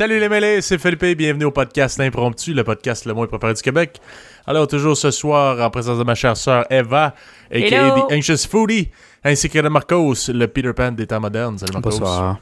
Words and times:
Salut 0.00 0.18
les 0.18 0.30
mêlés, 0.30 0.62
c'est 0.62 0.78
Philippe, 0.78 1.18
bienvenue 1.18 1.44
au 1.44 1.50
podcast 1.50 2.00
Impromptu, 2.00 2.54
le 2.54 2.64
podcast 2.64 3.04
le 3.04 3.12
moins 3.12 3.26
préparé 3.26 3.52
du 3.52 3.60
Québec. 3.60 4.00
Alors, 4.46 4.66
toujours 4.66 4.96
ce 4.96 5.10
soir, 5.10 5.60
en 5.60 5.68
présence 5.68 5.98
de 5.98 6.04
ma 6.04 6.14
chère 6.14 6.38
sœur 6.38 6.64
Eva, 6.70 7.14
a.k.a. 7.52 7.58
Hello. 7.60 8.06
The 8.08 8.12
Anxious 8.14 8.48
Foodie, 8.48 8.88
ainsi 9.22 9.50
que 9.50 9.58
de 9.58 9.68
Marcos, 9.68 10.14
le 10.32 10.46
Peter 10.46 10.72
Pan 10.72 10.92
des 10.92 11.06
temps 11.06 11.20
modernes. 11.20 11.58
Salut 11.58 11.74
Marcos. 11.74 11.90
Bonsoir. 11.90 12.38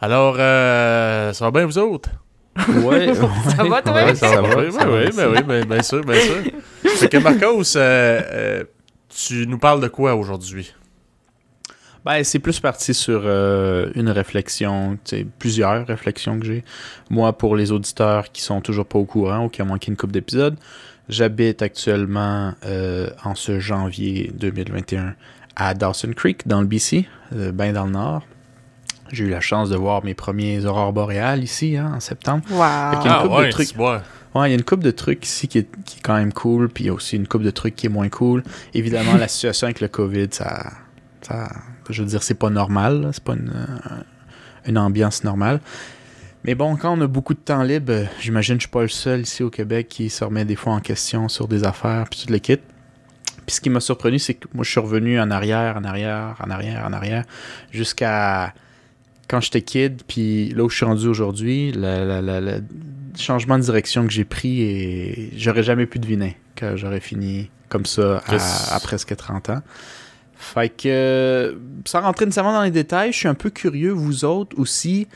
Alors, 0.00 0.34
euh, 0.40 1.32
ça 1.32 1.44
va 1.44 1.50
bien 1.52 1.66
vous 1.66 1.78
autres? 1.78 2.10
Ouais, 2.82 3.14
Ça 3.56 3.62
va, 3.62 3.80
toi? 3.80 3.92
Ouais, 3.92 4.14
ça 4.16 4.40
va. 4.40 4.56
oui, 4.56 4.72
ça 4.72 4.88
oui, 4.88 4.92
va, 4.92 5.06
oui, 5.06 5.12
ça 5.12 5.28
va. 5.28 5.34
oui, 5.36 5.42
ben, 5.44 5.64
bien 5.66 5.82
sûr, 5.82 6.00
bien 6.00 6.20
sûr. 6.20 6.42
fait 6.96 7.08
que 7.08 7.18
Marcos, 7.18 7.76
euh, 7.76 8.22
euh, 8.32 8.64
tu 9.08 9.46
nous 9.46 9.58
parles 9.58 9.80
de 9.80 9.86
quoi 9.86 10.16
aujourd'hui? 10.16 10.74
Ben, 12.06 12.22
c'est 12.22 12.38
plus 12.38 12.60
parti 12.60 12.94
sur 12.94 13.22
euh, 13.24 13.90
une 13.96 14.10
réflexion, 14.10 14.96
tu 15.04 15.16
sais, 15.16 15.26
plusieurs 15.40 15.84
réflexions 15.88 16.38
que 16.38 16.46
j'ai. 16.46 16.64
Moi, 17.10 17.36
pour 17.36 17.56
les 17.56 17.72
auditeurs 17.72 18.30
qui 18.30 18.42
sont 18.42 18.60
toujours 18.60 18.86
pas 18.86 19.00
au 19.00 19.04
courant 19.04 19.46
ou 19.46 19.48
qui 19.48 19.60
ont 19.60 19.66
manqué 19.66 19.90
une 19.90 19.96
couple 19.96 20.12
d'épisodes, 20.12 20.56
j'habite 21.08 21.62
actuellement 21.62 22.54
euh, 22.64 23.10
en 23.24 23.34
ce 23.34 23.58
janvier 23.58 24.30
2021 24.38 25.16
à 25.56 25.74
Dawson 25.74 26.12
Creek, 26.14 26.46
dans 26.46 26.60
le 26.60 26.68
BC, 26.68 27.08
euh, 27.34 27.50
bien 27.50 27.72
dans 27.72 27.86
le 27.86 27.90
nord. 27.90 28.22
J'ai 29.10 29.24
eu 29.24 29.30
la 29.30 29.40
chance 29.40 29.68
de 29.68 29.76
voir 29.76 30.04
mes 30.04 30.14
premiers 30.14 30.64
aurores 30.64 30.92
boréales 30.92 31.42
ici, 31.42 31.76
hein, 31.76 31.94
en 31.96 32.00
septembre. 32.00 32.44
Wow. 32.52 32.92
Fait 32.92 33.02
qu'il 33.02 33.10
y 33.10 33.14
a 33.14 33.22
une 33.22 33.28
couple 33.28 33.46
de 33.46 33.50
trucs. 33.50 33.76
Ouais, 33.76 34.48
il 34.48 34.50
y 34.50 34.52
a 34.52 34.56
une 34.56 34.64
coupe 34.64 34.84
de 34.84 34.90
trucs 34.92 35.26
ici 35.26 35.48
qui 35.48 35.58
est, 35.58 35.68
qui 35.84 35.98
est 35.98 36.02
quand 36.02 36.14
même 36.14 36.32
cool, 36.32 36.68
puis 36.68 36.84
il 36.84 36.86
y 36.86 36.90
a 36.90 36.92
aussi 36.92 37.16
une 37.16 37.26
coupe 37.26 37.42
de 37.42 37.50
trucs 37.50 37.74
qui 37.74 37.86
est 37.86 37.90
moins 37.90 38.10
cool. 38.10 38.44
Évidemment, 38.74 39.14
la 39.18 39.26
situation 39.26 39.64
avec 39.64 39.80
le 39.80 39.88
COVID, 39.88 40.28
ça, 40.30 40.70
ça 41.22 41.48
je 41.92 42.02
veux 42.02 42.08
dire, 42.08 42.22
c'est 42.22 42.34
pas 42.34 42.50
normal, 42.50 43.10
c'est 43.12 43.22
pas 43.22 43.34
une, 43.34 43.52
euh, 43.54 44.02
une 44.66 44.78
ambiance 44.78 45.24
normale. 45.24 45.60
Mais 46.44 46.54
bon, 46.54 46.76
quand 46.76 46.96
on 46.96 47.00
a 47.00 47.06
beaucoup 47.08 47.34
de 47.34 47.40
temps 47.40 47.64
libre, 47.64 47.92
euh, 47.92 48.04
j'imagine 48.20 48.54
que 48.54 48.60
je 48.60 48.66
suis 48.66 48.70
pas 48.70 48.82
le 48.82 48.88
seul 48.88 49.22
ici 49.22 49.42
au 49.42 49.50
Québec 49.50 49.88
qui 49.88 50.08
se 50.10 50.22
remet 50.22 50.44
des 50.44 50.54
fois 50.54 50.74
en 50.74 50.80
question 50.80 51.28
sur 51.28 51.48
des 51.48 51.64
affaires, 51.64 52.06
puis 52.08 52.24
tout 52.24 52.32
le 52.32 52.38
kit. 52.38 52.58
Puis 53.46 53.56
ce 53.56 53.60
qui 53.60 53.68
m'a 53.68 53.80
surpris, 53.80 54.18
c'est 54.20 54.34
que 54.34 54.46
moi, 54.54 54.64
je 54.64 54.70
suis 54.70 54.80
revenu 54.80 55.20
en 55.20 55.30
arrière, 55.30 55.76
en 55.76 55.84
arrière, 55.84 56.36
en 56.44 56.50
arrière, 56.50 56.84
en 56.86 56.92
arrière, 56.92 57.24
jusqu'à 57.72 58.54
quand 59.28 59.40
j'étais 59.40 59.62
kid, 59.62 60.02
puis 60.06 60.50
là 60.50 60.62
où 60.62 60.70
je 60.70 60.76
suis 60.76 60.84
rendu 60.84 61.08
aujourd'hui, 61.08 61.72
le, 61.74 62.60
changement 63.18 63.58
de 63.58 63.64
direction 63.64 64.06
que 64.06 64.12
j'ai 64.12 64.24
pris, 64.24 64.62
et 64.62 65.32
j'aurais 65.36 65.62
jamais 65.62 65.86
pu 65.86 65.98
deviner 65.98 66.36
que 66.54 66.76
j'aurais 66.76 67.00
fini 67.00 67.50
comme 67.68 67.86
ça 67.86 68.22
à, 68.26 68.74
à 68.76 68.80
presque 68.80 69.16
30 69.16 69.50
ans. 69.50 69.62
Fait 70.36 70.68
que, 70.68 70.88
euh, 70.88 71.54
sans 71.86 72.02
rentrer 72.02 72.26
nécessairement 72.26 72.52
dans 72.52 72.62
les 72.62 72.70
détails, 72.70 73.12
je 73.12 73.18
suis 73.18 73.28
un 73.28 73.34
peu 73.34 73.50
curieux, 73.50 73.90
vous 73.90 74.24
autres 74.24 74.58
aussi, 74.58 75.08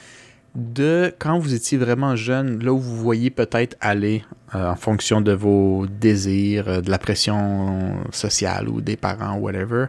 de 0.54 1.14
quand 1.18 1.38
vous 1.38 1.54
étiez 1.54 1.78
vraiment 1.78 2.16
jeune, 2.16 2.64
là 2.64 2.72
où 2.72 2.78
vous 2.78 2.96
voyez 2.96 3.30
peut-être 3.30 3.76
aller 3.80 4.24
euh, 4.54 4.70
en 4.70 4.76
fonction 4.76 5.20
de 5.20 5.32
vos 5.32 5.86
désirs, 5.86 6.68
euh, 6.68 6.80
de 6.80 6.90
la 6.90 6.98
pression 6.98 7.96
sociale 8.10 8.68
ou 8.68 8.80
des 8.80 8.96
parents, 8.96 9.36
whatever, 9.36 9.86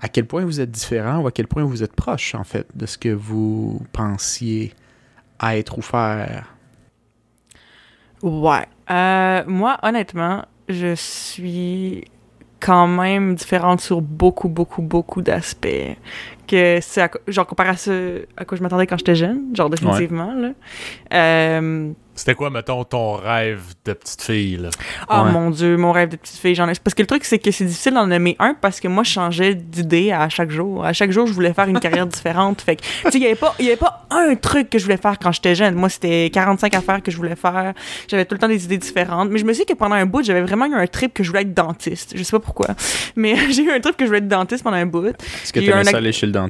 à 0.00 0.08
quel 0.08 0.26
point 0.26 0.44
vous 0.44 0.60
êtes 0.60 0.70
différent 0.70 1.20
ou 1.20 1.26
à 1.28 1.32
quel 1.32 1.46
point 1.46 1.64
vous 1.64 1.82
êtes 1.82 1.94
proche, 1.94 2.34
en 2.34 2.44
fait, 2.44 2.66
de 2.74 2.86
ce 2.86 2.98
que 2.98 3.08
vous 3.08 3.80
pensiez 3.92 4.74
être 5.42 5.78
ou 5.78 5.82
faire? 5.82 6.54
Ouais. 8.22 8.66
Moi, 9.46 9.78
honnêtement, 9.82 10.44
je 10.68 10.94
suis 10.94 12.04
quand 12.62 12.86
même 12.86 13.34
différente 13.34 13.80
sur 13.80 14.00
beaucoup, 14.00 14.48
beaucoup, 14.48 14.82
beaucoup 14.82 15.20
d'aspects. 15.20 15.96
Que 16.52 16.80
c'est 16.82 17.08
genre 17.28 17.46
comparé 17.46 17.70
à 17.70 17.76
ce 17.78 18.26
à 18.36 18.44
quoi 18.44 18.58
je 18.58 18.62
m'attendais 18.62 18.86
quand 18.86 18.98
j'étais 18.98 19.14
jeune, 19.14 19.40
genre 19.54 19.70
définitivement. 19.70 20.34
Là. 20.34 20.50
Euh, 21.14 21.90
C'était 22.14 22.34
quoi, 22.34 22.50
mettons, 22.50 22.84
ton 22.84 23.14
rêve 23.14 23.62
de 23.86 23.94
petite 23.94 24.20
fille, 24.20 24.58
là? 24.58 24.68
Oh 25.08 25.14
Ouais. 25.24 25.32
mon 25.32 25.48
dieu, 25.48 25.78
mon 25.78 25.92
rêve 25.92 26.10
de 26.10 26.16
petite 26.16 26.36
fille, 26.38 26.54
j'en 26.54 26.68
ai. 26.68 26.74
Parce 26.84 26.92
que 26.94 27.00
le 27.00 27.06
truc, 27.06 27.24
c'est 27.24 27.38
que 27.38 27.50
c'est 27.50 27.64
difficile 27.64 27.94
d'en 27.94 28.06
nommer 28.06 28.36
un 28.38 28.52
parce 28.52 28.80
que 28.80 28.88
moi, 28.88 29.02
je 29.02 29.10
changeais 29.12 29.54
d'idée 29.54 30.12
à 30.12 30.28
chaque 30.28 30.50
jour. 30.50 30.84
À 30.84 30.92
chaque 30.92 31.10
jour, 31.10 31.26
je 31.26 31.32
voulais 31.32 31.54
faire 31.54 31.68
une 31.68 31.80
carrière 31.80 32.06
différente. 32.18 32.60
Fait 32.60 32.76
que, 32.76 32.82
tu 32.82 32.88
sais, 33.10 33.10
il 33.14 33.20
n'y 33.20 33.26
avait, 33.26 33.34
pas- 33.34 33.54
il 33.58 33.64
y 33.64 33.68
avait 33.68 33.78
pas 33.78 34.06
un 34.10 34.34
truc 34.34 34.68
que 34.68 34.78
je 34.78 34.84
voulais 34.84 34.98
faire 34.98 35.18
quand 35.18 35.32
j'étais 35.32 35.54
jeune. 35.54 35.74
Moi, 35.74 35.88
c'était 35.88 36.28
45 36.30 36.74
affaires 36.74 37.02
que 37.02 37.10
je 37.10 37.16
voulais 37.16 37.34
faire. 37.34 37.72
J'avais 38.08 38.26
tout 38.26 38.34
le 38.34 38.38
temps 38.40 38.48
des 38.48 38.62
idées 38.62 38.76
différentes. 38.78 39.30
Mais 39.30 39.38
je 39.38 39.46
me 39.46 39.54
suis 39.54 39.64
dit 39.64 39.72
que 39.72 39.78
pendant 39.78 39.94
un 39.94 40.04
bout, 40.04 40.22
j'avais 40.22 40.42
vraiment 40.42 40.66
eu 40.66 40.74
un 40.74 40.86
trip 40.86 41.14
que 41.14 41.22
je 41.24 41.30
voulais 41.30 41.42
être 41.42 41.54
dentiste. 41.54 42.12
Je 42.14 42.22
sais 42.22 42.32
pas 42.32 42.40
pourquoi. 42.40 42.68
Mais 43.16 43.36
j'ai 43.50 43.62
eu 43.62 43.70
un 43.70 43.80
trip 43.80 43.96
que 43.96 44.04
je 44.04 44.08
voulais 44.08 44.18
être 44.18 44.28
dentiste 44.28 44.62
pendant 44.62 44.76
un 44.76 44.84
bout. 44.86 45.06
Est-ce 45.06 45.50
que 45.50 45.60
tu 45.60 45.66
aimais 45.70 45.80
un 45.80 45.84
ça 45.84 45.96
aller 45.96 46.12
chez 46.12 46.26
le 46.26 46.32
dentiste? 46.32 46.41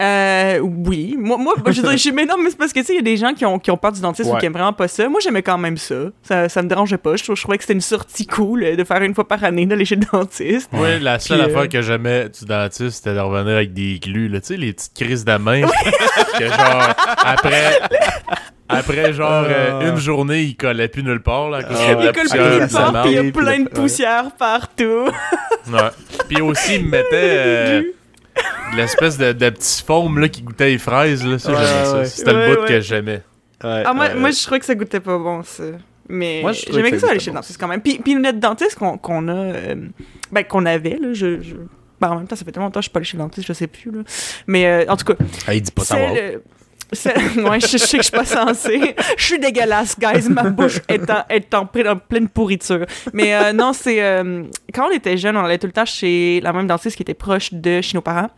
Euh, 0.00 0.58
oui. 0.60 1.16
Moi, 1.18 1.36
moi 1.38 1.54
je 1.66 1.80
dirais, 1.80 1.96
je 1.98 2.10
mais 2.10 2.24
non, 2.24 2.36
mais 2.38 2.50
c'est 2.50 2.56
parce 2.56 2.72
que, 2.72 2.78
tu 2.80 2.86
sais, 2.86 2.92
il 2.92 2.96
y 2.96 3.00
a 3.00 3.02
des 3.02 3.16
gens 3.16 3.34
qui 3.34 3.44
ont, 3.44 3.58
qui 3.58 3.70
ont 3.70 3.76
peur 3.76 3.90
du 3.92 4.00
dentiste 4.00 4.30
ou 4.32 4.36
qui 4.36 4.46
aiment 4.46 4.52
vraiment 4.52 4.72
pas 4.72 4.86
ça. 4.86 5.08
Moi, 5.08 5.20
j'aimais 5.20 5.42
quand 5.42 5.58
même 5.58 5.76
ça. 5.76 5.94
Ça, 6.22 6.48
ça 6.48 6.62
me 6.62 6.68
dérangeait 6.68 6.98
pas. 6.98 7.16
Je, 7.16 7.24
je 7.24 7.42
trouvais 7.42 7.56
que 7.58 7.64
c'était 7.64 7.74
une 7.74 7.80
sortie 7.80 8.26
cool 8.26 8.62
euh, 8.62 8.76
de 8.76 8.84
faire 8.84 9.02
une 9.02 9.14
fois 9.14 9.26
par 9.26 9.42
année 9.42 9.66
d'aller 9.66 9.84
chez 9.84 9.96
le 9.96 10.06
dentiste. 10.12 10.70
Oui, 10.72 11.00
la 11.00 11.18
seule 11.18 11.38
Puis, 11.38 11.46
euh, 11.46 11.50
affaire 11.50 11.68
que 11.68 11.82
j'aimais 11.82 12.28
du 12.28 12.44
dentiste, 12.44 12.98
c'était 13.04 13.14
de 13.14 13.20
revenir 13.20 13.56
avec 13.56 13.72
des 13.72 13.98
glues, 13.98 14.28
là, 14.28 14.40
tu 14.40 14.48
sais, 14.48 14.56
les 14.56 14.72
petites 14.72 14.94
crises 14.94 15.24
de 15.24 15.36
main. 15.36 15.62
que 16.38 16.46
genre, 16.46 16.94
après, 17.24 17.80
après 18.68 19.12
genre, 19.12 19.46
euh, 19.48 19.90
une 19.90 19.96
journée, 19.96 20.42
il 20.42 20.56
collait 20.56 20.88
plus 20.88 21.02
nulle 21.02 21.22
part, 21.22 21.50
là, 21.50 21.58
Ah 21.68 21.72
Il 21.72 22.12
plusieurs 22.12 22.12
plus 22.12 22.60
nulle 22.60 22.68
part, 22.68 23.02
puis 23.02 23.10
il 23.10 23.14
y 23.16 23.28
a 23.28 23.32
plein 23.32 23.58
le- 23.58 23.64
de 23.64 23.68
poussière 23.70 24.30
partout. 24.38 25.08
Ouais. 25.72 25.80
Puis 26.28 26.40
aussi, 26.40 26.76
il 26.76 26.84
me 26.84 26.90
mettait 26.90 27.06
euh, 27.12 27.82
l'espèce 28.76 29.18
de, 29.18 29.32
de 29.32 29.50
petit 29.50 29.82
foam, 29.82 30.18
là, 30.18 30.28
qui 30.28 30.42
goûtait 30.42 30.68
les 30.70 30.78
fraises, 30.78 31.24
là, 31.26 31.38
ça, 31.38 31.52
Ouais, 31.52 31.58
j'aimais 31.58 31.84
ça. 31.84 32.04
C'était 32.04 32.30
Ouais, 32.32 32.48
le 32.50 32.54
bout 32.56 32.62
ouais. 32.62 32.68
que 32.68 32.80
j'aimais. 32.80 33.22
Ah, 33.62 33.92
moi, 33.94 34.14
moi, 34.14 34.30
je 34.30 34.40
trouvais 34.42 34.60
que 34.60 34.66
ça 34.66 34.74
goûtait 34.74 35.00
pas 35.00 35.18
bon, 35.18 35.42
ça. 35.42 35.64
Mais 36.08 36.40
Moi, 36.42 36.52
je 36.52 36.62
trouvais 36.62 36.76
j'aimais 36.78 36.90
que 36.90 36.94
que 36.96 37.00
ça 37.00 37.06
aller 37.08 37.14
goûtait 37.16 37.24
chez 37.24 37.30
le 37.30 37.34
bon. 37.34 37.40
dentiste 37.40 37.60
quand 37.60 37.68
même. 37.68 37.82
Puis, 37.82 37.98
puis 38.02 38.14
notre 38.14 38.38
dentiste 38.38 38.76
qu'on 38.78 38.96
qu'on 38.98 39.28
a, 39.28 39.32
euh, 39.34 39.74
ben, 40.32 40.42
qu'on 40.44 40.64
avait, 40.66 40.96
là, 41.00 41.12
je. 41.12 41.40
je... 41.42 41.54
Ben, 42.00 42.10
en 42.10 42.16
même 42.16 42.26
temps, 42.28 42.36
ça 42.36 42.44
fait 42.44 42.52
tellement 42.52 42.66
longtemps 42.66 42.78
que 42.80 42.84
je 42.84 42.88
suis 42.88 42.92
pas 42.92 42.98
allée 43.00 43.04
chez 43.06 43.16
le 43.16 43.24
dentiste, 43.24 43.46
je 43.46 43.52
sais 43.52 43.66
plus, 43.66 43.90
là. 43.90 44.02
Mais 44.46 44.66
euh, 44.66 44.84
en 44.88 44.96
tout 44.96 45.04
cas, 45.04 45.14
Ah, 45.46 45.54
il 45.54 45.60
dit 45.62 45.70
pas 45.72 45.82
ça. 45.84 45.96
Le- 45.98 46.42
ouais, 47.36 47.60
je, 47.60 47.76
sais 47.76 47.98
que 47.98 48.02
je 48.02 48.08
suis 48.08 48.16
pas 48.16 48.24
censée. 48.24 48.94
Je 49.16 49.24
suis 49.24 49.38
dégueulasse, 49.38 49.98
guys. 49.98 50.28
Ma 50.30 50.44
bouche 50.44 50.80
est 50.88 51.10
en, 51.10 51.24
est 51.28 51.54
pleine- 52.08 52.28
pourriture. 52.28 52.86
Mais 53.12 53.34
euh, 53.34 53.52
non, 53.52 53.72
c'est... 53.72 54.02
euh, 54.02 54.44
quand 54.72 54.88
on 54.88 54.90
était 54.90 55.16
jeune, 55.16 55.36
on 55.36 55.44
allait 55.44 55.58
tout 55.58 55.66
le 55.66 55.72
temps 55.72 55.84
chez 55.84 56.40
la 56.42 56.52
même 56.52 56.66
dentiste 56.66 56.96
qui 56.96 57.02
était 57.02 57.14
proche 57.14 57.52
de 57.52 57.82
chez 57.82 57.94
nos 57.94 58.00
parents. 58.00 58.30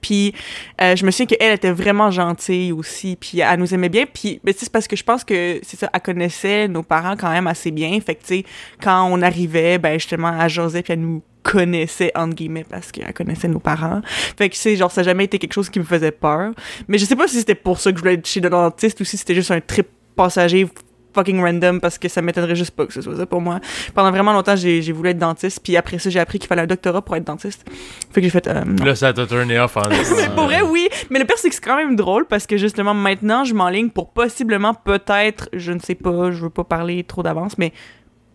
Puis 0.00 0.34
euh, 0.82 0.94
je 0.94 1.04
me 1.06 1.10
souviens 1.10 1.26
qu'elle 1.26 1.54
était 1.54 1.70
vraiment 1.70 2.10
gentille 2.10 2.72
aussi, 2.72 3.16
puis 3.16 3.40
elle 3.40 3.58
nous 3.58 3.72
aimait 3.72 3.88
bien. 3.88 4.04
Puis 4.04 4.38
c'est 4.54 4.70
parce 4.70 4.86
que 4.86 4.96
je 4.96 5.02
pense 5.02 5.24
que 5.24 5.60
c'est 5.62 5.78
ça, 5.78 5.88
elle 5.92 6.00
connaissait 6.00 6.68
nos 6.68 6.82
parents 6.82 7.16
quand 7.16 7.30
même 7.30 7.46
assez 7.46 7.70
bien. 7.70 7.98
Fait 8.00 8.14
que 8.14 8.20
tu 8.20 8.26
sais, 8.26 8.44
quand 8.82 9.08
on 9.10 9.22
arrivait, 9.22 9.78
ben 9.78 9.94
justement, 9.94 10.38
elle 10.38 10.50
jasait 10.50 10.82
puis 10.82 10.92
elle 10.92 11.00
nous 11.00 11.22
connaissait 11.44 12.10
entre 12.16 12.34
guillemets 12.34 12.64
parce 12.68 12.90
qu'elle 12.90 13.12
connaissait 13.12 13.46
nos 13.46 13.60
parents. 13.60 14.00
Fait 14.36 14.48
que 14.48 14.56
c'est 14.56 14.74
genre 14.74 14.90
ça 14.90 15.02
n'a 15.02 15.04
jamais 15.04 15.24
été 15.24 15.38
quelque 15.38 15.52
chose 15.52 15.70
qui 15.70 15.78
me 15.78 15.84
faisait 15.84 16.10
peur. 16.10 16.52
Mais 16.88 16.98
je 16.98 17.04
sais 17.04 17.14
pas 17.14 17.28
si 17.28 17.36
c'était 17.36 17.54
pour 17.54 17.78
ça 17.78 17.92
que 17.92 17.98
je 17.98 18.02
voulais 18.02 18.14
être 18.14 18.26
chez 18.26 18.40
le 18.40 18.50
dentiste 18.50 19.00
ou 19.00 19.04
si 19.04 19.16
c'était 19.16 19.36
juste 19.36 19.52
un 19.52 19.60
trip 19.60 19.86
passager 20.16 20.66
fucking 21.14 21.40
random 21.40 21.80
parce 21.80 21.96
que 21.96 22.08
ça 22.08 22.20
m'étonnerait 22.20 22.56
juste 22.56 22.72
pas 22.72 22.86
que 22.86 22.92
ce 22.92 23.00
soit 23.00 23.16
ça 23.16 23.26
pour 23.26 23.40
moi. 23.40 23.60
Pendant 23.94 24.10
vraiment 24.10 24.32
longtemps, 24.32 24.56
j'ai 24.56 24.82
j'ai 24.82 24.92
voulu 24.92 25.10
être 25.10 25.18
dentiste, 25.18 25.60
puis 25.62 25.76
après 25.76 25.98
ça, 25.98 26.10
j'ai 26.10 26.18
appris 26.18 26.38
qu'il 26.38 26.48
fallait 26.48 26.62
un 26.62 26.66
doctorat 26.66 27.02
pour 27.02 27.14
être 27.16 27.24
dentiste. 27.24 27.64
Fait 28.12 28.20
que 28.20 28.26
j'ai 28.26 28.30
fait 28.30 28.46
euh. 28.48 28.64
Là, 28.84 28.94
ça 28.94 29.12
t'a 29.12 29.26
turné 29.26 29.58
off 29.60 29.76
en 29.76 29.82
C'est 30.02 30.34
pour 30.34 30.44
vrai, 30.44 30.62
oui. 30.62 30.88
Mais 31.10 31.18
le 31.18 31.24
pire, 31.24 31.38
c'est 31.38 31.48
que 31.48 31.54
c'est 31.54 31.64
quand 31.64 31.76
même 31.76 31.96
drôle 31.96 32.26
parce 32.26 32.46
que 32.46 32.56
justement, 32.56 32.94
maintenant, 32.94 33.44
je 33.44 33.54
m'enligne 33.54 33.90
pour 33.90 34.10
possiblement, 34.10 34.74
peut-être, 34.74 35.48
je 35.52 35.72
ne 35.72 35.78
sais 35.78 35.94
pas, 35.94 36.32
je 36.32 36.42
veux 36.42 36.50
pas 36.50 36.64
parler 36.64 37.04
trop 37.04 37.22
d'avance, 37.22 37.56
mais 37.58 37.72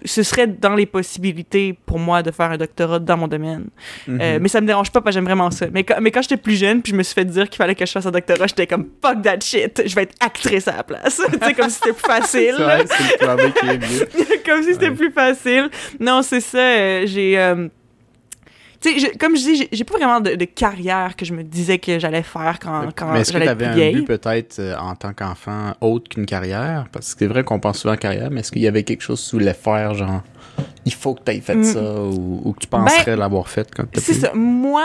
ce 0.06 0.24
serait 0.24 0.48
dans 0.48 0.76
les 0.76 0.86
possibilités 0.86 1.78
pour 1.86 2.00
moi 2.00 2.24
de 2.24 2.32
faire 2.32 2.52
un 2.52 2.58
doctorat 2.58 3.00
dans 3.00 3.18
mon 3.18 3.28
domaine. 3.28 3.66
Mhm. 4.08 4.20
Euh, 4.22 4.40
mais 4.42 4.48
ça 4.48 4.62
me 4.62 4.68
dérange 4.68 4.92
pas 4.92 5.02
parce 5.02 5.14
que 5.16 5.20
j'aime 5.20 5.26
vraiment 5.26 5.52
ça. 5.52 5.68
Mais 5.72 5.84
quand, 5.84 5.96
mais 6.02 6.12
quand 6.12 6.22
j'étais 6.22 6.38
plus 6.38 6.56
jeune, 6.56 6.82
puis 6.82 6.92
je 6.92 6.98
me 6.98 7.04
suis 7.04 7.14
fait 7.14 7.26
dire 7.26 7.50
qu'il 7.50 7.58
fallait 7.58 7.76
que 7.76 7.86
je 7.86 7.92
fasse 7.92 8.06
un 8.06 8.12
doctorat, 8.12 8.48
j'étais 8.48 8.68
comme 8.68 8.88
fuck 9.04 9.22
that 9.22 9.40
shit, 9.42 9.82
je 9.86 9.96
vais 9.96 10.04
être 10.04 10.16
actrice 10.20 10.68
à 10.68 10.78
la 10.78 10.84
place. 10.84 11.22
tu 11.32 11.46
sais, 11.48 11.54
comme 11.54 11.70
si 11.70 11.76
c'était 11.76 11.94
plus 11.94 12.02
facile. 12.08 12.54
C'est 12.58 12.64
vrai, 12.64 12.86
c'est 12.88 13.04
le 13.14 13.18
travail 13.26 13.54
qui 13.54 13.68
est 13.68 13.78
mieux. 13.78 14.08
comme 14.46 14.64
si 14.64 14.74
c'était 14.74 14.90
Ouais. 14.90 14.96
plus 14.96 15.12
facile. 15.12 15.70
Non, 16.00 16.22
c'est 16.22 16.42
ça. 16.42 16.58
euh, 16.58 17.04
j'ai. 17.06 17.38
euh, 17.40 17.68
tu 18.82 18.94
sais, 18.94 19.00
je- 19.00 19.18
comme 19.18 19.36
je 19.36 19.42
dis, 19.44 19.68
j'ai- 19.72 19.84
pas 19.84 19.98
vraiment 19.98 20.20
de, 20.22 20.36
de 20.36 20.46
carrière 20.46 21.16
que 21.16 21.26
je 21.26 21.34
me 21.34 21.44
disais 21.44 21.80
que 21.80 22.00
j'allais 22.00 22.24
faire 22.24 22.58
quand, 22.62 22.90
quand 22.96 23.12
Mais 23.12 23.22
est-ce 23.22 23.32
que 23.34 23.40
j'allais 23.40 23.46
tu 23.56 23.64
être 23.64 23.70
avais 23.70 23.92
plus 23.92 23.98
un 23.98 24.02
but 24.02 24.06
peut-être 24.08 24.60
euh, 24.60 24.76
en 24.78 24.96
tant 24.96 25.14
qu'enfant 25.14 25.74
autre 25.82 26.10
qu'une 26.10 26.26
carrière? 26.26 26.86
Parce 26.92 27.14
que 27.14 27.20
c'est 27.20 27.28
vrai 27.28 27.44
qu'on 27.44 27.60
pense 27.60 27.80
souvent 27.80 27.94
à 27.94 27.98
carrière, 27.98 28.30
mais 28.32 28.40
est-ce 28.42 28.52
qu'il 28.52 28.62
y 28.62 28.68
avait 28.68 28.84
quelque 28.84 29.02
chose 29.02 29.24
que 29.24 29.30
tu 29.30 29.36
voulais 29.38 29.54
faire, 29.54 29.94
genre 29.96 30.22
il 30.86 30.94
faut 30.94 31.14
que 31.16 31.24
tu 31.26 31.32
aies 31.32 31.42
fait 31.42 31.56
Mm. 31.56 31.64
ça 31.64 31.80
ou, 32.04 32.42
ou 32.46 32.54
que 32.54 32.60
tu 32.60 32.68
penserais 32.68 33.16
l'avoir 33.16 33.48
fait 33.50 33.68
quand 33.76 33.84
tu 33.92 34.00
C'est 34.02 34.14
ça. 34.14 34.32
Moi. 34.34 34.84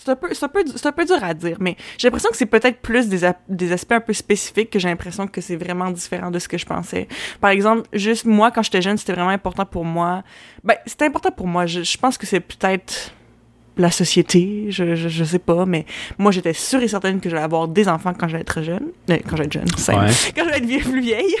C'est 0.00 0.10
un, 0.12 0.16
peu, 0.16 0.28
c'est, 0.32 0.44
un 0.44 0.48
peu, 0.48 0.64
c'est 0.76 0.86
un 0.86 0.92
peu 0.92 1.04
dur 1.04 1.18
à 1.22 1.34
dire, 1.34 1.56
mais 1.58 1.76
j'ai 1.98 2.06
l'impression 2.06 2.30
que 2.30 2.36
c'est 2.36 2.46
peut-être 2.46 2.80
plus 2.80 3.08
des, 3.08 3.28
des 3.48 3.72
aspects 3.72 3.90
un 3.92 4.00
peu 4.00 4.12
spécifiques 4.12 4.70
que 4.70 4.78
j'ai 4.78 4.88
l'impression 4.88 5.26
que 5.26 5.40
c'est 5.40 5.56
vraiment 5.56 5.90
différent 5.90 6.30
de 6.30 6.38
ce 6.38 6.46
que 6.48 6.56
je 6.56 6.64
pensais. 6.64 7.08
Par 7.40 7.50
exemple, 7.50 7.82
juste 7.92 8.24
moi, 8.24 8.52
quand 8.52 8.62
j'étais 8.62 8.80
jeune, 8.80 8.96
c'était 8.96 9.12
vraiment 9.14 9.30
important 9.30 9.66
pour 9.66 9.84
moi. 9.84 10.22
Ben, 10.62 10.76
c'était 10.86 11.06
important 11.06 11.32
pour 11.32 11.48
moi. 11.48 11.66
Je, 11.66 11.82
je 11.82 11.98
pense 11.98 12.16
que 12.16 12.26
c'est 12.26 12.38
peut-être 12.40 13.12
la 13.76 13.90
société, 13.90 14.66
je, 14.70 14.94
je, 14.94 15.08
je 15.08 15.24
sais 15.24 15.38
pas, 15.38 15.64
mais 15.66 15.84
moi, 16.16 16.30
j'étais 16.32 16.52
sûre 16.52 16.82
et 16.82 16.88
certaine 16.88 17.20
que 17.20 17.28
j'allais 17.28 17.42
avoir 17.42 17.66
des 17.68 17.88
enfants 17.88 18.12
quand 18.14 18.28
j'allais 18.28 18.42
être 18.42 18.62
jeune. 18.62 18.88
Euh, 19.10 19.18
quand 19.28 19.36
j'allais 19.36 19.46
être 19.46 19.52
jeune, 19.52 19.68
c'est 19.76 19.94
Ouais. 19.96 20.06
quand 20.36 20.44
j'allais 20.44 20.74
être 20.74 20.88
plus 20.90 21.00
vieille. 21.00 21.34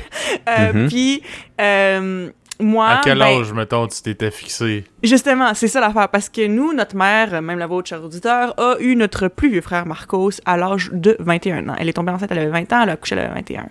Euh, 0.48 0.72
Mhm. 0.72 0.88
Puis, 0.88 1.22
euh, 1.60 2.30
moi. 2.60 2.88
à 2.88 3.00
quel 3.02 3.18
ben, 3.18 3.40
âge, 3.40 3.52
mettons, 3.52 3.86
tu 3.86 4.02
t'étais 4.02 4.30
fixé? 4.30 4.84
Justement, 5.02 5.54
c'est 5.54 5.68
ça 5.68 5.80
l'affaire. 5.80 6.08
Parce 6.08 6.28
que 6.28 6.46
nous, 6.46 6.72
notre 6.72 6.96
mère, 6.96 7.40
même 7.42 7.58
la 7.58 7.66
vôtre, 7.66 7.88
cher 7.88 8.02
auditeur, 8.02 8.58
a 8.58 8.76
eu 8.80 8.96
notre 8.96 9.28
plus 9.28 9.50
vieux 9.50 9.60
frère 9.60 9.86
Marcos 9.86 10.32
à 10.44 10.56
l'âge 10.56 10.90
de 10.92 11.16
21 11.20 11.68
ans. 11.68 11.74
Elle 11.78 11.88
est 11.88 11.92
tombée 11.92 12.12
enceinte, 12.12 12.30
elle 12.30 12.38
avait 12.38 12.50
20 12.50 12.72
ans, 12.72 12.82
elle 12.82 12.90
a 12.90 12.92
accouché, 12.92 13.14
elle 13.14 13.24
avait 13.24 13.34
21. 13.34 13.68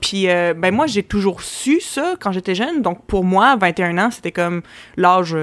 Puis, 0.00 0.28
euh, 0.28 0.54
ben 0.54 0.74
moi, 0.74 0.86
j'ai 0.86 1.02
toujours 1.02 1.42
su 1.42 1.80
ça 1.80 2.14
quand 2.20 2.32
j'étais 2.32 2.54
jeune. 2.54 2.82
Donc, 2.82 3.04
pour 3.06 3.24
moi, 3.24 3.56
21 3.56 3.98
ans, 3.98 4.10
c'était 4.10 4.32
comme 4.32 4.62
l'âge 4.96 5.36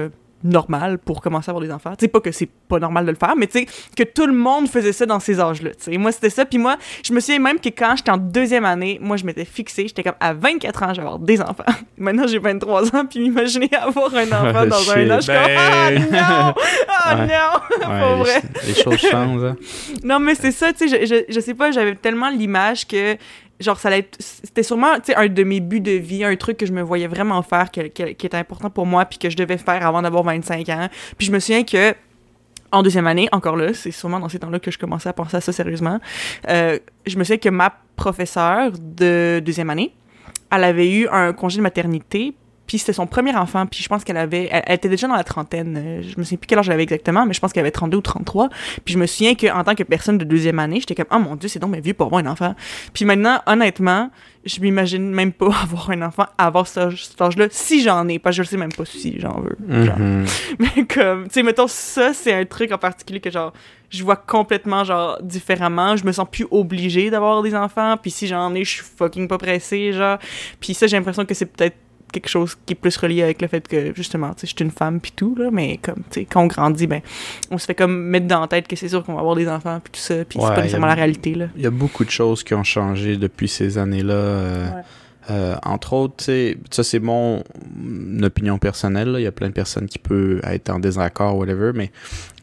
normal 0.44 0.98
pour 0.98 1.20
commencer 1.20 1.50
à 1.50 1.52
avoir 1.52 1.64
des 1.64 1.72
enfants. 1.72 1.90
Tu 1.98 2.04
sais, 2.04 2.08
pas 2.08 2.20
que 2.20 2.30
c'est 2.32 2.48
pas 2.68 2.78
normal 2.78 3.04
de 3.06 3.10
le 3.10 3.16
faire, 3.16 3.34
mais 3.36 3.46
tu 3.46 3.60
sais, 3.60 3.66
que 3.96 4.02
tout 4.04 4.26
le 4.26 4.32
monde 4.32 4.68
faisait 4.68 4.92
ça 4.92 5.04
dans 5.06 5.20
ces 5.20 5.40
âges-là. 5.40 5.70
Tu 5.70 5.90
sais, 5.92 5.98
moi, 5.98 6.12
c'était 6.12 6.30
ça. 6.30 6.44
Puis 6.44 6.58
moi, 6.58 6.76
je 7.04 7.12
me 7.12 7.20
souviens 7.20 7.38
même 7.40 7.58
que 7.58 7.68
quand 7.70 7.94
j'étais 7.96 8.10
en 8.10 8.16
deuxième 8.18 8.64
année, 8.64 8.98
moi, 9.00 9.16
je 9.16 9.24
m'étais 9.24 9.44
fixée, 9.44 9.88
j'étais 9.88 10.02
comme 10.02 10.14
à 10.20 10.32
24 10.34 10.82
ans, 10.82 10.88
je 10.90 11.00
vais 11.00 11.06
avoir 11.06 11.18
des 11.18 11.40
enfants. 11.40 11.64
Maintenant, 11.98 12.26
j'ai 12.26 12.38
23 12.38 12.94
ans, 12.96 13.04
puis 13.06 13.20
m'imaginer 13.20 13.68
avoir 13.74 14.14
un 14.14 14.26
enfant 14.32 14.66
dans 14.66 14.90
un 14.90 14.94
Shit. 14.94 15.10
an, 15.10 15.16
je 15.16 15.20
suis 15.22 15.32
comme, 15.32 15.56
ah 15.58 15.90
Ben- 15.90 16.10
non! 16.10 16.54
Ah 16.88 17.16
Ouais. 17.16 17.26
non! 17.26 17.88
Ouais, 17.88 18.08
les, 18.16 18.22
vrai. 18.22 18.42
les 18.66 18.74
choses 18.74 18.96
changent. 18.98 19.44
hein. 19.44 19.56
Non, 20.04 20.18
mais 20.20 20.34
c'est 20.34 20.50
ça, 20.52 20.72
tu 20.72 20.88
sais, 20.88 21.06
je, 21.06 21.06
je, 21.06 21.32
je 21.32 21.40
sais 21.40 21.54
pas, 21.54 21.70
j'avais 21.70 21.94
tellement 21.94 22.28
l'image 22.28 22.86
que, 22.86 23.16
genre, 23.60 23.78
ça 23.78 23.90
c'était 24.18 24.62
sûrement, 24.62 24.94
un 25.16 25.28
de 25.28 25.44
mes 25.44 25.60
buts 25.60 25.80
de 25.80 25.92
vie, 25.92 26.24
un 26.24 26.36
truc 26.36 26.56
que 26.56 26.66
je 26.66 26.72
me 26.72 26.82
voyais 26.82 27.06
vraiment 27.06 27.42
faire, 27.42 27.70
qui 27.70 27.80
était 27.80 28.36
important 28.36 28.70
pour 28.70 28.86
moi, 28.86 29.04
puis 29.04 29.18
que 29.18 29.30
je 29.30 29.36
devais 29.36 29.58
faire 29.58 29.86
avant 29.86 30.02
d'avoir 30.02 30.22
25 30.24 30.68
ans. 30.68 30.88
Puis 31.16 31.26
je 31.26 31.32
me 31.32 31.38
souviens 31.38 31.64
que, 31.64 31.94
en 32.70 32.82
deuxième 32.82 33.06
année, 33.06 33.28
encore 33.32 33.56
là, 33.56 33.72
c'est 33.74 33.90
sûrement 33.90 34.20
dans 34.20 34.28
ces 34.28 34.38
temps-là 34.38 34.58
que 34.58 34.70
je 34.70 34.78
commençais 34.78 35.08
à 35.08 35.12
penser 35.12 35.36
à 35.36 35.40
ça 35.40 35.52
sérieusement, 35.52 35.98
euh, 36.48 36.78
je 37.06 37.18
me 37.18 37.24
souviens 37.24 37.38
que 37.38 37.48
ma 37.48 37.74
professeure 37.96 38.72
de 38.78 39.40
deuxième 39.44 39.70
année, 39.70 39.94
elle 40.52 40.64
avait 40.64 40.90
eu 40.90 41.08
un 41.08 41.32
congé 41.32 41.58
de 41.58 41.62
maternité, 41.62 42.34
puis 42.68 42.78
c'était 42.78 42.92
son 42.92 43.06
premier 43.08 43.34
enfant, 43.34 43.66
puis 43.66 43.82
je 43.82 43.88
pense 43.88 44.04
qu'elle 44.04 44.18
avait... 44.18 44.48
Elle, 44.52 44.62
elle 44.66 44.74
était 44.76 44.88
déjà 44.88 45.08
dans 45.08 45.16
la 45.16 45.24
trentaine, 45.24 45.74
euh, 45.76 46.02
je 46.02 46.16
me 46.18 46.22
souviens 46.22 46.38
plus 46.38 46.46
quel 46.46 46.58
âge 46.58 46.68
elle 46.68 46.74
avait 46.74 46.84
exactement, 46.84 47.26
mais 47.26 47.32
je 47.32 47.40
pense 47.40 47.52
qu'elle 47.52 47.62
avait 47.62 47.70
32 47.72 47.96
ou 47.96 48.00
33. 48.02 48.50
Puis 48.84 48.94
je 48.94 48.98
me 48.98 49.06
souviens 49.06 49.34
qu'en 49.34 49.64
tant 49.64 49.74
que 49.74 49.82
personne 49.82 50.18
de 50.18 50.24
deuxième 50.24 50.58
année, 50.60 50.78
j'étais 50.78 50.94
comme 50.94 51.06
«Oh 51.10 51.18
mon 51.18 51.34
Dieu, 51.34 51.48
c'est 51.48 51.58
donc 51.58 51.70
mais 51.70 51.80
vieux 51.80 51.94
pour 51.94 52.06
avoir 52.06 52.22
un 52.24 52.30
enfant.» 52.30 52.54
Puis 52.92 53.04
maintenant, 53.04 53.40
honnêtement, 53.46 54.10
je 54.44 54.60
m'imagine 54.60 55.10
même 55.10 55.32
pas 55.32 55.46
avoir 55.62 55.90
un 55.90 56.02
enfant 56.02 56.26
avant 56.36 56.64
cet 56.64 56.78
âge- 56.78 57.06
cet 57.06 57.20
âge-là, 57.20 57.46
si 57.50 57.82
j'en 57.82 58.06
ai, 58.06 58.18
parce 58.18 58.36
que 58.36 58.42
je 58.42 58.48
sais 58.50 58.56
même 58.58 58.72
pas 58.72 58.84
si 58.84 59.18
j'en 59.18 59.40
veux. 59.40 59.84
genre. 59.84 59.98
Mhm. 59.98 60.26
Mais 60.58 60.84
comme, 60.86 61.24
tu 61.24 61.32
sais, 61.34 61.42
mettons, 61.42 61.68
ça, 61.68 62.12
c'est 62.12 62.34
un 62.34 62.44
truc 62.44 62.70
en 62.70 62.78
particulier 62.78 63.20
que, 63.20 63.30
genre, 63.30 63.52
je 63.90 64.04
vois 64.04 64.16
complètement, 64.16 64.84
genre, 64.84 65.18
différemment. 65.22 65.96
Je 65.96 66.04
me 66.04 66.12
sens 66.12 66.26
plus 66.30 66.46
obligée 66.50 67.08
d'avoir 67.08 67.42
des 67.42 67.54
enfants. 67.54 67.96
Puis 67.96 68.10
si 68.10 68.26
j'en 68.26 68.54
ai, 68.54 68.62
je 68.62 68.70
suis 68.76 68.84
fucking 68.84 69.26
pas 69.26 69.38
pressée, 69.38 69.92
genre. 69.94 70.18
Puis 70.60 70.74
ça, 70.74 70.86
j'ai 70.86 70.98
l'impression 70.98 71.24
que 71.24 71.32
c'est 71.32 71.46
peut-être 71.46 71.76
quelque 72.12 72.28
chose 72.28 72.56
qui 72.66 72.72
est 72.72 72.76
plus 72.76 72.96
relié 72.96 73.22
avec 73.22 73.40
le 73.42 73.48
fait 73.48 73.66
que, 73.66 73.94
justement, 73.94 74.34
tu 74.34 74.40
sais, 74.40 74.46
je 74.46 74.54
suis 74.56 74.64
une 74.64 74.70
femme 74.70 75.00
puis 75.00 75.12
tout, 75.14 75.34
là. 75.36 75.50
Mais 75.52 75.78
comme, 75.82 76.02
tu 76.10 76.20
sais, 76.20 76.24
quand 76.24 76.42
on 76.42 76.46
grandit, 76.46 76.86
ben, 76.86 77.00
on 77.50 77.58
se 77.58 77.66
fait 77.66 77.74
comme 77.74 77.96
mettre 78.08 78.26
dans 78.26 78.40
la 78.40 78.48
tête 78.48 78.66
que 78.68 78.76
c'est 78.76 78.88
sûr 78.88 79.04
qu'on 79.04 79.14
va 79.14 79.20
avoir 79.20 79.36
des 79.36 79.48
enfants 79.48 79.80
puis 79.82 79.92
tout 79.92 80.00
ça. 80.00 80.24
Puis 80.24 80.38
Ouais, 80.38 80.44
c'est 80.46 80.50
pas 80.54 80.54
a- 80.54 80.62
nécessairement 80.62 80.86
la 80.86 80.94
réalité, 80.94 81.34
là. 81.34 81.46
Il 81.56 81.62
y 81.62 81.66
a 81.66 81.70
beaucoup 81.70 82.04
de 82.04 82.10
choses 82.10 82.42
qui 82.44 82.54
ont 82.54 82.64
changé 82.64 83.16
depuis 83.16 83.48
ces 83.48 83.78
années-là. 83.78 84.14
euh, 84.14 84.68
Ouais. 84.70 84.82
euh, 85.30 85.56
entre 85.62 85.92
autres, 85.92 86.14
tu 86.18 86.24
sais, 86.24 86.58
ça 86.70 86.82
c'est 86.82 87.00
mon 87.00 87.42
opinion 88.22 88.58
personnelle. 88.58 89.08
là. 89.12 89.20
Il 89.20 89.24
y 89.24 89.26
a 89.26 89.32
plein 89.32 89.48
de 89.48 89.52
personnes 89.52 89.86
qui 89.86 89.98
peuvent 89.98 90.40
être 90.44 90.70
en 90.70 90.78
désaccord, 90.78 91.36
whatever, 91.36 91.72
mais 91.74 91.90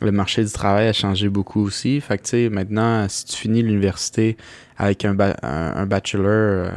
le 0.01 0.11
marché 0.11 0.43
du 0.43 0.51
travail 0.51 0.87
a 0.87 0.93
changé 0.93 1.27
beaucoup 1.29 1.63
aussi. 1.63 1.99
Fait 2.01 2.17
que 2.19 2.23
tu 2.23 2.29
sais, 2.29 2.49
maintenant, 2.49 3.07
si 3.09 3.25
tu 3.25 3.37
finis 3.37 3.63
l'université 3.63 4.37
avec 4.77 5.03
un, 5.05 5.15
ba- 5.15 5.35
un, 5.41 5.73
un 5.77 5.85
bachelor, 5.87 6.25
euh, 6.27 6.69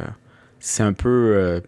c'est 0.59 0.83
un 0.83 0.93
peu. 0.93 1.09
euh, 1.35 1.59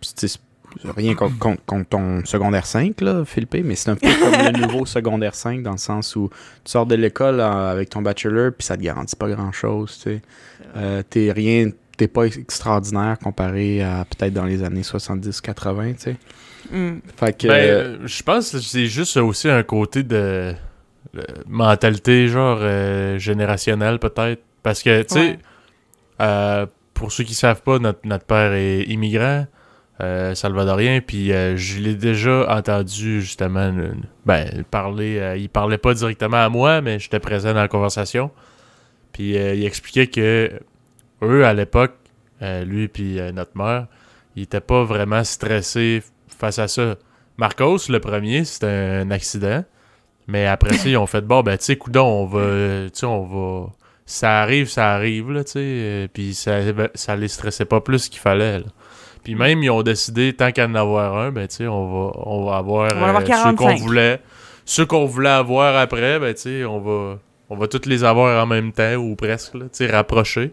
tu 0.00 0.08
sais, 0.16 0.28
c'est 0.28 0.40
rien 0.84 1.14
contre, 1.14 1.38
contre- 1.38 1.64
contre 1.64 1.88
ton 1.88 2.24
secondaire 2.24 2.66
5, 2.66 3.00
là, 3.00 3.24
Philippe, 3.24 3.56
mais 3.64 3.74
c'est 3.74 3.90
un 3.90 3.96
peu 3.96 4.08
comme 4.08 4.32
le 4.52 4.60
nouveau 4.66 4.86
secondaire 4.86 5.34
5 5.34 5.62
dans 5.62 5.72
le 5.72 5.76
sens 5.78 6.14
où 6.16 6.28
tu 6.64 6.70
sors 6.70 6.86
de 6.86 6.94
l'école 6.94 7.40
euh, 7.40 7.72
avec 7.72 7.90
ton 7.90 8.02
bachelor, 8.02 8.52
puis 8.56 8.66
ça 8.66 8.76
te 8.76 8.82
garantit 8.82 9.16
pas 9.16 9.28
grand-chose, 9.28 9.96
tu 10.02 10.10
sais. 10.10 10.22
Euh, 10.76 11.02
t'es 11.08 11.32
rien, 11.32 11.70
t'es 11.96 12.08
pas 12.08 12.24
extraordinaire 12.24 13.18
comparé 13.18 13.82
à 13.82 14.04
peut-être 14.04 14.32
dans 14.34 14.44
les 14.44 14.62
années 14.62 14.82
70-80, 14.82 15.94
tu 15.94 16.00
sais. 16.00 16.16
Mm. 16.70 16.98
Fait 17.16 17.36
que... 17.38 17.46
Ben, 17.48 17.54
euh, 17.54 17.98
je 18.06 18.22
pense 18.22 18.50
que 18.50 18.58
c'est 18.58 18.86
juste 18.86 19.16
aussi 19.16 19.48
un 19.48 19.62
côté 19.62 20.02
de 20.02 20.54
de 21.14 21.22
mentalité, 21.46 22.28
genre, 22.28 22.58
euh, 22.60 23.16
générationnelle, 23.18 23.98
peut-être. 23.98 24.42
Parce 24.62 24.82
que, 24.82 25.02
tu 25.02 25.14
sais, 25.14 25.20
Ouais. 25.20 25.38
euh, 26.20 26.66
pour 26.92 27.12
ceux 27.12 27.24
qui 27.24 27.32
savent 27.32 27.62
pas, 27.62 27.78
notre, 27.78 28.00
notre 28.04 28.24
père 28.26 28.52
est 28.52 28.82
immigrant, 28.82 29.46
euh, 30.00 30.34
salvadorien, 30.34 31.00
puis 31.00 31.32
euh, 31.32 31.56
je 31.56 31.78
l'ai 31.80 31.94
déjà 31.94 32.46
entendu, 32.54 33.22
justement, 33.22 33.72
ben, 34.26 34.64
parler. 34.70 35.18
euh, 35.18 35.36
il 35.36 35.48
parlait 35.48 35.78
pas 35.78 35.94
directement 35.94 36.36
à 36.44 36.48
moi, 36.48 36.80
mais 36.82 36.98
j'étais 36.98 37.20
présent 37.20 37.54
dans 37.54 37.60
la 37.60 37.68
conversation. 37.68 38.30
Puis 39.12 39.38
euh, 39.38 39.54
il 39.54 39.64
expliquait 39.64 40.08
que 40.08 40.52
eux, 41.22 41.46
à 41.46 41.54
l'époque, 41.54 41.94
lui 42.40 42.88
puis 42.88 43.18
notre 43.32 43.56
mère, 43.56 43.86
ils 44.34 44.42
étaient 44.42 44.60
pas 44.60 44.84
vraiment 44.84 45.24
stressés 45.24 46.02
face 46.28 46.58
à 46.58 46.68
ça. 46.68 46.96
Marcos, 47.38 47.88
le 47.88 47.98
premier, 47.98 48.44
c'était 48.44 48.66
un 48.66 49.10
accident. 49.10 49.64
Mais 50.28 50.46
après 50.46 50.74
ça, 50.74 50.88
ils 50.88 50.96
ont 50.96 51.06
fait 51.06 51.22
bon, 51.22 51.42
ben, 51.42 51.56
tu 51.56 51.64
sais, 51.64 51.76
coudon, 51.76 52.04
on 52.04 52.26
va. 52.26 52.90
Tu 52.90 53.04
on 53.06 53.24
va. 53.24 53.72
Ça 54.04 54.40
arrive, 54.42 54.68
ça 54.68 54.92
arrive, 54.92 55.32
là, 55.32 55.44
tu 55.44 55.52
sais. 55.52 56.10
Puis 56.12 56.34
ça, 56.34 56.58
ça 56.94 57.16
les 57.16 57.28
stressait 57.28 57.64
pas 57.64 57.80
plus 57.80 58.08
qu'il 58.08 58.20
fallait, 58.20 58.58
là. 58.58 58.66
Puis 59.26 59.34
même, 59.34 59.60
ils 59.60 59.70
ont 59.70 59.82
décidé, 59.82 60.32
tant 60.34 60.52
qu'à 60.52 60.68
en 60.68 60.74
avoir 60.76 61.18
un, 61.18 61.32
ben, 61.32 61.48
tu 61.48 61.56
sais, 61.56 61.66
on 61.66 61.84
va, 61.90 62.12
on 62.26 62.44
va 62.44 62.58
avoir, 62.58 62.92
On 62.94 63.00
va 63.00 63.06
avoir 63.08 63.22
euh, 63.24 63.26
ceux 63.26 63.56
qu'on 63.56 63.66
45. 63.66 63.78
voulait. 63.80 64.20
Ceux 64.64 64.86
qu'on 64.86 65.04
voulait 65.04 65.30
avoir 65.30 65.76
après, 65.76 66.20
ben, 66.20 66.32
tu 66.32 66.42
sais, 66.42 66.64
on 66.64 66.78
va. 66.78 67.18
On 67.50 67.56
va 67.56 67.66
tous 67.66 67.86
les 67.86 68.04
avoir 68.04 68.40
en 68.40 68.46
même 68.46 68.70
temps, 68.70 68.94
ou 68.94 69.16
presque, 69.16 69.54
là, 69.54 69.64
tu 69.64 69.68
sais, 69.72 69.88
rapprochés. 69.90 70.52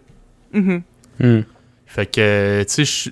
Mhm. 0.54 0.82
hmm. 1.20 1.42
Fait 1.86 2.08
que, 2.08 2.64
tu 2.64 2.84
sais, 2.84 3.10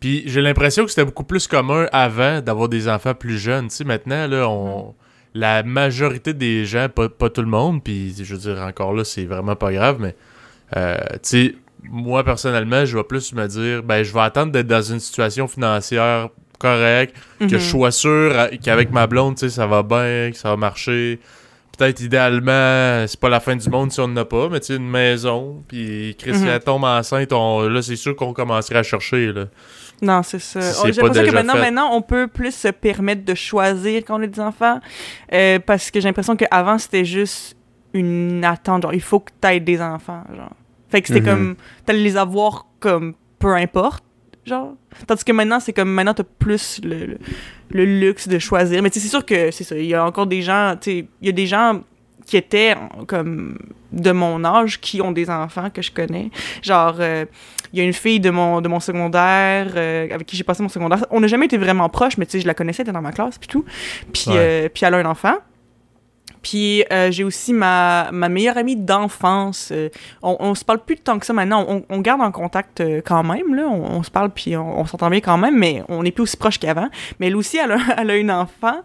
Puis 0.00 0.24
j'ai 0.26 0.40
l'impression 0.40 0.82
que 0.84 0.90
c'était 0.90 1.04
beaucoup 1.04 1.22
plus 1.22 1.46
commun 1.46 1.86
avant 1.92 2.40
d'avoir 2.40 2.68
des 2.68 2.88
enfants 2.88 3.14
plus 3.14 3.38
jeunes. 3.38 3.68
Tu 3.68 3.76
sais, 3.76 3.84
maintenant, 3.84 4.26
là, 4.26 4.48
on... 4.48 4.94
La 5.34 5.62
majorité 5.62 6.32
des 6.34 6.64
gens, 6.64 6.88
pas, 6.88 7.08
pas 7.08 7.30
tout 7.30 7.42
le 7.42 7.46
monde, 7.48 7.84
puis 7.84 8.14
je 8.18 8.34
veux 8.34 8.40
dire, 8.40 8.60
encore 8.62 8.92
là, 8.94 9.04
c'est 9.04 9.26
vraiment 9.26 9.54
pas 9.54 9.70
grave, 9.72 9.98
mais, 10.00 10.16
euh, 10.76 10.96
tu 11.14 11.18
sais, 11.22 11.54
moi, 11.84 12.24
personnellement, 12.24 12.84
je 12.84 12.96
vais 12.96 13.04
plus 13.04 13.32
me 13.32 13.46
dire, 13.46 13.82
ben, 13.82 14.02
je 14.02 14.12
vais 14.12 14.20
attendre 14.20 14.52
d'être 14.52 14.66
dans 14.66 14.82
une 14.82 15.00
situation 15.00 15.46
financière 15.48 16.28
correcte, 16.58 17.14
que 17.38 17.44
Mhm. 17.44 17.50
je 17.50 17.58
sois 17.58 17.90
sûr 17.92 18.10
euh, 18.34 18.48
qu'avec 18.62 18.90
ma 18.92 19.06
blonde, 19.06 19.36
tu 19.36 19.40
sais, 19.48 19.50
ça 19.54 19.66
va 19.66 19.82
bien, 19.82 20.30
que 20.32 20.36
ça 20.36 20.50
va 20.50 20.56
marcher. 20.56 21.20
Peut-être 21.78 22.00
idéalement, 22.00 23.06
c'est 23.06 23.20
pas 23.20 23.28
la 23.28 23.38
fin 23.38 23.54
du 23.54 23.70
monde 23.70 23.92
si 23.92 24.00
on 24.00 24.08
n'en 24.08 24.22
a 24.22 24.24
pas, 24.24 24.48
mais 24.48 24.58
tu 24.58 24.66
sais, 24.66 24.76
une 24.76 24.88
maison, 24.90 25.62
puis 25.68 26.16
Chris, 26.18 26.34
si 26.34 26.44
Mhm. 26.44 26.58
tombe 26.58 26.82
enceinte, 26.84 27.32
on- 27.32 27.68
là, 27.68 27.80
c'est 27.82 27.94
sûr 27.94 28.16
qu'on 28.16 28.32
commencerait 28.32 28.80
à 28.80 28.82
chercher, 28.82 29.32
là. 29.32 29.44
Non, 30.02 30.22
c'est 30.24 30.40
ça. 30.40 30.60
Si 30.60 30.68
Oh, 30.80 30.82
c'est 30.86 30.92
J'ai 30.92 31.00
l'impression 31.02 31.30
que 31.30 31.34
maintenant, 31.34 31.52
fait. 31.54 31.60
maintenant, 31.60 31.90
on 31.94 32.02
peut 32.02 32.26
plus 32.28 32.54
se 32.54 32.68
permettre 32.68 33.24
de 33.24 33.34
choisir 33.34 34.02
quand 34.04 34.18
on 34.18 34.22
a 34.22 34.26
des 34.26 34.40
enfants. 34.40 34.80
euh, 35.32 35.58
parce 35.64 35.90
que 35.92 36.00
j'ai 36.00 36.08
l'impression 36.08 36.34
qu'avant, 36.36 36.78
c'était 36.78 37.04
juste 37.04 37.56
une 37.94 38.44
attente. 38.44 38.82
Genre, 38.82 38.94
il 38.94 39.00
faut 39.00 39.20
que 39.20 39.30
tu 39.40 39.48
aies 39.48 39.60
des 39.60 39.80
enfants. 39.80 40.22
Genre. 40.34 40.50
Fait 40.90 41.00
que 41.02 41.08
c'était 41.08 41.20
Mhm. 41.20 41.26
comme. 41.26 41.56
T'allais 41.86 42.00
les 42.02 42.16
avoir 42.16 42.66
comme 42.80 43.14
peu 43.38 43.54
importe. 43.54 44.02
Genre. 44.46 44.74
Tandis 45.06 45.24
que 45.24 45.32
maintenant, 45.32 45.60
c'est 45.60 45.72
comme. 45.72 45.90
Maintenant, 45.90 46.14
t'as 46.14 46.24
plus 46.38 46.80
le, 46.82 47.04
le, 47.06 47.18
le 47.70 47.84
luxe 47.84 48.28
de 48.28 48.38
choisir. 48.38 48.82
Mais 48.82 48.90
tu 48.90 48.98
sais, 48.98 49.04
c'est 49.06 49.10
sûr 49.10 49.24
que 49.26 49.50
c'est 49.50 49.64
ça. 49.64 49.76
Il 49.76 49.84
y 49.86 49.94
a 49.94 50.04
encore 50.04 50.26
des 50.26 50.42
gens. 50.42 50.74
Tu 50.80 50.90
sais, 50.90 51.08
il 51.20 51.26
y 51.26 51.28
a 51.28 51.32
des 51.32 51.46
gens 51.46 51.82
qui 52.26 52.36
étaient 52.36 52.74
en- 52.74 53.04
comme 53.04 53.58
de 53.92 54.10
mon 54.12 54.44
âge 54.44 54.80
qui 54.80 55.00
ont 55.00 55.12
des 55.12 55.30
enfants 55.30 55.70
que 55.70 55.80
je 55.80 55.90
connais. 55.90 56.30
Genre, 56.62 56.96
euh, 57.00 57.24
il 57.72 57.78
y 57.78 57.82
a 57.82 57.84
une 57.84 57.92
fille 57.94 58.20
de 58.20 58.28
mon, 58.30 58.60
de 58.60 58.68
mon 58.68 58.80
secondaire 58.80 59.68
euh, 59.76 60.06
avec 60.12 60.26
qui 60.26 60.36
j'ai 60.36 60.44
passé 60.44 60.62
mon 60.62 60.68
secondaire. 60.68 61.04
On 61.10 61.20
n'a 61.20 61.26
jamais 61.26 61.46
été 61.46 61.56
vraiment 61.56 61.88
proches, 61.88 62.18
mais 62.18 62.26
tu 62.26 62.32
sais, 62.32 62.40
je 62.40 62.46
la 62.46 62.52
connaissais, 62.54 62.82
elle 62.82 62.88
était 62.88 62.92
dans 62.92 63.00
ma 63.02 63.12
classe, 63.12 63.38
puis 63.38 63.48
tout. 63.48 63.64
Puis, 64.12 64.24
Ouais. 64.28 64.34
euh, 64.36 64.68
puis 64.72 64.84
elle 64.84 64.92
a 64.94 64.98
un 64.98 65.04
enfant. 65.06 65.36
Puis 66.48 66.82
euh, 66.90 67.10
j'ai 67.10 67.24
aussi 67.24 67.52
ma, 67.52 68.08
meilleure 68.10 68.56
amie 68.56 68.74
d'enfance. 68.74 69.68
Euh, 69.70 69.90
on, 70.22 70.54
se 70.54 70.64
parle 70.64 70.78
plus 70.78 70.94
de 70.94 71.00
temps 71.02 71.18
que 71.18 71.26
ça 71.26 71.34
maintenant. 71.34 71.84
On, 71.90 71.98
garde 72.00 72.22
en 72.22 72.32
contact 72.32 72.80
euh, 72.80 73.02
quand 73.04 73.22
même, 73.22 73.54
là. 73.54 73.68
On, 73.68 74.02
se 74.02 74.10
parle 74.10 74.30
puis 74.30 74.56
on, 74.56 74.86
s'entend 74.86 75.10
bien 75.10 75.20
quand 75.20 75.36
même, 75.36 75.58
mais 75.58 75.82
on 75.88 76.02
n'est 76.02 76.10
plus 76.10 76.22
aussi 76.22 76.38
proche 76.38 76.58
qu'avant. 76.58 76.88
Mais 77.20 77.26
elle 77.26 77.36
aussi, 77.36 77.58
elle 77.58 77.72
a, 77.72 78.16
une 78.16 78.30
enfant. 78.30 78.80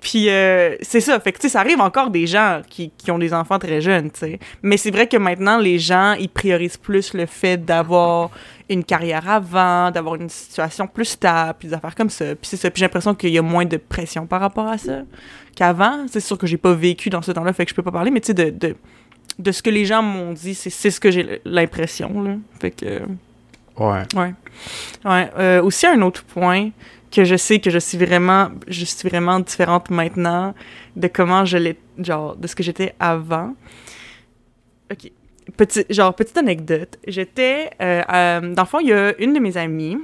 Puis 0.00 0.24
c'est 0.24 1.00
ça, 1.00 1.20
fait 1.20 1.30
que 1.30 1.38
tu 1.38 1.42
sais, 1.42 1.50
ça 1.50 1.60
arrive 1.60 1.80
encore 1.80 2.10
des 2.10 2.26
gens 2.26 2.62
qui, 2.68 2.90
qui 2.90 3.12
ont 3.12 3.18
des 3.18 3.32
enfants 3.32 3.60
très 3.60 3.80
jeunes, 3.80 4.10
tu. 4.10 4.38
Mais 4.62 4.76
c'est 4.76 4.90
vrai 4.90 5.06
que 5.06 5.16
maintenant, 5.16 5.58
les 5.58 5.78
gens, 5.78 6.14
ils 6.14 6.28
priorisent 6.28 6.76
plus 6.76 7.14
le 7.14 7.26
fait 7.26 7.64
d'avoir 7.64 8.30
une 8.68 8.84
carrière 8.84 9.28
avant, 9.28 9.90
d'avoir 9.90 10.16
une 10.16 10.28
situation 10.28 10.86
plus 10.86 11.04
stable, 11.04 11.56
puis 11.58 11.68
des 11.68 11.74
affaires 11.74 11.94
comme 11.94 12.10
ça. 12.10 12.34
Puis 12.34 12.48
c'est 12.48 12.56
ça, 12.56 12.70
puis 12.70 12.80
j'ai 12.80 12.86
l'impression 12.86 13.14
qu'il 13.14 13.30
y 13.30 13.38
a 13.38 13.42
moins 13.42 13.64
de 13.64 13.76
pression 13.76 14.26
par 14.26 14.40
rapport 14.40 14.68
à 14.68 14.78
ça 14.78 15.02
qu'avant. 15.54 16.06
C'est 16.08 16.20
sûr 16.20 16.38
que 16.38 16.46
j'ai 16.46 16.56
pas 16.56 16.72
vécu 16.72 17.10
dans 17.10 17.22
ce 17.22 17.32
temps-là, 17.32 17.52
fait 17.52 17.64
que 17.64 17.70
je 17.70 17.74
peux 17.74 17.82
pas 17.82 17.92
parler, 17.92 18.10
mais 18.10 18.20
tu 18.20 18.28
sais, 18.28 18.34
de, 18.34 18.50
de, 18.50 18.76
de 19.38 19.52
ce 19.52 19.62
que 19.62 19.70
les 19.70 19.84
gens 19.84 20.02
m'ont 20.02 20.32
dit, 20.32 20.54
c'est 20.54 20.90
ce 20.90 21.00
que 21.00 21.10
j'ai 21.10 21.40
l'impression, 21.44 22.22
là. 22.22 22.36
Fait 22.60 22.70
que... 22.70 23.02
Ouais. 23.76 24.02
Ouais. 24.14 24.34
Ouais. 25.04 25.30
Euh, 25.36 25.62
aussi, 25.62 25.86
un 25.86 26.00
autre 26.02 26.24
point 26.24 26.70
que 27.10 27.24
je 27.24 27.36
sais 27.36 27.60
que 27.60 27.70
je 27.70 27.78
suis 27.78 27.98
vraiment, 27.98 28.50
je 28.66 28.84
suis 28.84 29.08
vraiment 29.08 29.40
différente 29.40 29.90
maintenant 29.90 30.54
de 30.96 31.08
comment 31.08 31.44
je 31.44 31.58
l'ai, 31.58 31.78
genre, 31.98 32.36
de 32.36 32.46
ce 32.46 32.54
que 32.54 32.62
j'étais 32.62 32.94
avant. 32.98 33.54
Ok. 34.90 35.10
Petit, 35.56 35.84
genre, 35.90 36.14
petite 36.14 36.36
anecdote. 36.36 36.98
J'étais, 37.06 37.70
euh, 37.80 38.02
euh, 38.12 38.54
dans 38.54 38.62
le 38.62 38.68
fond, 38.68 38.80
il 38.80 38.88
y 38.88 38.92
a 38.92 39.14
une 39.20 39.32
de 39.32 39.38
mes 39.38 39.56
amies 39.56 39.98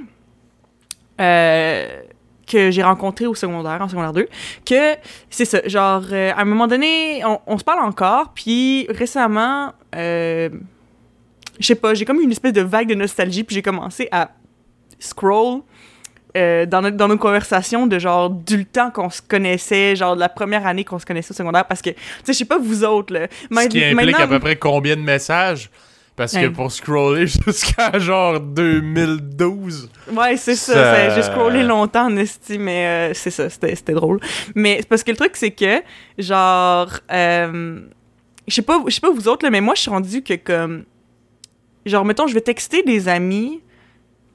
euh, 1.19 2.01
que 2.47 2.71
j'ai 2.71 2.83
rencontrée 2.83 3.27
au 3.27 3.35
secondaire, 3.35 3.81
en 3.81 3.89
secondaire 3.89 4.13
2, 4.13 4.27
que 4.65 4.95
c'est 5.29 5.45
ça, 5.45 5.61
genre, 5.65 6.03
euh, 6.11 6.31
à 6.31 6.41
un 6.41 6.45
moment 6.45 6.67
donné, 6.67 7.21
on, 7.25 7.39
on 7.47 7.57
se 7.57 7.63
parle 7.63 7.79
encore, 7.79 8.31
puis 8.33 8.87
récemment, 8.89 9.73
je 9.93 10.49
sais 11.59 11.75
pas, 11.75 11.93
j'ai 11.93 12.05
comme 12.05 12.21
une 12.21 12.31
espèce 12.31 12.53
de 12.53 12.61
vague 12.61 12.87
de 12.87 12.95
nostalgie, 12.95 13.43
puis 13.43 13.53
j'ai 13.53 13.61
commencé 13.61 14.07
à 14.11 14.31
scroll 14.99 15.61
euh, 16.37 16.65
dans, 16.65 16.81
notre, 16.81 16.97
dans 16.97 17.07
nos 17.07 17.17
conversations 17.17 17.87
de 17.87 17.99
genre 17.99 18.29
du 18.29 18.65
temps 18.65 18.89
qu'on 18.89 19.09
se 19.09 19.21
connaissait, 19.21 19.95
genre 19.95 20.15
de 20.15 20.21
la 20.21 20.29
première 20.29 20.65
année 20.65 20.85
qu'on 20.85 20.99
se 20.99 21.05
connaissait 21.05 21.31
au 21.31 21.35
secondaire, 21.35 21.65
parce 21.65 21.81
que, 21.81 21.89
tu 21.89 21.97
sais, 22.23 22.33
je 22.33 22.37
sais 22.37 22.45
pas 22.45 22.57
vous 22.57 22.83
autres, 22.83 23.13
là. 23.13 23.27
Ce 23.51 23.67
qui 23.67 23.83
implique 23.83 24.19
à 24.19 24.27
peu 24.27 24.39
près 24.39 24.55
combien 24.55 24.95
de 24.95 25.01
messages? 25.01 25.69
Parce 26.15 26.33
que 26.33 26.47
pour 26.47 26.71
scroller 26.71 27.25
jusqu'à 27.45 27.97
genre 27.97 28.39
2012. 28.39 29.89
Ouais, 30.13 30.37
c'est 30.37 30.55
ça. 30.55 31.15
J'ai 31.15 31.23
scrollé 31.23 31.63
longtemps 31.63 32.05
en 32.05 32.15
esti, 32.17 32.57
mais 32.57 32.85
euh, 32.85 33.13
c'est 33.13 33.31
ça, 33.31 33.49
c'était 33.49 33.75
c'était 33.75 33.93
drôle. 33.93 34.19
Mais 34.53 34.81
parce 34.87 35.03
que 35.03 35.11
le 35.11 35.17
truc, 35.17 35.35
c'est 35.35 35.51
que, 35.51 35.81
genre, 36.17 36.89
euh, 37.11 37.79
je 38.47 38.53
sais 38.53 38.61
pas, 38.61 38.83
je 38.87 38.93
sais 38.93 39.01
pas 39.01 39.11
vous 39.11 39.27
autres, 39.27 39.45
là, 39.45 39.49
mais 39.49 39.61
moi, 39.61 39.73
je 39.75 39.81
suis 39.81 39.89
rendue 39.89 40.21
que, 40.21 40.35
comme, 40.35 40.83
genre, 41.85 42.05
mettons, 42.05 42.27
je 42.27 42.33
vais 42.33 42.41
texter 42.41 42.83
des 42.83 43.07
amis 43.07 43.61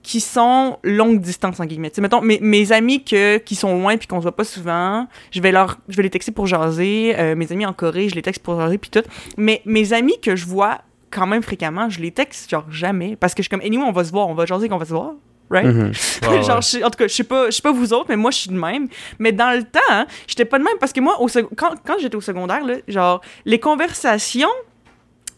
qui 0.07 0.21
sont 0.21 0.79
longue 0.85 1.21
distance, 1.21 1.59
en 1.59 1.65
guillemets. 1.65 1.91
Tu 1.91 1.97
sais, 1.97 2.01
mettons, 2.01 2.21
mes, 2.21 2.39
mes 2.41 2.71
amis 2.71 3.03
que, 3.03 3.39
qui 3.39 3.57
sont 3.57 3.77
loin 3.77 3.97
puis 3.97 4.07
qu'on 4.07 4.19
se 4.19 4.23
voit 4.23 4.37
pas 4.37 4.45
souvent, 4.45 5.09
je 5.33 5.41
vais, 5.41 5.51
leur, 5.51 5.79
je 5.89 5.97
vais 5.97 6.05
les 6.05 6.11
texter 6.11 6.31
pour 6.31 6.47
jaser. 6.47 7.13
Euh, 7.19 7.35
mes 7.35 7.51
amis 7.51 7.67
en 7.67 7.73
Corée, 7.73 8.09
je 8.09 8.15
les 8.15 8.23
texte 8.23 8.41
pour 8.45 8.61
jaser 8.61 8.79
puis 8.79 8.89
tout. 8.89 9.03
Mais 9.37 9.63
mes 9.65 9.93
amis 9.93 10.15
que 10.23 10.37
je 10.37 10.47
vois 10.47 10.79
quand 11.11 11.27
même 11.27 11.43
fréquemment, 11.43 11.91
je 11.91 11.99
les 12.01 12.13
texte 12.13 12.49
genre 12.49 12.71
jamais. 12.71 13.17
Parce 13.17 13.35
que 13.35 13.43
je 13.43 13.49
suis 13.49 13.51
comme, 13.51 13.67
anyway, 13.67 13.83
on 13.85 13.91
va 13.91 14.05
se 14.05 14.13
voir, 14.13 14.29
on 14.29 14.35
va 14.35 14.47
jaser 14.47 14.69
qu'on 14.69 14.79
va 14.79 14.85
se 14.85 14.93
voir. 14.93 15.15
Right? 15.51 15.67
Mhm. 15.67 15.93
Genre, 16.45 16.61
je 16.61 16.85
en 16.85 16.91
tout 16.91 16.99
cas, 16.99 17.07
je 17.09 17.15
sais 17.15 17.25
pas, 17.25 17.47
je 17.47 17.51
sais 17.57 17.63
pas 17.63 17.71
vous 17.73 17.93
autres, 17.93 18.07
mais 18.09 18.17
moi, 18.17 18.31
je 18.33 18.39
suis 18.39 18.51
de 18.51 18.59
même. 18.59 18.89
Mais 19.21 19.31
dans 19.33 19.57
le 19.57 19.63
temps, 19.63 19.81
hein, 19.91 20.07
j'étais 20.27 20.45
pas 20.45 20.59
de 20.59 20.65
même 20.65 20.77
parce 20.81 20.93
que 20.93 21.01
moi, 21.01 21.21
au 21.21 21.29
sec- 21.29 21.47
quand, 21.57 21.75
quand 21.85 21.95
j'étais 22.01 22.17
au 22.17 22.21
secondaire, 22.21 22.65
là, 22.65 22.75
genre, 22.89 23.21
les 23.45 23.61
conversations, 23.61 24.49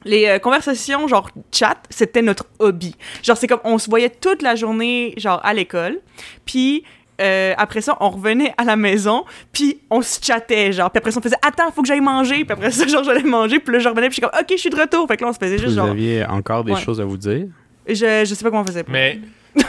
les 0.05 0.27
euh, 0.27 0.39
conversations, 0.39 1.09
genre, 1.09 1.31
chat, 1.53 1.77
c'était 1.91 2.23
notre 2.23 2.47
hobby. 2.59 2.95
Genre, 3.23 3.37
c'est 3.37 3.47
comme, 3.47 3.61
on 3.65 3.79
se 3.79 3.91
voyait 3.91 4.11
toute 4.11 4.43
la 4.43 4.55
journée, 4.55 5.15
genre, 5.17 5.41
à 5.45 5.53
l'école. 5.55 5.99
Puis, 6.45 6.85
euh, 7.21 7.53
après 7.59 7.81
ça, 7.81 7.97
on 8.01 8.11
revenait 8.11 8.55
à 8.59 8.65
la 8.65 8.77
maison, 8.77 9.25
puis 9.53 9.81
on 9.91 10.03
se 10.03 10.21
chattait, 10.25 10.73
genre. 10.73 10.91
Puis 10.91 10.99
après 10.99 11.11
ça, 11.11 11.19
on 11.19 11.23
faisait 11.23 11.37
«Attends, 11.47 11.73
faut 11.73 11.83
que 11.83 11.89
j'aille 11.89 12.01
manger.» 12.01 12.45
Puis 12.47 12.53
après 12.53 12.71
ça, 12.71 12.87
genre, 12.89 13.03
j'allais 13.03 13.25
manger. 13.25 13.59
Puis 13.59 13.73
là, 13.73 13.81
je 13.81 13.89
revenais, 13.89 14.09
puis 14.09 14.17
je 14.17 14.21
suis 14.21 14.31
comme 14.31 14.41
«Ok, 14.41 14.47
je 14.53 14.57
suis 14.57 14.71
de 14.71 14.77
retour.» 14.77 15.07
Fait 15.09 15.17
que 15.17 15.25
là, 15.25 15.31
on 15.31 15.33
se 15.33 15.39
faisait 15.39 15.59
juste, 15.59 15.71
Vous 15.71 15.77
genre... 15.77 15.91
aviez 15.91 16.25
encore 16.25 16.63
des 16.63 16.73
Ouais. 16.73 16.81
choses 16.81 17.01
à 17.01 17.05
vous 17.05 17.17
dire? 17.17 17.47
Je, 17.89 17.95
je 18.25 18.35
sais 18.35 18.45
pas 18.45 18.51
comment 18.51 18.63
on 18.63 18.67
faisait. 18.67 18.85
Mais 18.87 19.19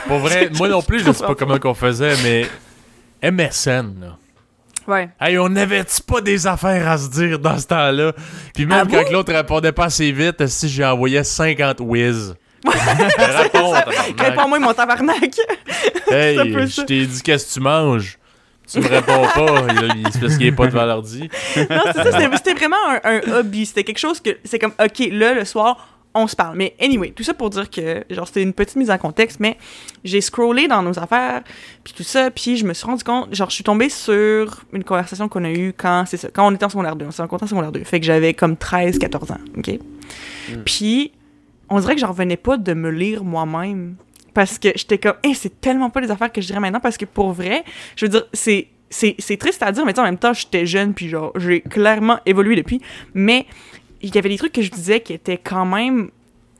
pour 0.06 0.18
vrai, 0.18 0.48
moi 0.58 0.68
non 0.68 0.80
plus, 0.82 1.00
je 1.00 1.10
sais 1.10 1.26
pas 1.26 1.34
comment 1.34 1.58
qu'on 1.58 1.74
faisait, 1.74 2.14
mais 2.22 2.46
MSN, 3.32 3.94
là. 4.00 4.16
Ouais. 4.90 5.08
Hey, 5.20 5.38
on 5.38 5.48
n'avait-tu 5.48 6.02
pas 6.02 6.20
des 6.20 6.46
affaires 6.46 6.88
à 6.88 6.98
se 6.98 7.08
dire 7.08 7.38
dans 7.38 7.56
ce 7.58 7.66
temps-là? 7.68 8.12
Puis 8.54 8.66
même 8.66 8.86
Ah 8.90 8.90
quand 8.90 9.12
l'autre 9.12 9.32
répondait 9.32 9.70
pas 9.72 9.84
assez 9.84 10.10
vite, 10.10 10.46
si 10.48 10.68
j'ai 10.68 10.84
envoyé 10.84 11.22
50 11.22 11.76
whiz. 11.80 12.34
Réponds-moi, 14.18 14.58
mon 14.58 14.72
tabarnak! 14.74 15.34
Hey, 16.12 16.36
je 16.36 16.82
t'ai 16.82 17.06
dit 17.06 17.22
qu'est-ce 17.22 17.46
que 17.46 17.52
tu 17.54 17.60
manges? 17.60 18.18
Tu 18.70 18.80
me 18.80 18.88
réponds 18.88 19.22
pas, 19.32 19.64
c'est 20.10 20.20
parce 20.20 20.36
qu'il 20.36 20.46
est 20.48 20.52
pas 20.52 20.66
devant 20.66 20.84
l'ordi. 20.84 21.28
Non, 21.56 21.66
c'est 21.86 21.92
ça, 21.92 22.04
c'était- 22.12 22.36
c'était 22.36 22.54
vraiment 22.54 22.76
un, 22.88 23.00
un 23.04 23.32
hobby. 23.38 23.64
C'était 23.64 23.84
quelque 23.84 23.98
chose 23.98 24.18
que 24.20 24.30
c'est 24.44 24.58
comme, 24.58 24.72
OK, 24.84 25.08
là, 25.12 25.34
le 25.34 25.44
soir, 25.44 25.86
on 26.14 26.26
se 26.26 26.34
parle. 26.34 26.56
Mais 26.56 26.74
anyway, 26.80 27.10
tout 27.10 27.22
ça 27.22 27.34
pour 27.34 27.50
dire 27.50 27.70
que, 27.70 28.04
genre, 28.10 28.26
c'était 28.26 28.42
une 28.42 28.52
petite 28.52 28.76
mise 28.76 28.90
en 28.90 28.98
contexte, 28.98 29.40
mais 29.40 29.56
j'ai 30.04 30.20
scrollé 30.20 30.66
dans 30.66 30.82
nos 30.82 30.98
affaires, 30.98 31.42
puis 31.84 31.92
tout 31.92 32.02
ça, 32.02 32.30
puis 32.30 32.56
je 32.56 32.66
me 32.66 32.74
suis 32.74 32.84
rendu 32.84 33.04
compte, 33.04 33.34
genre, 33.34 33.48
je 33.48 33.54
suis 33.54 33.64
tombée 33.64 33.88
sur 33.88 34.64
une 34.72 34.84
conversation 34.84 35.28
qu'on 35.28 35.44
a 35.44 35.50
eue 35.50 35.72
quand, 35.76 36.04
c'est 36.06 36.16
ça, 36.16 36.28
quand 36.32 36.46
on 36.46 36.54
était 36.54 36.64
en 36.64 36.68
secondaire 36.68 36.96
2. 36.96 37.06
On 37.06 37.10
s'est 37.10 37.22
rencontrés 37.22 37.44
en 37.44 37.48
secondaire 37.48 37.72
2. 37.72 37.84
Fait 37.84 38.00
que 38.00 38.06
j'avais 38.06 38.34
comme 38.34 38.56
13, 38.56 38.98
14 38.98 39.30
ans, 39.32 39.38
OK? 39.56 39.78
Puis, 40.64 41.12
on 41.68 41.78
dirait 41.78 41.94
que 41.94 42.00
j'en 42.00 42.08
revenais 42.08 42.36
pas 42.36 42.56
de 42.56 42.74
me 42.74 42.90
lire 42.90 43.22
moi-même. 43.24 43.94
Parce 44.34 44.58
que 44.58 44.68
j'étais 44.74 44.98
comme, 44.98 45.16
hey, 45.24 45.34
c'est 45.34 45.60
tellement 45.60 45.90
pas 45.90 46.00
les 46.00 46.10
affaires 46.10 46.30
que 46.30 46.40
je 46.40 46.46
dirais 46.46 46.60
maintenant, 46.60 46.80
parce 46.80 46.96
que 46.96 47.04
pour 47.04 47.32
vrai, 47.32 47.64
je 47.96 48.06
veux 48.06 48.10
dire, 48.10 48.24
c'est. 48.32 48.68
C'est 48.92 49.14
c'est 49.20 49.36
triste 49.36 49.62
à 49.62 49.70
dire, 49.70 49.84
mais 49.84 49.96
en 50.00 50.02
même 50.02 50.18
temps, 50.18 50.32
j'étais 50.32 50.66
jeune, 50.66 50.94
puis 50.94 51.08
genre, 51.08 51.30
j'ai 51.36 51.60
clairement 51.60 52.18
évolué 52.26 52.56
depuis. 52.56 52.80
Mais 53.14 53.46
il 54.02 54.14
y 54.14 54.18
avait 54.18 54.28
des 54.28 54.38
trucs 54.38 54.52
que 54.52 54.62
je 54.62 54.70
disais 54.70 55.00
qui 55.00 55.12
étaient 55.12 55.38
quand 55.38 55.66
même 55.66 56.10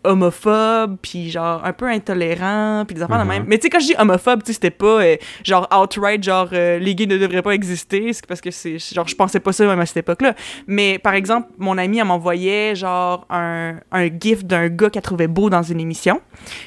homophobes, 0.03 0.97
puis 1.03 1.31
genre 1.31 1.63
un 1.65 1.75
peu 1.75 1.87
intolérants, 1.87 2.85
puis 2.87 2.95
des 2.95 3.03
affaires 3.03 3.19
de 3.19 3.23
Mhm. 3.25 3.29
même. 3.29 3.45
Mais 3.47 3.59
tu 3.59 3.65
sais, 3.65 3.69
quand 3.71 3.81
je 3.81 3.87
dis 3.89 3.95
homophobe, 3.99 4.41
tu 4.43 4.47
sais, 4.47 4.53
c'était 4.55 4.71
pas 4.71 5.03
euh, 5.03 5.17
genre 5.45 5.69
outright, 5.79 6.23
genre 6.23 6.49
euh, 6.55 6.79
les 6.79 6.95
gays 6.95 7.05
ne 7.07 7.19
devraient 7.19 7.43
pas 7.43 7.51
exister, 7.53 8.13
c'est 8.15 8.27
parce 8.27 8.41
que 8.41 8.51
c'est 8.51 8.79
genre 8.79 9.07
je 9.07 9.15
pensais 9.15 9.41
pas 9.41 9.53
ça 9.53 9.67
même 9.67 9.79
à 9.79 9.85
cette 9.85 9.99
époque-là. 9.99 10.35
Mais 10.67 10.99
par 10.99 11.13
exemple, 11.15 11.49
mon 11.59 11.77
ami, 11.77 11.99
elle 11.99 12.07
m'envoyait 12.07 12.75
genre 12.75 13.27
un, 13.29 13.77
un 13.93 14.07
gif 14.07 14.45
d'un 14.45 14.69
gars 14.69 14.89
qu'elle 14.91 15.03
trouvait 15.03 15.29
beau 15.29 15.51
dans 15.51 15.63
une 15.63 15.81
émission, 15.81 16.21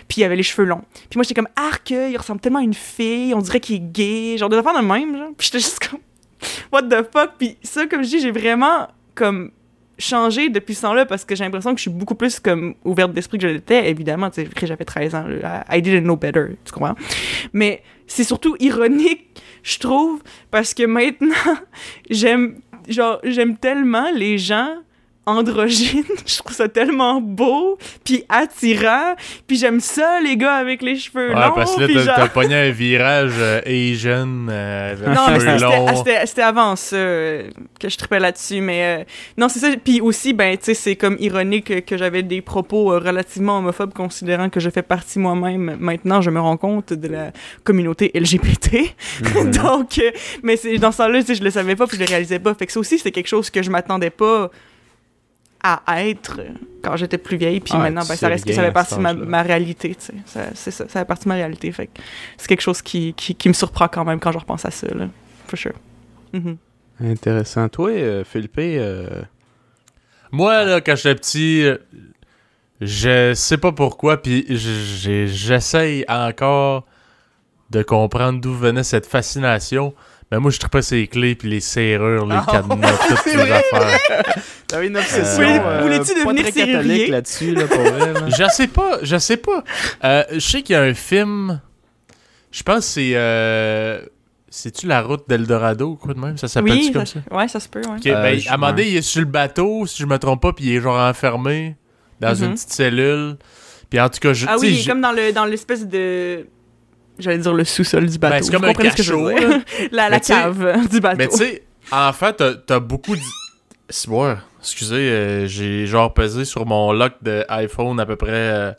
puis 0.07 0.21
il 0.21 0.23
avait 0.25 0.35
les 0.35 0.43
cheveux 0.43 0.67
longs. 0.67 0.83
Puis 1.09 1.17
moi, 1.17 1.23
j'étais 1.23 1.33
comme, 1.35 1.49
arc, 1.55 1.89
il 1.89 2.15
ressemble 2.15 2.39
tellement 2.39 2.59
à 2.59 2.63
une 2.63 2.73
fille, 2.75 3.33
on 3.33 3.39
dirait 3.39 3.59
qu'il 3.59 3.77
est 3.77 3.79
gay, 3.79 4.37
genre 4.37 4.49
des 4.49 4.57
affaires 4.57 4.79
de 4.79 4.85
même, 4.85 5.17
genre. 5.17 5.29
Puis 5.37 5.47
j'étais 5.51 5.59
juste 5.59 5.79
comme, 5.89 5.99
what 6.71 6.83
the 6.83 7.03
fuck? 7.11 7.31
Puis 7.39 7.57
ça, 7.63 7.87
comme 7.87 8.03
je 8.03 8.09
dis, 8.09 8.19
j'ai 8.19 8.31
vraiment 8.31 8.87
comme 9.15 9.51
changé 10.03 10.49
depuis 10.49 10.75
ce 10.75 10.83
temps-là 10.83 11.05
parce 11.05 11.25
que 11.25 11.35
j'ai 11.35 11.43
l'impression 11.43 11.71
que 11.71 11.77
je 11.77 11.83
suis 11.83 11.91
beaucoup 11.91 12.15
plus 12.15 12.39
comme 12.39 12.75
ouverte 12.83 13.13
d'esprit 13.13 13.37
que 13.37 13.47
je 13.47 13.53
l'étais, 13.53 13.89
évidemment, 13.89 14.29
tu 14.29 14.45
sais, 14.45 14.67
j'avais 14.67 14.85
13 14.85 15.15
ans, 15.15 15.25
I 15.71 15.81
didn't 15.81 16.03
know 16.03 16.15
better, 16.15 16.57
tu 16.65 16.71
comprends? 16.71 16.95
Mais 17.53 17.81
c'est 18.07 18.23
surtout 18.23 18.55
ironique, 18.59 19.41
je 19.63 19.79
trouve, 19.79 20.21
parce 20.51 20.73
que 20.73 20.83
maintenant, 20.83 21.57
j'aime, 22.09 22.59
genre, 22.87 23.19
j'aime 23.23 23.57
tellement 23.57 24.11
les 24.13 24.37
gens 24.37 24.75
androgynes, 25.25 26.03
je 26.25 26.37
trouve 26.37 26.53
ça 26.53 26.67
tellement 26.67 27.21
beau, 27.21 27.77
puis 28.03 28.23
attirant, 28.29 29.15
puis 29.47 29.57
j'aime 29.57 29.79
ça, 29.79 30.19
les 30.21 30.37
gars 30.37 30.55
avec 30.55 30.81
les 30.81 30.95
cheveux 30.97 31.29
Ouais, 31.29 31.35
longs, 31.35 31.51
parce 31.55 31.75
que 31.75 31.81
là, 31.81 31.87
t'as 32.05 32.17
genre- 32.19 32.29
pogné 32.31 32.55
un 32.55 32.71
virage 32.71 33.31
euh, 33.37 33.61
Asian, 33.65 34.27
euh, 34.49 34.95
non, 35.07 35.39
c'était- 35.39 35.57
c'était- 35.59 35.95
c'était 35.95 36.25
c'était 36.25 36.41
avant 36.41 36.75
ça 36.75 36.95
euh, 36.95 37.49
que 37.79 37.89
je 37.89 37.97
tripais 37.97 38.19
là-dessus. 38.19 38.61
Mais 38.61 39.01
euh, 39.01 39.03
non, 39.37 39.49
c'est 39.49 39.59
ça. 39.59 39.67
Puis 39.83 40.01
aussi, 40.01 40.33
ben, 40.33 40.57
tu 40.57 40.65
sais, 40.65 40.73
c'est 40.73 40.95
comme 40.95 41.15
ironique 41.19 41.85
que, 41.85 41.97
j'avais 41.97 42.23
des 42.23 42.41
propos 42.41 42.91
euh, 42.93 42.99
relativement 42.99 43.59
homophobes, 43.59 43.93
considérant 43.93 44.49
que 44.49 44.59
je 44.59 44.69
fais 44.69 44.81
partie 44.81 45.19
moi-même. 45.19 45.77
Maintenant, 45.79 46.21
je 46.21 46.29
me 46.29 46.39
rends 46.39 46.57
compte 46.57 46.93
de 46.93 47.07
la 47.07 47.31
communauté 47.63 48.11
LGBT. 48.13 48.93
Mhm. 49.21 49.51
Donc, 49.63 50.01
mais 50.41 50.57
dans 50.79 50.91
ce 50.91 51.03
sais, 51.25 51.35
je 51.35 51.43
le 51.43 51.49
savais 51.51 51.75
pas, 51.75 51.87
puis 51.87 51.97
je 51.97 52.03
le 52.03 52.07
réalisais 52.09 52.39
pas. 52.39 52.53
Fait 52.55 52.65
que 52.65 52.71
ça 52.71 52.79
aussi, 52.79 52.97
c'est 52.99 53.11
quelque 53.11 53.27
chose 53.27 53.49
que 53.49 53.61
je 53.61 53.69
m'attendais 53.69 54.09
pas 54.09 54.49
à 55.63 56.05
être 56.05 56.41
quand 56.83 56.97
j'étais 56.97 57.17
plus 57.17 57.37
vieille. 57.37 57.61
Puis 57.61 57.73
Ah, 57.75 57.79
maintenant, 57.79 58.01
ben, 58.07 58.15
ça 58.15 58.27
reste 58.27 58.45
que 58.45 58.53
ça 58.53 58.63
fait 58.63 58.71
partie 58.73 58.95
de 58.95 58.99
ma, 58.99 59.41
réalité, 59.41 59.95
tu 59.95 60.01
sais. 60.01 60.13
Ça- 60.25 60.49
C'est 60.53 60.71
ça, 60.71 60.85
ça 60.89 60.99
fait 60.99 61.05
partie 61.05 61.23
de 61.23 61.29
ma 61.29 61.35
réalité. 61.35 61.71
Fait 61.71 61.87
que 61.87 62.01
c'est 62.37 62.47
quelque 62.47 62.61
chose 62.61 62.81
qui, 62.81 63.13
qui, 63.13 63.33
qui 63.35 63.47
me 63.47 63.53
surprend 63.53 63.87
quand 63.87 64.03
même 64.03 64.19
quand 64.19 64.31
je 64.33 64.39
repense 64.39 64.65
à 64.65 64.71
ça, 64.71 64.87
là. 64.93 65.07
For 65.47 65.57
sure. 65.57 65.73
Mhm. 66.33 66.57
Intéressant. 67.01 67.69
Toi, 67.69 67.91
euh, 67.91 68.23
Philippe, 68.23 68.55
euh, 68.59 69.21
Moi, 70.31 70.65
là, 70.65 70.81
quand 70.81 70.95
j'étais 70.95 71.15
petit, 71.15 71.63
euh, 71.63 71.77
je 72.81 73.33
sais 73.33 73.57
pas 73.57 73.71
pourquoi, 73.71 74.21
puis 74.21 74.45
j'essaye 74.49 76.03
encore 76.09 76.85
de 77.69 77.81
comprendre 77.83 78.39
d'où 78.41 78.53
venait 78.53 78.83
cette 78.83 79.05
fascination. 79.05 79.93
Ben 80.33 80.39
moi, 80.39 80.49
je 80.49 80.57
trippais 80.57 80.81
ses 80.81 81.05
clés, 81.05 81.35
puis 81.35 81.47
les 81.47 81.59
serrures, 81.59 82.25
les 82.25 82.35
Ah, 82.35 82.45
cadenas, 82.51 82.91
toutes 83.07 83.33
vrai. 83.35 83.51
affaires. 83.51 84.23
T'avais 84.67 84.87
une 84.87 84.97
obsession. 84.97 85.35
Voulez- 85.43 85.59
euh, 85.63 85.81
voulais-tu 85.83 86.13
pas 86.23 86.33
devenir 86.33 86.45
serrurier? 86.51 86.73
catholique 86.73 87.07
là-dessus, 87.09 87.53
là, 87.53 87.67
pour 87.67 87.77
vrai. 87.83 88.13
là? 88.13 88.29
Je 88.29 88.43
sais 88.51 88.67
pas, 88.67 88.97
je 89.03 89.17
sais 89.19 89.37
pas. 89.37 89.63
Euh, 90.03 90.23
je 90.31 90.39
sais 90.39 90.63
qu'il 90.63 90.73
y 90.73 90.75
a 90.75 90.81
un 90.81 90.95
film. 90.95 91.61
Je 92.51 92.63
pense 92.63 92.77
que 92.77 92.83
c'est. 92.93 93.11
Euh, 93.13 94.01
C'est-tu 94.49 94.87
la 94.87 95.03
route 95.03 95.23
d'Eldorado 95.29 95.89
ou 95.91 95.95
quoi 95.97 96.15
de 96.15 96.19
même? 96.19 96.35
Ça 96.39 96.47
s'appelle 96.47 96.71
Oui, 96.73 96.91
comme 96.91 97.05
ça, 97.05 97.19
ouais, 97.31 97.47
ça 97.47 97.59
se 97.59 97.69
peut, 97.69 97.81
ouais. 97.81 97.97
Ok, 97.97 98.07
Euh, 98.07 98.21
ben, 98.23 98.39
à 98.47 98.53
un 98.55 98.57
moment 98.57 98.71
donné, 98.71 98.87
il 98.89 98.97
est 98.97 99.01
sur 99.03 99.19
le 99.21 99.27
bateau, 99.27 99.85
si 99.85 100.01
je 100.01 100.07
me 100.07 100.17
trompe 100.17 100.41
pas, 100.41 100.51
puis 100.53 100.65
il 100.65 100.75
est 100.77 100.81
genre 100.81 100.99
enfermé 100.99 101.75
dans 102.19 102.33
Mhm. 102.35 102.43
une 102.45 102.53
petite 102.55 102.73
cellule. 102.73 103.37
Puis 103.91 103.99
en 103.99 104.09
tout 104.09 104.19
cas, 104.19 104.33
je. 104.33 104.47
Ah 104.49 104.55
oui, 104.59 104.83
comme 104.87 104.99
dans 105.01 105.11
le 105.11 105.31
dans 105.31 105.45
l'espèce 105.45 105.87
de 105.87 106.47
j'allais 107.19 107.37
dire 107.39 107.53
le 107.53 107.63
sous-sol 107.63 108.05
du 108.07 108.17
bateau. 108.17 108.35
Ben, 108.35 108.43
c'est 108.43 108.51
comme 108.51 108.61
Vous 108.61 108.67
un 108.67 108.73
comprenez 108.73 108.89
ce 108.91 108.95
que 108.95 109.03
je 109.03 109.13
veux 109.13 109.33
cachot, 109.33 109.47
dire? 109.49 109.59
la 109.91 110.09
la 110.09 110.19
cave 110.19 110.87
du 110.89 110.99
bateau. 110.99 111.17
Mais 111.17 111.27
tu 111.27 111.37
sais, 111.37 111.63
en 111.91 112.13
fait, 112.13 112.33
t'as- 112.33 112.55
t'as 112.55 112.79
beaucoup 112.79 113.15
de. 113.15 113.21
C'est 113.89 114.09
bon, 114.09 114.35
excusez, 114.59 114.95
euh, 114.95 115.47
j'ai 115.47 115.85
genre 115.85 116.13
pesé 116.13 116.45
sur 116.45 116.65
mon 116.65 116.91
lock 116.93 117.13
de 117.21 117.45
iPhone 117.49 117.99
à 117.99 118.05
peu 118.05 118.15
près 118.15 118.31
euh, 118.31 118.71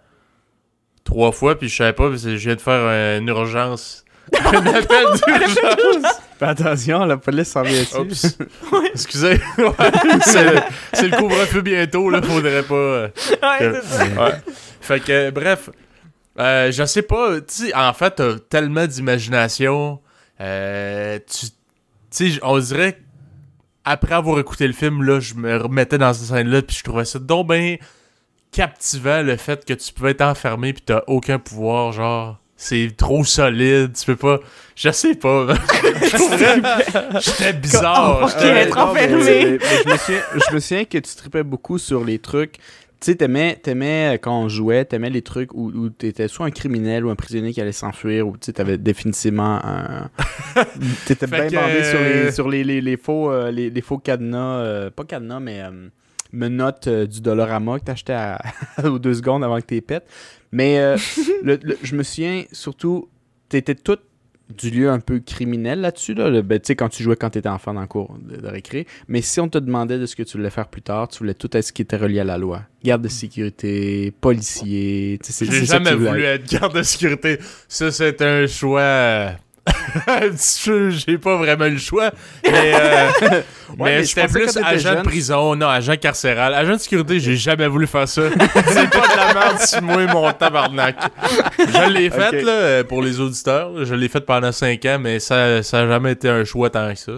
trois 1.05 1.31
fois, 1.33 1.59
puis 1.59 1.69
je 1.69 1.77
savais 1.77 1.93
pas, 1.93 2.09
parce 2.09 2.23
que 2.25 2.37
je 2.37 2.47
viens 2.47 2.57
de 2.57 2.61
faire 2.61 3.19
une 3.21 3.29
urgence. 3.29 4.05
un 4.33 4.67
appel 4.67 5.05
d'urgence. 5.27 6.13
Fais 6.39 6.47
attention, 6.47 7.05
la 7.05 7.19
police 7.19 7.49
s'en 7.49 7.63
vient 7.63 7.79
ici. 7.83 7.95
Oups. 7.97 8.39
Excusez. 8.95 9.39
Ouais, 9.59 10.21
c'est 10.95 11.09
le, 11.09 11.17
couvre-feu 11.17 11.61
bientôt, 11.61 12.09
là, 12.09 12.23
faudrait 12.23 12.63
pas. 12.63 12.75
euh, 12.75 13.09
ouais, 13.43 13.81
c'est 13.83 13.97
ça. 13.99 14.05
Ouais. 14.25 14.33
Fait 14.81 15.01
que, 15.01 15.13
euh, 15.13 15.31
bref, 15.31 15.69
euh, 16.39 16.73
je 16.73 16.85
sais 16.85 17.03
pas, 17.03 17.41
tu 17.41 17.67
sais, 17.69 17.75
en 17.75 17.93
fait, 17.93 18.17
t'as 18.17 18.39
tellement 18.39 18.87
d'imagination. 18.87 20.01
Euh, 20.41 21.19
tu 21.31 21.47
sais, 22.11 22.39
on 22.43 22.59
dirait, 22.59 22.99
après 23.85 24.15
avoir 24.15 24.39
écouté 24.39 24.67
le 24.67 24.73
film, 24.73 25.03
là, 25.03 25.21
je 25.21 25.35
me 25.35 25.57
remettais 25.57 25.99
dans 25.99 26.13
cette 26.13 26.29
scène-là, 26.29 26.63
puis 26.63 26.77
je 26.77 26.83
trouvais 26.85 27.05
ça 27.05 27.19
donc 27.19 27.49
bien 27.51 27.77
captivant, 28.51 29.23
le 29.23 29.37
fait 29.37 29.65
que 29.65 29.75
tu 29.75 29.93
pouvais 29.93 30.13
être 30.13 30.23
enfermé, 30.23 30.73
puis 30.73 30.83
t'as 30.87 31.03
aucun 31.07 31.39
pouvoir, 31.39 31.93
genre. 31.93 32.39
C'est 32.57 32.95
trop 32.97 33.25
solide, 33.25 33.93
tu 33.99 34.07
peux 34.07 34.17
pas. 34.17 34.39
Je 34.77 34.91
sais 34.91 35.17
pas. 35.17 35.49
J'étais 37.21 37.53
bizarre. 37.53 38.21
Oh, 38.23 38.29
non, 38.87 38.93
mais- 38.95 39.09
mais- 39.25 39.59
mais 39.59 39.59
je, 39.85 39.89
me 39.91 39.97
souviens, 39.99 40.21
je 40.49 40.55
me 40.55 40.61
souviens 40.61 40.85
que 40.85 40.99
tu 40.99 41.15
tripais 41.17 41.43
beaucoup 41.43 41.79
sur 41.79 42.05
les 42.05 42.19
trucs. 42.21 42.57
Tu 43.05 43.11
sais, 43.11 43.17
t'aimais, 43.19 43.59
t'aimais 43.63 44.15
euh, 44.15 44.19
quand 44.19 44.35
on 44.41 44.49
jouait, 44.49 44.87
t'aimais 44.87 45.11
les 45.11 45.21
trucs 45.21 45.53
où, 45.53 45.67
où 45.69 45.91
t'étais 45.91 46.27
soit 46.27 46.47
un 46.47 46.51
criminel 46.51 47.05
ou 47.05 47.11
un 47.11 47.15
prisonnier 47.17 47.53
qui 47.53 47.61
allait 47.61 47.71
s'enfuir, 47.71 48.27
ou 48.27 48.39
tu 48.39 48.51
t'avais 48.55 48.79
définitivement 48.79 49.61
un. 49.63 50.09
T'étais 51.07 51.27
bien 51.27 51.47
que, 51.49 51.55
bandé 51.55 51.85
sur, 51.85 52.01
les, 52.01 52.33
sur 52.33 52.49
les, 52.49 52.65
les, 52.65 52.81
les 52.81 52.97
faux, 52.97 53.31
euh, 53.31 53.51
les, 53.51 53.69
les 53.69 53.81
faux 53.83 53.99
cadenas, 53.99 54.57
euh, 54.61 54.91
pas 54.91 55.05
cadenas, 55.05 55.39
mais 55.39 55.61
euh, 55.61 55.89
menottes 56.33 56.89
du 56.89 57.21
Dollarama 57.21 57.79
que 57.79 57.85
t'achetais 57.85 58.15
à, 58.15 58.41
aux 58.85 58.99
deux 58.99 59.13
secondes 59.13 59.45
avant 59.45 59.57
que 59.61 59.67
t'es 59.67 59.83
pètes. 59.83 60.07
Mais 60.51 60.79
euh, 60.79 60.97
le- 61.43 61.59
le- 61.63 61.77
je 61.83 61.97
me 61.97 62.03
souviens 62.03 62.45
surtout, 62.53 63.11
t'étais 63.51 63.75
tout 63.75 63.99
du 64.51 64.71
lieu 64.71 64.91
un 64.91 65.01
peu 65.01 65.21
criminel 65.21 65.81
là-dessus, 65.81 66.15
là? 66.15 66.43
Ben, 66.43 66.59
tu 66.61 66.67
sais, 66.69 66.77
quand 66.77 66.89
tu 66.91 67.03
jouais 67.03 67.17
quand 67.17 67.31
t'étais 67.31 67.49
enfant 67.49 67.73
dans 67.73 67.81
le 67.81 67.87
cours 67.87 68.17
de, 68.19 68.37
de 68.37 68.47
récré. 68.47 68.87
Mais 69.09 69.23
si 69.23 69.41
on 69.41 69.49
te 69.49 69.59
demandait 69.59 69.99
de 69.99 70.07
ce 70.07 70.15
que 70.17 70.23
tu 70.23 70.37
voulais 70.37 70.51
faire 70.51 70.69
plus 70.69 70.83
tard, 70.83 71.09
tu 71.09 71.19
voulais 71.19 71.35
tout 71.35 71.55
être 71.57 71.65
ce 71.65 71.73
qui 71.73 71.83
était 71.83 71.97
relié 71.97 72.21
à 72.21 72.25
la 72.25 72.37
loi. 72.39 72.63
Garde 72.83 73.03
de 73.03 73.09
sécurité, 73.09 74.13
policier, 74.21 75.19
tu 75.23 75.33
sais, 75.33 75.47
c'est 75.47 75.51
J'ai 75.51 75.65
jamais 75.65 75.91
tu 75.91 75.97
voulu 75.97 76.23
être. 76.23 76.45
être 76.45 76.51
garde 76.61 76.77
de 76.77 76.83
sécurité. 76.83 77.39
Ça, 77.69 77.91
c'est 77.91 78.21
un 78.21 78.47
choix. 78.47 79.33
J'ai 81.07 81.19
pas 81.19 81.37
vraiment 81.37 81.65
le 81.67 81.79
choix. 81.79 82.11
Mais, 82.45 82.75
euh, 82.75 83.41
mais 83.79 84.05
c'était 84.05 84.27
plus 84.27 84.57
agent 84.57 84.97
de 84.97 85.01
prison, 85.03 85.55
non, 85.57 85.69
agent 85.69 85.97
carcéral. 85.97 86.53
Agent 86.55 86.73
de 86.73 86.79
sécurité, 86.79 87.21
j'ai 87.21 87.37
jamais 87.37 87.67
voulu 87.67 87.87
faire 87.87 88.09
ça. 88.09 88.23
c'est 88.31 88.91
pas 88.91 89.09
de 89.09 89.17
la 89.17 89.35
merde 89.35 89.59
si 89.59 89.81
moi, 89.81 90.07
mon 90.07 90.31
tabarnak. 90.33 90.97
Je 91.59 91.91
l'ai 91.91 92.11
fait, 92.11 92.29
Ok. 92.39 92.43
là, 92.45 92.53
euh, 92.53 92.85
pour 92.85 93.03
les 93.03 93.21
auditeurs. 93.21 93.85
Je 93.85 93.95
l'ai 93.95 94.09
fait 94.09 94.21
pendant 94.21 94.53
5 94.53 94.85
ans, 94.85 94.99
mais 95.01 95.19
ça, 95.19 95.63
ça 95.63 95.81
a 95.81 95.87
jamais 95.87 96.13
été 96.13 96.29
un 96.29 96.45
choix 96.45 96.71
tant 96.71 96.93
que 96.93 96.99
ça. 96.99 97.13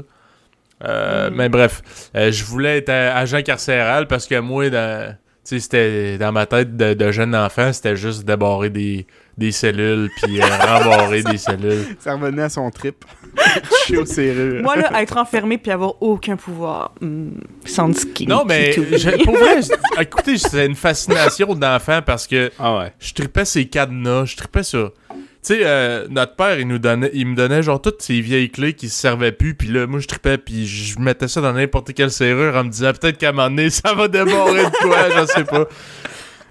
Euh, 0.84 1.30
Mm. 1.30 1.34
Mais 1.34 1.48
bref, 1.48 1.82
euh, 2.14 2.30
je 2.30 2.44
voulais 2.44 2.78
être 2.78 2.90
agent 2.90 3.42
carcéral 3.42 4.06
parce 4.06 4.26
que 4.26 4.38
moi, 4.40 4.68
dans, 4.70 5.16
c'était 5.42 6.18
dans 6.18 6.32
ma 6.32 6.46
tête 6.46 6.76
de, 6.76 6.94
de 6.94 7.10
jeune 7.12 7.34
enfant, 7.34 7.72
c'était 7.72 7.96
juste 7.96 8.24
débarrer 8.24 8.70
des, 8.70 9.06
des 9.38 9.52
cellules 9.52 10.08
puis 10.22 10.40
euh, 10.40 10.44
rembarrer 10.44 11.22
des 11.22 11.36
cellules. 11.38 11.84
Ça 12.00 12.14
revenait 12.14 12.42
à 12.42 12.48
son 12.48 12.70
trip. 12.70 13.04
Je 13.36 13.76
suis 13.84 13.96
aux 13.98 14.06
serrures. 14.06 14.62
Moi 14.62 14.76
là, 14.76 15.02
être 15.02 15.16
enfermé 15.18 15.58
puis 15.58 15.70
avoir 15.70 16.00
aucun 16.02 16.36
pouvoir, 16.36 16.94
hmm, 17.02 17.30
sounds 17.66 17.92
kinky 18.14 18.26
Non, 18.26 18.44
mais 18.46 18.72
je- 18.72 19.24
pour 19.24 19.36
vrai, 19.36 19.60
je- 19.62 20.00
écoutez, 20.00 20.38
c'est 20.38 20.64
une 20.66 20.74
fascination 20.74 21.54
d'enfant 21.54 22.00
parce 22.04 22.26
que 22.26 22.50
Ah 22.58 22.78
ouais. 22.78 22.92
je 22.98 23.12
tripais 23.12 23.44
ces 23.44 23.66
cadenas, 23.66 24.24
je 24.24 24.36
tripais 24.36 24.62
ça. 24.62 24.90
Tu 25.10 25.54
sais, 25.54 25.60
euh, 25.64 26.06
notre 26.10 26.34
père, 26.34 26.58
il 26.58 26.66
nous 26.66 26.78
donnait, 26.80 27.10
il 27.14 27.24
me 27.26 27.36
donnait 27.36 27.62
genre 27.62 27.80
toutes 27.80 28.02
ces 28.02 28.20
vieilles 28.20 28.50
clés 28.50 28.72
qui 28.72 28.88
se 28.88 28.98
servaient 28.98 29.30
plus, 29.30 29.54
puis 29.54 29.68
là, 29.68 29.86
moi, 29.86 30.00
je 30.00 30.08
tripais, 30.08 30.38
puis 30.38 30.66
je 30.66 30.98
mettais 30.98 31.28
ça 31.28 31.40
dans 31.40 31.52
n'importe 31.52 31.92
quelle 31.94 32.10
serrure 32.10 32.56
en 32.56 32.64
me 32.64 32.70
disant 32.70 32.90
peut-être 33.00 33.16
qu'à 33.16 33.28
un 33.28 33.32
moment 33.32 33.48
donné, 33.48 33.70
ça 33.70 33.94
va 33.94 34.08
déborder 34.08 34.64
de 34.64 34.82
quoi, 34.82 35.08
je 35.10 35.26
sais 35.26 35.44
pas. 35.44 35.66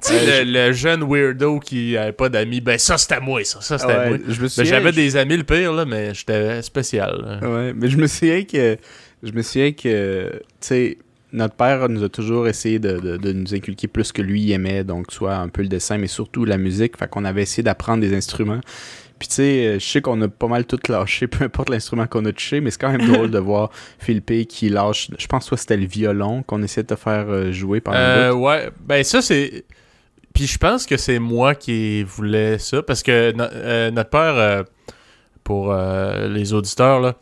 Tu 0.07 0.13
sais, 0.13 0.43
le, 0.45 0.51
le 0.51 0.71
jeune 0.73 1.03
weirdo 1.03 1.59
qui 1.59 1.95
avait 1.97 2.11
pas 2.11 2.29
d'amis, 2.29 2.61
ben 2.61 2.77
ça, 2.77 2.97
c'était 2.97 3.19
moi, 3.19 3.43
ça, 3.43 3.61
ça, 3.61 3.77
c'était 3.77 3.93
Ouais, 3.93 4.09
moi. 4.09 4.17
Ben, 4.17 4.65
j'avais 4.65 4.91
je- 4.91 4.95
des 4.95 5.17
amis, 5.17 5.37
le 5.37 5.43
pire, 5.43 5.73
là, 5.73 5.85
mais 5.85 6.13
j'étais 6.13 6.61
spécial. 6.61 7.39
là. 7.41 7.49
Ouais, 7.49 7.73
mais 7.73 7.89
je 7.89 7.97
me 7.97 8.07
souviens 8.07 8.43
que 8.43 8.77
je 9.23 9.31
me 9.31 9.41
souviens 9.41 9.71
que 9.71 10.31
tu 10.33 10.39
sais 10.59 10.97
notre 11.33 11.55
père 11.55 11.89
nous 11.89 12.01
a 12.03 12.07
toujours 12.09 12.47
essayé 12.47 12.79
de, 12.79 12.97
de- 12.97 13.17
de 13.17 13.31
nous 13.33 13.53
inculquer 13.53 13.87
plus 13.87 14.11
que 14.13 14.21
lui 14.21 14.51
aimait, 14.53 14.83
donc 14.85 15.11
soit 15.11 15.35
un 15.35 15.49
peu 15.49 15.63
le 15.63 15.67
dessin, 15.67 15.97
mais 15.97 16.07
surtout 16.07 16.45
la 16.45 16.57
musique. 16.57 16.97
Fait 16.97 17.09
qu'on 17.09 17.25
avait 17.25 17.41
essayé 17.41 17.61
d'apprendre 17.63 17.99
des 18.01 18.13
instruments. 18.15 18.61
Puis 19.19 19.27
tu 19.29 19.35
sais, 19.35 19.65
euh, 19.67 19.79
je 19.79 19.85
sais 19.85 20.01
qu'on 20.01 20.21
a 20.21 20.27
pas 20.29 20.47
mal 20.47 20.65
tout 20.65 20.79
lâché, 20.87 21.27
peu 21.27 21.43
importe 21.45 21.69
l'instrument 21.69 22.05
qu'on 22.07 22.23
a 22.25 22.31
touché, 22.31 22.61
mais 22.61 22.69
c'est 22.71 22.79
quand 22.79 22.91
même 22.91 23.05
drôle 23.13 23.31
de 23.31 23.39
voir 23.39 23.71
Philippe 23.99 24.47
qui 24.47 24.69
lâche, 24.69 25.09
je 25.17 25.27
pense 25.27 25.49
que 25.49 25.55
c'était 25.57 25.77
le 25.77 25.87
violon 25.87 26.43
qu'on 26.43 26.61
essayait 26.63 26.83
de 26.83 26.93
te 26.95 26.99
faire 26.99 27.25
euh, 27.27 27.51
jouer 27.51 27.81
pendant 27.81 27.97
Euh, 27.97 28.31
ouais, 28.33 28.69
ben 28.85 29.03
ça 29.03 29.21
c'est. 29.21 29.65
Puis 30.35 30.45
je 30.47 30.57
pense 30.59 30.85
que 30.85 30.97
c'est 30.97 31.17
moi 31.19 31.55
qui 31.55 32.03
voulais 32.03 32.59
ça 32.59 32.83
parce 32.83 33.01
que 33.01 33.31
no- 33.31 33.45
euh, 33.51 33.89
notre 33.89 34.09
père, 34.11 34.35
euh, 34.35 34.63
pour 35.43 35.71
euh, 35.71 36.27
les 36.27 36.53
auditeurs, 36.53 37.15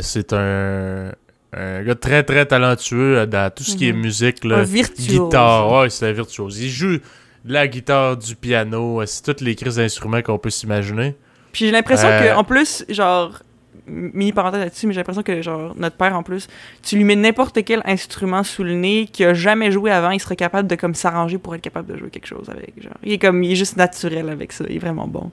c'est 0.00 0.32
un, 0.32 1.10
un 1.52 1.82
gars 1.82 1.94
très 1.94 2.22
très 2.22 2.46
talentueux 2.46 3.26
dans 3.26 3.50
tout 3.54 3.62
ce 3.64 3.76
qui 3.76 3.88
est 3.88 3.92
Mhm. 3.92 4.00
musique, 4.00 4.44
là, 4.44 4.64
guitare. 4.98 5.70
Ouais, 5.72 5.90
c'est 5.90 6.08
un 6.08 6.12
virtuose. 6.12 6.58
Il 6.60 6.70
joue 6.70 6.98
de 7.44 7.52
la 7.52 7.68
guitare, 7.68 8.16
du 8.16 8.36
piano, 8.36 9.04
c'est 9.06 9.22
toutes 9.22 9.40
les 9.42 9.54
crises 9.54 9.76
d'instruments 9.76 10.22
qu'on 10.22 10.38
peut 10.38 10.50
s'imaginer. 10.50 11.14
Puis 11.52 11.66
j'ai 11.66 11.70
l'impression 11.72 12.08
Euh, 12.08 12.32
que 12.34 12.38
en 12.38 12.44
plus, 12.44 12.84
genre 12.88 13.40
mini 13.86 14.32
parenthèse 14.32 14.60
là-dessus, 14.60 14.86
mais 14.86 14.92
j'ai 14.92 15.00
l'impression 15.00 15.22
que 15.22 15.42
genre 15.42 15.74
notre 15.76 15.96
père 15.96 16.16
en 16.16 16.22
plus, 16.22 16.48
tu 16.82 16.96
lui 16.96 17.04
mets 17.04 17.16
n'importe 17.16 17.64
quel 17.64 17.82
instrument 17.84 18.42
sous 18.42 18.64
le 18.64 18.74
nez 18.74 19.06
qu'il 19.12 19.26
a 19.26 19.34
jamais 19.34 19.70
joué 19.70 19.90
avant, 19.90 20.10
il 20.10 20.20
serait 20.20 20.36
capable 20.36 20.68
de 20.68 20.74
comme 20.74 20.94
s'arranger 20.94 21.38
pour 21.38 21.54
être 21.54 21.60
capable 21.62 21.92
de 21.92 21.98
jouer 21.98 22.10
quelque 22.10 22.26
chose 22.26 22.48
avec. 22.50 22.72
Genre, 22.82 22.92
il 23.04 23.12
est 23.12 23.18
comme 23.18 23.42
il 23.44 23.52
est 23.52 23.56
juste 23.56 23.76
naturel 23.76 24.28
avec 24.28 24.52
ça, 24.52 24.64
il 24.68 24.76
est 24.76 24.80
vraiment 24.80 25.06
bon. 25.06 25.30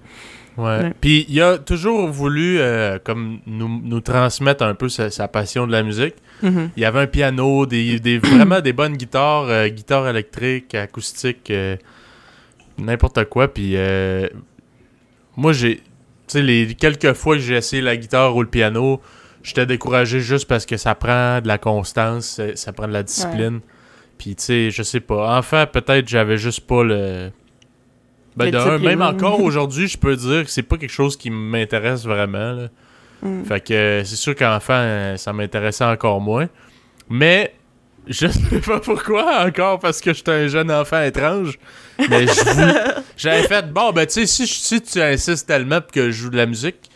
Ouais. 0.56 0.94
Puis 1.02 1.26
il 1.30 1.42
a 1.42 1.58
toujours 1.58 2.08
voulu 2.10 2.60
euh, 2.60 3.00
comme 3.04 3.40
nous, 3.48 3.82
nous 3.84 4.02
transmettre 4.02 4.64
un 4.64 4.76
peu 4.76 4.88
sa, 4.88 5.10
sa 5.10 5.28
passion 5.28 5.66
de 5.66 5.72
la 5.72 5.82
musique. 5.82 6.14
Mhm. 6.44 6.70
Il 6.78 6.84
y 6.84 6.86
avait 6.86 7.00
un 7.00 7.08
piano, 7.08 7.66
des, 7.66 8.00
des- 8.00 8.20
vraiment 8.20 8.62
des 8.62 8.72
bonnes 8.72 8.96
guitares, 8.96 9.46
euh, 9.50 9.68
guitares 9.70 10.08
électriques, 10.08 10.76
acoustiques, 10.76 11.50
euh, 11.50 11.76
n'importe 12.78 13.24
quoi. 13.26 13.48
Puis 13.52 13.76
moi, 15.36 15.54
j'ai. 15.54 15.82
Tu 16.28 16.34
sais, 16.34 16.42
les 16.42 16.74
quelques 16.76 17.14
fois 17.14 17.36
que 17.36 17.42
j'ai 17.42 17.56
essayé 17.56 17.82
la 17.82 17.98
guitare 17.98 18.36
ou 18.36 18.42
le 18.42 18.48
piano, 18.48 19.02
j'étais 19.44 19.66
découragé 19.66 20.20
juste 20.20 20.48
parce 20.48 20.66
que 20.66 20.78
ça 20.78 20.96
prend 20.96 21.42
de 21.42 21.48
la 21.48 21.58
constance, 21.58 22.26
ça, 22.26 22.56
ça 22.56 22.74
prend 22.74 22.88
de 22.88 22.94
la 22.94 23.04
discipline. 23.04 23.60
Puis 24.18 24.36
tu 24.36 24.44
sais, 24.44 24.72
je 24.72 24.84
sais 24.84 25.00
pas. 25.02 25.38
Enfin, 25.38 25.66
peut-être 25.66 26.08
j'avais 26.08 26.38
juste 26.38 26.62
pas 26.62 26.84
le. 26.84 27.32
Ben, 28.36 28.46
Le 28.46 28.52
de 28.52 28.58
un, 28.58 28.78
même 28.80 29.02
encore 29.02 29.42
aujourd'hui, 29.44 29.88
je 29.88 29.98
peux 29.98 30.16
dire 30.16 30.44
que 30.44 30.50
c'est 30.50 30.64
pas 30.64 30.78
quelque 30.78 30.90
chose 30.90 31.18
qui 31.18 31.30
m'intéresse 31.30 32.06
vraiment. 32.06 32.54
là. 32.54 32.70
Mm. 33.22 33.44
Fait 33.46 33.62
que 33.62 33.74
euh, 33.74 34.04
c'est 34.04 34.16
sûr 34.16 34.36
qu'enfant, 34.36 34.74
euh, 34.74 35.18
ça 35.18 35.34
m'intéressait 35.34 35.86
encore 35.86 36.20
moins. 36.22 36.48
Mais 37.10 37.54
je 38.08 38.28
sais 38.28 38.60
pas 38.60 38.80
pourquoi 38.80 39.46
encore, 39.46 39.80
parce 39.80 40.02
que 40.02 40.14
j'étais 40.14 40.32
un 40.32 40.48
jeune 40.48 40.72
enfant 40.72 41.02
étrange. 41.02 41.58
Mais 42.10 42.26
j'avais 43.18 43.44
fait, 43.44 43.72
bon, 43.72 43.92
ben 43.92 44.06
tu 44.06 44.26
sais, 44.26 44.46
si, 44.46 44.82
tu 44.82 45.02
insistes 45.02 45.48
tellement 45.48 45.82
pour 45.82 45.92
que 45.92 46.12
je 46.12 46.24
joue 46.24 46.30
de 46.30 46.38
la 46.38 46.46
musique, 46.46 46.90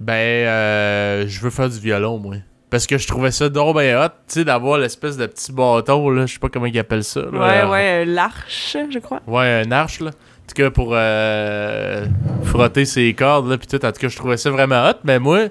ben 0.00 0.14
euh, 0.14 1.24
je 1.26 1.40
veux 1.40 1.50
faire 1.50 1.68
du 1.68 1.78
violon, 1.78 2.18
moi. 2.18 2.36
Parce 2.68 2.86
que 2.86 2.98
je 2.98 3.06
trouvais 3.06 3.30
ça 3.30 3.48
donc 3.48 3.76
ben 3.76 3.96
hot, 3.96 4.08
tu 4.08 4.34
sais, 4.40 4.44
d'avoir 4.44 4.78
l'espèce 4.78 5.16
de 5.16 5.26
petit 5.26 5.52
bâton, 5.52 6.10
là, 6.10 6.26
je 6.26 6.34
sais 6.34 6.38
pas 6.38 6.48
comment 6.48 6.66
ils 6.66 6.78
appellent 6.78 7.04
ça. 7.04 7.20
là. 7.20 7.30
Ouais, 7.30 7.70
ouais, 7.70 8.02
euh, 8.02 8.04
l'arche, 8.04 8.76
je 8.90 8.98
crois. 8.98 9.22
Ouais, 9.26 9.62
un 9.64 9.70
arche, 9.70 10.00
là. 10.00 10.10
En 10.10 10.48
tout 10.48 10.62
cas, 10.62 10.70
pour 10.70 10.90
euh, 10.92 12.06
frotter 12.44 12.84
ses 12.84 13.12
cordes, 13.14 13.48
là, 13.48 13.58
pis 13.58 13.66
tout. 13.66 13.84
En 13.84 13.92
tout 13.92 14.00
cas, 14.00 14.08
je 14.08 14.16
trouvais 14.16 14.36
ça 14.36 14.50
vraiment 14.50 14.88
hot. 14.88 14.94
Mais 15.04 15.18
moi, 15.18 15.46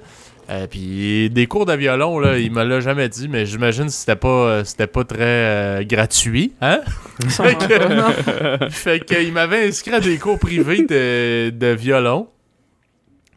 Euh, 0.50 0.68
puis 0.68 1.30
des 1.32 1.48
cours 1.48 1.66
de 1.66 1.74
violon, 1.74 2.20
là, 2.20 2.38
il 2.38 2.52
me 2.52 2.64
l'a 2.64 2.80
jamais 2.80 3.10
dit, 3.10 3.28
mais 3.28 3.46
j'imagine 3.46 3.86
que 3.86 3.92
c'était 3.92 4.16
pas, 4.16 4.28
euh, 4.28 4.64
c'était 4.64 4.88
pas 4.88 5.04
très 5.04 5.18
euh, 5.20 5.84
gratuit, 5.84 6.54
hein? 6.62 6.82
fait 7.30 7.56
que, 7.56 8.70
fait 8.70 9.00
que 9.00 9.24
il 9.24 9.34
m'avait 9.34 9.68
inscrit 9.68 9.96
à 9.96 10.00
des 10.00 10.18
cours 10.20 10.38
privés 10.38 10.86
de, 10.86 11.50
de 11.50 11.68
violon. 11.68 12.28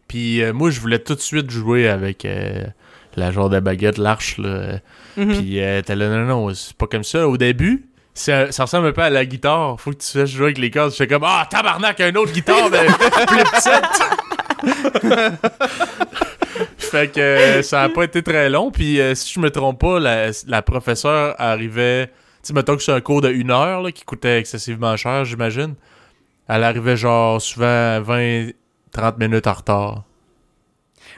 Puis 0.07 0.43
euh, 0.43 0.53
moi, 0.53 0.71
je 0.71 0.81
voulais 0.81 0.99
tout 0.99 1.15
de 1.15 1.21
suite 1.21 1.51
jouer 1.51 1.89
avec 1.89 2.27
la 3.17 3.33
genre 3.33 3.51
de 3.51 3.61
baguette, 3.61 3.99
l'arche, 3.99 4.39
là. 4.39 4.81
Mhm. 5.19 5.39
Puis 5.39 5.61
euh, 5.61 5.83
t'es 5.83 5.97
là, 5.97 6.09
non, 6.09 6.25
non, 6.25 6.55
c'est 6.55 6.77
pas 6.77 6.87
comme 6.87 7.05
ça. 7.05 7.29
Au 7.29 7.37
début, 7.37 7.87
ça, 8.15 8.53
ça 8.53 8.65
ressemble 8.65 8.87
un 8.87 8.93
peu 8.93 9.03
à 9.03 9.11
la 9.11 9.27
guitare. 9.27 9.79
Faut 9.81 9.91
que 9.91 9.97
tu 9.97 10.19
fasses 10.19 10.31
jouer 10.31 10.47
avec 10.47 10.59
les 10.59 10.71
cordes. 10.71 10.93
Je 10.93 10.97
fais 10.97 11.07
comme, 11.07 11.25
ah, 11.25 11.47
tabarnak, 11.51 12.01
un 12.01 12.15
autre 12.15 12.33
guitare, 12.33 12.71
mais 12.71 12.87
plus 13.27 13.45
petite. 13.45 14.03
Fait 16.91 17.13
que 17.13 17.21
euh, 17.21 17.63
ça 17.63 17.83
a 17.83 17.89
pas 17.89 18.05
été 18.05 18.23
très 18.23 18.49
long. 18.51 18.71
Puis 18.71 19.01
euh, 19.01 19.15
si 19.15 19.33
je 19.33 19.41
me 19.41 19.51
trompe 19.51 19.81
pas, 19.81 19.99
la, 20.01 20.31
la 20.47 20.63
professeure 20.63 21.35
arrivait. 21.39 22.07
Tu 22.09 22.13
sais, 22.49 22.53
mettons 22.55 22.77
que 22.77 22.83
c'est 22.83 22.93
un 22.93 23.01
cours 23.01 23.21
de 23.21 23.31
une 23.31 23.51
heure 23.51 23.83
là, 23.83 23.93
qui 23.93 24.05
coûtait 24.05 24.39
excessivement 24.39 24.97
cher, 24.97 25.25
j'imagine. 25.25 25.75
Elle 26.49 26.65
arrivait 26.65 26.97
genre 26.97 27.41
souvent 27.43 28.01
20, 28.01 28.51
30 28.93 29.19
minutes 29.19 29.47
en 29.47 29.53
retard. 29.53 30.05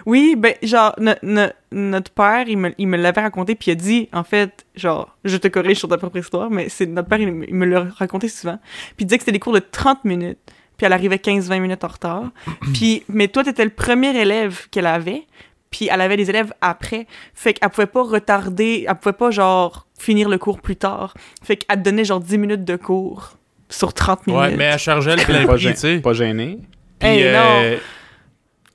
Oui, 0.07 0.35
ben, 0.37 0.55
genre, 0.63 0.95
no- 0.99 1.13
no- 1.23 1.49
notre 1.73 2.11
père, 2.11 2.45
il 2.49 2.57
me, 2.57 2.71
il 2.79 2.89
me 2.89 2.97
l'avait 2.97 3.21
raconté, 3.21 3.55
puis 3.55 3.71
il 3.71 3.73
a 3.73 3.75
dit, 3.75 4.09
en 4.13 4.25
fait, 4.25 4.65
genre, 4.75 5.17
je 5.25 5.37
te 5.37 5.49
corrige 5.49 5.79
sur 5.79 5.89
ta 5.89 5.99
propre 5.99 6.17
histoire, 6.17 6.51
mais 6.51 6.69
c'est 6.69 6.87
notre 6.87 7.09
père, 7.09 7.21
il, 7.21 7.31
me- 7.33 7.49
il 7.49 7.55
me 7.55 7.67
l'a 7.67 7.85
raconté 7.97 8.29
souvent. 8.29 8.59
Puis 8.97 9.01
il 9.01 9.07
disait 9.07 9.19
que 9.19 9.23
c'était 9.25 9.33
des 9.33 9.41
cours 9.41 9.53
de 9.53 9.59
30 9.59 10.05
minutes, 10.05 10.39
puis 10.77 10.87
elle 10.87 10.93
arrivait 10.95 11.17
15-20 11.17 11.61
minutes 11.61 11.85
en 11.85 11.89
retard. 11.89 12.25
puis, 12.73 13.05
mais 13.09 13.29
toi, 13.29 13.45
t'étais 13.45 13.65
le 13.65 13.71
premier 13.71 14.17
élève 14.19 14.69
qu'elle 14.71 14.87
avait, 14.87 15.25
puis 15.71 15.89
elle 15.91 16.01
avait 16.01 16.17
des 16.17 16.29
élèves 16.31 16.53
après. 16.61 17.07
Fait 17.35 17.55
qu'elle 17.55 17.71
pouvait 17.71 17.87
pas 17.87 18.03
retarder, 18.03 18.87
elle 18.89 18.95
pouvait 18.97 19.13
pas, 19.13 19.31
genre, 19.31 19.87
finir 19.99 20.29
le 20.29 20.39
cours 20.39 20.61
plus 20.61 20.77
tard. 20.77 21.15
Fait 21.43 21.57
qu'elle 21.57 21.79
te 21.79 21.83
donnait, 21.83 22.05
genre, 22.05 22.21
10 22.21 22.39
minutes 22.39 22.65
de 22.65 22.77
cours 22.77 23.37
sur 23.69 23.93
30 23.95 24.27
minutes. 24.27 24.41
Ouais, 24.41 24.57
mais 24.57 24.65
elle 24.65 24.79
chargeait 24.79 25.17
le 25.17 25.23
plein 25.23 25.47
pas, 25.47 25.55
prix, 25.55 25.71
tu 25.73 25.77
sais. 25.77 25.99
pas 26.01 26.13
gêné. 26.13 26.59
Puis, 26.99 27.09
Hey, 27.09 27.23
euh, 27.25 27.77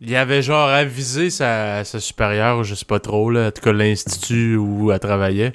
il 0.02 0.16
avait 0.16 0.42
genre 0.42 0.70
avisé 0.70 1.30
sa, 1.30 1.84
sa 1.84 2.00
supérieure, 2.00 2.64
je 2.64 2.76
sais 2.76 2.86
pas 2.86 3.00
trop, 3.00 3.30
là, 3.30 3.48
en 3.48 3.52
tout 3.52 3.62
cas 3.62 3.72
l'institut 3.72 4.56
où 4.58 4.92
elle 4.92 5.00
travaillait. 5.00 5.54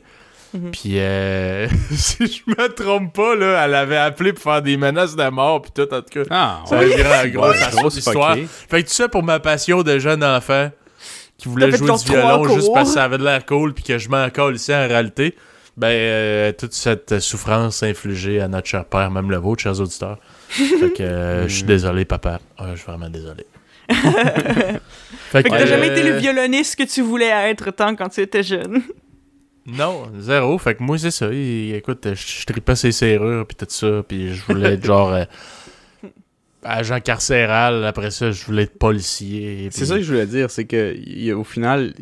Mhm. 0.53 0.71
Puis, 0.73 0.99
euh, 0.99 1.69
si 1.93 2.27
je 2.27 2.43
me 2.51 2.69
trompe 2.75 3.15
pas, 3.15 3.35
là, 3.37 3.65
elle 3.65 3.75
avait 3.75 3.97
appelé 3.97 4.33
pour 4.33 4.43
faire 4.43 4.63
des 4.63 4.77
menaces 4.77 5.17
de 5.17 5.29
mort, 5.31 5.63
puis 5.63 5.71
tout, 5.75 5.93
en 5.95 6.03
tout 6.03 6.25
cas. 6.25 6.29
Ah, 6.31 6.63
Ça 6.67 6.77
gros, 7.29 7.49
Ouais, 7.49 7.57
grosse 7.73 7.97
histoire. 7.97 8.37
Fait 8.69 8.83
que 8.83 8.89
tout 8.89 8.95
ça 8.95 9.09
pour 9.09 9.23
ma 9.23 9.41
passion 9.41 9.83
de 9.83 9.99
jeune 9.99 10.25
enfant 10.25 10.71
qui 11.41 11.49
voulait 11.49 11.71
jouer 11.71 11.91
du 11.91 12.05
violon 12.05 12.49
juste 12.55 12.71
parce 12.73 12.91
que 12.91 12.95
ça 12.95 13.05
avait 13.05 13.19
de 13.19 13.25
l'air 13.25 13.45
cool, 13.47 13.75
puis 13.75 13.83
que 13.83 13.99
je 13.99 14.09
m'en 14.09 14.29
colle 14.31 14.57
ici 14.57 14.75
en 14.75 14.87
réalité. 14.87 15.35
Ben, 15.77 15.89
euh, 15.89 16.53
toute 16.53 16.75
cette 16.75 17.21
souffrance 17.21 17.83
infligée 17.83 18.41
à 18.41 18.49
notre 18.49 18.67
cher 18.67 18.85
père, 18.85 19.11
même 19.11 19.31
le 19.31 19.39
vôtre, 19.39 19.63
chers 19.63 19.81
auditeurs. 19.81 20.19
fait 20.49 20.93
que 20.93 21.03
euh, 21.03 21.43
je 21.49 21.55
suis 21.55 21.65
désolé, 21.65 22.05
papa. 22.05 22.41
Ouais, 22.61 22.67
je 22.73 22.77
suis 22.77 22.87
vraiment 22.87 23.09
désolé. 23.09 23.47
fait 23.91 25.43
que 25.43 25.49
t'as 25.49 25.63
euh, 25.63 25.67
jamais 25.67 25.89
été 25.89 26.03
le 26.03 26.19
violoniste 26.19 26.77
que 26.77 26.85
tu 26.85 27.03
voulais 27.03 27.31
être 27.51 27.71
tant 27.71 27.97
quand 27.97 28.09
tu 28.09 28.21
étais 28.21 28.43
jeune. 28.43 28.83
Non, 29.67 30.11
zéro. 30.19 30.57
Fait 30.59 30.75
que 30.75 30.83
moi, 30.83 30.99
c'est 30.99 31.11
ça. 31.11 31.29
Et, 31.31 31.77
écoute, 31.77 32.01
je, 32.05 32.41
je 32.41 32.47
tripais 32.47 32.75
ses 32.75 32.93
serrures, 32.93 33.47
puis 33.47 33.57
tout 33.57 33.67
ça, 33.69 34.03
puis 34.09 34.35
je 34.35 34.43
voulais 34.47 34.73
être 34.73 34.85
genre 34.85 35.13
euh, 35.13 35.25
agent 36.65 37.01
carcéral. 37.01 37.85
Après 37.85 38.11
ça, 38.11 38.31
je 38.31 38.45
voulais 38.45 38.65
être 38.65 38.79
policier. 38.79 39.69
C'est 39.71 39.87
ça 39.87 39.97
que 39.97 40.03
je 40.03 40.11
voulais 40.13 40.27
dire, 40.27 40.51
c'est 40.51 40.65
que 40.65 41.33
au 41.33 41.45
final, 41.45 41.93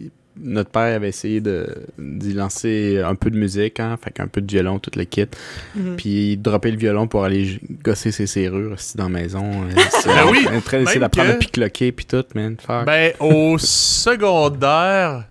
notre 0.40 0.70
père 0.70 0.94
avait 0.94 1.08
essayé 1.08 1.40
de 1.40 1.66
d'y 1.98 2.32
lancer 2.32 3.02
un 3.04 3.16
peu 3.16 3.28
de 3.30 3.36
musique, 3.36 3.80
hein, 3.80 3.96
fait 4.00 4.12
qu'un 4.12 4.28
peu 4.28 4.40
de 4.40 4.50
violon, 4.50 4.78
tout 4.78 4.92
le 4.96 5.02
kit. 5.04 5.26
Mhm. 5.74 5.96
Puis 5.96 6.32
il 6.32 6.36
droppait 6.36 6.70
le 6.70 6.76
violon 6.76 7.08
pour 7.08 7.24
aller 7.24 7.60
gosser 7.82 8.12
ses 8.12 8.26
serrures 8.28 8.72
aussi 8.74 8.96
dans 8.96 9.04
la 9.04 9.08
maison. 9.20 9.50
c'est- 9.90 10.06
Ben 10.08 10.26
oui, 10.30 10.46
en 10.46 10.60
train 10.60 10.78
d'essayer 10.78 11.00
même 11.00 11.00
d'apprendre 11.00 11.30
que- 11.30 11.34
à 11.34 11.38
piqueloquer 11.38 11.90
puis 11.92 12.04
tout, 12.04 12.24
man. 12.36 12.56
Fuck. 12.64 12.86
Ben, 12.86 13.12
au 13.18 13.58
secondaire, 13.58 15.24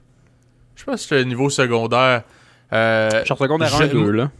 je 0.76 0.82
sais 0.82 0.86
pas 0.86 0.98
si 0.98 1.04
c'était 1.04 1.20
le 1.20 1.24
niveau 1.26 1.50
secondaire. 1.50 2.24
Euh, 2.74 3.24
Genre 3.26 3.38
secondaire 3.38 3.70
je- 3.70 3.84
1 3.84 3.88
2 3.88 4.12
là. 4.12 4.32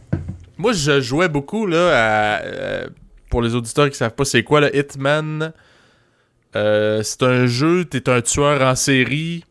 moi, 0.58 0.72
je 0.72 1.00
jouais 1.00 1.28
beaucoup, 1.28 1.66
là, 1.66 1.88
à, 1.88 2.42
euh, 2.42 2.86
pour 3.30 3.42
les 3.42 3.54
auditeurs 3.54 3.88
qui 3.90 3.96
savent 3.96 4.14
pas 4.14 4.24
c'est 4.24 4.42
quoi, 4.42 4.60
le 4.60 4.74
Hitman. 4.76 5.52
Euh, 6.56 7.02
c'est 7.02 7.22
un 7.22 7.46
jeu, 7.46 7.84
t'es 7.84 8.08
un 8.08 8.20
tueur 8.22 8.62
en 8.62 8.74
série. 8.74 9.44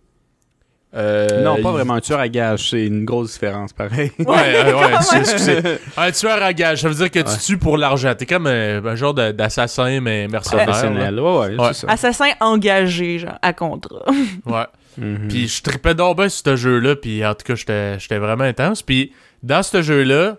Euh, 0.96 1.44
non, 1.44 1.56
pas 1.62 1.70
il- 1.70 1.74
vraiment 1.74 1.94
un 1.96 2.00
tueur 2.00 2.20
à 2.20 2.28
gage, 2.30 2.70
c'est 2.72 2.86
une 2.88 3.06
grosse 3.06 3.34
différence, 3.34 3.72
pareil. 3.74 4.12
Ouais, 4.20 4.26
ouais, 4.26 4.74
ouais, 4.74 4.92
c'est-. 5.24 5.80
Un 5.96 6.12
tueur 6.12 6.42
à 6.42 6.54
gage, 6.54 6.82
ça 6.82 6.90
veut 6.90 6.96
dire 6.96 7.12
que 7.12 7.20
tu 7.20 7.30
Ouais. 7.30 7.38
tues 7.46 7.58
pour 7.58 7.78
l'argent. 7.78 8.16
T'es 8.18 8.26
comme 8.26 8.48
un, 8.48 8.84
un 8.84 8.96
genre 8.96 9.13
d'assassin, 9.13 10.00
mais 10.00 10.28
mercenaire. 10.28 10.66
Professionnel, 10.66 11.20
ouais, 11.20 11.38
ouais, 11.40 11.56
Ouais. 11.60 11.68
c'est 11.74 11.86
ça. 11.86 11.92
Assassin 11.92 12.30
engagé, 12.40 13.20
genre, 13.20 13.38
à 13.42 13.54
contrat. 13.54 14.06
Ouais. 14.46 14.66
Mhm. 14.98 15.28
Puis 15.28 15.48
je 15.50 15.62
tripais 15.62 15.94
donc 15.94 16.18
bien 16.18 16.30
sur 16.30 16.42
ce 16.44 16.56
jeu-là, 16.56 16.96
puis 16.96 17.24
en 17.24 17.36
tout 17.36 17.44
cas, 17.46 17.54
j'étais 17.54 18.00
j'étais 18.00 18.18
vraiment 18.18 18.46
intense. 18.46 18.82
Puis 18.82 19.12
dans 19.44 19.62
ce 19.62 19.84
jeu-là, 19.84 20.38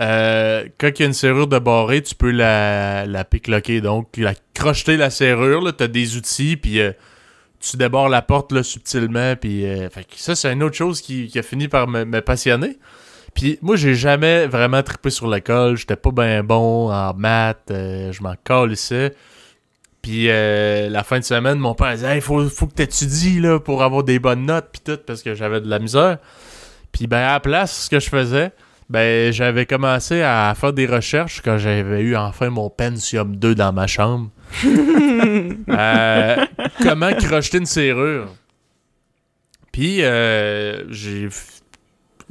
euh, 0.00 0.64
quand 0.78 0.88
il 0.88 1.00
y 1.00 1.02
a 1.04 1.06
une 1.06 1.12
serrure 1.12 1.46
de 1.46 1.58
barré, 1.58 2.02
tu 2.02 2.14
peux 2.14 2.30
la, 2.30 3.06
la 3.06 3.24
picklocker, 3.24 3.80
donc 3.80 4.16
la 4.16 4.34
crocheter 4.54 4.96
la 4.96 5.10
serrure, 5.10 5.62
là, 5.62 5.72
t'as 5.72 5.86
des 5.86 6.16
outils, 6.16 6.56
puis 6.56 6.80
euh, 6.80 6.92
tu 7.60 7.76
débarres 7.76 8.08
la 8.08 8.22
porte 8.22 8.50
là, 8.52 8.62
subtilement, 8.62 9.36
puis 9.36 9.66
euh, 9.66 9.88
ça, 10.16 10.34
c'est 10.34 10.52
une 10.52 10.62
autre 10.62 10.76
chose 10.76 11.00
qui, 11.00 11.30
a 11.36 11.42
fini 11.42 11.68
par 11.68 11.86
me, 11.86 12.20
passionner. 12.20 12.78
Puis 13.34 13.58
moi, 13.62 13.76
j'ai 13.76 13.94
jamais 13.94 14.46
vraiment 14.46 14.82
trippé 14.82 15.10
sur 15.10 15.28
l'école, 15.28 15.76
j'étais 15.76 15.96
pas 15.96 16.10
bien 16.10 16.42
bon 16.44 16.92
en 16.92 17.14
maths, 17.14 17.66
je 17.68 18.22
m'en 18.22 18.34
calissais. 18.44 19.14
Puis 20.02 20.26
la 20.26 21.02
fin 21.02 21.18
de 21.18 21.24
semaine, 21.24 21.58
mon 21.58 21.74
père 21.74 21.92
disait 21.94 22.14
hey, 22.14 22.20
faut, 22.20 22.48
faut 22.48 22.66
que 22.68 22.74
t'étudies 22.74 23.40
là, 23.40 23.58
pour 23.58 23.82
avoir 23.82 24.04
des 24.04 24.20
bonnes 24.20 24.46
notes, 24.46 24.68
puis 24.70 24.82
tout, 24.84 25.00
parce 25.04 25.22
que 25.22 25.34
j'avais 25.34 25.60
de 25.60 25.68
la 25.68 25.80
misère. 25.80 26.18
Puis 26.92 27.08
ben, 27.08 27.18
à 27.18 27.32
la 27.32 27.40
place, 27.40 27.86
ce 27.86 27.90
que 27.90 27.98
je 27.98 28.08
faisais, 28.08 28.52
ben, 28.90 29.32
j'avais 29.32 29.66
commencé 29.66 30.22
à 30.22 30.54
faire 30.56 30.72
des 30.72 30.86
recherches 30.86 31.40
quand 31.42 31.58
j'avais 31.58 32.02
eu 32.02 32.16
enfin 32.16 32.50
mon 32.50 32.70
Pentium 32.70 33.36
2 33.36 33.54
dans 33.54 33.72
ma 33.72 33.86
chambre. 33.86 34.30
Euh, 35.68 36.36
comment 36.82 37.12
crocheter 37.14 37.58
une 37.58 37.66
serrure. 37.66 38.28
Puis 39.72 40.02
euh, 40.02 40.84
j'ai 40.90 41.28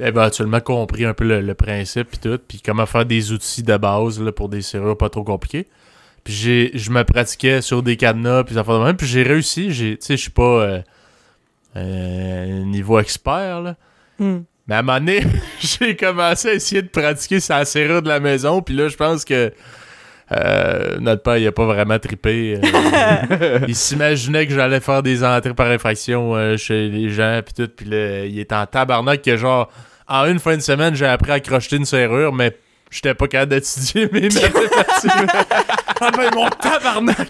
éventuellement 0.00 0.60
compris 0.60 1.04
un 1.04 1.14
peu 1.14 1.24
le, 1.24 1.40
le 1.40 1.54
principe 1.54 2.08
puis 2.10 2.18
tout, 2.18 2.38
puis 2.46 2.60
comment 2.64 2.86
faire 2.86 3.04
des 3.04 3.32
outils 3.32 3.62
de 3.62 3.76
base 3.76 4.20
là, 4.20 4.32
pour 4.32 4.48
des 4.48 4.62
serrures 4.62 4.96
pas 4.96 5.08
trop 5.08 5.24
compliquées. 5.24 5.66
Puis 6.24 6.32
j'ai 6.32 6.70
je 6.74 6.90
me 6.90 7.04
pratiquais 7.04 7.60
sur 7.60 7.82
des 7.82 7.96
cadenas 7.96 8.44
puis 8.44 8.54
ça 8.54 8.64
fait 8.64 8.72
de 8.72 8.84
même, 8.84 8.96
puis 8.96 9.06
j'ai 9.06 9.22
réussi, 9.22 9.68
tu 9.68 9.96
sais 10.00 10.16
je 10.16 10.22
suis 10.22 10.30
pas 10.30 10.42
euh, 10.42 10.82
euh, 11.76 12.64
niveau 12.64 12.98
expert 12.98 13.60
là. 13.60 13.76
Hmm. 14.18 14.40
Mais 14.66 14.76
à 14.76 14.78
un 14.78 14.82
moment 14.82 14.98
donné, 14.98 15.20
j'ai 15.60 15.96
commencé 15.96 16.48
à 16.48 16.54
essayer 16.54 16.82
de 16.82 16.88
pratiquer 16.88 17.40
sa 17.40 17.64
serrure 17.64 18.02
de 18.02 18.08
la 18.08 18.20
maison, 18.20 18.62
puis 18.62 18.74
là, 18.74 18.88
je 18.88 18.96
pense 18.96 19.24
que 19.24 19.52
euh, 20.32 20.96
notre 21.00 21.22
père, 21.22 21.36
il 21.36 21.46
a 21.46 21.52
pas 21.52 21.66
vraiment 21.66 21.98
trippé. 21.98 22.58
euh, 22.62 23.60
il 23.68 23.76
s'imaginait 23.76 24.46
que 24.46 24.54
j'allais 24.54 24.80
faire 24.80 25.02
des 25.02 25.22
entrées 25.22 25.52
par 25.52 25.66
infraction 25.66 26.34
euh, 26.34 26.56
chez 26.56 26.88
les 26.88 27.10
gens, 27.10 27.40
puis 27.44 27.54
tout, 27.54 27.70
puis 27.74 27.86
là, 27.86 28.24
il 28.24 28.38
est 28.38 28.52
en 28.52 28.64
tabarnak 28.64 29.22
que 29.22 29.36
genre, 29.36 29.70
en 30.08 30.24
une 30.26 30.38
fin 30.38 30.56
de 30.56 30.62
semaine, 30.62 30.94
j'ai 30.94 31.06
appris 31.06 31.32
à 31.32 31.40
crocheter 31.40 31.76
une 31.76 31.84
serrure, 31.84 32.32
mais 32.32 32.56
j'étais 32.90 33.14
pas 33.14 33.28
capable 33.28 33.50
d'étudier 33.52 34.08
mes 34.12 34.20
mathématiques. 34.28 35.30
Ah 36.06 36.10
ben, 36.16 36.30
mon 36.34 36.48
tabarnak! 36.50 37.26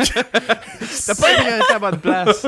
T'as 1.07 1.15
pas 1.15 1.33
été 1.33 1.73
à 1.75 1.79
bonne 1.79 1.99
place. 1.99 2.47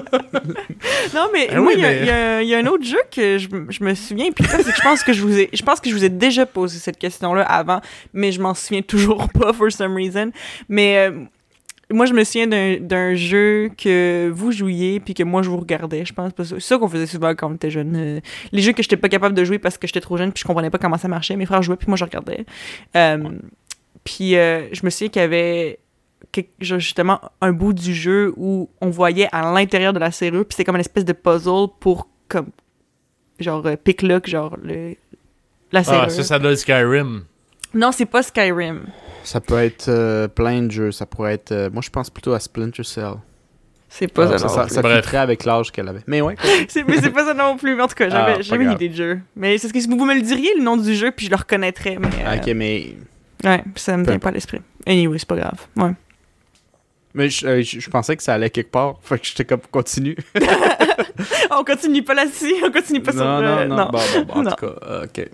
Non, 1.14 1.28
mais 1.32 1.48
Ben 1.48 1.60
moi, 1.60 1.72
il 1.74 1.80
y, 1.80 1.84
a- 1.84 1.88
mais- 1.88 1.98
il 2.00 2.06
y 2.06 2.10
a- 2.10 2.42
il 2.42 2.48
y 2.48 2.54
a 2.54 2.58
un 2.58 2.66
autre 2.66 2.84
jeu 2.84 2.98
que 3.14 3.38
je, 3.38 3.48
je 3.68 3.84
me 3.84 3.94
souviens, 3.94 4.30
puis 4.32 4.46
c'est 4.48 4.62
que 4.64 4.76
je 4.76 4.82
pense 4.82 5.02
que 5.02 5.12
je 5.12 5.22
vous 5.22 5.38
ai, 5.38 5.48
je 5.52 5.62
pense 5.62 5.80
que 5.80 5.88
je 5.90 5.94
vous 5.94 6.04
ai 6.04 6.08
déjà 6.08 6.46
posé 6.46 6.78
cette 6.78 6.98
question-là 6.98 7.42
avant, 7.42 7.80
mais 8.12 8.32
je 8.32 8.40
m'en 8.40 8.54
souviens 8.54 8.82
toujours 8.82 9.28
pas 9.32 9.52
for 9.52 9.70
some 9.70 9.94
reason. 9.94 10.30
Mais 10.68 10.98
euh, 11.08 11.12
moi, 11.90 12.06
je 12.06 12.12
me 12.14 12.24
souviens 12.24 12.46
d'un- 12.48 12.78
d'un 12.80 13.14
jeu 13.14 13.70
que 13.76 14.30
vous 14.34 14.50
jouiez, 14.52 14.98
puis 15.00 15.14
que 15.14 15.22
moi, 15.22 15.42
je 15.42 15.48
vous 15.50 15.58
regardais, 15.58 16.04
je 16.04 16.12
pense. 16.12 16.32
parce 16.32 16.50
que 16.52 16.58
C'est 16.60 16.66
ça 16.74 16.78
qu'on 16.78 16.88
faisait 16.88 17.06
souvent 17.06 17.30
quand 17.34 17.50
on 17.50 17.54
était 17.54 17.70
jeune. 17.70 17.94
euh, 17.96 18.20
les 18.52 18.62
jeux 18.62 18.72
que 18.72 18.82
j'étais 18.82 18.96
pas 18.96 19.08
capable 19.08 19.34
de 19.34 19.44
jouer 19.44 19.58
parce 19.58 19.78
que 19.78 19.86
j'étais 19.86 20.00
trop 20.00 20.16
jeune, 20.16 20.32
puis 20.32 20.42
je 20.42 20.46
comprenais 20.46 20.70
pas 20.70 20.78
comment 20.78 20.98
ça 20.98 21.08
marchait. 21.08 21.36
Mes 21.36 21.46
frères 21.46 21.62
jouaient, 21.62 21.76
puis 21.76 21.88
moi, 21.88 21.96
je 21.96 22.04
regardais. 22.04 22.44
Euh, 22.96 23.28
Puis 24.04 24.36
euh, 24.36 24.68
je 24.72 24.80
me 24.84 24.90
souviens 24.90 25.08
qu'il 25.08 25.22
y 25.22 25.24
avait 25.24 25.78
justement 26.60 27.20
un 27.40 27.52
bout 27.52 27.72
du 27.72 27.94
jeu 27.94 28.32
où 28.36 28.68
on 28.80 28.90
voyait 28.90 29.28
à 29.32 29.52
l'intérieur 29.52 29.92
de 29.92 29.98
la 29.98 30.10
serrure, 30.10 30.44
puis 30.44 30.54
c'était 30.54 30.64
comme 30.64 30.74
une 30.76 30.80
espèce 30.80 31.04
de 31.04 31.12
puzzle 31.12 31.68
pour 31.80 32.08
comme 32.28 32.48
genre 33.38 33.64
euh, 33.66 33.76
pick 33.76 34.02
lock 34.02 34.26
genre 34.28 34.56
le 34.62 34.94
la 35.72 35.82
serrure. 35.84 36.02
Ah, 36.06 36.10
ça, 36.10 36.22
ça 36.22 36.38
doit 36.38 36.52
être 36.52 36.58
Skyrim. 36.58 37.24
Non, 37.74 37.90
c'est 37.92 38.06
pas 38.06 38.22
Skyrim. 38.22 38.86
Ça 39.24 39.40
peut 39.40 39.58
être 39.58 39.88
euh, 39.88 40.28
plein 40.28 40.62
de 40.62 40.70
jeux. 40.70 40.92
Ça 40.92 41.04
pourrait 41.06 41.34
être. 41.34 41.52
euh, 41.52 41.68
moi, 41.70 41.82
je 41.82 41.90
pense 41.90 42.10
plutôt 42.10 42.32
à 42.32 42.40
Splinter 42.40 42.84
Cell. 42.84 43.14
C'est 43.88 44.12
pas 44.12 44.24
Ah, 44.24 44.38
ça, 44.38 44.38
ça, 44.38 44.46
non 44.62 44.68
ça, 44.68 44.82
ça 45.02 45.20
avec 45.22 45.44
l'âge 45.44 45.72
qu'elle 45.72 45.88
avait. 45.88 46.02
Mais 46.06 46.20
ouais. 46.20 46.36
C'est- 46.68 46.84
Mais 46.86 46.98
c'est 47.00 47.10
pas 47.10 47.24
ça 47.24 47.34
non 47.34 47.56
plus. 47.56 47.74
Mais 47.76 47.82
en 47.82 47.88
tout 47.88 47.94
cas, 47.94 48.08
j'avais 48.08 48.42
Ah, 48.50 48.56
une 48.56 48.72
idée 48.72 48.88
de 48.88 48.94
jeu. 48.94 49.20
Mais 49.34 49.58
c'est 49.58 49.68
ce 49.68 49.72
que 49.72 49.80
si 49.80 49.88
vous 49.88 50.04
me 50.04 50.14
le 50.14 50.22
diriez, 50.22 50.50
le 50.56 50.62
nom 50.62 50.76
du 50.76 50.94
jeu, 50.94 51.10
puis 51.10 51.26
je 51.26 51.30
le 51.30 51.36
reconnaîtrais. 51.36 51.96
Mais, 51.98 52.08
euh, 52.24 52.36
Ok, 52.36 52.46
mais. 52.54 52.94
Ouais, 53.44 53.62
ça 53.74 53.96
me 53.96 54.04
vient 54.04 54.18
pas 54.18 54.28
à 54.28 54.32
l'esprit. 54.32 54.60
Anyway, 54.86 55.18
c'est 55.18 55.28
pas 55.28 55.36
grave. 55.36 55.66
Ouais. 55.76 55.92
Mais 57.16 57.30
je, 57.30 57.46
euh, 57.46 57.62
je- 57.62 57.80
je 57.80 57.90
pensais 57.90 58.14
que 58.16 58.22
ça 58.22 58.34
allait 58.34 58.50
quelque 58.50 58.70
part. 58.70 58.98
Fait 59.02 59.18
que 59.18 59.26
j'étais 59.26 59.44
comme 59.44 59.60
continue. 59.70 60.16
on 61.50 61.64
continue 61.64 62.02
pas 62.04 62.14
là-dessus, 62.14 62.52
on 62.64 62.70
continue 62.70 63.00
pas 63.00 63.12
sur 63.12 63.24
non, 63.24 63.42
euh, 63.42 63.64
non, 63.66 63.76
non, 63.76 63.88
Bon, 63.90 63.98
bon, 64.14 64.22
bon, 64.24 64.32
en 64.34 64.42
Non. 64.42 64.50
tout 64.50 64.66
cas, 64.66 65.02
ok. 65.04 65.28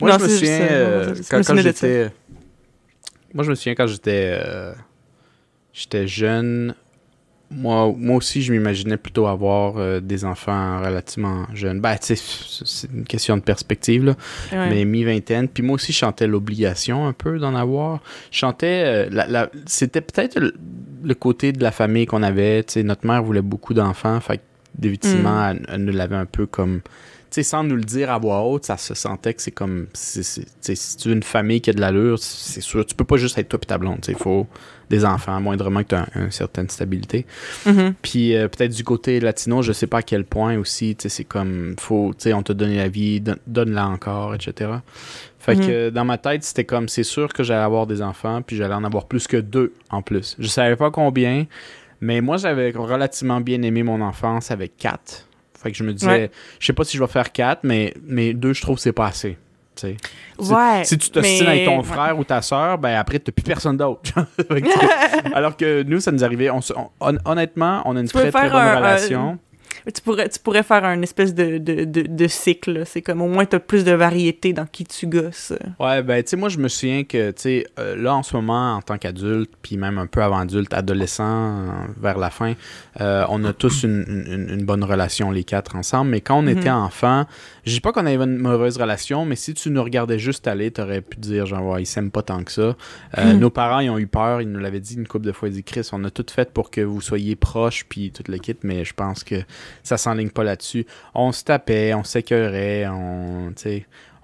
Moi, 0.00 0.10
Non, 0.10 0.18
je 0.18 0.24
me 0.24 0.28
souviens, 0.28 0.58
euh, 0.70 1.14
me 1.14 1.42
quand, 1.42 1.56
j'étais. 1.56 2.10
Moi, 3.34 3.44
je 3.44 3.50
me 3.50 3.54
souviens 3.54 3.74
quand 3.74 3.86
j'étais. 3.86 4.38
euh, 4.44 4.72
j'étais 5.72 6.06
jeune. 6.06 6.74
Moi, 7.54 7.92
moi 7.98 8.16
aussi, 8.16 8.40
je 8.40 8.50
m'imaginais 8.50 8.96
plutôt 8.96 9.26
avoir 9.26 9.76
euh, 9.76 10.00
des 10.00 10.24
enfants 10.24 10.78
relativement 10.82 11.46
jeunes. 11.52 11.80
Ben, 11.80 11.96
tu 11.98 12.06
sais, 12.06 12.16
c'est 12.16 12.66
c'est 12.66 12.90
une 12.90 13.04
question 13.04 13.36
de 13.36 13.42
perspective, 13.42 14.04
là. 14.06 14.14
Ouais. 14.52 14.70
mais 14.70 14.84
mi-vingtaine. 14.86 15.48
Puis 15.48 15.62
moi 15.62 15.74
aussi, 15.74 15.92
je 15.92 15.98
chantais 15.98 16.26
l'obligation 16.26 17.06
un 17.06 17.12
peu 17.12 17.38
d'en 17.38 17.54
avoir. 17.54 18.00
Je 18.30 18.38
chantais, 18.38 18.84
euh, 18.86 19.08
la- 19.10 19.26
la- 19.26 19.50
c'était 19.66 20.00
peut-être 20.00 20.40
le, 21.02 21.14
côté 21.14 21.52
de 21.52 21.62
la 21.62 21.70
famille 21.70 22.06
qu'on 22.06 22.22
avait. 22.22 22.62
Tu 22.64 22.72
sais, 22.74 22.82
notre 22.82 23.06
mère 23.06 23.22
voulait 23.22 23.42
beaucoup 23.42 23.74
d'enfants, 23.74 24.20
fait 24.20 24.38
que, 24.38 24.42
définitivement, 24.76 25.48
elle, 25.50 25.64
elle 25.68 25.84
nous 25.84 25.92
l'avait 25.92 26.16
un 26.16 26.26
peu 26.26 26.46
comme... 26.46 26.80
Tu 27.30 27.36
sais, 27.36 27.42
sans 27.44 27.64
nous 27.64 27.76
le 27.76 27.82
dire 27.84 28.10
à 28.10 28.18
voix 28.18 28.42
haute, 28.42 28.66
ça 28.66 28.76
se 28.76 28.92
sentait 28.92 29.32
que 29.32 29.40
c'est 29.40 29.50
comme... 29.52 29.86
c'est- 29.94 30.22
c'est- 30.22 30.42
tu 30.44 30.48
sais, 30.60 30.74
si 30.74 30.96
tu 30.98 31.08
veux 31.08 31.14
une 31.14 31.22
famille 31.22 31.62
qui 31.62 31.70
a 31.70 31.72
de 31.72 31.80
l'allure, 31.80 32.18
c'est 32.18 32.60
sûr, 32.60 32.84
tu 32.84 32.94
peux 32.94 33.04
pas 33.04 33.16
juste 33.16 33.38
être 33.38 33.48
toi 33.48 33.58
et 33.62 33.66
ta 33.66 33.78
blonde. 33.78 34.00
tu 34.02 34.06
sais, 34.06 34.12
Il 34.12 34.18
faut 34.22 34.46
des 34.90 35.06
enfants, 35.06 35.40
moindrement 35.40 35.82
que 35.82 35.88
tu 35.88 35.94
as 35.94 36.06
une 36.14 36.30
certaine 36.30 36.68
stabilité. 36.68 37.24
Mhm. 37.64 37.94
Puis 38.02 38.36
euh, 38.36 38.48
peut-être 38.48 38.74
du 38.74 38.84
côté 38.84 39.18
latino, 39.20 39.62
je 39.62 39.72
sais 39.72 39.86
pas 39.86 39.98
à 39.98 40.02
quel 40.02 40.26
point 40.26 40.58
aussi, 40.58 40.94
tu 40.94 41.04
sais, 41.04 41.08
c'est 41.08 41.24
comme, 41.24 41.74
faut, 41.80 42.10
tu 42.12 42.24
sais, 42.24 42.32
on 42.34 42.42
t'a 42.42 42.52
donné 42.52 42.76
la 42.76 42.88
vie, 42.88 43.22
don- 43.22 43.36
donne-la 43.46 43.88
encore, 43.88 44.34
etc. 44.34 44.70
Fait 45.44 45.56
Mhm. 45.56 45.66
que 45.66 45.90
dans 45.90 46.04
ma 46.04 46.18
tête, 46.18 46.44
c'était 46.44 46.64
comme, 46.64 46.88
c'est 46.88 47.02
sûr 47.02 47.32
que 47.32 47.42
j'allais 47.42 47.64
avoir 47.64 47.88
des 47.88 48.00
enfants, 48.00 48.42
puis 48.42 48.54
j'allais 48.56 48.74
en 48.74 48.84
avoir 48.84 49.06
plus 49.06 49.26
que 49.26 49.36
deux 49.36 49.72
en 49.90 50.00
plus. 50.00 50.36
Je 50.38 50.46
savais 50.46 50.76
pas 50.76 50.92
combien, 50.92 51.46
mais 52.00 52.20
moi, 52.20 52.36
j'avais 52.36 52.70
relativement 52.70 53.40
bien 53.40 53.60
aimé 53.62 53.82
mon 53.82 54.00
enfance 54.02 54.52
avec 54.52 54.76
quatre. 54.76 55.26
Fait 55.60 55.72
que 55.72 55.76
je 55.76 55.82
me 55.82 55.92
disais, 55.92 56.06
Ouais. 56.08 56.30
je 56.60 56.66
sais 56.66 56.72
pas 56.72 56.84
si 56.84 56.96
je 56.96 57.02
vais 57.02 57.08
faire 57.10 57.32
quatre, 57.32 57.60
mais, 57.64 57.92
mais 58.06 58.34
deux, 58.34 58.52
je 58.52 58.62
trouve 58.62 58.76
que 58.76 58.82
c'est 58.82 58.92
pas 58.92 59.06
assez. 59.06 59.36
Si- 59.74 59.96
Ouais. 60.38 60.84
Si 60.84 60.96
tu 60.98 61.10
t'ostines 61.10 61.44
mais- 61.44 61.50
avec 61.50 61.64
ton 61.64 61.78
ouais. 61.78 61.82
frère 61.82 62.16
ou 62.18 62.24
ta 62.24 62.40
soeur, 62.42 62.78
ben 62.78 62.94
après, 62.96 63.18
t'as 63.18 63.32
plus 63.32 63.42
personne 63.42 63.76
d'autre. 63.78 64.02
Alors 65.34 65.56
que 65.56 65.82
nous, 65.82 65.98
ça 65.98 66.12
nous 66.12 66.22
arrivait. 66.24 66.50
On, 66.50 66.60
honnêtement, 67.24 67.82
on 67.84 67.96
a 67.96 68.00
une 68.00 68.06
Tu 68.06 68.12
très, 68.12 68.30
très 68.30 68.48
bonne 68.48 68.58
un- 68.60 68.76
relation. 68.76 69.38
Tu 69.86 70.00
pourrais, 70.02 70.28
tu 70.28 70.38
pourrais 70.38 70.62
faire 70.62 70.84
un 70.84 71.02
espèce 71.02 71.34
de, 71.34 71.58
de, 71.58 71.84
de, 71.84 72.02
de 72.02 72.26
cycle. 72.28 72.82
C'est 72.86 73.02
comme 73.02 73.20
au 73.22 73.28
moins 73.28 73.44
t'as 73.46 73.58
plus 73.58 73.84
de 73.84 73.92
variété 73.92 74.52
dans 74.52 74.66
qui 74.66 74.84
tu 74.84 75.06
gosses. 75.06 75.52
Ouais, 75.80 76.02
ben, 76.02 76.22
tu 76.22 76.30
sais, 76.30 76.36
moi, 76.36 76.48
je 76.48 76.58
me 76.58 76.68
souviens 76.68 77.04
que, 77.04 77.30
tu 77.32 77.42
sais, 77.42 77.66
euh, 77.78 77.96
là, 77.96 78.14
en 78.14 78.22
ce 78.22 78.36
moment, 78.36 78.74
en 78.76 78.82
tant 78.82 78.96
qu'adulte, 78.98 79.50
puis 79.60 79.76
même 79.76 79.98
un 79.98 80.06
peu 80.06 80.22
avant 80.22 80.38
adulte, 80.38 80.72
adolescent, 80.72 81.24
euh, 81.24 81.70
vers 82.00 82.18
la 82.18 82.30
fin, 82.30 82.54
euh, 83.00 83.24
on 83.28 83.44
a 83.44 83.52
tous 83.52 83.82
une, 83.82 84.04
une- 84.08 84.48
une 84.50 84.64
bonne 84.64 84.84
relation, 84.84 85.30
les 85.30 85.44
quatre 85.44 85.74
ensemble. 85.74 86.10
Mais 86.12 86.20
quand 86.20 86.38
on 86.38 86.46
était 86.46 86.70
Mhm. 86.70 86.76
enfant, 86.76 87.24
je 87.64 87.72
dis 87.72 87.80
pas 87.80 87.92
qu'on 87.92 88.06
avait 88.06 88.22
une 88.24 88.38
mauvaise 88.38 88.76
relation, 88.76 89.24
mais 89.24 89.36
si 89.36 89.52
tu 89.54 89.70
nous 89.70 89.82
regardais 89.82 90.18
juste 90.18 90.46
aller, 90.46 90.70
t'aurais 90.70 91.00
pu 91.00 91.18
dire, 91.18 91.46
genre, 91.46 91.64
ouais, 91.66 91.82
ils 91.82 91.86
s'aiment 91.86 92.10
pas 92.10 92.22
tant 92.22 92.44
que 92.44 92.52
ça. 92.52 92.76
Euh, 93.18 93.32
Mhm. 93.34 93.38
Nos 93.40 93.50
parents, 93.50 93.80
ils 93.80 93.90
ont 93.90 93.98
eu 93.98 94.06
peur, 94.06 94.40
ils 94.42 94.48
nous 94.50 94.60
l'avaient 94.60 94.80
dit 94.80 94.94
une 94.94 95.08
couple 95.08 95.26
de 95.26 95.32
fois, 95.32 95.48
ils 95.48 95.54
dit 95.54 95.64
Chris, 95.64 95.88
on 95.92 96.04
a 96.04 96.10
tout 96.10 96.26
fait 96.30 96.52
pour 96.52 96.70
que 96.70 96.80
vous 96.80 97.00
soyez 97.00 97.34
proches, 97.34 97.84
puis 97.88 98.12
tout 98.12 98.22
le 98.30 98.38
kit, 98.38 98.56
mais 98.62 98.84
je 98.84 98.94
pense 98.94 99.24
que 99.24 99.36
ça 99.82 99.96
s'enligne 99.96 100.30
pas 100.30 100.44
là-dessus. 100.44 100.86
On 101.14 101.32
se 101.32 101.44
tapait, 101.44 101.94
on 101.94 102.04
s'écœurait, 102.04 102.86
on, 102.88 103.52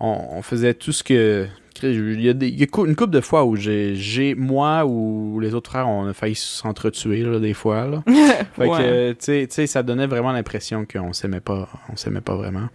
on, 0.01 0.19
on 0.33 0.43
faisait 0.43 0.75
tout 0.75 0.93
ce 0.93 1.03
que. 1.03 1.47
Il 1.81 2.21
y 2.21 2.29
a, 2.29 2.33
des- 2.33 2.49
il 2.49 2.59
y 2.59 2.65
a 2.65 2.67
cou- 2.67 2.87
une 2.87 2.97
couple 2.97 3.13
de 3.13 3.21
fois 3.21 3.45
où 3.45 3.55
j'ai, 3.55 4.35
moi 4.37 4.85
ou 4.85 5.39
les 5.39 5.55
autres 5.55 5.71
frères, 5.71 5.87
on 5.89 6.09
a 6.09 6.13
failli 6.13 6.35
s'entretuer, 6.35 7.23
des 7.39 7.55
fois. 7.55 7.87
Là. 7.87 8.03
Fait 8.57 8.67
Ouais. 8.67 9.15
que, 9.17 9.67
ça 9.67 9.85
donnait 9.85 10.09
vraiment 10.09 10.33
l'impression 10.33 10.85
qu'on 10.93 11.13
s'aimait 11.13 11.39
pas, 11.39 11.69
on 11.89 11.95
s'aimait 11.97 12.21
pas 12.21 12.35
vraiment. 12.35 12.67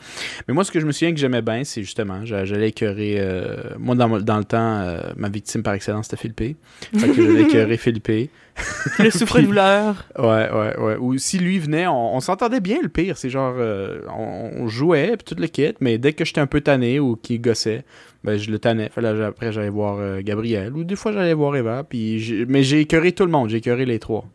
Mais 0.47 0.53
moi, 0.53 0.63
ce 0.63 0.71
que 0.71 0.79
je 0.79 0.85
me 0.85 0.93
souviens 0.93 1.11
que 1.13 1.19
j'aimais 1.19 1.41
bien, 1.41 1.65
c'est 1.65 1.81
justement, 1.81 2.23
j'a- 2.23 2.45
j'allais 2.45 2.69
écœurer, 2.69 3.15
euh, 3.17 3.57
moi, 3.77 3.95
dans, 3.95 4.07
mo- 4.07 4.21
dans 4.21 4.37
le 4.37 4.45
temps, 4.45 4.79
euh, 4.79 5.01
ma 5.17 5.27
victime 5.27 5.63
par 5.63 5.73
excellence, 5.73 6.05
c'était 6.05 6.21
Philippe. 6.21 6.57
Fait 6.97 7.09
que 7.09 7.13
j'allais 7.25 7.41
écœurer 7.49 7.75
Philippe. 7.75 8.29
Le 8.99 9.09
souffre-douleur. 9.09 10.05
Ouais, 10.17 10.49
ouais, 10.51 10.77
ouais. 10.77 10.95
Ou 10.97 11.17
si 11.17 11.39
lui 11.39 11.59
venait, 11.59 11.87
on, 11.87 12.19
s'entendait 12.19 12.59
bien, 12.59 12.79
le 12.81 12.89
pire. 12.89 13.17
C'est 13.17 13.29
genre, 13.29 13.55
euh, 13.57 14.01
on, 14.15 14.67
jouait, 14.67 15.17
puis 15.17 15.35
tout 15.35 15.41
le 15.41 15.47
kit, 15.47 15.73
mais 15.79 15.97
dès 15.97 16.13
que 16.13 16.25
j'étais 16.25 16.41
un 16.41 16.47
peu 16.47 16.61
tanné 16.61 16.99
ou 16.99 17.15
qu'il 17.15 17.41
gossait, 17.41 17.83
ben 18.23 18.37
je 18.37 18.51
le 18.51 18.59
tannais. 18.59 18.89
Après, 18.95 19.51
j'allais 19.51 19.69
voir 19.69 19.97
euh, 19.99 20.21
Gabriel, 20.21 20.73
ou 20.75 20.83
des 20.83 20.95
fois, 20.95 21.11
j'allais 21.11 21.33
voir 21.33 21.55
Eva, 21.55 21.83
puis 21.83 22.45
mais 22.47 22.63
j'ai 22.63 22.81
écœuré 22.81 23.11
tout 23.11 23.25
le 23.25 23.31
monde, 23.31 23.49
j'ai 23.49 23.57
écœuré 23.57 23.85
les 23.85 23.99
trois. 23.99 24.25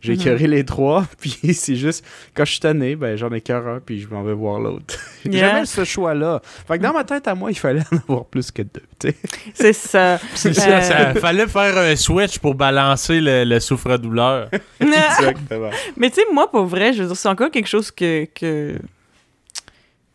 J'ai 0.00 0.14
Mhm. 0.14 0.20
écœuré 0.20 0.46
les 0.46 0.64
trois, 0.64 1.04
puis 1.20 1.36
c'est 1.54 1.74
juste, 1.74 2.04
quand 2.34 2.44
je 2.44 2.52
suis 2.52 2.60
tanné, 2.60 2.94
ben 2.94 3.16
j'en 3.16 3.32
écœure 3.32 3.66
un, 3.66 3.80
puis 3.80 4.00
je 4.00 4.06
m'en 4.08 4.22
vais 4.22 4.32
voir 4.34 4.60
l'autre. 4.60 4.96
Yeah. 5.24 5.48
Jamais 5.50 5.66
ce 5.66 5.84
choix-là. 5.84 6.40
Fait 6.66 6.78
que 6.78 6.82
dans 6.84 6.92
ma 6.92 7.02
tête, 7.04 7.26
à 7.28 7.34
moi, 7.34 7.50
il 7.50 7.58
fallait 7.58 7.82
en 7.92 7.96
avoir 7.96 8.24
plus 8.26 8.50
que 8.52 8.62
deux, 8.62 8.82
tu 8.98 9.08
sais. 9.10 9.16
C'est 9.52 9.72
ça. 9.72 10.18
C'est 10.34 10.50
Euh, 10.50 10.52
ça, 10.52 10.82
ça- 10.82 11.14
fallait 11.16 11.46
faire 11.48 11.76
un 11.76 11.96
switch 11.96 12.38
pour 12.38 12.54
balancer 12.54 13.20
le, 13.20 13.44
le 13.44 13.58
souffre-douleur. 13.60 14.48
Exactement. 14.80 15.70
Mais 15.96 16.08
tu 16.10 16.16
sais, 16.16 16.22
moi, 16.32 16.48
pour 16.50 16.64
vrai, 16.66 16.92
je 16.92 17.02
veux 17.02 17.08
dire, 17.08 17.16
c'est 17.16 17.28
encore 17.28 17.50
quelque 17.50 17.66
chose 17.68 17.90
que, 17.90 18.26
que, 18.34 18.76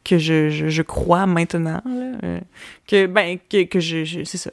que 0.03 0.17
je, 0.17 0.49
je, 0.49 0.67
je 0.69 0.81
crois 0.81 1.25
maintenant. 1.25 1.81
là, 1.85 2.11
euh, 2.23 2.39
que, 2.87 3.05
ben, 3.05 3.37
que, 3.49 3.63
que 3.65 3.79
je, 3.79 4.03
je- 4.03 4.23
c'est 4.23 4.37
ça. 4.37 4.51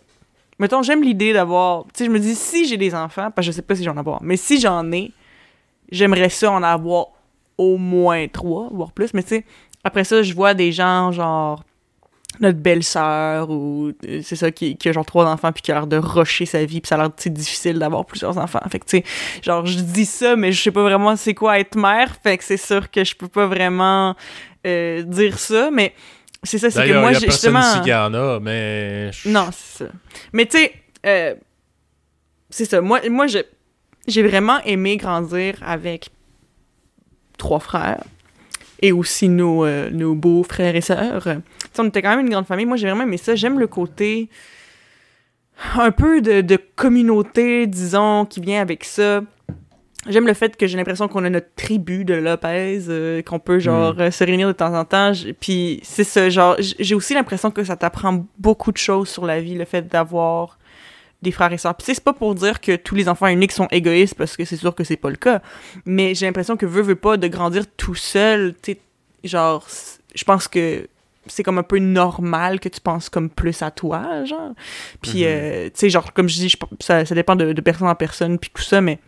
Mettons, 0.58 0.82
j'aime 0.82 1.02
l'idée 1.02 1.32
d'avoir. 1.32 1.84
Tu 1.84 1.90
sais, 2.00 2.04
je 2.06 2.10
me 2.10 2.18
dis, 2.18 2.34
si 2.34 2.66
j'ai 2.66 2.76
des 2.76 2.94
enfants, 2.94 3.30
parce 3.34 3.46
que 3.46 3.52
je 3.52 3.56
sais 3.56 3.62
pas 3.62 3.74
si 3.74 3.82
j'en 3.84 3.96
ai 3.96 3.98
avoir, 3.98 4.22
mais 4.22 4.36
si 4.36 4.60
j'en 4.60 4.90
ai, 4.92 5.10
j'aimerais 5.90 6.29
ça 6.29 6.50
en 6.50 6.62
avoir 6.62 7.07
au 7.59 7.76
moins 7.76 8.26
trois, 8.29 8.68
voire 8.72 8.92
plus. 8.92 9.12
Mais 9.14 9.22
tu 9.22 9.29
sais, 9.31 9.44
après 9.85 10.05
ça, 10.05 10.22
je 10.22 10.33
vois 10.35 10.55
des 10.55 10.72
gens, 10.72 11.12
genre 11.12 11.62
notre 12.38 12.59
belle-sœur 12.61 13.50
ou 13.50 13.90
euh, 14.07 14.20
c'est 14.22 14.37
ça 14.37 14.50
qui, 14.53 14.76
qui 14.76 14.88
a 14.88 14.92
genre 14.92 15.05
trois 15.05 15.26
enfants 15.26 15.50
puis 15.53 15.62
qui 15.62 15.72
a 15.72 15.74
l'air 15.74 15.87
de 15.88 15.96
rusher 15.98 16.46
sa 16.46 16.64
vie 16.64 16.81
puis 16.81 16.88
ça 16.88 16.94
a 16.94 16.98
l'air 16.98 17.11
difficile 17.26 17.79
d'avoir 17.79 18.07
plusieurs 18.07 18.38
enfants 18.38 18.61
fait 18.70 18.79
que 18.79 18.85
tu 18.87 18.98
sais 18.98 19.05
genre 19.42 19.66
je 19.66 19.81
dis 19.81 20.07
ça 20.07 20.37
mais 20.37 20.53
je 20.53 20.62
sais 20.62 20.70
pas 20.70 20.83
vraiment 20.83 21.16
c'est 21.16 21.35
quoi 21.35 21.59
être 21.59 21.74
mère 21.76 22.16
fait 22.22 22.38
que 22.38 22.44
c'est 22.44 22.57
sûr 22.57 22.88
que 22.90 23.03
je 23.05 23.16
peux 23.16 23.26
pas 23.26 23.46
vraiment 23.46 24.14
euh, 24.64 25.03
dire 25.03 25.38
ça 25.40 25.70
mais 25.72 25.92
c'est 26.44 26.59
ça 26.59 26.70
c'est 26.70 26.87
que 26.87 26.92
moi 27.00 27.12
j'ai 27.14 27.26
justement 27.33 27.61
ici 27.72 27.81
qui 27.83 27.92
en 27.94 28.14
a, 28.14 28.38
mais... 28.40 29.11
non, 29.26 29.48
c'est 29.53 29.85
ça. 29.85 29.90
Mais 30.33 30.46
tu 30.46 30.57
sais, 30.57 30.72
euh, 31.05 31.35
c'est 32.48 32.64
ça. 32.64 32.81
Moi, 32.81 33.00
moi 33.11 33.26
je- 33.26 33.38
j'ai 34.10 34.22
vraiment 34.22 34.60
aimé 34.64 34.96
grandir 34.96 35.54
avec 35.62 36.10
trois 37.38 37.60
frères 37.60 38.04
et 38.82 38.92
aussi 38.92 39.28
nos, 39.28 39.64
euh, 39.64 39.90
nos 39.90 40.14
beaux 40.14 40.42
frères 40.42 40.76
et 40.76 40.80
sœurs. 40.80 41.28
On 41.78 41.86
était 41.86 42.02
quand 42.02 42.10
même 42.10 42.26
une 42.26 42.30
grande 42.30 42.46
famille. 42.46 42.66
Moi, 42.66 42.76
j'ai 42.76 42.86
vraiment 42.86 43.04
aimé 43.04 43.16
ça. 43.16 43.34
J'aime 43.34 43.58
le 43.58 43.66
côté 43.66 44.28
un 45.74 45.90
peu 45.90 46.20
de, 46.20 46.40
de 46.40 46.58
communauté, 46.76 47.66
disons, 47.66 48.24
qui 48.24 48.40
vient 48.40 48.60
avec 48.60 48.84
ça. 48.84 49.22
J'aime 50.08 50.26
le 50.26 50.32
fait 50.32 50.56
que 50.56 50.66
j'ai 50.66 50.78
l'impression 50.78 51.08
qu'on 51.08 51.24
a 51.24 51.30
notre 51.30 51.54
tribu 51.56 52.06
de 52.06 52.14
Lopez, 52.14 52.84
euh, 52.88 53.20
qu'on 53.22 53.38
peut 53.38 53.58
genre 53.58 53.94
euh, 53.98 54.10
se 54.10 54.24
réunir 54.24 54.48
de 54.48 54.52
temps 54.52 54.74
en 54.74 54.86
temps. 54.86 55.12
Puis 55.40 55.80
c'est 55.82 56.04
ça, 56.04 56.30
genre 56.30 56.56
j'ai 56.58 56.94
aussi 56.94 57.12
l'impression 57.12 57.50
que 57.50 57.62
ça 57.64 57.76
t'apprend 57.76 58.24
beaucoup 58.38 58.72
de 58.72 58.78
choses 58.78 59.10
sur 59.10 59.26
la 59.26 59.42
vie, 59.42 59.54
le 59.54 59.66
fait 59.66 59.86
d'avoir 59.86 60.58
des 61.22 61.33
frères 61.33 61.52
et 61.52 61.59
sœurs. 61.59 61.74
Puis 61.74 61.87
c'est 61.94 62.02
pas 62.02 62.12
pour 62.12 62.35
dire 62.35 62.61
que 62.61 62.76
tous 62.76 62.94
les 62.94 63.09
enfants 63.09 63.26
uniques 63.26 63.52
sont 63.52 63.68
égoïstes 63.70 64.14
parce 64.14 64.37
que 64.37 64.44
c'est 64.44 64.56
sûr 64.56 64.74
que 64.74 64.85
c'est 64.85 64.96
pas 64.96 65.11
le 65.11 65.16
cas. 65.16 65.42
Mais 65.85 66.14
j'ai 66.14 66.26
l'impression 66.26 66.56
que 66.56 66.66
veut 66.66 66.83
veut 66.83 66.96
pas 66.96 67.16
de 67.16 67.28
grandir 67.28 67.64
tout 67.76 67.94
seul, 67.94 68.54
tu 68.62 68.76
genre 69.24 69.66
je 70.14 70.24
pense 70.24 70.48
que 70.48 70.88
c'est 71.26 71.42
comme 71.42 71.59
un 71.59 71.62
peu 71.62 71.78
normal 71.78 72.61
que 72.61 72.68
tu 72.68 72.80
penses 72.80 73.09
comme 73.09 73.30
plus 73.30 73.62
à 73.62 73.70
toi, 73.70 74.24
genre. 74.24 74.52
Puis, 75.02 75.24
euh, 75.24 75.66
tu 75.66 75.72
sais, 75.74 75.90
genre, 75.90 76.12
comme 76.12 76.28
je 76.28 76.37
dis, 76.37 76.48
je 76.48 76.56
ça, 76.80 77.04
ça 77.04 77.14
dépend 77.14 77.37
de, 77.37 77.52
de 77.52 77.61
personne 77.61 77.88
en 77.88 77.94
personne, 77.94 78.38
puis 78.38 78.50
tout 78.52 78.62
ça, 78.62 78.80
mais 78.80 78.98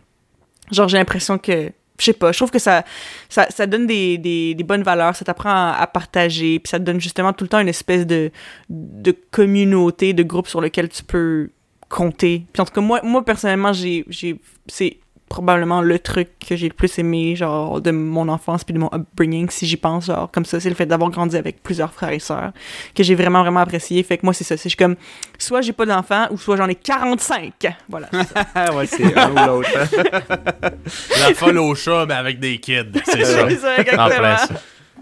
genre, 0.71 0.87
j'ai 0.87 0.97
l'impression 0.97 1.37
que, 1.37 1.71
je 1.99 2.05
sais 2.05 2.13
pas, 2.13 2.31
je 2.31 2.37
trouve 2.37 2.51
que 2.51 2.59
ça, 2.59 2.83
ça, 3.29 3.47
ça 3.49 3.65
donne 3.65 3.87
des, 3.87 4.17
des, 4.17 4.55
des 4.55 4.63
bonnes 4.63 4.83
valeurs, 4.83 5.15
ça 5.15 5.25
t'apprend 5.25 5.49
à, 5.49 5.77
à 5.79 5.87
partager, 5.87 6.59
puis 6.59 6.69
ça 6.69 6.79
te 6.79 6.83
donne 6.83 7.01
justement 7.01 7.33
tout 7.33 7.43
le 7.45 7.49
temps 7.49 7.59
une 7.59 7.69
espèce 7.69 8.05
de, 8.05 8.31
de 8.69 9.15
communauté, 9.31 10.13
de 10.13 10.23
groupe 10.23 10.47
sur 10.47 10.61
lequel 10.61 10.89
tu 10.89 11.03
peux 11.03 11.49
compter. 11.93 12.45
Puis 12.51 12.61
en 12.61 12.65
tout 12.65 12.73
cas, 12.73 12.81
moi, 12.81 12.99
moi 13.03 13.23
personnellement, 13.23 13.71
j'ai, 13.71 14.03
j'ai, 14.09 14.39
c'est 14.67 14.97
probablement 15.29 15.81
le 15.81 15.97
truc 15.99 16.29
que 16.47 16.55
j'ai 16.55 16.67
le 16.67 16.73
plus 16.73 16.97
aimé, 16.99 17.35
genre, 17.35 17.81
de 17.81 17.89
mon 17.91 18.27
enfance 18.29 18.63
puis 18.63 18.73
de 18.73 18.79
mon 18.79 18.89
upbringing, 18.93 19.49
si 19.49 19.65
j'y 19.65 19.77
pense, 19.77 20.05
genre, 20.05 20.29
comme 20.31 20.45
ça, 20.45 20.59
c'est 20.59 20.69
le 20.69 20.75
fait 20.75 20.85
d'avoir 20.85 21.09
grandi 21.11 21.35
avec 21.37 21.61
plusieurs 21.63 21.91
frères 21.91 22.11
et 22.11 22.19
sœurs, 22.19 22.51
que 22.95 23.01
j'ai 23.03 23.15
vraiment, 23.15 23.41
vraiment 23.41 23.61
apprécié. 23.61 24.01
Fait 24.03 24.17
que 24.17 24.25
moi, 24.25 24.33
c'est 24.33 24.43
ça. 24.43 24.57
C'est 24.57 24.63
je 24.65 24.69
suis 24.69 24.77
comme, 24.77 24.95
soit 25.39 25.61
j'ai 25.61 25.73
pas 25.73 25.85
d'enfants, 25.85 26.27
ou 26.31 26.37
soit 26.37 26.55
j'en 26.57 26.67
ai 26.67 26.75
45. 26.75 27.51
Voilà. 27.89 28.09
ouais, 28.75 28.85
c'est 28.87 29.17
un 29.17 29.31
ou 29.31 29.47
l'autre. 29.47 29.69
La 31.19 31.33
folle 31.33 31.57
au 31.59 31.73
chat, 31.75 32.05
mais 32.07 32.13
avec 32.15 32.39
des 32.39 32.57
kids. 32.59 32.91
C'est 33.05 33.23
ça. 33.25 33.49
C'est 33.49 33.57
ça, 33.57 33.77
exactement. 33.77 34.05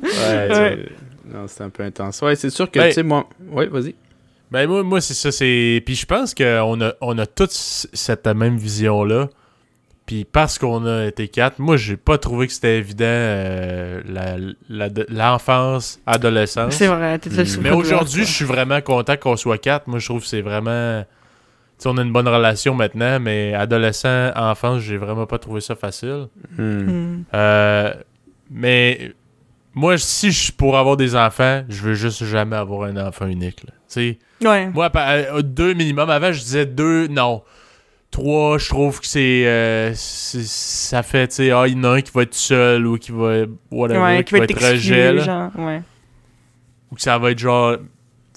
Ouais, 0.03 0.09
Ouais. 0.09 0.49
c'est- 0.53 1.33
Non, 1.33 1.45
c'est 1.47 1.63
un 1.63 1.69
peu 1.69 1.83
intense. 1.83 2.21
Ouais, 2.21 2.35
c'est 2.35 2.49
sûr 2.49 2.69
que, 2.69 2.79
Ben- 2.79 2.87
tu 2.89 2.93
sais, 2.95 3.03
moi... 3.03 3.27
Ouais, 3.51 3.67
vas-y. 3.67 3.95
Ben 4.51 4.67
moi, 4.67 4.83
moi 4.83 5.01
c'est 5.01 5.13
ça, 5.13 5.31
c'est. 5.31 5.81
Puis 5.85 5.95
je 5.95 6.05
pense 6.05 6.33
qu'on 6.35 6.81
a, 6.81 6.93
on 7.01 7.17
a 7.17 7.25
toute 7.25 7.51
c- 7.51 7.87
cette 7.93 8.27
même 8.27 8.57
vision-là. 8.57 9.29
Puis 10.05 10.25
parce 10.25 10.57
qu'on 10.57 10.85
a 10.85 11.05
été 11.05 11.27
quatre, 11.29 11.59
moi 11.59 11.77
j'ai 11.77 11.95
pas 11.95 12.17
trouvé 12.17 12.47
que 12.47 12.53
c'était 12.53 12.77
évident 12.79 13.05
euh, 13.07 14.01
la- 14.05 14.35
la- 14.87 15.03
l'enfance, 15.09 16.01
adolescence. 16.05 16.75
C'est 16.75 16.87
vrai, 16.87 17.17
t'es 17.19 17.29
Mm. 17.29 17.61
Mais 17.61 17.71
aujourd'hui, 17.71 18.25
je 18.25 18.31
suis 18.31 18.45
vraiment 18.45 18.81
content 18.81 19.15
qu'on 19.15 19.37
soit 19.37 19.57
quatre. 19.57 19.87
Moi 19.87 19.99
je 19.99 20.05
trouve 20.07 20.21
que 20.21 20.27
c'est 20.27 20.41
vraiment. 20.41 21.03
Tu 21.03 21.83
sais, 21.83 21.89
on 21.89 21.97
a 21.97 22.01
une 22.01 22.11
bonne 22.11 22.27
relation 22.27 22.73
maintenant, 22.75 23.19
mais 23.21 23.53
adolescent, 23.53 24.31
enfance, 24.35 24.81
j'ai 24.81 24.97
vraiment 24.97 25.25
pas 25.27 25.39
trouvé 25.39 25.61
ça 25.61 25.75
facile. 25.75 26.27
Hmm. 26.57 27.21
Euh, 27.33 27.93
mais 28.49 29.13
moi, 29.73 29.97
si 29.97 30.31
je 30.31 30.51
pourrais 30.51 30.79
avoir 30.79 30.97
des 30.97 31.15
enfants, 31.15 31.63
je 31.69 31.81
veux 31.81 31.93
juste 31.93 32.23
jamais 32.25 32.57
avoir 32.57 32.83
un 32.89 32.97
enfant 32.97 33.27
unique. 33.27 33.61
Tu 33.65 33.69
sais. 33.87 34.19
Ouais. 34.43 34.67
Moi, 34.67 34.89
euh, 34.95 35.41
deux 35.41 35.73
minimum. 35.73 36.09
Avant, 36.09 36.31
je 36.31 36.39
disais 36.39 36.65
deux, 36.65 37.07
non. 37.07 37.43
Trois, 38.09 38.57
je 38.57 38.67
trouve 38.67 38.99
que 38.99 39.07
c'est. 39.07 39.45
euh, 39.47 39.93
c'est- 39.95 40.43
ça 40.45 41.01
fait, 41.03 41.27
tu 41.29 41.35
sais, 41.35 41.51
ah, 41.51 41.65
il 41.67 41.77
y 41.77 41.79
en 41.79 41.83
a 41.85 41.89
un 41.95 42.01
qui 42.01 42.11
va 42.13 42.23
être 42.23 42.33
seul 42.33 42.85
ou 42.85 42.97
qui 42.97 43.11
va. 43.11 43.43
Whatever, 43.71 43.99
Ouais, 44.01 44.23
qui, 44.23 44.33
va 44.37 44.43
être 44.43 44.53
rejet. 44.55 44.73
exclu, 45.13 45.15
là. 45.17 45.23
genre, 45.23 45.51
ouais. 45.65 45.81
Ou 46.91 46.95
que 46.95 47.01
ça 47.01 47.17
va 47.17 47.31
être 47.31 47.39
genre. 47.39 47.77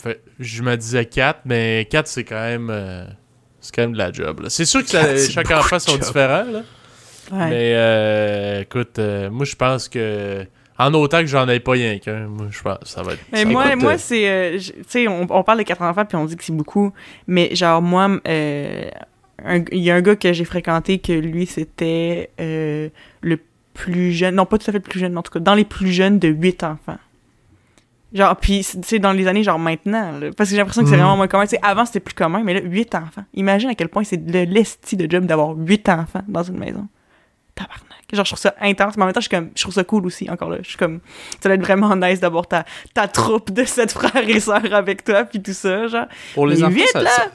fait- 0.00 0.22
je 0.38 0.62
me 0.62 0.76
disais 0.76 1.06
quatre, 1.06 1.40
mais 1.44 1.88
quatre, 1.90 2.06
c'est 2.06 2.22
quand 2.24 2.34
même. 2.40 2.68
euh, 2.70 3.04
c'est 3.60 3.74
quand 3.74 3.82
même 3.82 3.94
de 3.94 3.98
la 3.98 4.12
job. 4.12 4.44
C'est 4.48 4.64
sûr 4.66 4.82
que 4.84 4.90
ça- 4.90 5.16
chaque 5.28 5.50
enfant 5.50 5.78
sont 5.80 5.96
différents, 5.96 6.44
là. 6.44 6.62
Ouais. 7.32 7.48
Mais 7.50 7.72
euh, 7.74 8.60
écoute, 8.60 8.98
euh, 8.98 9.30
moi, 9.30 9.44
je 9.46 9.56
pense 9.56 9.88
que. 9.88 10.46
En 10.78 10.92
autant 10.94 11.20
que 11.20 11.26
j'en 11.26 11.48
ai 11.48 11.60
pas 11.60 11.72
rien 11.72 11.98
qu'un, 11.98 12.26
moi, 12.26 12.46
je 12.50 12.60
pense 12.62 12.78
que 12.78 12.88
ça 12.88 13.02
va 13.02 13.12
être. 13.12 13.20
Mais 13.32 13.44
moi, 13.44 13.76
moi 13.76 13.96
c'est. 13.96 14.28
euh, 14.28 14.58
tu 14.58 14.72
sais, 14.88 15.06
on, 15.08 15.26
on 15.30 15.42
parle 15.44 15.58
de 15.58 15.62
quatre 15.62 15.82
enfants 15.82 16.04
puis 16.04 16.16
on 16.16 16.24
dit 16.24 16.36
que 16.36 16.42
c'est 16.44 16.52
beaucoup. 16.56 16.92
Mais 17.28 17.54
genre, 17.54 17.80
moi, 17.80 18.08
euh, 18.26 18.90
il 19.70 19.78
y 19.78 19.90
a 19.90 19.94
un 19.94 20.00
gars 20.00 20.16
que 20.16 20.32
j'ai 20.32 20.44
fréquenté 20.44 20.98
que 20.98 21.12
lui, 21.12 21.46
c'était 21.46 22.30
euh, 22.40 22.88
le 23.20 23.38
plus 23.72 24.12
jeune. 24.12 24.34
Non, 24.34 24.46
pas 24.46 24.58
tout 24.58 24.64
à 24.68 24.72
fait 24.72 24.78
le 24.78 24.80
plus 24.80 24.98
jeune, 24.98 25.12
mais 25.12 25.18
en 25.18 25.22
tout 25.22 25.32
cas, 25.32 25.38
dans 25.40 25.54
les 25.54 25.64
plus 25.64 25.92
jeunes 25.92 26.18
de 26.18 26.28
huit 26.28 26.64
enfants. 26.64 26.98
Genre, 28.12 28.36
puis, 28.36 28.64
tu 28.64 28.78
sais, 28.84 28.98
dans 29.00 29.12
les 29.12 29.26
années, 29.26 29.42
genre 29.42 29.58
maintenant, 29.58 30.12
là, 30.18 30.30
parce 30.36 30.48
que 30.48 30.54
j'ai 30.54 30.60
l'impression 30.60 30.82
que 30.82 30.88
c'est 30.88 30.94
Mhm. 30.94 31.02
vraiment 31.02 31.16
moins 31.16 31.26
commun. 31.28 31.44
Tu 31.44 31.50
sais, 31.50 31.58
avant, 31.62 31.84
c'était 31.84 31.98
plus 32.00 32.14
commun, 32.14 32.42
mais 32.44 32.54
là, 32.54 32.60
huit 32.62 32.94
enfants. 32.94 33.24
Imagine 33.34 33.70
à 33.70 33.74
quel 33.74 33.88
point 33.88 34.04
c'est 34.04 34.20
le 34.24 34.44
lesti 34.44 34.96
de 34.96 35.10
job 35.10 35.26
d'avoir 35.26 35.50
huit 35.56 35.88
enfants 35.88 36.22
dans 36.28 36.44
une 36.44 36.58
maison. 36.58 36.86
Tabarnak. 37.54 37.80
Genre, 38.12 38.24
je 38.24 38.30
trouve 38.30 38.40
ça 38.40 38.54
intense, 38.60 38.96
mais 38.96 39.02
en 39.02 39.06
même 39.06 39.12
temps, 39.12 39.20
je, 39.20 39.28
suis 39.28 39.36
comme, 39.36 39.50
je 39.56 39.62
trouve 39.62 39.74
ça 39.74 39.82
cool 39.84 40.06
aussi, 40.06 40.28
encore 40.30 40.50
là. 40.50 40.58
Je 40.62 40.68
suis 40.68 40.76
comme, 40.78 41.00
ça 41.40 41.48
doit 41.48 41.54
être 41.54 41.62
vraiment 41.62 41.96
nice 41.96 42.20
d'avoir 42.20 42.46
ta, 42.46 42.64
ta 42.92 43.08
troupe 43.08 43.50
de 43.52 43.64
sept 43.64 43.92
frères 43.92 44.28
et 44.28 44.40
sœurs 44.40 44.72
avec 44.72 45.04
toi, 45.04 45.24
puis 45.24 45.42
tout 45.42 45.52
ça, 45.52 45.86
genre. 45.88 46.06
Pour 46.34 46.46
les 46.46 46.56
Mais 46.58 46.64
enfants, 46.64 46.74
huit, 46.74 46.88
ça, 46.92 47.02
là! 47.02 47.10
ça- 47.10 47.30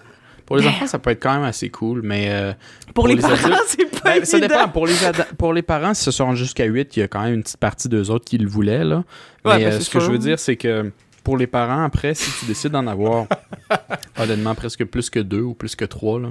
pour 0.46 0.58
les 0.58 0.66
enfants, 0.68 0.88
ça 0.88 0.98
peut 0.98 1.12
être 1.12 1.22
quand 1.22 1.34
même 1.36 1.44
assez 1.44 1.70
cool, 1.70 2.02
mais 2.04 2.28
euh, 2.32 2.54
Pour, 2.88 3.04
Pour 3.04 3.08
les, 3.08 3.16
les 3.16 3.22
parents, 3.22 3.38
c'est 3.68 3.86
pas 4.02 4.16
ben, 4.18 4.26
ça 4.26 4.40
dépend. 4.40 4.68
Pour 4.70 4.88
les, 4.88 4.96
pour 5.38 5.54
les 5.54 5.62
parents, 5.62 5.94
si 5.94 6.04
ce 6.04 6.10
sont 6.10 6.34
jusqu'à 6.34 6.66
8, 6.66 6.98
il 6.98 7.00
y 7.02 7.04
a 7.04 7.08
quand 7.08 7.22
même 7.22 7.36
une 7.36 7.44
petite 7.44 7.58
partie 7.58 7.88
d'eux 7.88 8.10
autres 8.10 8.26
qui 8.26 8.40
le 8.40 8.48
voulaient. 8.48 8.84
Là. 8.84 9.04
Ouais, 9.46 9.58
mais 9.58 9.66
ben, 9.66 9.74
euh, 9.74 9.80
ce 9.80 9.90
que 9.92 10.00
je 10.00 10.10
veux 10.10 10.18
dire, 10.18 10.40
c'est 10.40 10.56
que 10.56 10.92
pour 11.24 11.38
les 11.38 11.46
parents, 11.46 11.84
après, 11.84 12.16
si 12.16 12.32
tu 12.40 12.46
décides 12.48 12.72
d'en 12.72 12.88
avoir, 12.88 13.28
honnêtement, 14.18 14.56
presque 14.56 14.86
plus 14.86 15.12
que 15.12 15.20
deux 15.20 15.42
ou 15.42 15.54
plus 15.54 15.76
que 15.76 15.86
trois, 15.86 16.20
là, 16.20 16.30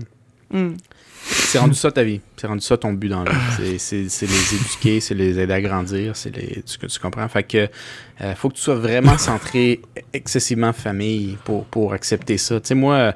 Hmm. 0.51 0.77
C'est 1.31 1.59
rendu 1.59 1.75
ça 1.75 1.91
ta 1.93 2.03
vie. 2.03 2.21
C'est 2.37 2.47
rendu 2.47 2.61
ça 2.61 2.77
ton 2.77 2.93
but 2.93 3.09
dans 3.09 3.25
la 3.25 3.33
vie. 3.33 3.79
C'est- 3.79 3.99
les 4.27 4.55
éduquer, 4.55 5.01
c'est 5.01 5.15
les 5.15 5.39
aider 5.39 5.53
à 5.53 5.61
grandir, 5.61 6.17
c'est 6.17 6.35
les. 6.35 6.63
Tu, 6.63 6.79
tu 6.79 6.99
comprends? 7.01 7.29
Fait 7.29 7.43
que 7.43 7.69
euh, 8.21 8.35
faut 8.35 8.49
que 8.49 8.55
tu 8.55 8.63
sois 8.63 8.75
vraiment 8.77 9.17
centré 9.19 9.81
excessivement 10.13 10.73
famille 10.73 11.37
pour, 11.45 11.65
pour 11.67 11.93
accepter 11.93 12.39
ça. 12.39 12.61
Tu 12.61 12.69
sais, 12.69 12.75
moi, 12.75 13.15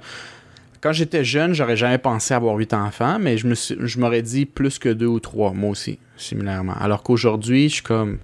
quand 0.81 0.93
j'étais 0.93 1.25
jeune, 1.25 1.55
j'aurais 1.55 1.77
jamais 1.77 1.99
pensé 1.99 2.35
avoir 2.35 2.57
huit 2.57 2.73
enfants, 2.75 3.19
mais 3.21 3.37
je 3.39 3.47
je 3.55 3.99
m'aurais 4.01 4.23
dit 4.23 4.47
plus 4.47 4.79
que 4.79 4.89
deux 4.89 5.07
ou 5.07 5.21
trois, 5.21 5.53
moi 5.53 5.71
aussi, 5.71 5.99
similairement. 6.17 6.75
Alors 6.81 7.03
qu'aujourd'hui, 7.03 7.69
je 7.69 7.75
suis 7.75 7.83
comme. 7.83 8.19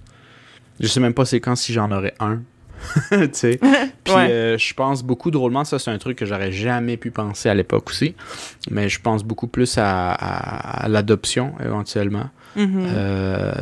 Je 0.79 0.87
sais 0.87 0.99
même 1.01 1.13
pas 1.13 1.25
c'est 1.25 1.39
quand 1.41 1.55
si 1.55 1.73
j'en 1.73 1.91
aurais 1.91 2.13
un. 2.19 2.41
tu 3.11 3.29
sais. 3.33 3.59
Puis 4.03 4.13
Ouais. 4.13 4.31
euh, 4.31 4.57
je 4.57 4.73
pense 4.73 5.03
beaucoup 5.03 5.31
drôlement, 5.31 5.63
ça 5.65 5.79
c'est 5.79 5.91
un 5.91 5.97
truc 5.97 6.17
que 6.17 6.25
j'aurais 6.25 6.51
jamais 6.51 6.97
pu 6.97 7.11
penser 7.11 7.49
à 7.49 7.53
l'époque 7.53 7.89
aussi. 7.89 8.15
Mais 8.71 8.89
je 8.89 8.99
pense 9.01 9.23
beaucoup 9.23 9.47
plus 9.47 9.77
à, 9.77 10.11
à- 10.11 10.83
à 10.85 10.87
l'adoption 10.87 11.53
éventuellement. 11.63 12.29
Mhm. 12.55 12.69
Euh, 12.87 13.53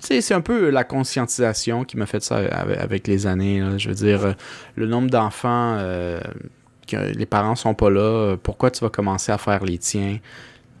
c'est 0.00 0.34
un 0.34 0.40
peu 0.42 0.68
la 0.70 0.84
conscientisation 0.84 1.84
qui 1.84 1.96
m'a 1.96 2.06
fait 2.06 2.22
ça 2.22 2.36
avec, 2.36 3.06
les 3.06 3.26
années. 3.26 3.60
là. 3.60 3.78
Je 3.78 3.88
veux 3.88 3.94
dire, 3.94 4.24
euh, 4.26 4.32
le 4.76 4.86
nombre 4.86 5.08
d'enfants 5.08 5.76
euh, 5.78 6.20
que 6.86 6.96
les 7.16 7.26
parents 7.26 7.54
sont 7.56 7.72
pas 7.74 7.88
là, 7.90 8.36
pourquoi 8.42 8.70
tu 8.70 8.80
vas 8.84 8.90
commencer 8.90 9.32
à 9.32 9.38
faire 9.38 9.64
les 9.64 9.78
tiens? 9.78 10.18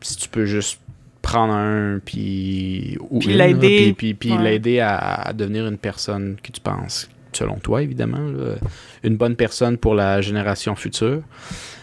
Si 0.02 0.16
tu 0.18 0.28
peux 0.28 0.44
juste 0.44 0.80
prendre 1.22 1.54
un 1.54 1.98
puis 2.04 2.98
ou 3.08 3.20
l'aider. 3.20 3.94
puis, 3.96 4.12
puis- 4.12 4.14
puis 4.14 4.32
Ouais. 4.32 4.42
l'aider 4.44 4.80
à, 4.80 4.96
à 4.98 5.32
devenir 5.32 5.66
une 5.66 5.78
personne 5.78 6.36
que 6.42 6.52
tu 6.52 6.60
penses 6.60 7.08
selon 7.36 7.56
toi 7.56 7.82
évidemment 7.82 8.18
là, 8.18 8.54
une 9.02 9.16
bonne 9.16 9.36
personne 9.36 9.76
pour 9.78 9.94
la 9.94 10.20
génération 10.20 10.74
future 10.76 11.22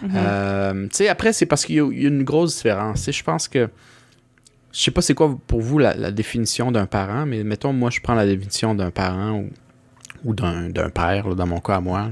Mhm. 0.01 0.11
euh, 0.15 0.83
tu 0.83 0.89
sais, 0.97 1.09
après, 1.09 1.31
c'est 1.31 1.45
parce 1.45 1.63
qu'il 1.65 1.75
y, 1.75 1.79
a 1.79 1.87
il 1.91 2.01
y 2.01 2.05
a 2.05 2.09
une 2.09 2.23
grosse 2.23 2.55
différence. 2.55 3.09
Je 3.11 3.23
pense 3.23 3.47
que. 3.47 3.69
Je 4.73 4.79
sais 4.79 4.89
pas 4.91 5.01
c'est 5.01 5.13
quoi 5.13 5.37
pour 5.47 5.61
vous 5.61 5.77
la, 5.77 5.93
la 5.95 6.11
définition 6.11 6.71
d'un 6.71 6.85
parent, 6.87 7.25
mais 7.27 7.43
mettons, 7.43 7.71
moi, 7.73 7.89
je 7.91 7.99
prends 8.01 8.15
la 8.15 8.25
définition 8.25 8.73
d'un 8.73 8.89
parent 8.89 9.33
ou, 9.33 9.49
ou 10.23 10.33
d'un 10.33 10.71
père, 10.89 11.27
là, 11.27 11.35
dans 11.35 11.45
mon 11.45 11.59
cas 11.59 11.75
à 11.75 11.81
moi. 11.81 12.09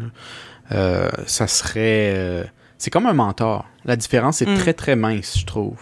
Euh, 0.72 1.10
ça 1.26 1.48
serait. 1.48 2.14
euh, 2.16 2.44
c'est 2.78 2.92
comme 2.92 3.08
un 3.08 3.14
mentor. 3.14 3.66
La 3.86 3.96
différence 3.96 4.42
est 4.44 4.50
Mm. 4.50 4.56
très, 4.58 4.74
très 4.74 4.96
mince, 4.96 5.40
je 5.40 5.46
trouve, 5.46 5.80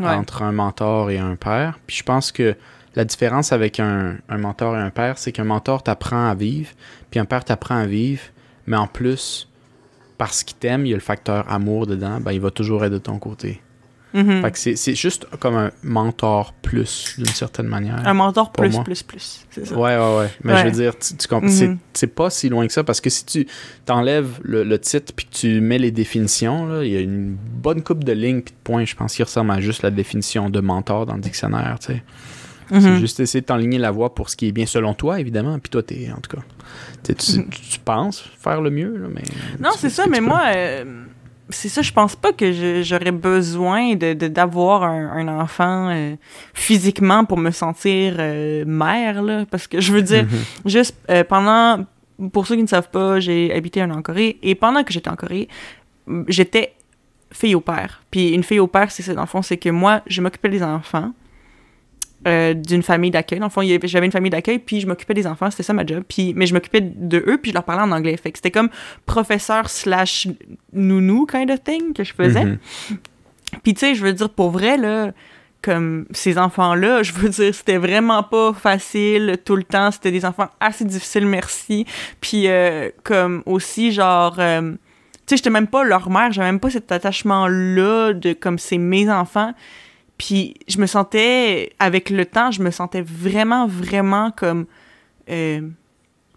Ouais. 0.00 0.06
entre 0.08 0.42
un 0.42 0.52
mentor 0.52 1.10
et 1.10 1.18
un 1.18 1.36
père. 1.36 1.78
Puis 1.86 1.98
je 1.98 2.02
pense 2.02 2.32
que 2.32 2.56
la 2.96 3.04
différence 3.04 3.52
avec 3.52 3.78
un, 3.78 4.16
un 4.28 4.38
mentor 4.38 4.74
et 4.76 4.80
un 4.80 4.90
père, 4.90 5.18
c'est 5.18 5.30
qu'un 5.32 5.44
mentor 5.44 5.82
t'apprend 5.82 6.28
à 6.28 6.34
vivre, 6.34 6.70
puis 7.10 7.20
un 7.20 7.24
père 7.26 7.44
t'apprend 7.44 7.76
à 7.76 7.86
vivre, 7.86 8.22
mais 8.66 8.76
en 8.76 8.86
plus, 8.86 9.48
parce 10.18 10.42
qu'il 10.42 10.56
t'aime, 10.56 10.86
il 10.86 10.88
y 10.90 10.92
a 10.92 10.96
le 10.96 11.00
facteur 11.02 11.50
amour 11.52 11.86
dedans, 11.86 12.18
ben 12.20 12.32
il 12.32 12.40
va 12.40 12.50
toujours 12.50 12.84
être 12.84 12.92
de 12.92 12.98
ton 12.98 13.18
côté. 13.18 13.60
Mhm. 14.14 14.40
Fait 14.40 14.50
que 14.50 14.76
c'est, 14.76 14.94
juste 14.94 15.26
comme 15.40 15.56
un 15.56 15.70
mentor 15.82 16.54
plus, 16.62 17.16
d'une 17.18 17.26
certaine 17.26 17.66
manière. 17.66 18.00
Un 18.08 18.14
mentor 18.14 18.50
plus, 18.50 18.70
moi. 18.72 18.82
plus, 18.82 19.02
plus. 19.02 19.44
C'est 19.50 19.66
ça. 19.66 19.74
Ouais, 19.76 19.94
ouais, 19.98 20.16
ouais. 20.18 20.30
Mais 20.42 20.54
Ouais. 20.54 20.60
je 20.60 20.64
veux 20.64 20.70
dire, 20.70 20.98
tu, 20.98 21.14
tu 21.16 21.28
comp- 21.28 21.42
Mhm. 21.42 21.48
c'est, 21.50 21.76
c'est 21.92 22.06
pas 22.14 22.30
si 22.30 22.48
loin 22.48 22.66
que 22.66 22.72
ça 22.72 22.82
parce 22.82 23.02
que 23.02 23.10
si 23.10 23.26
tu 23.26 23.46
t'enlèves 23.84 24.40
le, 24.42 24.64
le 24.64 24.78
titre 24.78 25.12
puis 25.14 25.26
que 25.26 25.34
tu 25.34 25.60
mets 25.60 25.76
les 25.78 25.90
définitions, 25.90 26.64
là, 26.66 26.82
il 26.84 26.92
y 26.92 26.96
a 26.96 27.00
une 27.00 27.34
bonne 27.36 27.82
coupe 27.82 28.04
de 28.04 28.12
lignes 28.12 28.40
puis 28.40 28.54
de 28.54 28.58
points, 28.64 28.86
je 28.86 28.94
pense, 28.94 29.14
qui 29.16 29.22
ressemble 29.22 29.50
à 29.50 29.60
juste 29.60 29.82
la 29.82 29.90
définition 29.90 30.48
de 30.48 30.60
mentor 30.60 31.04
dans 31.04 31.16
le 31.16 31.20
dictionnaire, 31.20 31.76
tu 31.78 31.88
sais. 31.92 32.02
Mhm. 32.70 32.80
C'est 32.80 32.96
juste 32.98 33.20
essayer 33.20 33.40
de 33.42 33.46
t'enligner 33.46 33.78
la 33.78 33.90
voie 33.90 34.14
pour 34.14 34.28
ce 34.30 34.36
qui 34.36 34.48
est 34.48 34.52
bien 34.52 34.66
selon 34.66 34.94
toi, 34.94 35.20
évidemment. 35.20 35.58
Puis 35.58 35.70
toi, 35.70 35.82
t'es, 35.82 36.10
en 36.10 36.20
tout 36.20 36.36
cas, 36.36 36.42
tu, 37.04 37.12
Mhm. 37.38 37.48
tu- 37.48 37.60
tu 37.60 37.78
penses 37.80 38.24
faire 38.38 38.60
le 38.60 38.70
mieux, 38.70 38.96
là, 38.96 39.08
mais... 39.12 39.22
Non, 39.60 39.70
c'est 39.76 39.90
ça, 39.90 40.06
mais 40.08 40.20
moi, 40.20 40.42
euh, 40.54 40.84
c'est 41.48 41.68
ça, 41.68 41.80
je 41.82 41.92
pense 41.92 42.16
pas 42.16 42.32
que 42.32 42.82
j'aurais 42.82 43.12
besoin 43.12 43.94
de 43.94 44.14
de- 44.14 44.26
d'avoir 44.28 44.82
un, 44.82 45.10
un 45.12 45.28
enfant 45.40 45.90
euh, 45.90 46.16
physiquement 46.54 47.24
pour 47.24 47.38
me 47.38 47.52
sentir 47.52 48.16
euh, 48.18 48.64
mère, 48.66 49.22
là, 49.22 49.44
parce 49.50 49.68
que 49.68 49.80
je 49.80 49.92
veux 49.92 50.02
dire, 50.02 50.24
Mhm. 50.24 50.38
juste 50.70 50.96
pendant, 51.28 51.84
pour 52.32 52.46
ceux 52.48 52.56
qui 52.56 52.62
ne 52.62 52.68
savent 52.68 52.90
pas, 52.90 53.20
j'ai 53.20 53.52
habité 53.54 53.80
un 53.82 53.90
an 53.92 53.98
en 53.98 54.02
Corée, 54.02 54.38
et 54.42 54.54
pendant 54.56 54.82
que 54.82 54.92
j'étais 54.92 55.10
en 55.10 55.16
Corée, 55.16 55.48
j'étais 56.28 56.72
fille 57.32 57.54
au 57.54 57.60
père. 57.60 58.02
Puis 58.10 58.30
une 58.30 58.42
fille 58.42 58.60
au 58.60 58.66
père, 58.66 58.90
c'est 58.90 59.02
ça, 59.02 59.14
dans 59.14 59.20
le 59.22 59.26
fond, 59.26 59.42
c'est 59.42 59.56
que 59.56 59.68
moi, 59.68 60.00
je 60.06 60.20
m'occupais 60.22 60.48
des 60.48 60.62
enfants. 60.62 61.12
Euh, 62.26 62.54
d'une 62.54 62.82
famille 62.82 63.10
d'accueil. 63.10 63.38
Dans 63.38 63.46
le 63.46 63.50
fond, 63.50 63.62
j'avais 63.84 64.06
une 64.06 64.12
famille 64.12 64.30
d'accueil, 64.30 64.58
puis 64.58 64.80
je 64.80 64.86
m'occupais 64.86 65.14
des 65.14 65.26
enfants, 65.26 65.50
c'était 65.50 65.62
ça 65.62 65.72
ma 65.72 65.86
job. 65.86 66.02
Puis, 66.08 66.32
mais 66.34 66.46
je 66.46 66.54
m'occupais 66.54 66.80
de 66.80 67.18
eux, 67.26 67.38
puis 67.40 67.52
je 67.52 67.54
leur 67.54 67.64
parlais 67.64 67.82
en 67.82 67.92
anglais. 67.92 68.16
Fait 68.16 68.32
que 68.32 68.38
c'était 68.38 68.50
comme 68.50 68.68
professeur 69.06 69.70
slash 69.70 70.28
nounou 70.72 71.26
kind 71.26 71.50
of 71.50 71.62
thing 71.62 71.92
que 71.92 72.04
je 72.04 72.12
faisais. 72.12 72.44
Mhm. 72.44 72.58
Puis 73.62 73.74
tu 73.74 73.80
sais, 73.80 73.94
je 73.94 74.04
veux 74.04 74.12
dire, 74.12 74.28
pour 74.30 74.50
vrai, 74.50 74.76
là, 74.76 75.12
comme 75.62 76.06
ces 76.10 76.38
enfants-là, 76.38 77.02
je 77.02 77.12
veux 77.12 77.28
dire, 77.28 77.54
c'était 77.54 77.78
vraiment 77.78 78.22
pas 78.22 78.52
facile 78.52 79.38
tout 79.44 79.56
le 79.56 79.64
temps. 79.64 79.90
C'était 79.90 80.12
des 80.12 80.24
enfants 80.24 80.48
assez 80.60 80.84
difficiles, 80.84 81.26
merci. 81.26 81.86
Puis 82.20 82.48
euh, 82.48 82.90
comme 83.02 83.42
aussi, 83.46 83.92
genre... 83.92 84.36
euh, 84.38 84.72
tu 85.26 85.34
sais, 85.34 85.36
j'étais 85.38 85.50
même 85.50 85.66
pas 85.66 85.82
leur 85.82 86.08
mère, 86.08 86.30
j'avais 86.30 86.46
même 86.46 86.60
pas 86.60 86.70
cet 86.70 86.92
attachement-là 86.92 88.12
de 88.12 88.32
comme 88.32 88.58
c'est 88.58 88.78
mes 88.78 89.10
enfants. 89.10 89.54
Puis 90.18 90.54
je 90.68 90.78
me 90.78 90.86
sentais, 90.86 91.72
avec 91.78 92.10
le 92.10 92.24
temps, 92.24 92.50
je 92.50 92.62
me 92.62 92.70
sentais 92.70 93.02
vraiment, 93.02 93.66
vraiment 93.66 94.30
comme 94.30 94.66
euh, 95.28 95.60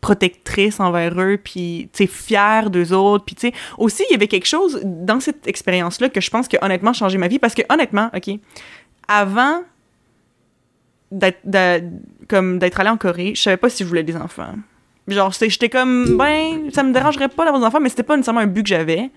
protectrice 0.02 0.80
envers 0.80 1.20
eux, 1.20 1.38
puis, 1.42 1.90
tu 1.94 2.06
sais, 2.06 2.08
fière 2.08 2.70
d'eux 2.70 2.94
autres. 2.94 3.26
Puis, 3.26 3.36
tu 3.36 3.48
sais, 3.48 3.54
aussi, 3.78 4.04
il 4.10 4.14
y 4.14 4.16
avait 4.16 4.28
quelque 4.28 4.48
chose 4.48 4.82
dans 4.84 5.20
cette 5.20 5.48
expérience-là 5.48 6.10
que 6.10 6.22
je 6.22 6.30
pense 6.30 6.48
que 6.48 6.58
honnêtement 6.62 6.94
changé 6.94 7.18
ma 7.18 7.28
vie. 7.28 7.40
Parce 7.40 7.54
que, 7.54 7.62
honnêtement, 7.70 8.10
OK, 8.16 8.30
avant 9.08 9.64
d'être 11.12 11.42
d'être 11.44 12.80
allée 12.80 12.90
en 12.90 12.98
Corée, 12.98 13.34
je 13.36 13.42
savais 13.42 13.58
pas 13.58 13.70
si 13.70 13.84
je 13.84 13.88
voulais 13.88 14.04
des 14.04 14.16
enfants. 14.16 14.54
Genre, 15.10 15.34
j'étais 15.40 15.70
comme, 15.70 16.18
ben, 16.18 16.70
ça 16.74 16.84
me 16.84 16.94
dérangerait 16.94 17.30
pas 17.30 17.46
d'avoir 17.46 17.62
des 17.62 17.66
enfants, 17.68 17.80
mais 17.80 17.90
c'était 17.90 18.04
pas 18.04 18.16
nécessairement 18.16 18.42
un 18.42 18.48
but 18.48 18.64
que 18.64 18.70
j'avais. 18.70 19.10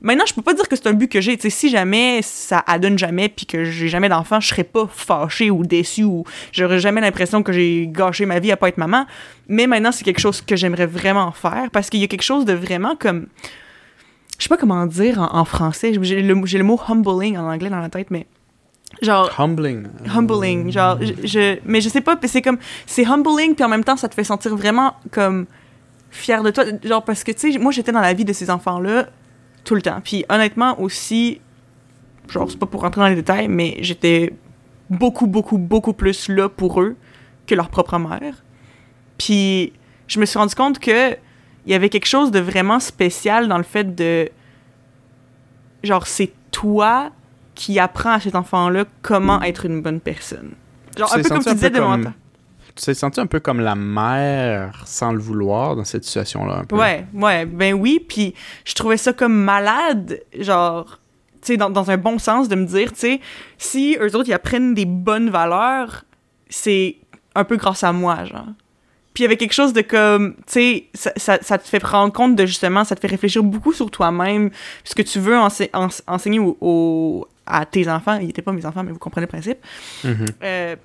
Maintenant, 0.00 0.24
je 0.26 0.34
peux 0.34 0.42
pas 0.42 0.54
dire 0.54 0.68
que 0.68 0.76
c'est 0.76 0.86
un 0.86 0.92
but 0.92 1.08
que 1.10 1.20
j'ai. 1.20 1.36
Tu 1.36 1.42
sais, 1.42 1.50
si 1.50 1.70
jamais 1.70 2.20
ça 2.22 2.62
adonne 2.66 2.98
jamais 2.98 3.28
puis 3.28 3.46
que 3.46 3.64
j'ai 3.64 3.88
jamais 3.88 4.08
d'enfants, 4.08 4.40
je 4.40 4.48
serais 4.48 4.64
pas 4.64 4.88
fâchée 4.90 5.50
ou 5.50 5.64
déçue 5.64 6.04
ou 6.04 6.24
j'aurais 6.52 6.78
jamais 6.78 7.00
l'impression 7.00 7.42
que 7.42 7.52
j'ai 7.52 7.88
gâché 7.90 8.26
ma 8.26 8.38
vie 8.38 8.52
à 8.52 8.56
pas 8.56 8.68
être 8.68 8.78
maman. 8.78 9.06
Mais 9.48 9.66
maintenant, 9.66 9.92
c'est 9.92 10.04
quelque 10.04 10.20
chose 10.20 10.40
que 10.40 10.56
j'aimerais 10.56 10.86
vraiment 10.86 11.32
faire 11.32 11.70
parce 11.72 11.90
qu'il 11.90 12.00
y 12.00 12.04
a 12.04 12.08
quelque 12.08 12.22
chose 12.22 12.44
de 12.44 12.52
vraiment 12.52 12.96
comme. 12.96 13.26
Je 14.38 14.44
sais 14.44 14.48
pas 14.48 14.56
comment 14.56 14.86
dire 14.86 15.18
en, 15.18 15.44
français. 15.44 15.92
J'ai 16.00 16.22
le 16.22 16.64
mot 16.64 16.80
humbling 16.88 17.36
en 17.36 17.50
anglais 17.50 17.70
dans 17.70 17.80
la 17.80 17.88
tête, 17.88 18.10
mais. 18.10 18.26
Genre, 19.02 19.30
Humbling. 19.38 19.86
humbling 20.08 20.72
genre 20.72 20.98
je, 21.00 21.12
je- 21.26 21.58
mais 21.64 21.80
je 21.80 21.88
sais 21.88 22.00
pas 22.00 22.18
c'est 22.24 22.42
comme 22.42 22.58
c'est 22.86 23.04
humbling 23.06 23.54
puis 23.54 23.62
en 23.64 23.68
même 23.68 23.84
temps 23.84 23.96
ça 23.96 24.08
te 24.08 24.14
fait 24.14 24.24
sentir 24.24 24.56
vraiment 24.56 24.94
comme 25.12 25.46
fier 26.10 26.42
de 26.42 26.50
toi. 26.50 26.64
Genre 26.82 27.04
parce 27.04 27.22
que 27.22 27.30
tu 27.32 27.52
sais 27.52 27.58
moi 27.58 27.70
j'étais 27.70 27.92
dans 27.92 28.00
la 28.00 28.14
vie 28.14 28.24
de 28.24 28.32
ces 28.32 28.50
enfants 28.50 28.80
là 28.80 29.06
tout 29.64 29.74
le 29.74 29.82
temps. 29.82 30.00
Puis 30.02 30.24
honnêtement 30.28 30.80
aussi 30.80 31.40
genre 32.28 32.50
c'est 32.50 32.58
pas 32.58 32.66
pour 32.66 32.80
rentrer 32.80 33.00
dans 33.00 33.08
les 33.08 33.14
détails 33.14 33.46
mais 33.48 33.76
j'étais 33.80 34.32
beaucoup 34.90 35.26
beaucoup 35.26 35.58
beaucoup 35.58 35.92
plus 35.92 36.28
là 36.28 36.48
pour 36.48 36.80
eux 36.80 36.96
que 37.46 37.54
leur 37.54 37.68
propre 37.68 37.98
mère. 37.98 38.42
Puis 39.18 39.72
je 40.08 40.18
me 40.18 40.24
suis 40.24 40.38
rendu 40.38 40.54
compte 40.54 40.78
que 40.78 41.12
il 41.66 41.72
y 41.72 41.74
avait 41.74 41.90
quelque 41.90 42.06
chose 42.06 42.30
de 42.30 42.40
vraiment 42.40 42.80
spécial 42.80 43.46
dans 43.48 43.58
le 43.58 43.64
fait 43.64 43.94
de 43.94 44.30
genre 45.84 46.06
c'est 46.06 46.32
toi 46.50 47.10
qui 47.58 47.80
apprends 47.80 48.12
à 48.12 48.20
cet 48.20 48.36
enfant-là 48.36 48.84
comment 49.02 49.42
être 49.42 49.66
une 49.66 49.82
bonne 49.82 49.98
personne. 50.00 50.52
Genre 50.96 51.12
un 51.12 51.16
peu 51.16 51.28
comme 51.28 51.38
tu 51.44 51.54
disais 51.54 51.70
de 51.70 51.78
comme-. 51.80 52.12
Tu 52.76 52.84
t'es 52.84 52.94
senti 52.94 53.18
un 53.18 53.26
peu 53.26 53.40
comme 53.40 53.58
la 53.58 53.74
mère 53.74 54.84
sans 54.86 55.10
le 55.12 55.18
vouloir 55.18 55.74
dans 55.74 55.84
cette 55.84 56.04
situation-là, 56.04 56.58
un 56.58 56.64
peu? 56.64 56.76
Ouais, 56.76 57.04
ouais, 57.12 57.44
ben 57.46 57.74
oui, 57.74 57.98
puis 58.08 58.34
je 58.64 58.74
trouvais 58.74 58.96
ça 58.96 59.12
comme 59.12 59.34
malade, 59.34 60.20
genre, 60.38 61.00
tu 61.42 61.48
sais, 61.48 61.56
dans, 61.56 61.70
dans 61.70 61.90
un 61.90 61.96
bon 61.96 62.20
sens 62.20 62.48
de 62.48 62.54
me 62.54 62.64
dire, 62.66 62.92
tu 62.92 63.00
sais, 63.00 63.20
si 63.58 63.96
eux 64.00 64.14
autres, 64.14 64.28
ils 64.28 64.32
apprennent 64.32 64.74
des 64.74 64.84
bonnes 64.86 65.30
valeurs, 65.30 66.04
c'est 66.48 66.96
un 67.34 67.42
peu 67.42 67.56
grâce 67.56 67.82
à 67.82 67.92
moi, 67.92 68.24
genre. 68.24 68.46
Puis 69.14 69.22
il 69.22 69.26
y 69.26 69.26
avait 69.26 69.36
quelque 69.36 69.54
chose 69.54 69.72
de 69.72 69.80
comme, 69.80 70.34
tu 70.36 70.42
sais, 70.46 70.84
ça, 70.94 71.10
ça, 71.16 71.38
ça 71.42 71.58
te 71.58 71.66
fait 71.66 71.80
prendre 71.80 72.12
compte 72.12 72.36
de 72.36 72.46
justement, 72.46 72.84
ça 72.84 72.94
te 72.94 73.00
fait 73.00 73.08
réfléchir 73.08 73.42
beaucoup 73.42 73.72
sur 73.72 73.90
toi-même, 73.90 74.50
ce 74.84 74.94
que 74.94 75.02
tu 75.02 75.18
veux 75.18 75.36
ense- 75.36 75.62
ense- 75.72 76.04
enseigner 76.06 76.38
au- 76.38 76.56
au- 76.60 77.26
à 77.48 77.66
tes 77.66 77.88
enfants, 77.88 78.16
ils 78.18 78.26
n'étaient 78.26 78.42
pas 78.42 78.52
mes 78.52 78.66
enfants, 78.66 78.82
mais 78.84 78.92
vous 78.92 78.98
comprenez 78.98 79.26
le 79.26 79.30
principe. 79.30 79.58
Mhm. 80.04 80.26
Euh, 80.42 80.76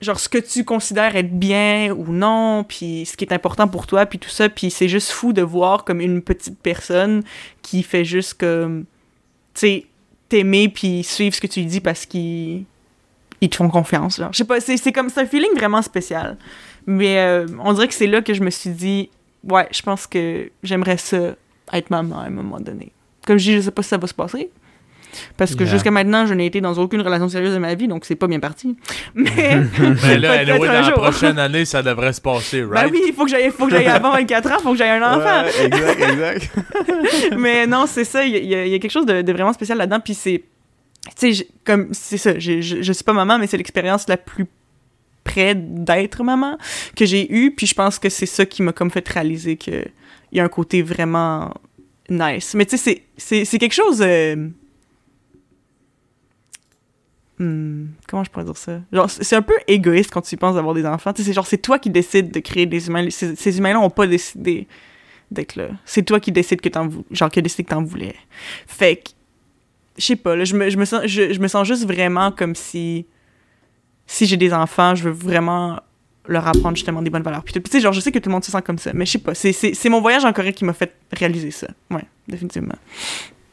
genre 0.00 0.20
ce 0.20 0.28
que 0.28 0.38
tu 0.38 0.64
considères 0.64 1.16
être 1.16 1.36
bien 1.38 1.92
ou 1.92 2.12
non, 2.12 2.64
puis 2.64 3.06
ce 3.06 3.16
qui 3.16 3.24
est 3.24 3.32
important 3.32 3.68
pour 3.68 3.86
toi, 3.86 4.06
puis 4.06 4.18
tout 4.18 4.30
ça, 4.30 4.48
puis 4.48 4.70
c'est 4.70 4.88
juste 4.88 5.10
fou 5.10 5.32
de 5.32 5.42
voir 5.42 5.84
comme 5.84 6.00
une 6.00 6.22
petite 6.22 6.58
personne 6.58 7.22
qui 7.62 7.82
fait 7.82 8.04
juste 8.04 8.34
comme, 8.34 8.84
tu 9.54 9.60
sais, 9.60 9.86
t'aimer 10.28 10.68
puis 10.68 11.02
suivre 11.02 11.34
ce 11.34 11.40
que 11.40 11.46
tu 11.46 11.60
lui 11.60 11.66
dis 11.66 11.80
parce 11.80 12.06
qu'ils 12.06 12.64
ils 13.40 13.50
te 13.50 13.56
font 13.56 13.68
confiance, 13.68 14.18
genre. 14.18 14.32
Je 14.32 14.38
sais 14.38 14.44
pas, 14.44 14.60
c'est 14.60 14.76
c'est 14.76 14.92
comme, 14.92 15.08
c'est 15.08 15.20
un 15.20 15.26
feeling 15.26 15.54
vraiment 15.54 15.82
spécial. 15.82 16.36
Mais 16.86 17.18
euh, 17.18 17.46
on 17.60 17.72
dirait 17.72 17.88
que 17.88 17.94
c'est 17.94 18.06
là 18.06 18.22
que 18.22 18.34
je 18.34 18.42
me 18.42 18.50
suis 18.50 18.70
dit, 18.70 19.10
ouais, 19.44 19.68
je 19.70 19.82
pense 19.82 20.06
que 20.06 20.50
j'aimerais 20.62 20.96
ça 20.96 21.34
être 21.72 21.90
maman 21.90 22.20
à 22.20 22.24
un 22.24 22.30
moment 22.30 22.60
donné. 22.60 22.92
Comme 23.26 23.38
je 23.38 23.44
dis, 23.44 23.56
je 23.56 23.60
sais 23.62 23.70
pas 23.70 23.82
si 23.82 23.88
ça 23.88 23.98
va 23.98 24.06
se 24.06 24.14
passer. 24.14 24.50
Parce 25.36 25.54
que 25.54 25.64
Yeah. 25.64 25.72
jusqu'à 25.72 25.90
maintenant, 25.90 26.26
je 26.26 26.34
n'ai 26.34 26.46
été 26.46 26.60
dans 26.60 26.74
aucune 26.74 27.00
relation 27.00 27.28
sérieuse 27.28 27.54
de 27.54 27.58
ma 27.58 27.74
vie, 27.74 27.88
donc 27.88 28.04
c'est 28.04 28.14
pas 28.16 28.26
bien 28.26 28.40
parti. 28.40 28.76
Mais, 29.14 29.30
Mais 30.04 30.18
là, 30.18 30.32
anyway, 30.40 30.58
dans 30.58 30.72
la 30.80 30.90
prochaine 30.92 31.38
année, 31.46 31.64
ça 31.64 31.82
devrait 31.82 32.12
se 32.12 32.20
passer, 32.20 32.62
ben 32.62 32.70
right? 32.70 32.90
oui, 32.92 33.02
il 33.08 33.12
faut 33.14 33.24
que 33.24 33.30
j'aille, 33.30 33.50
faut 33.50 33.66
que 33.66 33.72
j'aille 33.72 33.86
avant 33.86 34.12
24 34.12 34.52
ans, 34.52 34.58
faut 34.62 34.72
que 34.72 34.78
j'aille 34.78 34.90
un 34.90 35.02
enfant. 35.02 35.44
Ouais, 35.44 35.66
exact, 35.66 36.00
exact. 36.10 36.50
Mais 37.38 37.66
non, 37.66 37.86
c'est 37.86 38.04
ça, 38.04 38.24
il 38.24 38.32
y, 38.32 38.36
a- 38.54 38.64
il 38.64 38.68
y 38.70 38.74
il 38.74 38.80
quelque 38.80 38.90
chose 38.90 39.06
de, 39.06 39.22
de 39.22 39.32
vraiment 39.32 39.52
spécial 39.52 39.78
là-dedans, 39.78 40.00
puis 40.00 40.14
c'est, 40.14 40.42
tu 41.18 41.34
sais, 41.34 41.48
comme, 41.64 41.88
c'est 41.92 42.16
ça, 42.18 42.38
je, 42.38 42.60
je 42.60 42.92
suis 42.92 43.04
pas 43.04 43.12
maman, 43.12 43.38
mais 43.38 43.46
c'est 43.46 43.56
l'expérience 43.56 44.08
la 44.08 44.16
plus 44.16 44.46
près 45.22 45.54
d'être 45.54 46.22
maman 46.22 46.58
que 46.96 47.06
j'ai 47.06 47.32
eue, 47.34 47.50
puis 47.52 47.66
je 47.66 47.74
pense 47.74 47.98
que 47.98 48.08
c'est 48.08 48.26
ça 48.26 48.44
qui 48.44 48.62
m'a 48.62 48.72
comme 48.72 48.90
fait 48.90 49.08
réaliser 49.08 49.56
que 49.56 49.84
il 50.32 50.38
y 50.38 50.40
a 50.40 50.44
un 50.44 50.48
côté 50.48 50.82
vraiment 50.82 51.54
nice. 52.10 52.54
Mais 52.54 52.66
tu 52.66 52.76
sais, 52.76 53.02
c'est 53.16 53.58
quelque 53.58 53.72
chose... 53.74 54.02
euh, 54.02 54.48
hmm, 57.38 57.86
comment 58.08 58.24
je 58.24 58.30
pourrais 58.30 58.44
dire 58.44 58.56
ça? 58.56 58.80
Genre, 58.92 59.10
c'est 59.10 59.36
un 59.36 59.42
peu 59.42 59.54
égoïste 59.66 60.10
quand 60.10 60.22
tu 60.22 60.36
penses 60.36 60.54
d'avoir 60.54 60.74
des 60.74 60.86
enfants. 60.86 61.12
Tu 61.12 61.22
c'est 61.22 61.32
genre, 61.32 61.46
c'est 61.46 61.58
toi 61.58 61.78
qui 61.78 61.90
décides 61.90 62.30
de 62.32 62.40
créer 62.40 62.66
des 62.66 62.86
humains. 62.88 63.08
Ces, 63.10 63.36
ces 63.36 63.58
humains-là 63.58 63.80
ont 63.80 63.90
pas 63.90 64.06
décidé 64.06 64.66
d'être 65.30 65.56
là. 65.56 65.68
C'est 65.84 66.02
toi 66.02 66.20
qui 66.20 66.32
décides 66.32 66.60
que 66.60 66.68
t'en 66.68 66.86
vou- 66.88 67.04
genre 67.10 67.30
qui 67.30 67.38
a 67.38 67.42
décidé 67.42 67.64
que 67.64 67.70
t'en 67.70 67.82
voulais. 67.82 68.14
Fait 68.66 68.96
que 68.96 69.10
je 69.98 70.04
sais 70.04 70.16
pas, 70.16 70.42
je 70.44 70.54
me, 70.56 70.68
je 70.70 70.76
me 70.76 70.84
sens 70.84 71.06
je, 71.06 71.38
me 71.40 71.48
sens 71.48 71.66
juste 71.66 71.86
vraiment 71.86 72.30
comme 72.32 72.54
si 72.54 73.06
si 74.06 74.26
j'ai 74.26 74.36
des 74.36 74.52
enfants, 74.52 74.94
je 74.94 75.04
veux 75.04 75.10
vraiment 75.14 75.80
leur 76.26 76.46
apprendre 76.46 76.76
justement 76.76 77.00
des 77.02 77.10
bonnes 77.10 77.22
valeurs. 77.22 77.42
Puis, 77.44 77.54
tu 77.54 77.60
sais, 77.70 77.80
genre, 77.80 77.92
je 77.92 78.00
sais 78.00 78.10
que 78.12 78.18
tout 78.18 78.28
le 78.28 78.32
monde 78.32 78.44
se 78.44 78.50
sent 78.50 78.62
comme 78.62 78.78
ça, 78.78 78.92
mais 78.94 79.04
je 79.06 79.12
sais 79.12 79.18
pas, 79.18 79.34
c'est- 79.34 79.88
mon 79.88 80.00
voyage 80.00 80.24
en 80.24 80.32
Corée 80.32 80.52
qui 80.52 80.64
m'a 80.64 80.72
fait 80.72 80.94
réaliser 81.12 81.50
ça. 81.50 81.68
Ouais, 81.90 82.04
définitivement. 82.28 82.74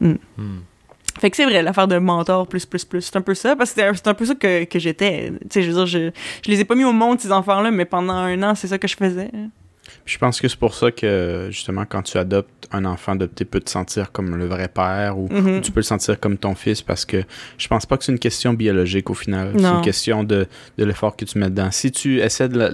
Hmm. 0.00 0.14
Fait 1.20 1.30
que 1.30 1.36
c'est 1.36 1.44
vrai, 1.44 1.62
l'affaire 1.62 1.86
de 1.88 1.98
mentor 1.98 2.46
plus, 2.48 2.64
plus, 2.66 2.84
plus, 2.84 3.02
c'est 3.02 3.16
un 3.16 3.20
peu 3.20 3.34
ça, 3.34 3.54
parce 3.54 3.72
que 3.72 3.80
c'est 3.94 4.06
un- 4.08 4.14
peu 4.14 4.24
ça 4.24 4.34
que, 4.34 4.64
que 4.64 4.78
j'étais. 4.78 5.30
Tu 5.42 5.46
sais, 5.50 5.62
je 5.62 5.68
veux 5.70 5.74
dire, 5.74 5.86
je, 5.86 6.10
je 6.44 6.50
les 6.50 6.60
ai 6.60 6.64
pas 6.64 6.74
mis 6.74 6.84
au 6.84 6.92
monde, 6.92 7.20
ces 7.20 7.30
enfants-là, 7.30 7.70
mais 7.70 7.84
pendant 7.84 8.14
un 8.14 8.42
an, 8.42 8.54
c'est 8.54 8.68
ça 8.68 8.78
que 8.78 8.88
je 8.88 8.96
faisais. 8.96 9.30
Je 10.04 10.18
pense 10.18 10.40
que 10.40 10.48
c'est 10.48 10.58
pour 10.58 10.74
ça 10.74 10.90
que, 10.90 11.48
justement, 11.50 11.84
quand 11.88 12.02
tu 12.02 12.18
adoptes 12.18 12.68
un 12.72 12.84
enfant 12.84 13.12
adopté, 13.12 13.44
peut 13.44 13.60
te 13.60 13.70
sentir 13.70 14.10
comme 14.10 14.34
le 14.36 14.46
vrai 14.46 14.66
père 14.68 15.16
ou, 15.18 15.28
Mhm. 15.30 15.58
ou 15.58 15.60
tu 15.60 15.70
peux 15.70 15.78
le 15.80 15.84
sentir 15.84 16.18
comme 16.18 16.36
ton 16.38 16.54
fils 16.56 16.82
parce 16.82 17.04
que 17.04 17.18
je 17.58 17.68
pense 17.68 17.86
pas 17.86 17.96
que 17.96 18.04
c'est 18.04 18.12
une 18.12 18.18
question 18.18 18.52
biologique 18.54 19.10
au 19.10 19.14
final. 19.14 19.52
C'est 19.56 19.64
une 19.64 19.80
question 19.82 20.24
de, 20.24 20.46
de 20.78 20.84
l'effort 20.84 21.16
que 21.16 21.24
tu 21.24 21.38
mets 21.38 21.50
dedans. 21.50 21.70
Si 21.70 21.92
tu 21.92 22.18
essaies 22.20 22.48
de 22.48 22.70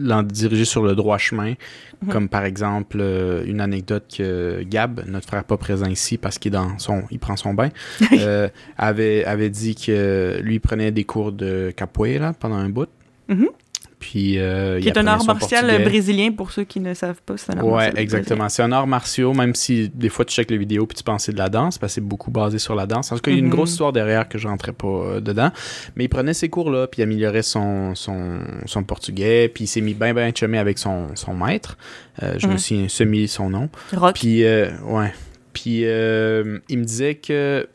l'en 0.00 0.22
diriger 0.22 0.64
sur 0.64 0.82
le 0.82 0.94
droit 0.94 1.18
chemin, 1.18 1.54
Mhm. 2.02 2.08
comme 2.12 2.28
par 2.30 2.44
exemple 2.46 2.96
euh, 3.00 3.44
une 3.44 3.60
anecdote 3.60 4.04
que 4.16 4.62
Gab, 4.62 5.02
notre 5.06 5.26
frère 5.26 5.44
pas 5.44 5.58
présent 5.58 5.84
ici 5.86 6.16
parce 6.16 6.38
qu'il 6.38 6.50
est 6.54 6.56
dans 6.56 6.78
son, 6.78 7.02
il 7.10 7.18
prend 7.18 7.36
son 7.36 7.52
bain, 7.52 7.68
euh, 8.14 8.48
avait, 8.78 9.22
avait 9.26 9.50
dit 9.50 9.74
que 9.74 10.38
lui 10.42 10.60
prenait 10.60 10.92
des 10.92 11.04
cours 11.04 11.30
de 11.32 11.72
capoeira 11.76 12.32
pendant 12.32 12.56
un 12.56 12.70
bout. 12.70 12.88
Mhm. 13.28 13.48
Puis, 14.00 14.38
euh, 14.38 14.80
Qui 14.80 14.88
est 14.88 14.96
un 14.96 15.06
art 15.06 15.22
martial 15.24 15.66
portugais. 15.66 15.84
brésilien, 15.84 16.32
pour 16.32 16.50
ceux 16.52 16.64
qui 16.64 16.80
ne 16.80 16.94
savent 16.94 17.20
pas. 17.20 17.36
C'est 17.36 17.54
un 17.54 17.58
art 17.58 17.66
Ouais, 17.66 17.72
martial 17.72 17.98
exactement. 17.98 18.48
C'est 18.48 18.62
un 18.62 18.72
art 18.72 18.86
martial, 18.86 19.36
même 19.36 19.54
si 19.54 19.90
des 19.94 20.08
fois 20.08 20.24
tu 20.24 20.34
checkes 20.34 20.50
les 20.50 20.56
vidéos 20.56 20.86
puis 20.86 20.96
tu 20.96 21.04
penses 21.04 21.24
c'est 21.24 21.32
de 21.32 21.38
la 21.38 21.50
danse, 21.50 21.76
parce 21.76 21.92
que 21.92 21.94
c'est 21.96 22.00
beaucoup 22.00 22.30
basé 22.30 22.58
sur 22.58 22.74
la 22.74 22.86
danse. 22.86 23.12
En 23.12 23.16
tout 23.16 23.20
cas, 23.20 23.30
il 23.30 23.34
y 23.34 23.36
a 23.36 23.40
une 23.40 23.44
Mhm. 23.46 23.50
grosse 23.52 23.72
histoire 23.72 23.92
derrière 23.92 24.26
que 24.28 24.38
je 24.38 24.48
rentrais 24.48 24.72
pas 24.72 24.86
euh, 24.88 25.20
dedans. 25.20 25.50
Mais 25.96 26.04
il 26.04 26.08
prenait 26.08 26.32
ces 26.32 26.48
cours-là, 26.48 26.86
puis 26.86 27.00
il 27.00 27.04
améliorait 27.04 27.42
son, 27.42 27.94
son, 27.94 28.38
son 28.64 28.82
portugais, 28.84 29.48
puis 29.54 29.64
il 29.64 29.66
s'est 29.66 29.82
mis 29.82 29.92
bien, 29.94 30.14
bien 30.14 30.32
chumé 30.34 30.56
avec 30.58 30.78
son, 30.78 31.14
son 31.14 31.34
maître. 31.34 31.76
Euh, 32.22 32.34
je 32.38 32.46
me 32.46 32.56
suis 32.56 32.88
semi 32.88 33.28
son 33.28 33.50
nom. 33.50 33.68
Rock. 33.94 34.14
Puis, 34.14 34.44
euh, 34.44 34.70
ouais. 34.86 35.12
Puis, 35.52 35.82
euh, 35.84 36.58
il 36.70 36.78
me 36.78 36.84
disait 36.84 37.16
que 37.16 37.68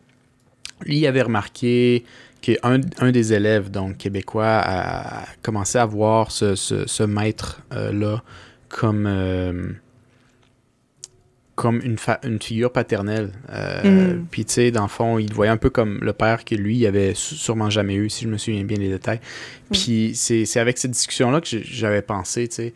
lui, 0.85 0.97
il 0.97 1.07
avait 1.07 1.21
remarqué 1.21 2.03
un 2.63 3.11
des 3.11 3.33
élèves, 3.33 3.69
donc 3.71 3.97
québécois, 3.97 4.61
a 4.63 5.25
commencé 5.41 5.77
à 5.77 5.85
voir 5.85 6.31
ce, 6.31 6.55
ce, 6.55 6.85
ce 6.87 7.03
maître-là 7.03 8.23
comme, 8.69 9.05
euh, 9.07 9.69
comme 11.55 11.79
une, 11.83 11.97
fa- 11.97 12.19
une 12.23 12.41
figure 12.41 12.71
paternelle. 12.71 13.31
Euh, 13.49 14.15
Mhm. 14.15 14.25
Puis, 14.29 14.43
tu 14.45 14.53
sais, 14.53 14.71
dans 14.71 14.81
le 14.83 14.89
fond, 14.89 15.19
il 15.19 15.29
le 15.29 15.33
voyait 15.35 15.51
un 15.51 15.57
peu 15.57 15.69
comme 15.69 15.99
le 16.01 16.11
père 16.11 16.43
que 16.43 16.53
lui, 16.55 16.77
il 16.77 16.85
avait 16.85 17.13
sûrement 17.15 17.69
jamais 17.69 17.95
eu, 17.95 18.09
si 18.09 18.25
je 18.25 18.29
me 18.29 18.37
souviens 18.37 18.63
bien 18.65 18.77
des 18.77 18.89
détails. 18.89 19.21
Puis, 19.71 20.11
c'est 20.15 20.45
c'est 20.45 20.59
avec 20.59 20.77
cette 20.77 20.91
discussion-là 20.91 21.39
que 21.39 21.47
j'avais 21.63 22.01
pensé, 22.01 22.47
tu 22.49 22.55
sais. 22.55 22.73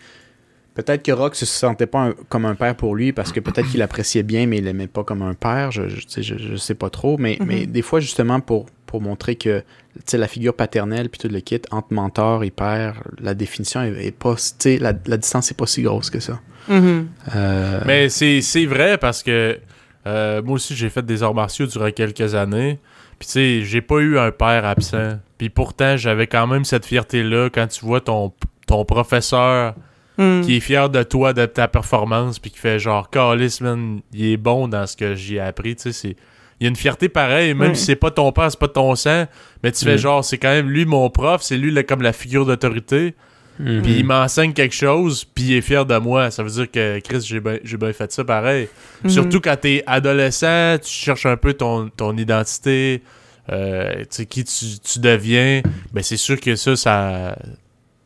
Peut-être 0.76 1.04
que 1.04 1.12
Rock 1.12 1.36
se 1.36 1.46
sentait 1.46 1.88
pas 1.88 2.00
un- 2.06 2.14
comme 2.30 2.46
un 2.46 2.56
père 2.56 2.74
pour 2.74 2.96
lui 2.96 3.12
parce 3.12 3.34
que 3.34 3.42
peut-être 3.42 3.68
qu'il 3.70 3.80
l'appréciait 3.80 4.24
bien, 4.24 4.46
mais 4.48 4.60
il 4.60 4.64
l'aimait 4.64 4.88
pas 4.88 5.04
comme 5.04 5.22
un 5.24 5.34
père. 5.34 5.72
Je, 5.72 5.90
je, 5.90 6.22
je, 6.22 6.38
je 6.38 6.56
sais 6.56 6.76
pas 6.76 6.90
trop. 6.90 7.18
Mais, 7.18 7.36
Mhm. 7.42 7.48
mais 7.48 7.66
des 7.66 7.82
fois, 7.82 8.00
justement, 8.00 8.40
pour, 8.40 8.68
pour 8.90 9.02
montrer 9.02 9.36
que 9.36 9.60
tu 9.60 10.02
sais, 10.06 10.18
la 10.18 10.28
figure 10.28 10.56
paternelle 10.56 11.10
puis 11.10 11.20
tout 11.20 11.28
le 11.32 11.40
kit 11.42 11.62
entre 11.70 11.94
mentor 11.94 12.44
et 12.44 12.50
père, 12.50 13.04
la 13.22 13.36
définition 13.36 13.84
est, 13.84 14.08
est 14.08 14.12
pas. 14.12 14.36
tu 14.36 14.42
sais, 14.58 14.78
La, 14.78 14.94
la 15.06 15.18
distance 15.18 15.52
est 15.52 15.58
pas 15.58 15.68
si 15.68 15.84
grosse 15.84 16.10
que 16.10 16.20
ça. 16.20 16.40
Mhm. 16.68 17.08
Euh, 17.36 17.82
Mais 17.86 18.10
c'est 18.10 18.42
c'est 18.42 18.66
vrai 18.66 18.98
parce 18.98 19.22
que 19.22 19.60
euh, 20.08 20.42
moi 20.42 20.56
aussi, 20.56 20.76
j'ai 20.76 20.90
fait 20.90 21.06
des 21.06 21.22
arts 21.22 21.36
martiaux 21.36 21.68
durant 21.68 21.92
quelques 21.92 22.34
années. 22.34 22.80
Puis 23.20 23.28
tu 23.28 23.34
sais, 23.34 23.62
j'ai 23.64 23.82
pas 23.82 24.00
eu 24.00 24.18
un 24.18 24.32
père 24.32 24.66
absent 24.66 25.20
Puis 25.38 25.50
pourtant, 25.50 25.98
j'avais 25.98 26.26
quand 26.26 26.48
même 26.48 26.64
cette 26.66 26.86
fierté-là 26.86 27.50
quand 27.50 27.68
tu 27.68 27.86
vois 27.86 28.02
ton, 28.02 28.34
ton 28.66 28.86
professeur 28.86 29.76
Hmm. 30.18 30.42
qui 30.42 30.58
est 30.58 30.60
fier 30.60 30.90
de 30.90 31.02
toi, 31.02 31.32
de 31.32 31.46
ta 31.46 31.70
performance, 31.70 32.40
puis 32.40 32.52
qui 32.52 32.58
fait 32.60 32.78
genre, 32.78 33.10
Calis, 33.10 33.60
man, 33.62 34.02
il 34.12 34.34
est 34.34 34.38
bon 34.38 34.68
dans 34.68 34.86
ce 34.86 34.98
que 34.98 35.16
j'ai 35.16 35.40
appris, 35.40 35.78
tu 35.78 35.84
sais, 35.84 35.92
c'est... 35.94 36.16
Il 36.60 36.64
y 36.64 36.68
a 36.68 36.70
une 36.70 36.76
fierté 36.76 37.08
pareille, 37.10 37.54
même 37.54 37.70
Ouais. 37.70 37.76
si 37.76 37.86
c'est 37.86 37.96
pas 37.96 38.12
ton 38.12 38.32
père, 38.32 38.50
c'est 38.52 38.60
pas 38.60 38.68
ton 38.68 38.94
sang, 38.96 39.26
mais 39.64 39.72
tu 39.72 39.86
fais 39.86 39.96
Mm. 39.96 40.00
genre, 40.00 40.26
c'est 40.26 40.38
quand 40.38 40.50
même 40.50 40.70
lui 40.70 40.86
mon 40.86 41.10
prof, 41.10 41.42
c'est 41.42 41.58
lui 41.58 41.72
le- 41.72 41.84
comme 41.84 42.02
la 42.02 42.12
figure 42.14 42.46
d'autorité, 42.46 43.16
Mhm. 43.60 43.82
puis 43.82 44.00
il 44.00 44.06
m'enseigne 44.06 44.54
quelque 44.54 44.76
chose, 44.76 45.24
puis 45.26 45.44
il 45.46 45.54
est 45.56 45.62
fier 45.62 45.86
de 45.86 45.98
moi. 45.98 46.32
Ça 46.32 46.44
veut 46.44 46.50
dire 46.50 46.70
que, 46.72 47.00
Chris, 47.00 47.22
j'ai 47.26 47.40
bien 47.40 47.58
j'ai 47.64 47.78
bien 47.78 47.94
fait 47.94 48.12
ça 48.12 48.24
pareil. 48.24 48.68
Surtout 49.08 49.40
quand 49.42 49.56
t'es 49.60 49.84
adolescent, 49.88 50.78
tu 50.82 50.90
cherches 50.92 51.26
un 51.26 51.38
peu 51.38 51.54
ton, 51.54 51.90
ton 51.90 52.16
identité, 52.18 53.04
euh, 53.52 53.96
tu 54.02 54.06
sais, 54.12 54.26
qui 54.26 54.44
tu, 54.44 54.66
tu 54.84 55.00
deviens, 55.00 55.62
ben 55.94 56.04
c'est 56.04 56.18
sûr 56.18 56.40
que 56.40 56.56
ça, 56.56 56.76
ça, 56.76 57.36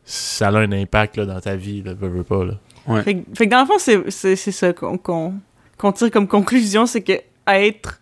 ça 0.04 0.48
a 0.48 0.52
un 0.58 0.72
impact 0.72 1.16
là, 1.16 1.26
dans 1.26 1.40
ta 1.40 1.56
vie, 1.56 1.82
là, 1.82 1.94
veux, 1.94 2.08
veux 2.08 2.22
pas. 2.24 2.44
Là. 2.44 2.54
Fait, 3.02 3.14
que- 3.14 3.34
fait 3.36 3.46
que 3.46 3.50
dans 3.50 3.60
le 3.60 3.66
fond, 3.66 3.78
c'est 3.78 4.10
c'est- 4.10 4.36
c'est 4.36 4.52
ça 4.52 4.72
qu'on 4.72 4.98
qu'on 4.98 5.34
qu'on 5.78 5.92
tire 5.92 6.10
comme 6.10 6.28
conclusion, 6.28 6.86
c'est 6.86 7.00
que 7.02 7.14
être 7.48 8.00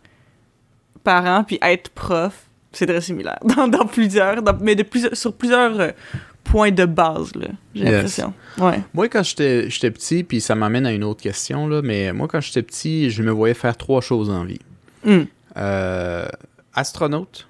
parent 1.05 1.45
puis 1.45 1.59
être 1.63 1.91
prof, 1.91 2.35
c'est 2.73 2.87
très 2.87 3.01
similaire 3.01 3.39
dans, 3.57 3.69
dans 3.69 3.87
plusieurs, 3.87 4.43
dans- 4.43 4.57
mais 4.61 4.75
de 4.75 4.83
plusieurs, 4.83 5.17
sur 5.17 5.33
plusieurs 5.35 5.79
euh, 5.81 5.91
points 6.45 6.71
de 6.73 6.85
base, 6.85 7.35
là, 7.35 7.49
j'ai 7.75 7.83
Yes. 7.85 7.93
l'impression. 7.93 8.33
Ouais. 8.59 8.81
Moi, 8.95 9.09
quand 9.09 9.23
j'étais 9.23 9.71
j'étais 9.71 9.91
petit, 9.91 10.25
puis 10.25 10.41
ça 10.41 10.55
m'amène 10.55 10.87
à 10.87 10.93
une 10.93 11.05
autre 11.05 11.23
question, 11.23 11.67
là, 11.69 11.81
mais 11.83 12.13
moi, 12.13 12.29
quand 12.29 12.41
j'étais 12.41 12.63
petit, 12.63 13.11
je 13.11 13.23
me 13.23 13.31
voyais 13.31 13.55
faire 13.55 13.77
trois 13.77 14.01
choses 14.01 14.29
en 14.31 14.45
vie. 14.45 14.61
Hmm. 15.05 15.23
Euh, 15.57 16.27
astronaute. 16.75 17.47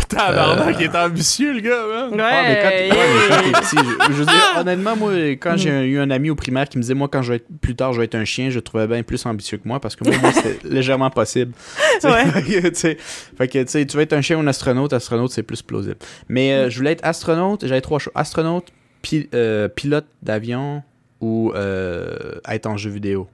Tabarnak, 0.08 0.76
il 0.78 0.84
est 0.84 0.96
ambitieux, 0.96 1.52
le 1.54 1.60
gars, 1.60 1.82
man. 1.86 2.10
Ouais, 2.14 2.22
Ah, 2.22 2.42
mais 2.48 2.60
quand 2.62 2.68
t'es 2.68 2.90
ouais, 2.90 3.06
mais 3.14 3.28
quand 3.28 3.42
t'es 3.42 3.48
yeah. 3.50 3.60
petit, 3.60 3.76
je, 4.08 4.12
je 4.12 4.18
veux 4.18 4.24
dire, 4.26 4.54
honnêtement, 4.58 4.96
moi, 4.96 5.12
quand 5.40 5.56
j'ai 5.56 5.70
eu 5.70 5.98
un 5.98 6.10
ami 6.10 6.30
au 6.30 6.34
primaire 6.34 6.68
qui 6.68 6.76
me 6.78 6.82
disait, 6.82 6.94
moi, 6.94 7.08
quand 7.08 7.22
je 7.22 7.30
vais 7.30 7.36
être 7.36 7.46
plus 7.60 7.74
tard, 7.74 7.92
je 7.92 7.98
vais 7.98 8.04
être 8.04 8.14
un 8.14 8.24
chien, 8.24 8.50
je 8.50 8.56
le 8.56 8.62
trouvais 8.62 8.86
bien 8.86 9.02
plus 9.02 9.24
ambitieux 9.26 9.58
que 9.58 9.66
moi 9.68 9.80
parce 9.80 9.96
que 9.96 10.04
moi, 10.04 10.16
moi, 10.20 10.32
c'était 10.32 10.58
légèrement 10.68 11.10
possible. 11.10 11.52
Tu 11.94 12.00
sais, 12.00 12.08
Ouais. 12.10 12.24
fait 12.30 12.42
que, 12.62 12.68
tu 12.68 12.74
sais, 12.74 12.96
fait 13.36 13.48
que, 13.48 13.62
tu 13.62 13.68
sais, 13.70 13.86
tu 13.86 13.96
vas 13.96 14.02
être 14.02 14.12
un 14.12 14.20
chien 14.20 14.36
ou 14.36 14.40
un 14.40 14.46
astronaute, 14.46 14.92
astronaute, 14.92 15.30
c'est 15.30 15.42
plus 15.42 15.62
plausible. 15.62 15.96
Mais 16.28 16.52
euh, 16.52 16.70
je 16.70 16.76
voulais 16.78 16.92
être 16.92 17.04
astronaute, 17.04 17.66
j'avais 17.66 17.80
trois 17.80 17.98
choix. 17.98 18.12
Astronaute, 18.14 18.68
pi- 19.02 19.28
euh, 19.34 19.68
pilote 19.68 20.06
d'avion 20.22 20.82
ou 21.20 21.52
euh, 21.54 22.34
être 22.48 22.66
en 22.66 22.76
jeu 22.76 22.90
vidéo. 22.90 23.28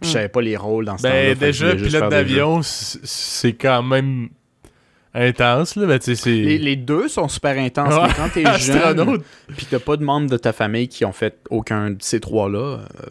Puis 0.00 0.10
Je 0.10 0.14
savais 0.14 0.28
pas 0.28 0.42
les 0.42 0.56
rôles 0.56 0.84
dans 0.84 0.98
ce 0.98 1.04
temps-là. 1.04 1.34
Ben, 1.34 1.52
je 1.52 1.66
déjà, 1.66 1.74
pilote 1.74 2.10
d'avion, 2.10 2.60
c'est 2.62 3.54
quand 3.54 3.82
même 3.82 4.28
intense, 5.16 5.76
là. 5.76 5.86
Ben, 5.86 5.98
tu 5.98 6.04
sais, 6.06 6.14
c'est. 6.14 6.30
Les, 6.30 6.58
les 6.58 6.76
deux 6.76 7.08
sont 7.08 7.28
super 7.28 7.58
intenses, 7.58 7.94
Ouais. 7.94 8.08
mais 8.08 8.14
quand 8.14 8.28
t'es 8.32 8.58
jeune, 8.58 9.18
puis 9.56 9.66
t'as 9.70 9.78
pas 9.78 9.96
de 9.96 10.04
membres 10.04 10.28
de 10.30 10.36
ta 10.36 10.52
famille 10.52 10.88
qui 10.88 11.04
ont 11.04 11.12
fait 11.12 11.36
aucun 11.50 11.90
de 11.90 11.96
ces 12.00 12.20
trois-là, 12.20 12.58
euh, 12.80 13.06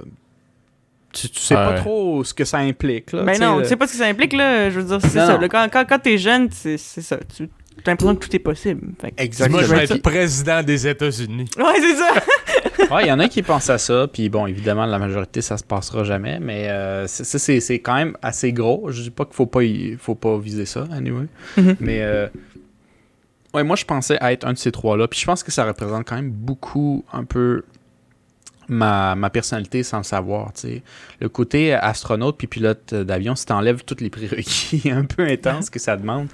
tu, 1.14 1.30
tu 1.30 1.40
sais 1.40 1.56
Ouais. 1.56 1.66
pas 1.66 1.74
trop 1.76 2.24
ce 2.24 2.34
que 2.34 2.44
ça 2.46 2.58
implique. 2.60 3.12
Là, 3.14 3.24
Ben 3.24 3.40
non, 3.40 3.60
euh, 3.60 3.62
tu 3.62 3.70
sais 3.70 3.76
pas 3.78 3.88
ce 3.88 3.94
que 3.94 3.98
ça 4.00 4.06
implique, 4.08 4.34
là. 4.34 4.70
Je 4.70 4.80
veux 4.80 4.86
dire, 4.88 5.02
c'est 5.02 5.18
ça. 5.20 5.38
là. 5.38 5.48
quand 5.50 5.68
quand, 5.72 5.86
quand 5.88 6.00
t'es 6.00 6.18
jeune, 6.18 6.50
c'est 6.52 6.78
c'est 6.78 7.02
ça. 7.02 7.18
Tu 7.36 7.50
as 7.86 7.90
l'impression 7.92 8.16
que 8.16 8.26
tout 8.26 8.36
est 8.36 8.40
possible. 8.40 8.82
Fait 9.00 9.12
que- 9.12 9.22
Exactement. 9.22 9.58
Moi, 9.60 9.68
je 9.68 9.74
vais 9.76 9.84
être 9.84 10.02
président 10.02 10.64
des 10.64 10.88
États-Unis. 10.88 11.50
Ouais, 11.58 11.80
c'est 11.80 11.96
ça. 11.96 12.14
Ouais, 12.94 13.04
il 13.06 13.08
y 13.08 13.12
en 13.12 13.20
a 13.20 13.28
qui 13.28 13.42
pensent 13.42 13.70
à 13.72 13.80
ça, 13.80 14.08
puis 14.12 14.30
bon, 14.30 14.46
évidemment, 14.46 14.86
la 14.86 15.00
majorité, 15.00 15.42
ça 15.42 15.58
se 15.58 15.64
passera 15.64 16.04
jamais, 16.04 16.40
mais 16.40 16.70
euh, 16.70 17.08
ça, 17.08 17.40
c'est 17.40 17.60
c'est 17.60 17.80
quand 17.80 17.96
même 17.96 18.16
assez 18.22 18.54
gros. 18.54 18.92
Je 18.92 19.02
dis 19.02 19.10
pas 19.10 19.26
qu'il 19.26 19.34
faut 19.34 19.48
pas, 19.48 19.64
y- 19.64 19.98
faut 20.00 20.14
pas 20.14 20.38
viser 20.38 20.66
ça, 20.66 20.86
anyway. 20.92 21.26
Mhm. 21.58 21.76
Mais, 21.80 22.04
euh, 22.04 22.28
ouais, 23.56 23.64
moi, 23.64 23.76
je 23.76 23.86
pensais 23.86 24.18
à 24.22 24.32
être 24.34 24.46
un 24.46 24.54
de 24.54 24.58
ces 24.60 24.72
trois-là, 24.72 25.08
puis 25.08 25.20
je 25.20 25.26
pense 25.26 25.42
que 25.42 25.52
ça 25.52 25.66
représente 25.66 26.08
quand 26.08 26.16
même 26.16 26.30
beaucoup, 26.30 27.04
un 27.12 27.24
peu, 27.24 27.64
ma, 28.68 29.16
ma 29.16 29.30
personnalité 29.32 29.82
sans 29.82 29.98
le 29.98 30.04
savoir, 30.04 30.54
tu 30.54 30.62
sais. 30.62 30.84
Le 31.20 31.30
côté 31.30 31.74
astronaute 31.74 32.38
puis 32.38 32.46
pilote 32.48 32.94
d'avion, 32.94 33.36
si 33.36 33.46
t'enlèves 33.48 33.84
tous 33.84 33.98
les 34.00 34.10
prérequis 34.12 34.90
un 34.92 35.06
peu 35.06 35.24
intenses 35.24 35.70
que 35.72 35.80
ça 35.80 35.98
demande, 35.98 36.28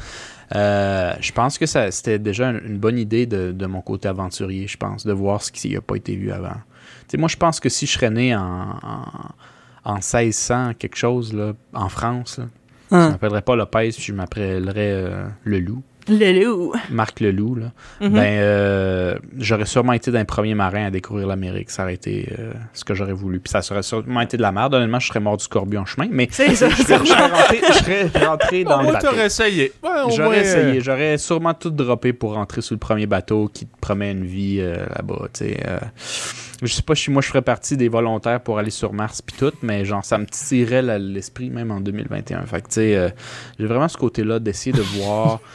euh, 0.55 1.13
je 1.19 1.31
pense 1.31 1.57
que 1.57 1.65
ça 1.65 1.91
c'était 1.91 2.19
déjà 2.19 2.49
une, 2.49 2.77
bonne 2.77 2.97
idée 2.97 3.25
de, 3.25 3.51
de 3.51 3.65
mon 3.65 3.81
côté 3.81 4.07
aventurier, 4.07 4.67
je 4.67 4.77
pense, 4.77 5.05
de 5.05 5.13
voir 5.13 5.41
ce 5.41 5.51
qui 5.51 5.73
n'a 5.73 5.81
pas 5.81 5.95
été 5.95 6.15
vu 6.15 6.31
avant. 6.31 6.57
Moi, 7.17 7.27
je 7.27 7.37
pense 7.37 7.59
que 7.59 7.67
si 7.67 7.85
je 7.85 7.91
serais 7.91 8.09
né 8.09 8.35
en, 8.35 8.41
en, 8.81 9.03
en 9.83 9.95
1600, 9.95 10.73
quelque 10.79 10.95
chose, 10.95 11.33
là, 11.33 11.53
en 11.73 11.89
France, 11.89 12.37
là, 12.37 12.45
je 12.91 12.95
Hein. 12.97 13.09
m'appellerais 13.11 13.41
pas 13.41 13.55
Lopez, 13.55 13.89
puis 13.93 14.03
je 14.03 14.13
m'appellerais 14.13 14.91
euh, 14.91 15.27
Le 15.43 15.59
Loup, 15.59 15.81
Le 16.09 16.43
loup. 16.43 16.73
Marc 16.89 17.19
Le 17.19 17.31
Loup, 17.31 17.55
là. 17.55 17.71
Mhm. 18.01 18.09
Ben, 18.13 18.39
euh, 18.39 19.15
j'aurais 19.37 19.65
sûrement 19.65 19.93
été 19.93 20.11
d'un 20.11 20.25
premier 20.25 20.55
marin 20.55 20.85
à 20.85 20.89
découvrir 20.89 21.27
l'Amérique. 21.27 21.69
Ça 21.69 21.83
aurait 21.83 21.93
été 21.93 22.33
euh, 22.39 22.51
ce 22.73 22.83
que 22.83 22.93
j'aurais 22.93 23.13
voulu. 23.13 23.39
Puis 23.39 23.51
ça 23.51 23.61
aurait 23.71 23.83
sûrement 23.83 24.21
été 24.21 24.37
de 24.37 24.41
la 24.41 24.51
merde. 24.51 24.73
Honnêtement, 24.73 24.99
je 24.99 25.07
serais 25.07 25.19
mort 25.19 25.37
du 25.37 25.43
scorpion 25.43 25.81
en 25.81 25.85
chemin. 25.85 26.07
Mais 26.11 26.27
C'est 26.31 26.55
ça. 26.55 26.69
je 26.77 26.81
serais, 26.83 26.97
rentré, 26.97 27.61
je 27.67 27.73
serais 27.73 28.25
rentré 28.25 28.63
dans 28.63 28.81
le 28.81 28.93
bateau. 28.93 29.07
t'aurais 29.07 29.25
essayé. 29.27 29.73
Ouais, 29.83 29.89
au 29.89 30.07
moins, 30.07 30.09
J'aurais 30.15 30.37
euh, 30.39 30.41
essayé. 30.41 30.81
J'aurais 30.81 31.17
sûrement 31.17 31.53
tout 31.53 31.69
droppé 31.69 32.13
pour 32.13 32.33
rentrer 32.33 32.61
sur 32.61 32.73
le 32.73 32.79
premier 32.79 33.05
bateau 33.05 33.49
qui 33.53 33.65
te 33.65 33.77
promet 33.79 34.11
une 34.11 34.25
vie 34.25 34.57
euh, 34.59 34.85
là-bas. 34.95 35.27
tu 35.33 35.45
sais, 35.45 35.57
euh. 35.67 35.79
je 36.61 36.73
sais 36.73 36.81
pas 36.81 36.95
si 36.95 37.11
moi 37.11 37.21
je 37.21 37.27
ferais 37.27 37.41
partie 37.41 37.77
des 37.77 37.89
volontaires 37.89 38.41
pour 38.41 38.59
aller 38.59 38.69
sur 38.69 38.93
Mars 38.93 39.21
puis 39.21 39.35
tout, 39.37 39.53
mais 39.61 39.85
genre 39.85 40.03
ça 40.03 40.17
me 40.17 40.25
tirait 40.25 40.81
l'esprit 40.99 41.49
même 41.49 41.71
en 41.71 41.79
2021. 41.81 42.45
Fait 42.45 42.61
que 42.61 42.67
tu 42.67 42.73
sais, 42.73 42.95
euh, 42.95 43.09
j'ai 43.59 43.65
vraiment 43.65 43.87
ce 43.87 43.97
côté-là 43.97 44.39
d'essayer 44.39 44.75
de 44.75 44.81
voir. 44.81 45.39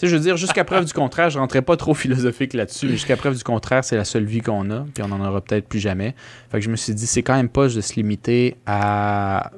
Tu 0.00 0.06
sais, 0.06 0.12
je 0.12 0.16
veux 0.16 0.22
dire, 0.22 0.38
jusqu'à 0.38 0.64
preuve 0.64 0.86
du 0.86 0.94
contraire, 0.94 1.28
je 1.28 1.38
rentrais 1.38 1.60
pas 1.60 1.76
trop 1.76 1.92
philosophique 2.02 2.54
là-dessus, 2.54 2.86
mais 2.86 2.92
jusqu'à 2.92 3.18
preuve 3.18 3.36
du 3.36 3.44
contraire, 3.44 3.84
c'est 3.84 3.96
la 3.96 4.06
seule 4.06 4.24
vie 4.24 4.40
qu'on 4.40 4.70
a, 4.70 4.86
puis 4.94 5.02
on 5.02 5.12
en 5.12 5.20
aura 5.20 5.42
peut-être 5.42 5.68
plus 5.68 5.78
jamais. 5.78 6.14
Fait 6.50 6.58
que 6.58 6.64
je 6.64 6.70
me 6.70 6.76
suis 6.76 6.94
dit, 6.94 7.06
c'est 7.06 7.22
quand 7.22 7.34
même 7.34 7.50
pas 7.50 7.68
de 7.68 7.82
se 7.82 7.94
limiter 7.96 8.56
à 8.64 9.50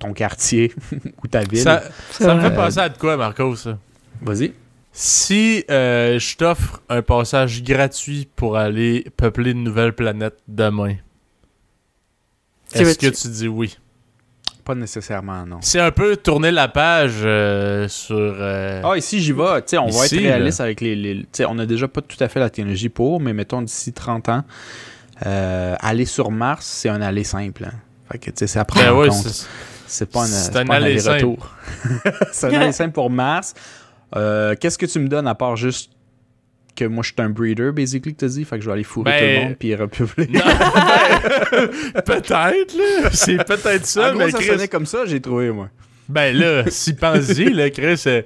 ton 0.00 0.12
quartier 0.12 0.72
ou 1.22 1.28
ta 1.28 1.42
ville. 1.44 1.60
Ça, 1.60 1.84
ça 2.10 2.34
me 2.34 2.40
fait 2.40 2.52
penser 2.52 2.80
à 2.80 2.88
de 2.88 2.98
quoi, 2.98 3.16
Marco, 3.16 3.54
ça? 3.54 3.78
Vas-y. 4.20 4.52
Si 4.90 5.64
euh, 5.70 6.18
je 6.18 6.36
t'offre 6.38 6.82
un 6.88 7.02
passage 7.02 7.62
gratuit 7.62 8.28
pour 8.34 8.56
aller 8.56 9.06
peupler 9.16 9.52
une 9.52 9.62
nouvelle 9.62 9.92
planète 9.92 10.38
demain, 10.48 10.96
est-ce 12.74 12.98
que 12.98 13.06
tu 13.06 13.28
dis 13.28 13.46
oui? 13.46 13.78
Pas 14.64 14.74
nécessairement, 14.74 15.44
non. 15.46 15.58
C'est 15.60 15.78
un 15.80 15.90
peu 15.90 16.16
tourner 16.16 16.50
la 16.50 16.68
page 16.68 17.16
euh, 17.22 17.86
sur... 17.88 18.16
euh, 18.18 18.80
Ah, 18.82 18.96
ici, 18.96 19.20
j'y 19.20 19.32
vais. 19.32 19.60
Tu 19.60 19.62
sais, 19.68 19.78
on 19.78 19.88
va 19.88 20.06
être 20.06 20.16
réaliste 20.16 20.60
avec 20.60 20.80
les. 20.80 20.96
les- 20.96 21.18
tu 21.20 21.26
sais, 21.32 21.44
on 21.46 21.58
a 21.58 21.66
déjà 21.66 21.86
pas 21.86 22.00
tout 22.00 22.16
à 22.20 22.28
fait 22.28 22.40
la 22.40 22.48
technologie 22.48 22.88
pour, 22.88 23.20
mais 23.20 23.34
mettons 23.34 23.60
d'ici 23.60 23.92
30 23.92 24.28
ans, 24.30 24.42
euh, 25.26 25.74
aller 25.80 26.06
sur 26.06 26.30
Mars, 26.30 26.64
c'est 26.66 26.88
un 26.88 27.02
aller 27.02 27.24
simple. 27.24 27.64
hein. 27.66 27.74
Fait 28.10 28.18
que, 28.18 28.26
tu 28.30 28.36
sais, 28.36 28.46
c'est 28.46 28.58
à 28.58 28.64
prendre 28.64 28.86
ben 28.86 28.92
en 28.94 28.98
ouais, 29.00 29.08
compte. 29.08 29.46
c'est- 29.86 30.06
pas 30.06 30.22
un, 30.22 30.26
c'est 30.26 30.52
pas 30.52 30.60
un 30.60 30.68
aller 30.70 30.98
aller-retour. 30.98 31.50
c'est 32.32 32.46
un 32.54 32.60
aller 32.60 32.72
simple 32.72 32.92
pour 32.92 33.10
Mars. 33.10 33.52
Qu'est-ce 34.14 34.78
que 34.78 34.86
tu 34.86 34.98
me 34.98 35.08
donnes 35.08 35.26
à 35.28 35.34
part 35.34 35.56
juste 35.56 35.90
que 36.74 36.84
moi, 36.84 37.02
je 37.02 37.12
suis 37.12 37.22
un 37.22 37.30
breeder, 37.30 37.72
basically, 37.72 38.14
que 38.14 38.26
tu 38.26 38.32
dit? 38.32 38.44
Fait 38.44 38.56
que 38.56 38.62
je 38.62 38.66
vais 38.68 38.72
aller 38.74 38.84
fourrer 38.84 39.10
Ben- 39.12 39.18
tout 39.20 39.26
le 39.40 39.44
monde 39.46 39.56
puis 39.58 39.74
repeupler. 39.74 40.26
Non, 40.26 40.40
ben, 41.94 42.02
peut-être, 42.02 42.74
là. 42.76 43.10
C'est 43.12 43.44
peut-être 43.44 43.86
ça, 43.86 44.10
En 44.10 44.14
gros, 44.14 44.18
mais 44.24 44.30
ça 44.30 44.38
Chris... 44.38 44.46
sonnait 44.48 44.68
comme 44.68 44.86
ça, 44.86 45.04
j'ai 45.06 45.20
trouvé, 45.20 45.50
moi. 45.50 45.68
Ben 46.08 46.36
là, 46.36 46.64
si 46.68 46.94
pense-y, 46.94 47.50
là, 47.50 47.70
Chris, 47.70 48.02
euh, 48.06 48.22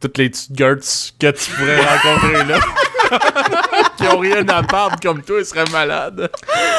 toutes 0.00 0.18
les 0.18 0.30
petites 0.30 0.56
girts 0.56 0.76
que 1.18 1.30
tu 1.30 1.50
pourrais 1.52 1.80
rencontrer 1.84 2.44
là, 2.44 2.60
qui 3.96 4.04
ont 4.04 4.18
rien 4.18 4.46
à 4.48 4.62
perdre 4.62 4.96
comme 5.02 5.22
toi, 5.22 5.38
ils 5.40 5.44
seraient 5.44 5.70
malades. 5.72 6.30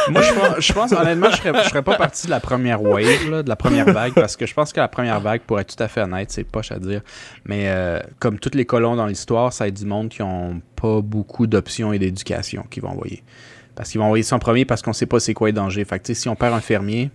Moi, 0.09 0.21
je 0.21 0.33
pense, 0.33 0.59
je 0.59 0.73
pense, 0.73 0.91
honnêtement, 0.93 1.29
je 1.31 1.37
serais, 1.37 1.63
je 1.63 1.69
serais 1.69 1.81
pas 1.81 1.95
parti 1.95 2.27
de 2.27 2.31
la 2.31 2.39
première 2.39 2.81
wave, 2.81 3.29
là, 3.29 3.43
de 3.43 3.49
la 3.49 3.55
première 3.55 3.85
vague, 3.85 4.13
parce 4.13 4.37
que 4.37 4.45
je 4.45 4.53
pense 4.53 4.71
que 4.71 4.79
la 4.79 4.87
première 4.87 5.19
vague, 5.19 5.41
pour 5.41 5.59
être 5.59 5.75
tout 5.75 5.83
à 5.83 5.87
fait 5.87 6.01
honnête, 6.01 6.31
c'est 6.31 6.43
poche 6.43 6.71
à 6.71 6.79
dire, 6.79 7.01
mais 7.45 7.65
euh, 7.67 7.99
comme 8.19 8.39
tous 8.39 8.55
les 8.55 8.65
colons 8.65 8.95
dans 8.95 9.05
l'histoire, 9.05 9.51
ça 9.51 9.65
va 9.65 9.67
être 9.67 9.75
du 9.77 9.85
monde 9.85 10.09
qui 10.09 10.21
ont 10.21 10.61
pas 10.75 11.01
beaucoup 11.01 11.47
d'options 11.47 11.91
et 11.91 11.99
d'éducation 11.99 12.65
qu'ils 12.69 12.83
vont 12.83 12.89
envoyer. 12.89 13.23
Parce 13.75 13.91
qu'ils 13.91 13.99
vont 13.99 14.07
envoyer 14.07 14.23
ça 14.23 14.35
en 14.35 14.39
premier 14.39 14.65
parce 14.65 14.81
qu'on 14.81 14.93
sait 14.93 15.05
pas 15.05 15.19
c'est 15.19 15.33
quoi 15.33 15.47
les 15.47 15.53
dangers. 15.53 15.85
Fait 15.85 15.99
que, 15.99 16.05
tu 16.05 16.13
sais, 16.13 16.21
si 16.21 16.29
on 16.29 16.35
perd 16.35 16.53
un 16.53 16.59
fermier, 16.59 17.11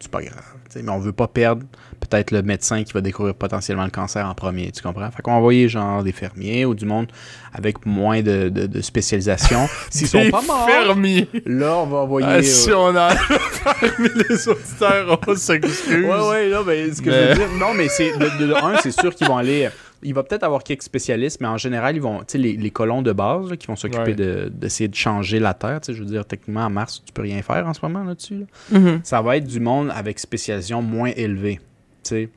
c'est 0.00 0.10
pas 0.10 0.22
grave. 0.22 0.42
Mais 0.76 0.88
on 0.88 0.98
veut 0.98 1.12
pas 1.12 1.28
perdre 1.28 1.66
peut-être 2.00 2.30
le 2.30 2.42
médecin 2.42 2.82
qui 2.82 2.92
va 2.92 3.00
découvrir 3.00 3.34
potentiellement 3.34 3.84
le 3.84 3.90
cancer 3.90 4.26
en 4.26 4.34
premier, 4.34 4.70
tu 4.72 4.82
comprends? 4.82 5.10
Fait 5.10 5.22
qu'on 5.22 5.32
va 5.32 5.36
envoyer 5.36 5.68
genre 5.68 6.02
des 6.02 6.12
fermiers 6.12 6.64
ou 6.64 6.74
du 6.74 6.86
monde 6.86 7.06
avec 7.52 7.84
moins 7.86 8.22
de, 8.22 8.48
de- 8.48 8.66
de 8.66 8.80
spécialisation. 8.80 9.68
S'ils 9.90 10.06
sont 10.08 10.30
pas 10.30 10.42
morts, 10.42 10.66
fermiers. 10.68 11.28
là, 11.46 11.76
on 11.78 11.86
va 11.86 11.98
envoyer... 11.98 12.26
Ah, 12.28 12.36
euh, 12.36 12.42
si 12.42 12.70
on 12.72 12.94
a 12.96 13.10
parmi 13.64 14.08
les 14.28 14.48
auditeurs, 14.48 15.18
on 15.26 15.34
s'excuse. 15.34 16.04
Ouais, 16.06 16.28
ouais, 16.28 16.48
là, 16.48 16.62
ben, 16.62 16.92
ce 16.94 17.02
que 17.02 17.10
Mais- 17.10 17.22
je 17.22 17.28
veux 17.28 17.34
dire, 17.48 17.58
non, 17.58 17.74
mais 17.74 17.88
c'est, 17.88 18.16
de, 18.16 18.38
de- 18.40 18.46
de 18.48 18.54
un, 18.54 18.76
c'est 18.82 18.92
sûr 18.92 19.14
qu'ils 19.14 19.26
vont 19.26 19.36
aller, 19.36 19.68
il 20.02 20.14
va 20.14 20.22
peut-être 20.22 20.44
avoir 20.44 20.62
quelques 20.62 20.82
spécialistes, 20.84 21.38
mais 21.40 21.48
en 21.48 21.58
général, 21.58 21.96
ils 21.96 22.00
vont, 22.02 22.20
tu 22.20 22.24
sais, 22.28 22.38
les, 22.38 22.56
les 22.56 22.70
colons 22.70 23.02
de 23.02 23.12
base, 23.12 23.50
là, 23.50 23.56
qui 23.56 23.66
vont 23.66 23.76
s'occuper 23.76 24.14
Ouais. 24.16 24.48
d'essayer 24.50 24.88
de 24.88 24.94
changer 24.94 25.38
la 25.40 25.52
Terre, 25.54 25.80
tu 25.82 25.86
sais, 25.92 25.94
je 25.98 26.02
veux 26.02 26.08
dire, 26.08 26.24
techniquement, 26.24 26.64
à 26.64 26.68
Mars, 26.70 27.02
tu 27.04 27.12
peux 27.12 27.22
rien 27.22 27.42
faire 27.42 27.66
en 27.66 27.74
ce 27.74 27.80
moment 27.82 28.04
là-dessus, 28.04 28.38
là. 28.70 28.78
Mhm. 28.78 29.00
Ça 29.04 29.20
va 29.20 29.36
être 29.36 29.46
du 29.46 29.60
monde 29.60 29.92
avec 29.94 30.18
spécialisation 30.18 30.80
moins 30.82 31.10
élevée, 31.16 31.60
sais. 32.02 32.28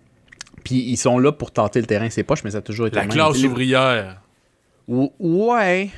Puis 0.64 0.76
ils 0.76 0.97
sont 0.97 1.20
là 1.20 1.32
pour 1.32 1.51
tenter 1.51 1.80
le 1.82 1.86
terrain, 1.88 2.09
c'est 2.09 2.24
poche, 2.24 2.43
mais 2.43 2.51
ça 2.51 2.59
a 2.59 2.61
toujours 2.61 2.88
été 2.88 2.95
La 2.95 3.01
le 3.03 3.07
même. 3.09 3.18
classe 3.18 3.38
Les- 3.38 3.47
ouvrière. 3.47 4.22
Ou- 4.88 5.11
Ouais. 5.20 5.89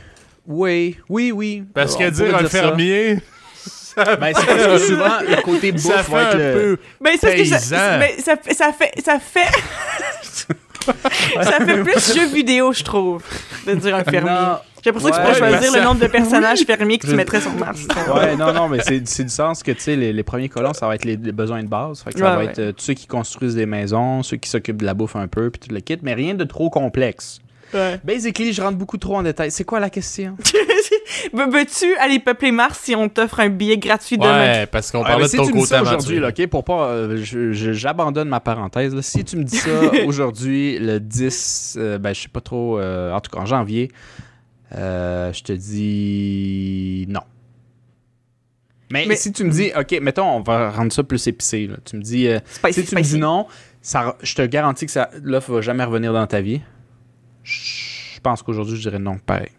Oui, 0.47 0.97
oui, 1.09 1.31
oui. 1.31 1.63
Parce 1.73 1.95
que 1.95 2.07
dire 2.09 2.35
un 2.35 2.45
fermier, 2.47 3.17
ça, 3.55 4.15
Ben, 4.17 4.31
c'est 4.35 4.45
parce 4.45 4.63
que 4.65 4.77
souvent, 4.77 5.19
le 5.27 5.41
côté 5.41 5.71
bouffe 5.71 5.81
ça 5.81 6.03
fait 6.03 6.11
va 6.11 6.21
être 6.23 6.35
un 6.35 6.37
le... 6.37 6.53
peu. 6.53 6.77
C'est 6.77 7.19
parce 7.21 7.35
que 7.35 7.45
ça, 7.45 7.57
Paysan. 7.57 7.99
mais 7.99 8.15
ça, 8.21 8.35
fait- 8.37 8.53
ça 8.53 8.71
fait. 8.73 8.91
Ça 9.03 9.19
fait. 9.19 9.51
ça 11.43 11.65
fait 11.65 11.81
plus 11.83 12.13
jeu 12.15 12.27
vidéo, 12.27 12.73
je 12.73 12.83
trouve, 12.83 13.23
de 13.65 13.73
dire 13.73 13.95
un 13.95 14.03
fermier. 14.03 14.29
Non. 14.31 14.57
J'ai 14.85 14.91
l'impression 14.91 15.09
que 15.09 15.15
tu 15.35 15.41
mais 15.41 15.49
choisir 15.49 15.73
le 15.73 15.83
nombre 15.83 15.99
de 15.99 16.07
personnages 16.11 16.59
fermiers 16.63 16.97
que 16.99 17.07
tu 17.07 17.15
mettrais 17.15 17.41
sur 17.41 17.53
Mars. 17.55 17.87
Ouais, 18.15 18.35
non, 18.35 18.53
non, 18.53 18.69
mais 18.69 18.79
c'est 18.81 19.07
c'est 19.07 19.23
du 19.23 19.29
sens 19.29 19.63
que, 19.63 19.71
tu 19.71 19.79
sais, 19.81 19.95
les, 19.95 20.13
les 20.13 20.23
premiers 20.23 20.47
colons, 20.49 20.73
ça 20.73 20.87
va 20.87 20.95
être 20.95 21.05
les, 21.05 21.15
les 21.17 21.31
besoins 21.31 21.63
de 21.63 21.67
base. 21.67 22.01
Fait 22.03 22.11
que 22.13 22.19
ça 22.19 22.37
Ouais, 22.37 22.45
va 22.45 22.51
être 22.51 22.59
euh, 22.59 22.71
ceux 22.77 22.93
qui 22.93 23.07
construisent 23.07 23.55
des 23.55 23.65
maisons, 23.65 24.21
ceux 24.23 24.37
qui 24.37 24.49
s'occupent 24.49 24.81
de 24.81 24.85
la 24.85 24.93
bouffe 24.93 25.15
un 25.15 25.27
peu, 25.27 25.49
puis 25.49 25.59
tout 25.67 25.73
le 25.73 25.79
kit, 25.81 25.97
mais 26.03 26.13
rien 26.13 26.35
de 26.35 26.43
trop 26.43 26.69
complexe. 26.69 27.39
Ouais. 27.73 27.99
Basically, 28.03 28.53
je 28.53 28.61
rentre 28.61 28.77
beaucoup 28.77 28.97
trop 28.97 29.17
en 29.17 29.23
détail. 29.23 29.49
C'est 29.49 29.63
quoi 29.63 29.79
la 29.79 29.89
question? 29.89 30.37
Veux- 31.33 31.49
Veux-tu 31.49 31.95
aller 31.97 32.19
peupler 32.19 32.51
Mars 32.51 32.79
si 32.83 32.95
on 32.95 33.09
t'offre 33.09 33.39
un 33.39 33.49
billet 33.49 33.77
gratuit 33.77 34.17
demain? 34.17 34.37
Ouais, 34.59 34.65
parce 34.67 34.91
qu'on 34.91 34.99
Ouais, 34.99 35.05
parlait 35.07 35.23
de 35.25 35.29
si 35.29 35.37
ton 35.37 35.43
tu 35.45 35.49
me 35.49 35.53
dis 35.55 35.59
côté 35.61 35.69
ça 35.75 35.81
aujourd'hui, 35.81 36.23
OK, 36.23 36.47
pour 36.47 36.63
pas... 36.63 36.87
euh, 36.89 37.17
J'abandonne 37.73 38.29
ma 38.29 38.39
parenthèse. 38.39 38.93
là. 38.95 39.01
Si 39.01 39.23
tu 39.25 39.35
me 39.37 39.43
dis 39.43 39.57
ça 39.57 39.69
aujourd'hui, 40.05 40.77
le 40.79 40.99
10, 40.99 41.77
euh, 41.79 41.97
ben, 41.97 42.13
je 42.13 42.21
sais 42.21 42.27
pas 42.29 42.39
trop, 42.41 42.79
euh, 42.79 43.11
en 43.11 43.19
tout 43.19 43.31
cas, 43.31 43.39
en 43.41 43.45
janvier, 43.45 43.91
euh, 44.73 45.31
je 45.33 45.43
te 45.43 45.53
dis 45.53 47.05
non. 47.09 47.21
Mais, 48.91 49.05
Mais- 49.07 49.15
si 49.15 49.31
tu 49.31 49.43
me 49.43 49.49
dis, 49.51 49.71
OK, 49.77 49.99
mettons, 50.01 50.25
on 50.37 50.41
va 50.41 50.69
rendre 50.71 50.91
ça 50.93 51.03
plus 51.03 51.25
épicé. 51.27 51.67
là. 51.67 51.77
Tu 51.83 51.95
me 51.97 52.01
dis, 52.01 52.27
euh, 52.27 52.39
Spicy, 52.45 52.81
si 52.81 52.87
tu 52.89 52.95
me 52.95 53.01
dis 53.01 53.17
non, 53.17 53.47
ça, 53.81 54.15
je 54.21 54.35
te 54.35 54.41
garantis 54.43 54.85
que 54.85 54.91
ça, 54.91 55.09
l'offre 55.23 55.53
va 55.53 55.61
jamais 55.61 55.83
revenir 55.83 56.13
dans 56.13 56.27
ta 56.27 56.41
vie. 56.41 56.61
Je 57.43 58.19
pense 58.21 58.41
qu'aujourd'hui, 58.43 58.75
je 58.75 58.81
dirais 58.81 58.99
non, 58.99 59.17
pareil. 59.17 59.49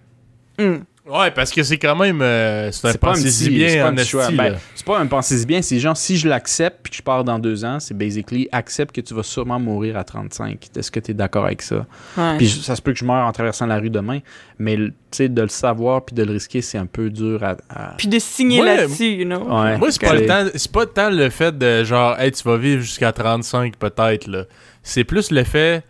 Hmm. 0.59 0.79
Ouais, 1.09 1.31
parce 1.31 1.53
que 1.53 1.63
c'est 1.63 1.79
quand 1.79 1.95
même. 1.95 2.21
euh, 2.21 2.73
c'est 2.73 2.89
un 2.89 2.93
C'est 2.93 2.99
pas 2.99 3.09
un 3.09 3.11
pensée 3.13 3.23
petit- 3.25 3.33
si 3.33 3.45
c'est 3.45 3.51
bien 3.51 3.83
pas 3.83 3.89
un 3.91 3.95
en 3.95 4.05
choix. 4.05 4.23
esti, 4.25 4.35
Ben, 4.37 4.57
c'est 4.75 4.85
pas 4.87 4.99
un 4.99 5.07
penser 5.07 5.39
si 5.39 5.47
bien, 5.47 5.63
c'est 5.63 5.79
genre 5.79 5.97
si 5.97 6.17
je 6.17 6.29
l'accepte 6.29 6.81
puis 6.83 6.91
que 6.91 6.97
je 6.97 7.03
pars 7.03 7.23
dans 7.23 7.39
deux 7.39 7.65
ans, 7.65 7.79
c'est 7.79 7.97
basically 7.97 8.49
accepte 8.51 8.93
que 8.95 9.01
tu 9.01 9.15
vas 9.15 9.23
sûrement 9.23 9.61
mourir 9.61 9.97
à 9.97 10.03
35. 10.05 10.67
Est-ce 10.77 10.91
que 10.91 10.99
tu 10.99 11.13
es 11.13 11.15
d'accord 11.15 11.45
avec 11.47 11.63
ça? 11.63 11.87
Ouais. 12.17 12.37
Puis 12.39 12.49
ça 12.49 12.75
se 12.75 12.83
peut 12.83 12.93
que 12.93 12.99
je 12.99 13.05
meure 13.05 13.25
en 13.25 13.31
traversant 13.31 13.67
la 13.67 13.79
rue 13.79 13.89
demain, 13.91 14.19
mais 14.59 14.77
tu 14.77 14.93
sais, 15.13 15.29
de 15.29 15.43
le 15.43 15.49
savoir 15.49 16.05
puis 16.05 16.15
de 16.17 16.25
le 16.25 16.33
risquer, 16.33 16.61
c'est 16.61 16.79
un 16.79 16.87
peu 16.87 17.09
dur 17.09 17.41
à. 17.45 17.57
à- 17.71 17.95
Puis 17.97 18.09
de 18.09 18.19
signer 18.19 18.61
Ouais, 18.63 18.77
là-dessus, 18.77 19.13
you 19.13 19.25
know? 19.27 19.43
Ouais. 19.45 19.79
Moi, 19.79 19.93
c'est 19.93 20.01
pas, 20.05 20.15
le 20.15 20.27
temps, 20.27 20.45
c'est 20.55 20.73
pas 20.73 20.87
tant 20.87 21.11
le 21.11 21.31
fait 21.31 21.57
de 21.57 21.85
genre, 21.85 22.19
hey, 22.19 22.33
tu 22.33 22.43
vas 22.43 22.57
vivre 22.57 22.83
jusqu'à 22.83 23.13
35 23.13 23.77
peut-être, 23.77 24.27
là. 24.27 24.45
C'est 24.83 25.05
plus 25.05 25.31
le 25.31 25.45
fait. 25.45 25.85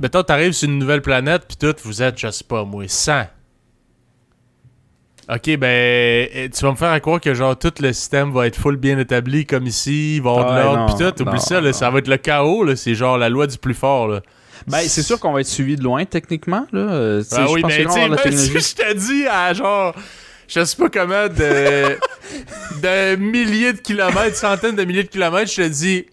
Mettons, 0.00 0.22
t'arrives 0.22 0.52
sur 0.52 0.68
une 0.68 0.78
nouvelle 0.78 1.02
planète, 1.02 1.42
puis 1.48 1.56
tout, 1.56 1.74
vous 1.84 2.02
êtes, 2.02 2.18
je 2.18 2.30
sais 2.30 2.44
pas, 2.44 2.64
moi, 2.64 2.84
100. 2.86 3.24
Ok, 5.28 5.56
ben, 5.56 6.28
eh, 6.32 6.50
tu 6.50 6.64
vas 6.64 6.70
me 6.70 6.76
faire 6.76 6.90
à 6.90 7.00
croire 7.00 7.20
que 7.20 7.34
genre 7.34 7.58
tout 7.58 7.72
le 7.80 7.92
système 7.92 8.32
va 8.32 8.46
être 8.46 8.56
full 8.56 8.76
bien 8.76 8.96
établi 8.98 9.44
comme 9.44 9.66
ici, 9.66 10.16
il 10.16 10.22
va 10.22 10.30
y 10.30 10.32
avoir 10.34 10.52
Ah 10.52 10.58
de 10.58 10.62
l'ordre, 10.64 10.86
pis 10.96 11.02
tout. 11.02 11.22
Oublie 11.22 11.34
non, 11.34 11.40
ça, 11.40 11.60
là, 11.60 11.72
ça 11.72 11.90
va 11.90 11.98
être 11.98 12.06
le 12.08 12.16
chaos, 12.16 12.62
là. 12.62 12.76
C'est 12.76 12.94
genre 12.94 13.18
la 13.18 13.28
loi 13.28 13.48
du 13.48 13.58
plus 13.58 13.74
fort, 13.74 14.06
là. 14.06 14.20
Ben, 14.68 14.80
c'est 14.86 15.02
sûr 15.02 15.18
qu'on 15.18 15.32
va 15.32 15.40
être 15.40 15.48
suivi 15.48 15.76
de 15.76 15.82
loin 15.82 16.04
techniquement. 16.04 16.66
Là. 16.72 16.80
Euh, 16.80 17.22
Ah 17.32 17.46
oui, 17.50 17.62
mais 17.66 17.84
tu 17.84 17.90
sais, 17.90 18.60
je 18.60 18.74
te 18.74 18.94
dis 18.94 19.26
à 19.26 19.52
genre, 19.52 19.94
je 20.48 20.64
sais 20.64 20.76
pas 20.76 20.88
comment, 20.88 21.28
de, 21.28 21.98
de 22.82 23.16
milliers 23.16 23.72
de 23.72 23.80
kilomètres, 23.80 24.36
centaines 24.36 24.76
de 24.76 24.84
milliers 24.84 25.04
de 25.04 25.08
kilomètres, 25.08 25.50
je 25.50 25.62
te 25.62 25.68
dis, 25.68 26.06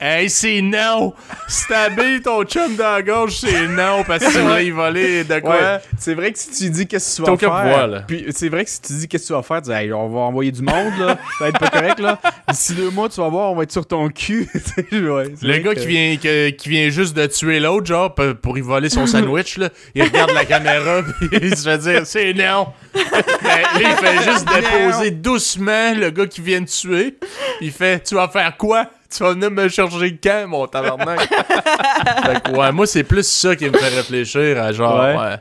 hey, 0.00 0.30
c'est 0.30 0.60
non! 0.62 1.12
Stabber 1.48 2.20
ton 2.22 2.44
chum 2.44 2.74
dans 2.76 2.92
la 2.94 3.02
gorge, 3.02 3.36
c'est 3.40 3.66
non, 3.68 4.02
parce 4.06 4.24
que 4.24 4.32
tu 4.32 4.38
vas 4.40 4.62
y 4.62 4.70
voler 4.70 5.24
de 5.24 5.38
quoi? 5.40 5.54
Ouais, 5.56 5.78
c'est 5.98 6.14
vrai 6.14 6.32
que 6.32 6.38
si 6.38 6.50
tu 6.50 6.70
dis 6.70 6.86
qu'est-ce 6.86 7.20
que 7.20 7.24
tu 7.24 7.30
vas 7.30 7.36
faire, 7.36 7.48
pouvoir, 7.62 7.86
là. 7.88 8.00
puis 8.06 8.24
c'est 8.30 8.48
vrai 8.48 8.64
que 8.64 8.70
si 8.70 8.80
tu 8.80 8.92
dis 8.94 9.08
qu'est-ce 9.08 9.24
que 9.24 9.26
tu 9.28 9.32
vas 9.34 9.42
faire, 9.42 9.62
tu 9.62 9.70
dis 9.70 9.74
Hey, 9.76 9.92
on 9.92 10.08
va 10.08 10.20
envoyer 10.20 10.52
du 10.52 10.62
monde 10.62 10.92
là, 10.98 11.18
ça 11.38 11.44
va 11.44 11.48
être 11.48 11.58
pas 11.58 11.68
correct 11.68 11.98
là. 12.00 12.18
D'ici 12.48 12.74
deux 12.74 12.90
mois, 12.90 13.08
tu 13.08 13.20
vas 13.20 13.28
voir, 13.28 13.52
on 13.52 13.56
va 13.56 13.62
être 13.64 13.72
sur 13.72 13.86
ton 13.86 14.08
cul. 14.08 14.48
Ouais, 14.92 15.26
Le 15.42 15.58
gars 15.58 15.74
que- 15.74 15.80
qui 15.80 15.86
vient, 15.86 16.16
que- 16.16 16.50
qui 16.50 16.68
vient 16.68 16.88
juste 16.90 17.16
de 17.16 17.26
tuer 17.26 17.60
l'autre, 17.60 17.86
genre, 17.86 18.14
pour 18.14 18.58
y 18.58 18.60
voler 18.60 18.88
son 18.88 19.06
sandwich, 19.06 19.56
là, 19.58 19.68
il 19.94 20.02
regarde 20.04 20.30
la 20.32 20.44
caméra, 20.44 21.02
puis 21.18 21.28
il 21.42 21.56
se 21.56 21.68
fait 21.68 21.78
dire, 21.78 22.06
c'est 22.06 22.32
non. 22.34 22.68
Ben, 22.94 23.62
là, 23.62 23.80
il 23.80 24.06
fait 24.06 24.30
juste 24.30 24.46
déposer 24.54 25.10
doucement 25.10 25.94
le 25.94 26.10
gars 26.10 26.26
qui 26.26 26.40
vient 26.40 26.60
de 26.60 26.66
tuer. 26.66 27.16
Il 27.60 27.72
fait, 27.72 28.02
tu 28.04 28.14
vas 28.14 28.28
faire 28.28 28.56
quoi? 28.56 28.86
Tu 29.10 29.22
vas 29.22 29.32
venir 29.32 29.50
me 29.50 29.68
chercher 29.68 30.16
quand, 30.22 30.46
mon 30.48 30.66
tabarnak? 30.66 31.20
fait 31.28 32.42
que, 32.44 32.56
ouais, 32.56 32.72
moi, 32.72 32.86
c'est 32.86 33.02
plus 33.04 33.26
ça 33.26 33.56
qui 33.56 33.68
me 33.68 33.76
fait 33.76 33.88
réfléchir 33.96 34.62
à 34.62 34.72
genre, 34.72 35.00
Ouais. 35.00 35.16
ouais. 35.16 35.36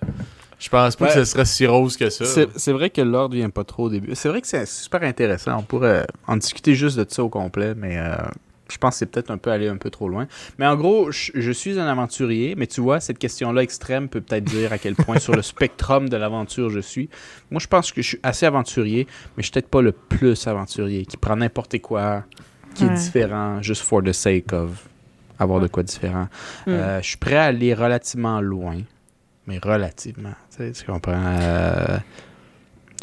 Je 0.60 0.68
pense 0.68 0.96
pas 0.98 1.06
Ouais. 1.06 1.14
que 1.14 1.24
ce 1.24 1.26
serait 1.26 1.46
si 1.46 1.66
rose 1.68 1.96
que 1.96 2.10
ça. 2.10 2.26
C'est 2.26 2.50
c'est 2.58 2.74
vrai 2.74 2.90
que 2.90 3.00
l'ordre 3.00 3.34
vient 3.36 3.50
pas 3.50 3.64
trop 3.64 3.86
au 3.86 3.90
début. 3.90 4.12
C'est 4.16 4.28
vrai 4.28 4.42
que 4.42 4.48
c'est 4.48 4.66
super 4.68 5.02
intéressant. 5.04 5.56
On 5.58 5.62
pourrait 5.62 6.06
en 6.28 6.36
discuter 6.36 6.76
juste 6.76 6.98
de 6.98 7.06
ça 7.08 7.24
au 7.24 7.30
complet, 7.30 7.74
mais 7.78 7.98
euh, 7.98 8.16
je 8.70 8.78
pense 8.78 8.96
que 8.96 9.00
c'est 9.00 9.06
peut-être 9.06 9.32
un 9.32 9.38
peu 9.38 9.52
aller 9.52 9.70
un 9.70 9.78
peu 9.78 9.90
trop 9.90 10.10
loin. 10.10 10.28
Mais 10.58 10.66
en 10.68 10.76
gros, 10.76 11.12
je, 11.12 11.32
je 11.34 11.52
suis 11.54 11.80
un 11.80 11.88
aventurier, 11.88 12.56
mais 12.58 12.68
tu 12.68 12.82
vois, 12.82 13.00
cette 13.00 13.20
question-là 13.20 13.62
extrême 13.64 14.10
peut 14.10 14.20
peut-être 14.20 14.44
dire 14.44 14.74
à 14.74 14.78
quel 14.80 14.96
point 14.96 15.18
sur 15.20 15.34
le 15.34 15.42
spectrum 15.44 16.10
de 16.10 16.18
l'aventure 16.18 16.70
je 16.70 16.82
suis. 16.82 17.08
Moi, 17.52 17.62
je 17.62 17.68
pense 17.68 17.94
que 17.94 18.02
je 18.02 18.08
suis 18.10 18.20
assez 18.22 18.46
aventurier, 18.46 19.08
mais 19.38 19.44
je 19.44 19.44
suis 19.44 19.52
peut-être 19.54 19.70
pas 19.70 19.82
le 19.82 19.94
plus 19.94 20.46
aventurier, 20.46 21.06
qui 21.06 21.16
prend 21.16 21.38
n'importe 21.38 21.80
quoi, 21.80 22.26
qui 22.76 22.86
Ouais. 22.86 22.92
est 22.92 22.96
différent, 22.96 23.62
juste 23.62 23.82
for 23.84 24.02
the 24.04 24.12
sake 24.12 24.54
of 24.54 24.88
avoir 25.40 25.60
de 25.62 25.68
quoi 25.68 25.84
différent. 25.84 26.28
Mm. 26.68 26.70
Euh, 26.72 27.02
je 27.02 27.08
suis 27.08 27.18
prêt 27.18 27.38
à 27.38 27.46
aller 27.46 27.74
relativement 27.74 28.42
loin, 28.42 28.78
mais 29.48 29.58
relativement. 29.58 30.34
Tu, 30.56 30.58
sais, 30.58 30.72
tu 30.72 30.92
comprends? 30.92 31.14
Euh, 31.16 31.98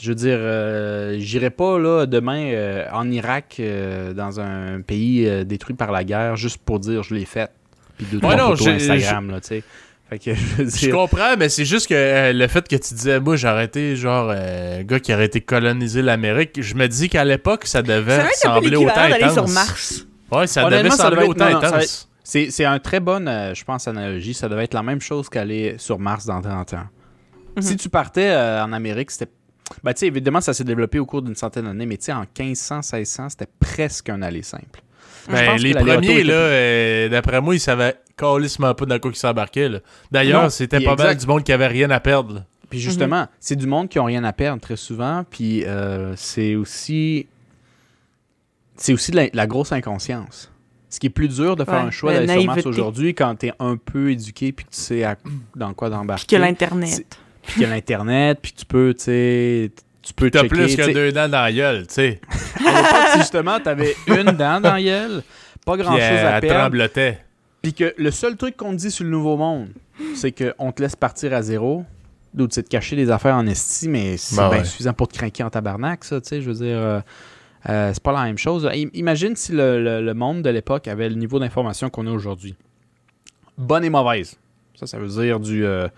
je 0.03 0.09
veux 0.11 0.15
dire, 0.15 0.37
euh, 0.39 1.17
j'irai 1.19 1.49
pas 1.51 1.79
là 1.79 2.05
demain 2.07 2.51
euh, 2.53 2.85
en 2.93 3.11
Irak, 3.11 3.57
euh, 3.61 4.13
dans 4.13 4.39
un 4.41 4.81
pays 4.83 5.27
euh, 5.27 5.45
détruit 5.45 5.75
par 5.77 5.91
la 5.93 6.05
guerre, 6.05 6.37
juste 6.37 6.59
pour 6.59 6.79
dire 6.81 7.03
je 7.03 7.15
l'ai 7.15 7.25
fait. 7.25 7.51
Puis 7.97 8.07
deux, 8.11 8.19
Ouais, 8.19 8.35
trois 8.35 8.37
non, 8.37 8.57
photos 8.57 8.69
Instagram, 8.69 9.31
là, 9.31 9.41
tu 9.41 9.47
sais. 9.49 9.65
Fait 10.09 10.19
que 10.21 10.35
je 10.35 10.41
veux 10.57 10.65
Je 10.71 10.77
dire... 10.77 10.95
comprends, 10.95 11.37
mais 11.37 11.49
c'est 11.49 11.65
juste 11.65 11.89
que 11.89 11.95
euh, 11.95 12.33
le 12.33 12.47
fait 12.47 12.67
que 12.69 12.77
tu 12.77 12.95
disais, 12.95 13.19
moi, 13.19 13.35
j'ai 13.37 13.49
arrêté, 13.49 13.97
genre, 13.97 14.29
euh, 14.33 14.83
gars 14.85 15.01
qui 15.01 15.13
aurait 15.13 15.25
été 15.27 15.41
coloniser 15.41 16.01
l'Amérique, 16.03 16.61
je 16.63 16.75
me 16.77 16.87
dis 16.87 17.09
qu'à 17.09 17.25
l'époque, 17.25 17.67
ça 17.67 17.83
devait 17.83 18.17
Ça 18.19 18.27
être 18.29 18.35
sembler 18.37 18.77
autant 18.77 18.87
l'équivalent 18.87 19.09
d'aller 19.11 19.25
intense. 19.25 19.35
sur 19.35 19.55
Mars. 19.55 20.07
Ouais, 20.31 20.47
ça 20.47 20.65
devait 20.71 20.91
ça 20.91 20.97
sembler 20.97 21.11
devait 21.17 21.25
être- 21.25 21.31
autant 21.31 21.45
non, 21.51 21.61
non, 21.61 21.67
intense. 21.67 22.09
C'est, 22.23 22.51
c'est 22.51 22.65
un 22.65 22.79
très 22.79 23.01
bonne, 23.01 23.27
euh, 23.29 23.55
je 23.55 23.65
pense, 23.65 23.87
analogie. 23.89 24.35
Ça 24.35 24.49
devait 24.49 24.65
être 24.65 24.75
la 24.75 24.83
même 24.83 25.01
chose 25.01 25.29
qu'aller 25.29 25.75
sur 25.79 25.99
Mars 25.99 26.27
dans 26.27 26.41
30 26.41 26.75
ans. 26.75 26.87
Mhm. 27.57 27.63
Si 27.63 27.77
tu 27.77 27.89
partais 27.89 28.31
euh, 28.31 28.63
en 28.65 28.73
Amérique, 28.73 29.11
c'était. 29.11 29.31
Ben, 29.83 29.93
tu 29.93 30.01
sais, 30.01 30.07
évidemment, 30.07 30.41
ça 30.41 30.53
s'est 30.55 30.63
développé 30.65 30.99
au 31.01 31.07
cours 31.07 31.23
d'une 31.23 31.35
centaine 31.35 31.65
d'années, 31.65 31.87
mais 31.87 31.97
tu 31.97 32.05
sais, 32.07 32.13
en 32.13 32.21
1500, 32.39 32.77
1600, 32.97 33.31
c'était 33.31 33.49
presque 33.59 34.09
un 34.09 34.23
aller 34.23 34.43
simple. 34.43 34.81
Ben, 35.29 35.57
les 35.57 35.73
que 35.73 35.79
premiers, 35.79 36.23
là, 36.25 36.35
euh, 36.35 37.09
d'après 37.09 37.41
moi, 37.41 37.55
ils 37.55 37.61
savaient 37.61 37.97
calissement 38.17 38.75
pas 38.75 38.87
dans 38.87 38.99
quoi 38.99 39.11
ils 39.13 39.17
s'embarquaient. 39.17 39.71
D'ailleurs, 40.11 40.51
c'était 40.51 40.81
pas 40.81 40.97
mal 40.97 41.17
du 41.17 41.27
monde 41.27 41.45
qui 41.45 41.53
avait 41.53 41.67
rien 41.67 41.91
à 41.91 42.01
perdre. 42.01 42.35
là. 42.35 42.45
Puis 42.71 42.81
justement, 42.81 43.27
c'est 43.39 43.57
du 43.57 43.67
monde 43.67 43.89
qui 43.89 43.99
ont 44.01 44.05
rien 44.05 44.25
à 44.25 44.33
perdre 44.33 44.61
très 44.61 44.77
souvent, 44.77 45.25
puis 45.31 45.65
euh, 45.65 46.15
c'est 46.17 46.55
aussi. 46.57 47.27
C'est 48.77 48.93
aussi 48.93 49.11
de 49.11 49.17
la, 49.17 49.27
la 49.33 49.47
grosse 49.47 49.73
inconscience. 49.73 50.51
Ce 50.91 51.01
qui 51.01 51.07
est 51.07 51.11
plus 51.11 51.29
dur 51.29 51.57
de 51.57 51.65
faire 51.65 51.75
Ouais, 51.75 51.81
un 51.81 51.91
choix 51.91 52.13
d'aller 52.15 52.47
sur 52.61 52.67
aujourd'hui 52.71 53.15
quand 53.15 53.35
t'es 53.35 53.53
un 53.59 53.77
peu 53.77 54.11
éduqué 54.13 54.53
puis 54.53 54.65
que 54.67 54.71
tu 54.71 54.81
sais 54.81 55.05
à- 55.05 55.17
dans 55.55 55.75
quoi 55.75 55.91
d'embarquer. 55.91 56.27
Puis 56.27 56.37
que 56.37 56.41
l'Internet. 56.43 57.19
puis 57.43 57.65
a 57.65 57.69
l'Internet, 57.69 58.39
puis 58.43 58.53
tu 58.53 58.65
peux, 58.65 58.95
tu 58.97 59.05
sais, 59.05 59.71
tu 60.07 60.15
peux 60.15 60.31
T'as 60.31 60.45
plus 60.45 60.77
que 60.77 60.93
deux 60.93 61.13
dents 61.13 61.29
dans 61.29 61.43
la 61.43 61.53
gueule, 61.53 61.87
tu 61.87 61.95
sais. 61.95 62.21
Justement, 63.17 63.59
t'avais 63.61 63.95
une 64.07 64.23
dent 64.33 64.61
dans 64.61 64.75
la 64.75 64.83
gueule, 64.83 65.23
pas 65.65 65.75
Puis 65.75 65.83
grand-chose 65.83 66.01
euh, 66.03 66.29
à 66.33 66.35
elle 66.37 66.41
perdre, 66.41 66.61
tremblotait. 66.61 67.19
puis 67.63 67.75
que 67.75 67.93
le 67.99 68.11
seul 68.11 68.37
truc 68.37 68.57
qu'on 68.57 68.71
te 68.73 68.77
dit 68.77 68.91
sur 68.91 69.05
le 69.05 69.11
Nouveau 69.11 69.37
Monde, 69.37 69.69
c'est 70.15 70.33
qu'on 70.33 70.73
te 70.73 70.81
laisse 70.83 70.97
partir 70.97 71.33
à 71.35 71.43
zéro, 71.43 71.85
d'autres 72.35 72.55
c'est 72.55 72.63
de 72.63 72.69
cacher 72.69 72.95
des 72.97 73.11
affaires 73.11 73.35
en 73.35 73.47
esti, 73.47 73.89
mais 73.89 74.17
c'est 74.17 74.37
Ben 74.37 74.49
bien 74.51 74.59
ouais. 74.59 74.65
suffisant 74.65 74.93
pour 74.93 75.09
te 75.09 75.17
craquer 75.19 75.43
en 75.43 75.51
tabarnak, 75.51 76.05
ça, 76.05 76.21
tu 76.21 76.29
sais, 76.29 76.41
je 76.43 76.49
veux 76.51 76.55
dire... 76.65 76.79
euh, 76.79 77.01
euh, 77.69 77.91
c'est 77.93 78.03
pas 78.03 78.13
la 78.13 78.23
même 78.25 78.39
chose. 78.39 78.69
I- 78.73 78.89
Imagine 78.95 79.35
si 79.35 79.51
le, 79.51 79.83
le- 79.83 80.01
le 80.01 80.15
monde 80.15 80.43
de 80.43 80.51
l'époque 80.51 80.87
avait 80.87 81.09
le 81.09 81.17
niveau 81.17 81.41
d'information 81.41 81.91
qu'on 81.91 82.07
a 82.07 82.11
aujourd'hui. 82.13 82.55
Bonne 83.59 83.85
et 83.85 83.91
mauvaise. 83.91 84.37
Ça, 84.79 84.87
ça 84.87 84.99
veut 84.99 85.09
dire 85.09 85.41
du... 85.41 85.65
euh, 85.65 85.89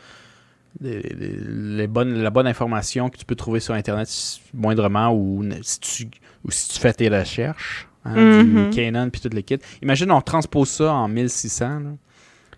les 0.81 1.87
bonnes, 1.87 2.14
la 2.23 2.31
bonne 2.31 2.47
information 2.47 3.09
que 3.11 3.16
tu 3.16 3.25
peux 3.25 3.35
trouver 3.35 3.61
sur 3.61 3.75
Internet 3.75 4.09
moindrement 4.55 5.12
ou 5.14 5.45
si 5.62 5.81
tu, 5.81 6.09
ou 6.45 6.51
si 6.51 6.69
tu 6.69 6.79
fais 6.79 6.93
tes 6.93 7.09
recherches, 7.09 7.89
hein, 8.05 8.43
du 8.43 8.71
Canon 8.71 9.11
puis 9.11 9.21
tout 9.21 9.31
le 9.33 9.41
kit. 9.41 9.59
Imagine, 9.83 10.11
on 10.12 10.21
transpose 10.21 10.69
ça 10.69 10.93
en 10.93 11.09
1600. 11.09 11.81
là. 11.81 11.91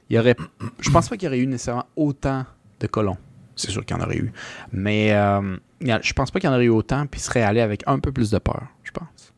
Il 0.09 0.17
y 0.17 0.19
aurait, 0.19 0.37
je 0.81 0.91
pense 0.91 1.09
pas 1.09 1.17
qu'il 1.17 1.27
y 1.27 1.29
aurait 1.29 1.39
eu 1.39 1.47
nécessairement 1.47 1.87
autant 1.97 2.45
de 2.81 2.87
colons. 2.87 3.17
C'est 3.55 3.71
sûr 3.71 3.85
qu'il 3.85 3.97
y 3.97 4.01
en 4.01 4.03
aurait 4.03 4.17
eu. 4.17 4.33
Mais 4.73 5.13
euh, 5.13 5.57
je 5.81 6.13
pense 6.13 6.31
pas 6.31 6.41
qu'il 6.41 6.49
y 6.49 6.53
en 6.53 6.57
aurait 6.57 6.65
eu 6.65 6.71
autant 6.71 7.07
puis 7.07 7.21
serait 7.21 7.43
allé 7.43 7.61
avec 7.61 7.83
un 7.87 7.99
peu 8.01 8.11
plus 8.11 8.31
de 8.31 8.39
peur, 8.39 8.67
je 8.83 8.91
pense. 8.91 9.33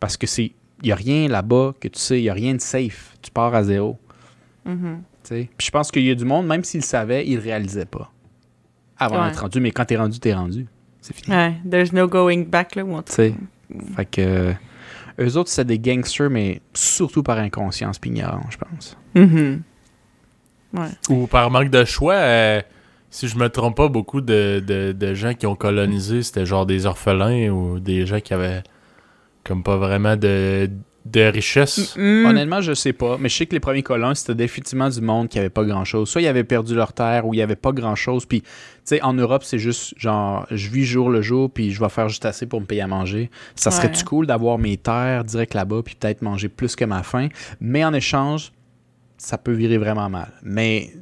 Parce 0.00 0.16
que 0.16 0.26
c'est 0.26 0.52
il 0.82 0.88
y 0.88 0.92
a 0.92 0.96
rien 0.96 1.28
là-bas 1.28 1.74
que 1.78 1.88
tu 1.88 1.98
sais, 1.98 2.20
il 2.20 2.24
y 2.24 2.28
a 2.28 2.34
rien 2.34 2.54
de 2.54 2.60
safe. 2.60 3.14
Tu 3.22 3.30
pars 3.30 3.54
à 3.54 3.62
zéro. 3.62 3.98
Mhm. 4.64 4.74
sais. 4.74 5.00
Puis 5.28 5.66
je 5.66 5.70
pense 5.70 5.90
qu'il 5.90 6.02
y 6.04 6.10
a 6.10 6.14
du 6.14 6.24
monde, 6.24 6.46
même 6.46 6.64
s'ils 6.64 6.80
le 6.80 6.86
savaient, 6.86 7.26
ils 7.26 7.36
le 7.36 7.42
réalisaient 7.42 7.84
pas. 7.86 8.10
avant 8.98 9.20
Ouais. 9.22 9.28
d'être 9.30 9.40
rendu, 9.40 9.60
mais 9.60 9.70
quand 9.72 9.84
t'es 9.84 9.96
rendu, 9.96 10.18
t'es 10.20 10.32
rendu. 10.34 10.66
C'est 11.00 11.14
fini. 11.16 11.34
Ouais, 11.36 11.54
there's 11.68 11.92
no 11.92 12.06
going 12.06 12.44
back, 12.44 12.76
là. 12.76 12.84
Tu 13.06 13.12
sais. 13.12 13.34
Fait 13.96 14.04
que. 14.04 14.20
euh, 14.20 14.52
eux 15.20 15.36
autres, 15.36 15.50
c'est 15.50 15.64
des 15.64 15.78
gangsters, 15.78 16.30
mais 16.30 16.60
surtout 16.74 17.22
par 17.22 17.38
inconscience 17.38 17.98
ignorance, 18.04 18.44
je 18.50 18.56
pense. 18.58 18.96
Mhm. 19.14 19.62
Ou 21.10 21.26
par 21.26 21.50
manque 21.50 21.68
de 21.70 21.84
choix, 21.84 22.14
euh, 22.14 22.62
si 23.10 23.28
je 23.28 23.36
me 23.36 23.48
trompe 23.48 23.76
pas, 23.76 23.88
beaucoup 23.88 24.20
de, 24.22 24.62
de, 24.66 24.92
de 24.92 25.14
gens 25.14 25.34
qui 25.34 25.46
ont 25.46 25.54
colonisé, 25.56 26.22
c'était 26.22 26.46
genre 26.46 26.64
des 26.64 26.86
orphelins 26.86 27.50
ou 27.50 27.78
des 27.78 28.06
gens 28.06 28.20
qui 28.20 28.32
avaient 28.32 28.62
comme 29.44 29.62
pas 29.62 29.76
vraiment 29.76 30.16
de, 30.16 30.70
de 31.04 31.20
richesse? 31.22 31.96
Mhm. 31.96 32.26
Honnêtement, 32.26 32.60
je 32.60 32.74
sais 32.74 32.92
pas, 32.92 33.16
mais 33.18 33.28
je 33.28 33.36
sais 33.36 33.46
que 33.46 33.54
les 33.54 33.60
premiers 33.60 33.82
colons, 33.82 34.14
c'était 34.14 34.34
définitivement 34.34 34.88
du 34.88 35.00
monde 35.00 35.28
qui 35.28 35.38
avait 35.38 35.50
pas 35.50 35.64
grand-chose. 35.64 36.08
Soit 36.08 36.22
ils 36.22 36.26
avaient 36.28 36.44
perdu 36.44 36.74
leur 36.74 36.92
terre 36.92 37.26
ou 37.26 37.34
il 37.34 37.38
y 37.38 37.42
avait 37.42 37.56
pas 37.56 37.72
grand-chose. 37.72 38.24
Puis, 38.24 38.42
tu 38.42 38.48
sais, 38.84 39.02
en 39.02 39.12
Europe, 39.12 39.42
c'est 39.44 39.58
juste 39.58 39.94
genre, 39.96 40.46
je 40.50 40.68
vis 40.68 40.84
jour 40.84 41.10
le 41.10 41.22
jour, 41.22 41.50
puis 41.50 41.72
je 41.72 41.80
vais 41.80 41.88
faire 41.88 42.08
juste 42.08 42.24
assez 42.24 42.46
pour 42.46 42.60
me 42.60 42.66
payer 42.66 42.82
à 42.82 42.86
manger. 42.86 43.30
Ça 43.56 43.70
serait-tu 43.70 44.04
cool 44.04 44.26
d'avoir 44.26 44.58
mes 44.58 44.76
terres 44.76 45.24
direct 45.24 45.54
là-bas, 45.54 45.82
puis 45.84 45.96
peut-être 45.96 46.22
manger 46.22 46.48
plus 46.48 46.76
que 46.76 46.84
ma 46.84 47.02
faim? 47.02 47.28
Mais 47.60 47.84
en 47.84 47.92
échange, 47.92 48.52
ça 49.18 49.38
peut 49.38 49.52
virer 49.52 49.78
vraiment 49.78 50.08
mal. 50.08 50.32
Mais 50.42 50.92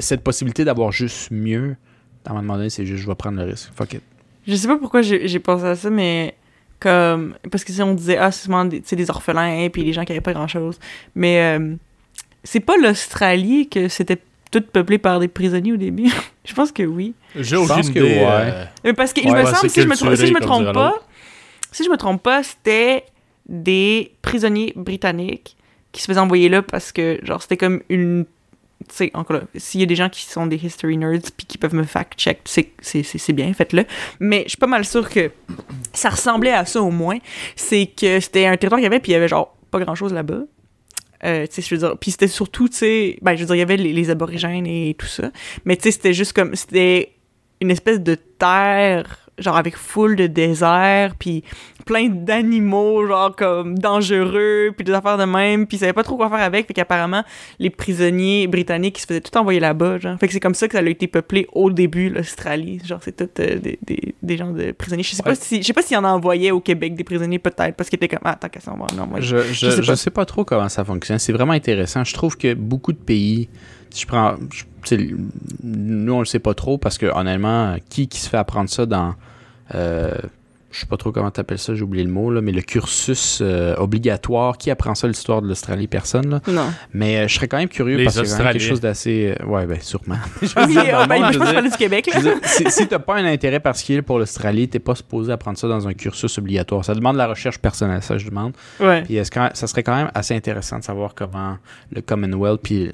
cette 0.00 0.22
possibilité 0.22 0.64
d'avoir 0.64 0.92
juste 0.92 1.30
mieux, 1.30 1.76
à 2.24 2.30
un 2.30 2.34
moment 2.34 2.56
donné, 2.56 2.70
c'est 2.70 2.86
juste, 2.86 3.02
je 3.02 3.06
vais 3.06 3.14
prendre 3.14 3.38
le 3.38 3.44
risque. 3.44 3.70
Fuck 3.74 3.94
it. 3.94 4.02
Je 4.46 4.54
sais 4.54 4.68
pas 4.68 4.78
pourquoi 4.78 5.02
j'ai 5.02 5.26
j'ai 5.26 5.40
pensé 5.40 5.64
à 5.64 5.74
ça, 5.74 5.90
mais 5.90 6.36
comme. 6.80 7.34
Parce 7.50 7.64
que 7.64 7.72
si 7.72 7.82
on 7.82 7.94
disait, 7.94 8.16
ah, 8.18 8.30
c'est 8.30 8.44
souvent 8.44 8.64
des, 8.64 9.10
orphelins, 9.10 9.68
puis 9.70 9.84
les 9.84 9.92
gens 9.92 10.04
qui 10.04 10.12
avaient 10.12 10.20
pas 10.20 10.32
grand 10.32 10.48
chose. 10.48 10.78
Mais 11.14 11.58
euh, 11.58 11.74
c'est 12.44 12.60
pas 12.60 12.76
l'Australie 12.76 13.68
que 13.68 13.88
c'était 13.88 14.18
tout 14.50 14.60
peuplé 14.62 14.98
par 14.98 15.18
des 15.20 15.28
prisonniers 15.28 15.72
au 15.72 15.76
début? 15.76 16.10
je 16.44 16.54
pense 16.54 16.72
que 16.72 16.82
oui. 16.84 17.14
J'ai 17.34 17.56
pense 17.56 17.70
aucune 17.70 17.94
que 17.94 17.98
idée. 17.98 18.18
ouais. 18.20 18.52
euh, 18.86 18.92
parce 18.94 19.12
que 19.12 19.20
Ouais, 19.20 19.26
je 19.28 19.32
me 19.32 19.44
ouais, 19.44 19.54
semble, 19.54 19.70
si 19.70 19.82
je 19.82 19.86
me, 19.88 19.94
trompe- 19.96 20.16
si 20.16 20.26
je 20.26 20.32
me 20.32 20.40
trompe 20.40 20.72
pas, 20.72 20.94
si 21.72 21.84
je 21.84 21.90
me 21.90 21.96
trompe 21.96 22.22
pas, 22.22 22.42
c'était 22.42 23.04
des 23.48 24.12
prisonniers 24.22 24.72
britanniques 24.76 25.56
qui 25.92 26.02
se 26.02 26.06
faisaient 26.06 26.20
envoyer 26.20 26.48
là 26.48 26.62
parce 26.62 26.92
que, 26.92 27.18
genre, 27.22 27.42
c'était 27.42 27.56
comme 27.56 27.82
une. 27.88 28.26
Sais, 28.88 29.10
encore 29.14 29.40
s'il 29.56 29.80
y 29.80 29.82
a 29.82 29.86
des 29.86 29.96
gens 29.96 30.08
qui 30.08 30.22
sont 30.22 30.46
des 30.46 30.64
history 30.64 30.96
nerds 30.96 31.32
puis 31.36 31.46
qui 31.46 31.58
peuvent 31.58 31.74
me 31.74 31.84
fact-check, 31.84 32.40
c'est- 32.44 33.32
bien, 33.32 33.52
faites-le. 33.52 33.84
Mais 34.20 34.44
je 34.44 34.50
suis 34.50 34.58
pas 34.58 34.66
mal 34.66 34.84
sûre 34.84 35.08
que 35.08 35.30
ça 35.92 36.10
ressemblait 36.10 36.52
à 36.52 36.64
ça 36.64 36.80
au 36.80 36.90
moins. 36.90 37.18
C'est 37.56 37.86
que 37.86 38.20
c'était 38.20 38.46
un 38.46 38.56
territoire 38.56 38.78
qu'il 38.78 38.84
y 38.84 38.86
avait 38.86 39.00
puis 39.00 39.12
il 39.12 39.14
y 39.14 39.16
avait, 39.16 39.28
genre, 39.28 39.56
pas 39.70 39.80
grand-chose 39.80 40.12
là-bas. 40.12 40.42
Euh, 41.24 41.46
je 41.56 41.74
veux 41.74 41.78
dire, 41.78 41.98
puis 41.98 42.10
c'était 42.10 42.28
surtout, 42.28 42.68
tu 42.68 42.76
sais, 42.76 43.18
ben, 43.22 43.34
je 43.34 43.40
veux 43.40 43.46
dire, 43.46 43.54
il 43.56 43.60
y 43.60 43.62
avait 43.62 43.76
les, 43.76 44.10
aborigènes 44.10 44.66
et 44.66 44.94
tout 44.98 45.06
ça, 45.06 45.30
mais 45.64 45.76
tu 45.76 45.84
sais, 45.84 45.90
c'était 45.90 46.12
juste 46.12 46.34
comme, 46.34 46.54
c'était 46.54 47.12
une 47.60 47.70
espèce 47.70 48.00
de 48.00 48.14
terre, 48.14 49.30
genre 49.38 49.56
avec 49.56 49.76
full 49.76 50.16
de 50.16 50.26
désert, 50.26 51.14
puis 51.18 51.42
plein 51.86 52.08
d'animaux, 52.08 53.06
genre 53.06 53.34
comme 53.34 53.78
dangereux, 53.78 54.72
puis 54.76 54.84
des 54.84 54.92
affaires 54.92 55.16
de 55.16 55.24
même, 55.24 55.66
puis 55.66 55.78
ils 55.78 55.80
savaient 55.80 55.92
pas 55.94 56.02
trop 56.02 56.16
quoi 56.16 56.28
faire 56.28 56.40
avec, 56.40 56.66
fait 56.66 56.74
qu'apparemment, 56.74 57.22
les 57.58 57.70
prisonniers 57.70 58.46
britanniques, 58.48 58.98
ils 58.98 59.02
se 59.02 59.06
faisaient 59.06 59.20
tout 59.22 59.34
envoyer 59.38 59.60
là-bas, 59.60 59.98
genre. 59.98 60.18
Fait 60.18 60.26
que 60.26 60.32
c'est 60.34 60.40
comme 60.40 60.54
ça 60.54 60.66
que 60.68 60.74
ça 60.76 60.80
a 60.80 60.82
été 60.82 61.06
peuplé 61.06 61.46
au 61.52 61.70
début, 61.70 62.10
l'Australie. 62.10 62.80
Genre, 62.84 62.98
c'est 63.02 63.16
tout 63.16 63.30
euh, 63.40 63.58
des, 63.60 63.78
des, 63.86 64.14
des 64.22 64.36
gens 64.36 64.50
de 64.50 64.72
prisonniers. 64.72 65.04
Je 65.04 65.14
sais 65.14 65.22
pas 65.22 65.34
si, 65.36 65.62
je 65.62 65.66
sais 65.66 65.72
pas 65.72 65.80
s'il 65.82 65.94
y 65.94 65.98
en 65.98 66.04
envoyait 66.04 66.50
au 66.50 66.60
Québec 66.60 66.94
des 66.96 67.04
prisonniers, 67.04 67.38
peut-être, 67.38 67.76
parce 67.76 67.88
qu'ils 67.88 67.96
étaient 67.96 68.08
comme, 68.08 68.18
ah, 68.24 68.34
tant 68.34 68.48
qu'à 68.48 68.60
ça, 68.60 68.72
va, 68.72 68.86
non, 68.96 69.06
moi, 69.06 69.20
Je, 69.20 69.36
je, 69.38 69.52
je 69.52 69.70
sais 69.70 69.82
je 69.82 69.86
pas. 69.86 69.96
sais 69.96 70.10
pas 70.10 70.24
trop 70.26 70.44
comment 70.44 70.68
ça 70.68 70.84
fonctionne. 70.84 71.18
C'est 71.20 71.32
vraiment 71.32 71.52
intéressant. 71.52 72.02
Je 72.04 72.12
trouve 72.14 72.36
que 72.36 72.52
beaucoup 72.52 72.92
de 72.92 72.98
pays, 72.98 73.48
si 73.90 74.02
je 74.02 74.06
prends. 74.08 74.34
nous, 75.62 76.12
on 76.14 76.18
le 76.18 76.24
sait 76.26 76.40
pas 76.40 76.54
trop 76.54 76.78
parce 76.78 76.98
que, 76.98 77.06
honnêtement, 77.06 77.76
qui, 77.88 78.08
qui 78.08 78.18
se 78.20 78.28
fait 78.28 78.36
apprendre 78.38 78.68
ça 78.68 78.86
dans. 78.86 79.14
euh, 79.74 80.10
je 80.76 80.80
sais 80.82 80.86
pas 80.86 80.98
trop 80.98 81.10
comment 81.10 81.30
t'appelles 81.30 81.58
ça, 81.58 81.74
j'ai 81.74 81.82
oublié 81.82 82.04
le 82.04 82.10
mot, 82.10 82.30
là, 82.30 82.42
mais 82.42 82.52
le 82.52 82.60
cursus 82.60 83.38
euh, 83.40 83.74
obligatoire, 83.78 84.58
qui 84.58 84.70
apprend 84.70 84.94
ça 84.94 85.08
l'histoire 85.08 85.40
de 85.40 85.48
l'Australie 85.48 85.86
Personne, 85.86 86.28
là? 86.28 86.40
Non. 86.48 86.66
Mais 86.92 87.16
euh, 87.18 87.28
je 87.28 87.34
serais 87.34 87.48
quand 87.48 87.56
même 87.56 87.68
curieux 87.68 87.96
Les 87.96 88.04
parce 88.04 88.20
que 88.20 88.26
c'est 88.26 88.42
quelque 88.42 88.58
chose 88.60 88.80
d'assez. 88.80 89.34
euh, 89.40 89.46
ouais, 89.46 89.64
ben, 89.66 89.78
sûrement. 89.80 90.16
Je 90.42 90.48
veux 90.48 90.66
Oui, 90.66 90.72
dire, 90.72 91.06
ben, 91.08 91.20
monde, 91.22 91.28
je 91.28 91.32
je 91.32 91.38
pense 91.38 91.48
veux 91.48 91.54
que 91.54 91.60
dire, 91.62 91.70
du 91.70 91.76
Québec, 91.78 92.10
je 92.12 92.14
là. 92.18 92.20
veux 92.20 92.40
dire, 92.40 92.48
si, 92.48 92.70
si 92.70 92.86
t'as 92.88 92.98
pas 92.98 93.16
un 93.16 93.24
intérêt 93.24 93.60
particulier 93.60 94.02
pour 94.02 94.18
l'Australie, 94.18 94.68
t'es 94.68 94.78
pas 94.78 94.94
supposé 94.94 95.32
apprendre 95.32 95.56
ça 95.56 95.66
dans 95.68 95.88
un 95.88 95.94
cursus 95.94 96.36
obligatoire. 96.38 96.84
Ça 96.84 96.94
demande 96.94 97.14
de 97.14 97.18
la 97.18 97.28
recherche 97.28 97.58
personnelle, 97.58 98.02
ça 98.02 98.18
je 98.18 98.28
demande. 98.28 98.52
Ouais. 98.78 99.02
Puis 99.02 99.16
est-ce 99.16 99.30
que 99.30 99.40
ça 99.54 99.66
serait 99.66 99.82
quand 99.82 99.96
même 99.96 100.10
assez 100.14 100.34
intéressant 100.34 100.78
de 100.78 100.84
savoir 100.84 101.14
comment 101.14 101.56
le 101.92 102.00
Commonwealth 102.02 102.60
puis 102.62 102.90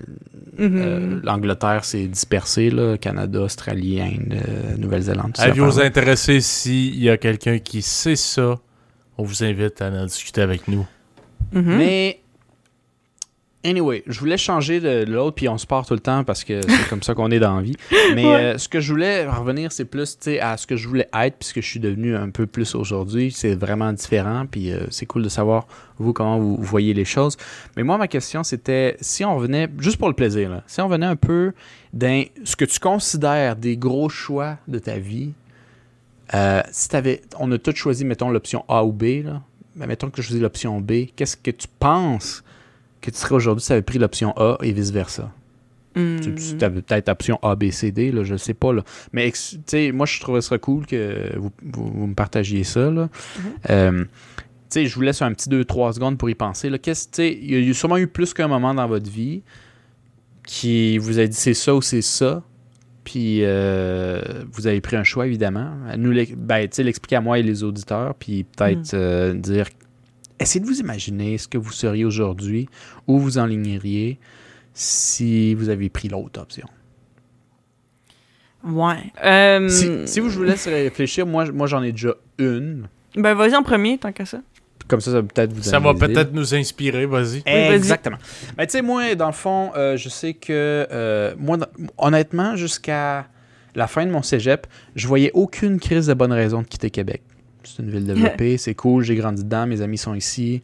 Mhm. 0.59 0.73
euh, 0.77 1.21
l'Angleterre 1.25 1.83
s'est 1.85 2.07
dispersé, 2.07 2.69
là, 2.71 2.99
Canada, 2.99 3.41
Australie, 3.41 4.01
Inde, 4.03 4.35
euh, 4.35 4.77
Nouvelle-Zélande. 4.77 5.33
tout 5.33 5.41
ça. 5.41 5.45
Avis-vous 5.49 5.79
Enfin, 5.79 5.87
intéressés 5.87 6.41
s'il 6.43 7.03
y 7.03 7.09
a 7.09 7.17
quelqu'un 7.17 7.59
qui 7.59 7.72
sait 7.81 8.17
ça, 8.17 8.59
on 9.17 9.23
vous 9.25 9.43
invite 9.43 9.81
à 9.81 9.89
en 9.89 10.05
discuter 10.05 10.43
avec 10.43 10.69
nous. 10.69 10.87
Mhm. 11.53 11.77
Mais 11.77 12.19
anyway, 13.65 14.03
je 14.07 14.19
voulais 14.19 14.37
changer 14.37 14.81
de 14.81 15.05
l'autre 15.09 15.37
puis 15.37 15.49
on 15.49 15.57
se 15.59 15.67
part 15.67 15.87
tout 15.87 15.95
le 15.95 16.01
temps 16.01 16.25
parce 16.25 16.43
que 16.45 16.61
c'est 16.63 16.89
comme 16.89 17.03
ça 17.03 17.15
qu'on 17.15 17.31
est 17.31 17.39
dans 17.39 17.57
la 17.57 17.63
vie. 17.63 17.77
Mais 18.15 18.25
Ouais. 18.25 18.35
euh, 18.35 18.59
ce 18.59 18.69
que 18.69 18.81
je 18.81 18.91
voulais 18.93 19.27
revenir, 19.27 19.71
c'est 19.71 19.85
plus 19.85 20.17
tu 20.19 20.25
sais, 20.25 20.41
à 20.41 20.57
ce 20.57 20.67
que 20.67 20.77
je 20.77 20.89
voulais 20.89 21.09
être 21.15 21.37
puis 21.39 21.49
ce 21.49 21.55
que 21.55 21.61
je 21.61 21.67
suis 21.69 21.79
devenu 21.81 22.17
un 22.17 22.31
peu 22.31 22.47
plus 22.47 22.75
aujourd'hui. 22.75 23.31
C'est 23.31 23.55
vraiment 23.55 23.93
différent 23.93 24.47
puis 24.51 24.73
euh, 24.73 24.87
c'est 24.91 25.07
cool 25.07 25.23
de 25.23 25.29
savoir 25.29 25.67
vous 25.99 26.13
comment 26.13 26.39
vous 26.39 26.57
voyez 26.61 26.95
les 26.95 27.05
choses. 27.05 27.37
Mais 27.77 27.83
moi, 27.85 27.99
ma 27.99 28.09
question 28.09 28.43
c'était 28.43 28.97
si 29.01 29.25
on 29.25 29.37
revenait 29.37 29.69
juste 29.79 29.99
pour 29.99 30.09
le 30.09 30.15
plaisir, 30.15 30.51
là, 30.51 30.63
si 30.67 30.81
on 30.81 30.89
revenait 30.89 31.07
un 31.07 31.17
peu 31.17 31.53
dans 31.93 32.25
ce 32.45 32.57
que 32.57 32.65
tu 32.65 32.81
considères 32.81 33.55
des 33.57 33.77
gros 33.77 34.09
choix 34.09 34.57
de 34.67 34.79
ta 34.79 34.97
vie. 34.99 35.33
Euh, 36.35 36.63
si 36.71 36.89
t'avais, 36.89 37.23
on 37.39 37.51
a 37.53 37.59
tous 37.59 37.75
choisi, 37.75 38.05
mettons, 38.05 38.31
l'option 38.31 38.65
A 38.69 38.85
ou 38.85 38.93
B, 38.93 39.25
là. 39.25 39.43
Mais 39.77 39.87
mettons 39.87 40.11
que 40.11 40.21
je 40.21 40.27
choisis 40.27 40.43
l'option 40.43 40.81
B, 40.81 41.07
qu'est-ce 41.17 41.37
que 41.37 41.51
tu 41.51 41.67
penses 41.79 42.45
que 43.01 43.11
tu 43.11 43.17
serais 43.17 43.35
aujourd'hui 43.37 43.63
si 43.63 43.69
tu 43.69 43.73
avais 43.73 43.83
pris 43.83 43.99
l'option 43.99 44.33
A 44.37 44.59
et 44.63 44.73
vice-versa? 44.73 45.31
Mhm. 45.97 46.21
Tu 46.59 46.65
avais 46.65 46.81
peut-être 46.83 47.09
option 47.11 47.39
A, 47.43 47.55
B, 47.55 47.71
C, 47.71 47.91
D, 47.91 48.13
là, 48.13 48.23
je 48.23 48.37
sais 48.37 48.55
pas. 48.55 48.73
Là. 48.73 48.83
Mais 49.13 49.33
tu 49.67 49.93
moi, 49.93 50.07
je 50.07 50.21
trouverais 50.21 50.41
ça 50.43 50.59
cool 50.59 50.87
que 50.87 51.37
vous, 51.39 51.53
vous- 51.63 51.91
vous 51.95 52.07
me 52.07 52.15
partagiez 52.15 52.65
ça. 52.65 52.91
Là. 52.91 53.09
Tu 53.69 54.09
sais, 54.71 54.87
je 54.87 54.95
vous 54.95 55.03
laisse 55.03 55.21
un 55.21 55.33
petit 55.35 55.51
2-3 55.51 55.93
secondes 55.93 56.17
pour 56.17 56.31
y 56.31 56.35
penser. 56.35 56.71
Tu 56.81 57.23
Il 57.23 57.67
y 57.67 57.71
a 57.71 57.75
sûrement 57.75 57.99
eu 57.99 58.07
plus 58.07 58.33
qu'un 58.33 58.49
moment 58.49 58.73
dans 58.75 58.87
votre 58.89 59.11
vie 59.11 59.43
qui 60.47 60.97
vous 60.99 61.19
a 61.19 61.27
dit 61.27 61.37
c'est 61.37 61.55
ça 61.55 61.75
ou 61.75 61.83
c'est 61.83 62.03
ça. 62.03 62.43
Puis 63.05 63.41
euh, 63.43 64.21
vous 64.53 64.67
avez 64.67 64.81
pris 64.81 64.97
un 64.97 65.05
choix, 65.05 65.27
évidemment. 65.27 65.73
Nous, 65.97 66.15
ben, 66.37 66.69
l'expliquer 66.79 67.17
à 67.17 67.21
moi 67.21 67.39
et 67.39 67.43
les 67.43 67.65
auditeurs, 67.65 68.15
puis 68.15 68.45
peut-être 68.45 68.95
euh, 68.95 69.35
dire 69.35 69.67
essayez 70.39 70.61
de 70.61 70.67
vous 70.67 70.81
imaginer 70.81 71.39
ce 71.39 71.49
que 71.49 71.59
vous 71.59 71.73
seriez 71.73 72.05
aujourd'hui, 72.05 72.69
où 73.07 73.19
vous 73.19 73.39
enligneriez 73.39 74.19
si 74.75 75.55
vous 75.55 75.69
avez 75.69 75.89
pris 75.89 76.09
l'autre 76.09 76.41
option. 76.41 76.67
Ouais. 78.65 79.13
Euh, 79.25 79.69
Si, 79.69 79.89
si 80.07 80.21
vous, 80.21 80.31
je 80.31 80.39
vous 80.39 80.45
laisse 80.45 80.67
réfléchir, 80.67 81.27
moi, 81.27 81.51
moi 81.51 81.67
j'en 81.67 81.83
ai 81.83 81.93
déjà 81.93 82.15
une. 82.39 82.89
Ben, 83.17 83.35
vas-y 83.35 83.55
en 83.57 83.63
premier, 83.63 83.99
tant 83.99 84.13
qu'à 84.13 84.25
ça. 84.25 84.41
Comme 84.93 85.01
ça, 85.01 85.11
ça 85.11 85.23
va 85.23 85.27
peut-être 85.27 85.55
vous 85.55 85.63
Ça 85.63 85.79
va 85.79 85.95
peut-être 85.95 86.35
nous 86.35 86.55
inspirer, 86.55 87.07
vas-y. 87.07 87.43
Exactement. 87.47 88.19
Ben, 88.59 88.67
tu 88.67 88.73
sais, 88.73 88.83
moi, 88.83 89.15
dans 89.15 89.29
le 89.29 89.33
fond, 89.33 89.71
euh, 89.75 89.97
je 89.97 90.11
sais 90.11 90.35
que, 90.35 90.87
euh, 90.93 91.33
moi, 91.39 91.57
honnêtement, 91.97 92.57
jusqu'à 92.57 93.27
la 93.75 93.87
fin 93.87 94.05
de 94.05 94.11
mon 94.11 94.21
cégep, 94.21 94.67
je 94.95 95.09
voyais 95.09 95.31
aucune 95.33 95.81
crise 95.81 96.09
de 96.09 96.13
bonne 96.13 96.31
raison 96.35 96.61
de 96.61 96.67
quitter 96.67 96.91
Québec. 96.91 97.23
C'est 97.65 97.83
une 97.83 97.89
ville 97.91 98.05
développée, 98.05 98.59
c'est 98.59 98.75
cool, 98.75 99.03
j'ai 99.03 99.15
grandi 99.15 99.45
dedans, 99.45 99.67
mes 99.67 99.81
amis 99.81 99.97
sont 99.97 100.13
ici. 100.15 100.61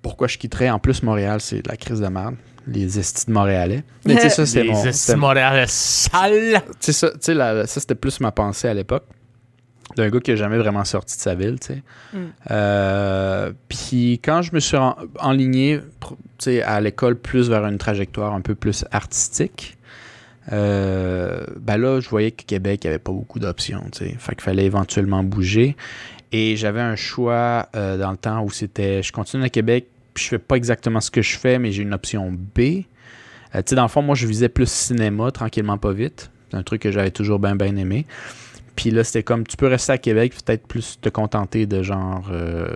Pourquoi 0.00 0.28
je 0.28 0.38
quitterais? 0.38 0.70
En 0.70 0.78
plus, 0.78 1.02
Montréal, 1.02 1.40
c'est 1.40 1.62
de 1.62 1.68
la 1.68 1.76
crise 1.76 1.98
de 2.00 2.06
merde. 2.06 2.36
Les 2.68 2.96
estis 2.96 3.26
de 3.26 3.32
Montréalais. 3.32 3.82
Mais 4.04 4.14
tu 4.14 4.20
sais, 4.20 4.30
ça, 4.30 4.46
c'était 4.46 4.62
Les 4.62 4.70
mon... 4.70 4.84
estis 4.84 5.10
de 5.10 5.16
Montréal 5.16 5.64
sale. 5.66 6.62
tu 6.64 6.76
sais, 6.78 6.92
ça, 6.92 7.10
tu 7.10 7.16
sais, 7.22 7.34
la- 7.34 7.66
ça, 7.66 7.80
c'était 7.80 7.96
plus 7.96 8.20
ma 8.20 8.30
pensée 8.30 8.68
à 8.68 8.74
l'époque. 8.74 9.02
D'un 9.96 10.10
gars 10.10 10.20
qui 10.20 10.30
n'a 10.30 10.36
jamais 10.36 10.58
vraiment 10.58 10.84
sorti 10.84 11.16
de 11.16 11.20
sa 11.22 11.34
ville, 11.34 11.58
tu 11.60 11.68
sais. 11.68 11.82
Euh, 12.50 13.52
Puis 13.68 14.20
quand 14.22 14.42
je 14.42 14.52
me 14.54 14.60
suis 14.60 14.76
en- 14.76 14.96
enligné 15.18 15.80
à 16.64 16.80
l'école 16.80 17.16
plus 17.16 17.48
vers 17.48 17.64
une 17.66 17.78
trajectoire 17.78 18.34
un 18.34 18.40
peu 18.42 18.54
plus 18.54 18.84
artistique, 18.92 19.76
euh, 20.52 21.44
ben 21.60 21.76
là, 21.78 22.00
je 22.00 22.08
voyais 22.08 22.30
que 22.30 22.42
Québec, 22.44 22.80
il 22.84 22.86
n'y 22.88 22.90
avait 22.94 22.98
pas 23.02 23.12
beaucoup 23.12 23.38
d'options, 23.38 23.84
tu 23.92 24.04
sais. 24.06 24.14
Fait 24.18 24.34
qu'il 24.34 24.42
fallait 24.44 24.64
éventuellement 24.64 25.22
bouger. 25.24 25.76
Et 26.32 26.56
j'avais 26.56 26.80
un 26.80 26.96
choix 26.96 27.68
euh, 27.74 27.96
dans 27.96 28.10
le 28.10 28.16
temps 28.18 28.42
où 28.42 28.50
c'était, 28.50 29.02
je 29.02 29.12
continue 29.12 29.44
à 29.44 29.48
Québec, 29.48 29.86
puis 30.14 30.24
je 30.24 30.28
fais 30.30 30.38
pas 30.38 30.56
exactement 30.56 31.00
ce 31.00 31.10
que 31.10 31.22
je 31.22 31.36
fais, 31.38 31.58
mais 31.58 31.72
j'ai 31.72 31.82
une 31.82 31.94
option 31.94 32.30
B. 32.30 32.58
Tu 32.60 32.84
sais, 33.64 33.74
dans 33.74 33.82
le 33.82 33.88
fond, 33.88 34.02
moi, 34.02 34.14
je 34.14 34.26
visais 34.26 34.50
plus 34.50 34.68
cinéma, 34.70 35.30
tranquillement, 35.30 35.78
pas 35.78 35.92
vite. 35.92 36.30
C'est 36.50 36.56
un 36.56 36.62
truc 36.62 36.82
que 36.82 36.90
j'avais 36.90 37.10
toujours 37.10 37.38
bien, 37.38 37.56
bien 37.56 37.74
aimé. 37.76 38.06
Puis 38.80 38.90
là, 38.90 39.02
c'était 39.04 39.22
comme, 39.22 39.46
tu 39.46 39.56
peux 39.56 39.66
rester 39.66 39.92
à 39.92 39.98
Québec, 39.98 40.32
peut-être 40.44 40.66
plus 40.66 40.98
te 41.00 41.08
contenter 41.08 41.66
de 41.66 41.82
genre 41.82 42.24
euh, 42.30 42.68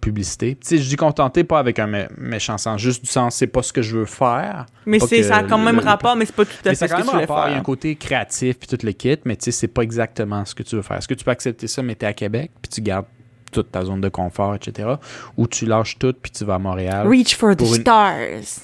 publicité. 0.00 0.54
Tu 0.60 0.66
sais, 0.66 0.78
je 0.78 0.88
dis 0.88 0.96
contenter 0.96 1.44
pas 1.44 1.58
avec 1.58 1.78
un 1.78 1.86
mé- 1.88 2.08
méchant 2.16 2.58
sens, 2.58 2.80
juste 2.80 3.04
du 3.04 3.10
sens, 3.10 3.34
c'est 3.34 3.46
pas 3.48 3.62
ce 3.62 3.72
que 3.72 3.82
je 3.82 3.96
veux 3.96 4.04
faire. 4.04 4.66
Mais 4.86 5.00
c'est, 5.00 5.22
ça 5.22 5.36
a 5.38 5.42
quand 5.44 5.58
même 5.58 5.76
le- 5.76 5.82
rapport, 5.82 6.14
mais 6.16 6.26
c'est 6.26 6.34
pas 6.34 6.44
tout 6.44 6.52
à 6.64 6.68
fait 6.70 6.74
ça 6.76 6.86
ce 6.88 6.92
quand 6.92 6.98
que 6.98 7.02
même 7.02 7.06
tu 7.10 7.12
voulais 7.12 7.24
rapport, 7.26 7.44
il 7.48 7.50
y 7.50 7.52
a 7.52 7.54
un 7.54 7.54
faire. 7.56 7.62
côté 7.64 7.96
créatif 7.96 8.58
puis 8.58 8.68
tout 8.68 8.78
le 8.86 8.92
kit, 8.92 9.16
mais 9.24 9.36
tu 9.36 9.44
sais, 9.46 9.50
c'est 9.50 9.68
pas 9.68 9.82
exactement 9.82 10.44
ce 10.44 10.54
que 10.54 10.62
tu 10.62 10.76
veux 10.76 10.82
faire. 10.82 10.98
Est-ce 10.98 11.08
que 11.08 11.14
tu 11.14 11.24
peux 11.24 11.30
accepter 11.32 11.66
ça, 11.66 11.82
mais 11.82 11.94
t'es 11.96 12.06
à 12.06 12.12
Québec, 12.12 12.50
puis 12.62 12.70
tu 12.70 12.80
gardes 12.80 13.06
toute 13.50 13.72
ta 13.72 13.84
zone 13.84 14.00
de 14.00 14.08
confort, 14.10 14.54
etc. 14.54 14.88
Ou 15.36 15.46
tu 15.48 15.66
lâches 15.66 15.98
tout, 15.98 16.12
puis 16.20 16.30
tu 16.30 16.44
vas 16.44 16.54
à 16.56 16.58
Montréal 16.58 17.08
Reach 17.08 17.34
for 17.34 17.56
the 17.56 17.62
une- 17.62 17.74
stars. 17.80 18.16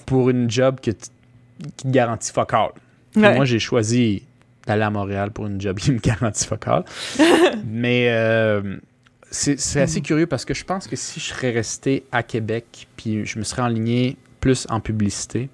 pour 0.07 0.31
une 0.31 0.51
job 0.51 0.77
que 0.81 0.91
qui 0.93 1.09
te 1.85 1.89
garantit 1.89 2.31
fuck 2.33 2.53
all? 2.55 2.69
Ouais. 3.17 3.35
Moi, 3.37 3.45
j'ai 3.47 3.59
choisi 3.59 4.23
d'aller 4.67 4.83
à 4.83 4.91
Montréal 4.91 5.31
pour 5.31 5.47
une 5.47 5.61
job 5.61 5.79
qui 5.81 5.93
me 5.93 5.99
garantit 5.99 6.47
fuck 6.47 6.67
all. 6.69 6.85
Mais 7.67 8.09
euh, 8.11 8.77
c'est 9.31 9.59
c'est 9.61 9.81
assez 9.81 10.01
curieux 10.01 10.27
parce 10.27 10.45
que 10.45 10.55
je 10.55 10.65
pense 10.65 10.87
que 10.87 10.97
si 10.97 11.21
je 11.21 11.27
serais 11.27 11.51
resté 11.51 12.05
à 12.13 12.23
Québec 12.23 12.87
puis 12.97 13.25
je 13.27 13.39
me 13.39 13.45
serais 13.45 13.63
enligné 13.63 14.17
plus 14.41 14.67
en 14.71 14.81
publicité, 14.81 15.49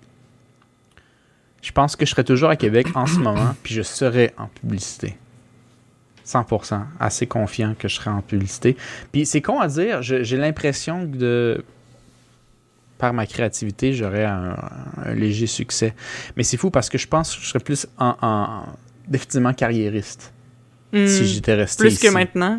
je 1.63 1.73
pense 1.73 1.97
que 1.97 2.05
je 2.07 2.11
serais 2.11 2.25
toujours 2.25 2.51
à 2.51 2.57
Québec 2.57 2.87
en 2.95 3.07
ce 3.07 3.19
moment 3.19 3.55
puis 3.63 3.75
je 3.75 3.83
serais 3.83 4.33
en 4.39 4.47
publicité. 4.47 5.17
100%. 6.27 6.81
Assez 7.01 7.27
confiant 7.27 7.75
que 7.77 7.89
je 7.89 7.97
serais 7.97 8.11
en 8.11 8.21
publicité. 8.23 8.77
Puis 9.11 9.27
c'est 9.27 9.41
con 9.43 9.59
à 9.59 9.67
dire, 9.67 10.01
j'ai 10.03 10.37
l'impression 10.37 11.03
que 11.11 11.17
de 11.17 11.65
par 12.99 13.13
ma 13.15 13.27
créativité, 13.27 13.95
j'aurais 13.95 14.27
un, 14.27 14.55
un 15.05 15.15
léger 15.15 15.47
succès. 15.47 15.95
Mais 16.37 16.43
c'est 16.43 16.59
fou 16.59 16.71
parce 16.71 16.89
que 16.91 16.99
je 16.99 17.09
pense 17.09 17.35
que 17.35 17.43
je 17.43 17.49
serais 17.49 17.59
plus 17.65 17.87
en, 17.99 18.15
en- 18.21 18.67
définitivement 19.11 19.53
carriériste 19.53 20.33
Hmm. 20.93 21.07
si 21.07 21.25
j'étais 21.25 21.55
resté 21.55 21.85
Plus 21.85 21.93
ici. 21.93 22.07
que 22.09 22.13
maintenant. 22.13 22.59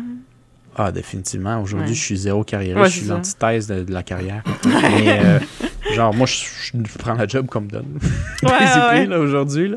Ah, 0.74 0.90
définitivement. 0.90 1.60
Aujourd'hui, 1.60 1.88
Ouais. 1.90 1.94
je 1.94 2.00
suis 2.00 2.16
zéro 2.16 2.44
carriériste. 2.44 2.82
Ouais, 2.82 2.88
je 2.88 2.98
suis 3.00 3.06
l'antithèse 3.06 3.66
de, 3.66 3.84
de 3.84 3.92
la 3.92 4.02
carrière. 4.02 4.42
Mais, 4.64 5.20
euh, 5.22 5.38
genre, 5.94 6.14
moi, 6.14 6.26
je, 6.26 6.46
je 6.72 6.98
prends 6.98 7.12
la 7.12 7.26
job 7.26 7.46
qu'on 7.48 7.60
me 7.60 7.68
donne. 7.68 7.98
Ouais, 8.42 9.04
là, 9.04 9.18
aujourd'hui. 9.20 9.74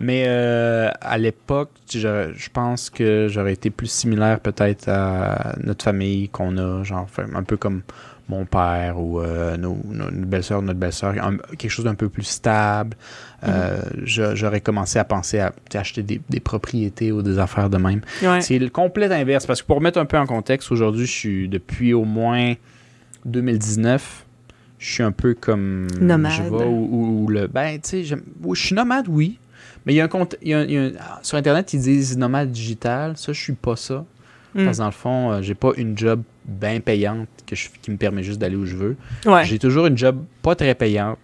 Mais 0.00 0.24
euh, 0.28 0.88
à 1.02 1.18
l'époque, 1.18 1.72
je, 1.92 2.32
je 2.34 2.48
pense 2.50 2.88
que 2.88 3.26
j'aurais 3.30 3.52
été 3.52 3.68
plus 3.68 3.90
similaire 3.90 4.40
peut-être 4.40 4.88
à 4.88 5.54
notre 5.62 5.84
famille 5.84 6.30
qu'on 6.30 6.56
a, 6.56 6.82
genre 6.84 7.06
un 7.34 7.42
peu 7.42 7.58
comme 7.58 7.82
mon 8.30 8.46
père 8.46 8.98
ou 8.98 9.20
euh, 9.20 9.56
nos, 9.58 9.76
nos, 9.84 10.10
notre 10.10 10.26
belle-sœur, 10.26 10.62
notre 10.62 10.78
belle-sœur, 10.78 11.14
quelque 11.58 11.70
chose 11.70 11.84
d'un 11.84 11.94
peu 11.94 12.08
plus 12.08 12.22
stable. 12.22 12.96
Euh, 13.44 13.80
je- 14.04 14.34
J'aurais 14.34 14.60
commencé 14.60 14.98
à 14.98 15.04
penser 15.04 15.40
à 15.40 15.52
acheter 15.74 16.02
des, 16.02 16.20
des 16.30 16.40
propriétés 16.40 17.12
ou 17.12 17.20
des 17.22 17.38
affaires 17.38 17.68
de 17.68 17.76
même. 17.78 18.00
Ouais. 18.22 18.40
C'est 18.40 18.58
le 18.58 18.68
complet 18.70 19.12
inverse. 19.12 19.46
Parce 19.46 19.60
que 19.62 19.66
pour 19.66 19.76
remettre 19.76 19.98
un 19.98 20.04
peu 20.06 20.16
en 20.18 20.26
contexte, 20.26 20.70
aujourd'hui, 20.72 21.06
je 21.06 21.12
suis 21.12 21.48
depuis 21.48 21.92
au 21.92 22.04
moins 22.04 22.54
2019, 23.26 24.24
je 24.78 24.92
suis 24.94 25.02
un 25.02 25.12
peu 25.12 25.34
comme. 25.34 25.86
Nomade. 26.00 26.32
Je 26.32 26.42
où 26.64 27.28
le. 27.28 27.46
Ben, 27.46 27.74
tu 27.80 27.88
sais, 27.88 28.04
je 28.04 28.16
suis 28.54 28.74
nomade, 28.74 29.06
oui. 29.08 29.38
Mais 29.86 29.94
il 29.94 29.96
y 29.96 30.00
a 30.00 30.04
un 30.04 30.08
compte. 30.08 30.36
il 30.42 30.48
y 30.48 30.54
a 30.54 30.58
un- 30.60 30.64
il 30.64 30.72
y 30.72 30.76
a 30.78 30.82
un- 30.82 30.92
sur 31.22 31.36
Internet, 31.38 31.72
ils 31.72 31.80
disent 31.80 32.16
nomade 32.16 32.50
digital. 32.50 33.16
Ça, 33.16 33.32
je 33.32 33.40
suis 33.40 33.52
pas 33.54 33.76
ça. 33.76 34.04
Hmm. 34.54 34.64
Parce 34.64 34.78
que 34.78 34.82
dans 34.82 34.86
le 34.86 34.92
fond, 34.92 35.30
euh, 35.32 35.42
j'ai 35.42 35.54
pas 35.54 35.70
une 35.76 35.96
job 35.96 36.22
bien 36.44 36.80
payante 36.80 37.28
que 37.50 37.56
je- 37.56 37.68
qui 37.82 37.90
me 37.90 37.96
permet 37.96 38.22
juste 38.22 38.38
d'aller 38.40 38.56
où 38.56 38.64
je 38.66 38.76
veux. 38.76 38.96
Ouais. 39.26 39.44
J'ai 39.44 39.58
toujours 39.58 39.86
une 39.86 39.98
job 39.98 40.24
pas 40.42 40.54
très 40.54 40.74
payante, 40.74 41.18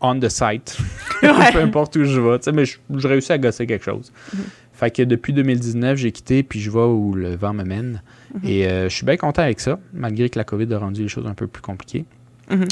on 0.00 0.18
the 0.18 0.28
site, 0.28 0.76
Ouais. 1.22 1.52
peu 1.52 1.60
importe 1.60 1.94
où 1.96 2.04
je 2.04 2.20
vais. 2.20 2.52
Mais 2.52 2.64
je, 2.64 2.78
je 2.96 3.06
réussis 3.08 3.32
à 3.32 3.38
gosser 3.38 3.66
quelque 3.66 3.84
chose. 3.84 4.12
Mhm. 4.34 4.40
Fait 4.72 4.90
que 4.90 5.02
depuis 5.02 5.34
2019, 5.34 5.98
j'ai 5.98 6.10
quitté, 6.10 6.42
puis 6.42 6.58
je 6.58 6.70
vais 6.70 6.78
où 6.80 7.12
le 7.14 7.36
vent 7.36 7.52
me 7.52 7.64
mène. 7.64 8.02
Mhm. 8.34 8.40
Et 8.48 8.66
euh, 8.66 8.88
je 8.88 8.94
suis 8.96 9.04
bien 9.04 9.16
content 9.18 9.42
avec 9.42 9.60
ça, 9.60 9.78
malgré 9.92 10.30
que 10.30 10.38
la 10.38 10.44
COVID 10.44 10.72
a 10.72 10.78
rendu 10.78 11.02
les 11.02 11.08
choses 11.08 11.26
un 11.26 11.34
peu 11.34 11.46
plus 11.46 11.60
compliquées. 11.62 12.06
Mhm. 12.50 12.66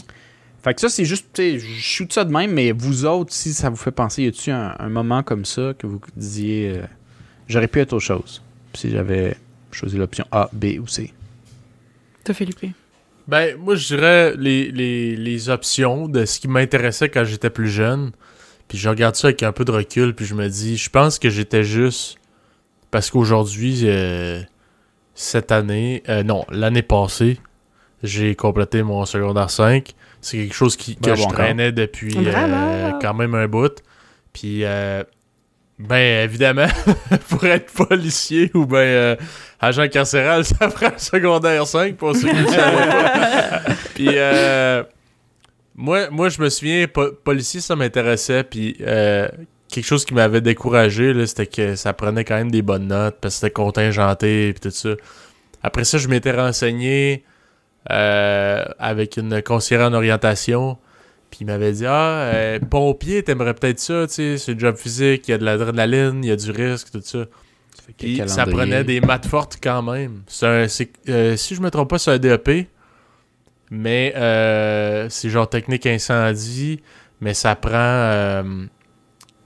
Fait 0.63 0.75
que 0.75 0.81
ça, 0.81 0.89
c'est 0.89 1.05
juste, 1.05 1.27
tu 1.35 1.43
sais, 1.43 1.59
je 1.59 1.67
shoot 1.81 2.13
ça 2.13 2.25
de 2.25 2.33
même, 2.33 2.53
mais 2.53 2.73
vous 2.73 3.05
autres, 3.05 3.33
si 3.33 3.53
ça 3.55 3.69
vous 3.71 3.77
fait 3.77 3.91
penser, 3.93 4.25
y 4.25 4.27
a-tu 4.27 4.51
un, 4.51 4.75
un 4.79 4.89
moment 4.89 5.23
comme 5.23 5.45
ça 5.45 5.73
que 5.79 5.87
vous 5.87 6.01
disiez, 6.17 6.73
euh, 6.77 6.83
j'aurais 7.47 7.69
pu 7.69 7.79
être 7.81 7.93
autre 7.93 8.05
chose, 8.05 8.43
si 8.75 8.91
j'avais 8.91 9.37
choisi 9.71 9.97
l'option 9.99 10.25
A, 10.33 10.49
B 10.53 10.79
ou 10.83 10.87
C? 10.89 11.13
Philippe. 12.35 12.61
Ben, 13.27 13.57
moi, 13.59 13.75
je 13.75 13.95
dirais 13.95 14.35
les, 14.37 14.71
les, 14.71 15.17
les 15.17 15.49
options 15.51 16.09
de 16.09 16.25
ce 16.25 16.41
qui 16.41 16.49
m'intéressait 16.49 17.11
quand 17.11 17.25
j'étais 17.25 17.51
plus 17.51 17.69
jeune. 17.69 18.13
Puis 18.69 18.79
je 18.79 18.89
regarde 18.89 19.17
ça 19.17 19.29
avec 19.29 19.43
un 19.43 19.53
peu 19.53 19.65
de 19.65 19.73
recul, 19.73 20.15
puis 20.15 20.27
je 20.27 20.35
me 20.35 20.49
dis, 20.49 20.77
je 20.77 20.91
pense 20.91 21.19
que 21.19 21.31
j'étais 21.31 21.65
juste. 21.65 22.19
Parce 22.91 23.11
qu'aujourd'hui, 23.11 23.83
euh, 23.85 24.41
cette 25.15 25.53
année, 25.53 26.03
euh, 26.09 26.23
non, 26.23 26.45
l'année 26.51 26.83
passée, 26.83 27.39
j'ai 28.03 28.35
complété 28.35 28.83
mon 28.83 29.05
secondaire 29.05 29.51
5. 29.51 29.93
C'est 30.21 30.39
quelque 30.39 30.55
chose 30.55 30.77
qui, 30.77 30.97
que 30.97 31.15
je 31.15 31.27
traînais 31.29 31.73
depuis 31.73 32.15
euh, 32.17 32.93
quand 33.01 33.15
même 33.15 33.35
un 33.35 33.49
bout. 33.49 33.83
Puis, 34.33 34.65
euh, 34.65 35.03
ben, 35.79 36.25
évidemment, 36.25 36.67
pour 37.29 37.45
être 37.45 37.73
policier 37.73 38.51
ou 38.55 38.67
ben 38.67 38.79
euh, 38.79 39.17
agent 39.61 39.89
carcéral, 39.89 40.45
ça 40.45 40.69
prend 40.69 40.89
le 40.89 40.99
secondaire 40.99 41.67
5 41.67 41.97
pour 41.97 42.15
ceux 42.17 42.29
qui 42.29 42.35
ne 42.37 42.47
savaient 42.47 42.89
pas. 42.89 43.61
Puis, 43.95 44.09
euh, 44.11 44.83
moi, 45.77 46.11
moi, 46.11 46.29
je 46.29 46.41
me 46.43 46.49
souviens, 46.49 46.87
po- 46.89 47.13
policier, 47.13 47.61
ça 47.61 47.77
m'intéressait. 47.77 48.43
Puis, 48.43 48.77
euh, 48.81 49.29
quelque 49.71 49.85
chose 49.87 50.05
qui 50.05 50.15
m'avait 50.15 50.41
découragé, 50.41 51.15
c'était 51.27 51.47
que 51.47 51.77
ça 51.77 51.93
prenait 51.93 52.25
quand 52.25 52.37
même 52.37 52.51
des 52.51 52.63
bonnes 52.63 52.89
notes 52.89 53.19
parce 53.21 53.35
que 53.35 53.41
c'était 53.41 53.53
contingenté 53.53 54.49
et 54.49 54.55
tout 54.55 54.71
ça. 54.71 54.91
Après 55.63 55.85
ça, 55.85 55.99
je 55.99 56.09
m'étais 56.09 56.33
renseigné 56.33 57.25
euh, 57.91 58.65
avec 58.79 59.17
une 59.17 59.43
conseillère 59.43 59.87
en 59.89 59.93
orientation. 59.93 60.77
Puis 61.31 61.41
il 61.43 61.47
m'avait 61.47 61.73
dit 61.73 61.85
Ah, 61.87 62.31
euh, 62.33 62.59
pompier, 62.59 63.23
t'aimerais 63.23 63.55
peut-être 63.55 63.79
ça, 63.81 64.07
tu 64.07 64.15
sais, 64.15 64.39
c'est 64.39 64.53
un 64.55 64.59
job 64.59 64.77
physique, 64.77 65.29
il 65.29 65.33
y 65.33 65.35
a 65.35 65.39
de 65.39 65.45
l'adrénaline, 65.45 66.25
il 66.25 66.29
y 66.29 66.33
a 66.33 66.37
du 66.37 66.51
risque, 66.51 66.91
tout 66.91 67.01
ça. 67.05 67.27
Puis 67.97 68.17
ça 68.29 68.45
prenait 68.53 68.85
des 68.85 69.01
maths 69.01 69.27
fortes 69.27 69.59
quand 69.63 69.83
même. 69.83 70.23
C'est 70.27 70.47
un- 70.47 70.67
euh, 71.09 71.37
si 71.37 71.55
je 71.55 71.61
me 71.61 71.71
trompe 71.71 71.91
pas, 71.91 71.99
c'est 71.99 72.11
un 72.13 72.19
DEP. 72.19 72.69
Mais 73.71 74.15
euh, 74.17 75.09
c'est 75.11 75.29
genre 75.31 75.49
technique 75.49 75.87
incendie. 75.87 76.81
Mais 77.21 77.35
ça 77.35 77.55
prend. 77.57 78.43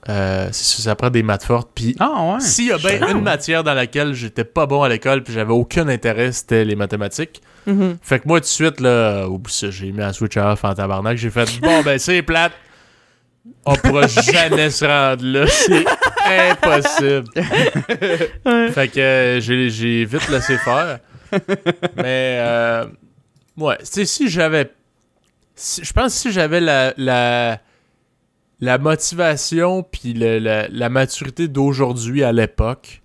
Euh, 0.09 0.49
c'est 0.53 0.77
ça, 0.77 0.83
ça 0.83 0.95
prend 0.97 1.11
des 1.11 1.23
maths 1.23 1.45
fortes. 1.45 1.71
Puis 1.75 1.95
Ah 2.01 2.33
ouais? 2.35 2.41
s'il 2.41 2.67
y 2.67 2.73
a 2.73 2.79
bien 2.79 2.99
Ah, 3.03 3.11
une 3.13 3.23
matière 3.23 3.63
dans 3.65 3.75
laquelle 3.75 4.15
j'étais 4.15 4.45
pas 4.45 4.67
bon 4.67 4.83
à 4.83 4.89
l'école 4.89 5.23
puis 5.23 5.33
j'avais 5.33 5.53
aucun 5.53 5.87
intérêt, 5.89 6.33
c'était 6.33 6.65
les 6.65 6.75
mathématiques. 6.77 7.41
Mhm. 7.67 7.99
Fait 8.03 8.19
que 8.19 8.27
moi, 8.27 8.41
tout 8.41 8.45
de 8.45 8.49
suite, 8.49 8.81
là, 8.81 9.27
j'ai 9.71 9.93
mis 9.93 9.99
la 9.99 10.13
switch 10.13 10.37
off 10.37 10.65
en 10.65 10.75
tabarnak. 10.75 11.17
J'ai 11.19 11.31
fait, 11.31 11.61
bon, 11.61 11.83
ben, 11.83 11.99
c'est 11.99 12.23
plate. 12.23 12.53
On 13.65 13.75
pourra 13.77 14.07
jamais 14.09 14.71
se 14.71 14.85
rendre 14.85 15.25
là. 15.25 15.47
C'est 15.47 15.85
impossible. 16.51 17.29
Ouais. 18.45 18.71
Fait 18.71 18.89
que 18.89 19.01
euh, 19.01 19.41
j'ai 19.41 19.71
j'ai 19.71 20.05
vite 20.05 20.29
laissé 20.29 20.57
faire. 20.59 20.99
Mais, 21.97 22.39
euh, 22.41 22.85
ouais, 23.57 23.79
tu 23.79 23.85
sais, 23.87 24.05
si 24.05 24.29
j'avais. 24.29 24.71
si- 25.55 25.85
Je 25.85 25.93
pense 25.93 26.13
que 26.15 26.19
si 26.21 26.33
j'avais 26.33 26.61
la, 26.61 26.93
la, 26.97 27.59
la 28.63 28.79
motivation 28.79 29.83
puis 29.83 30.15
le- 30.15 30.39
la, 30.39 30.69
la 30.69 30.89
maturité 30.89 31.49
d'aujourd'hui 31.49 32.23
à 32.23 32.33
l'époque, 32.33 33.03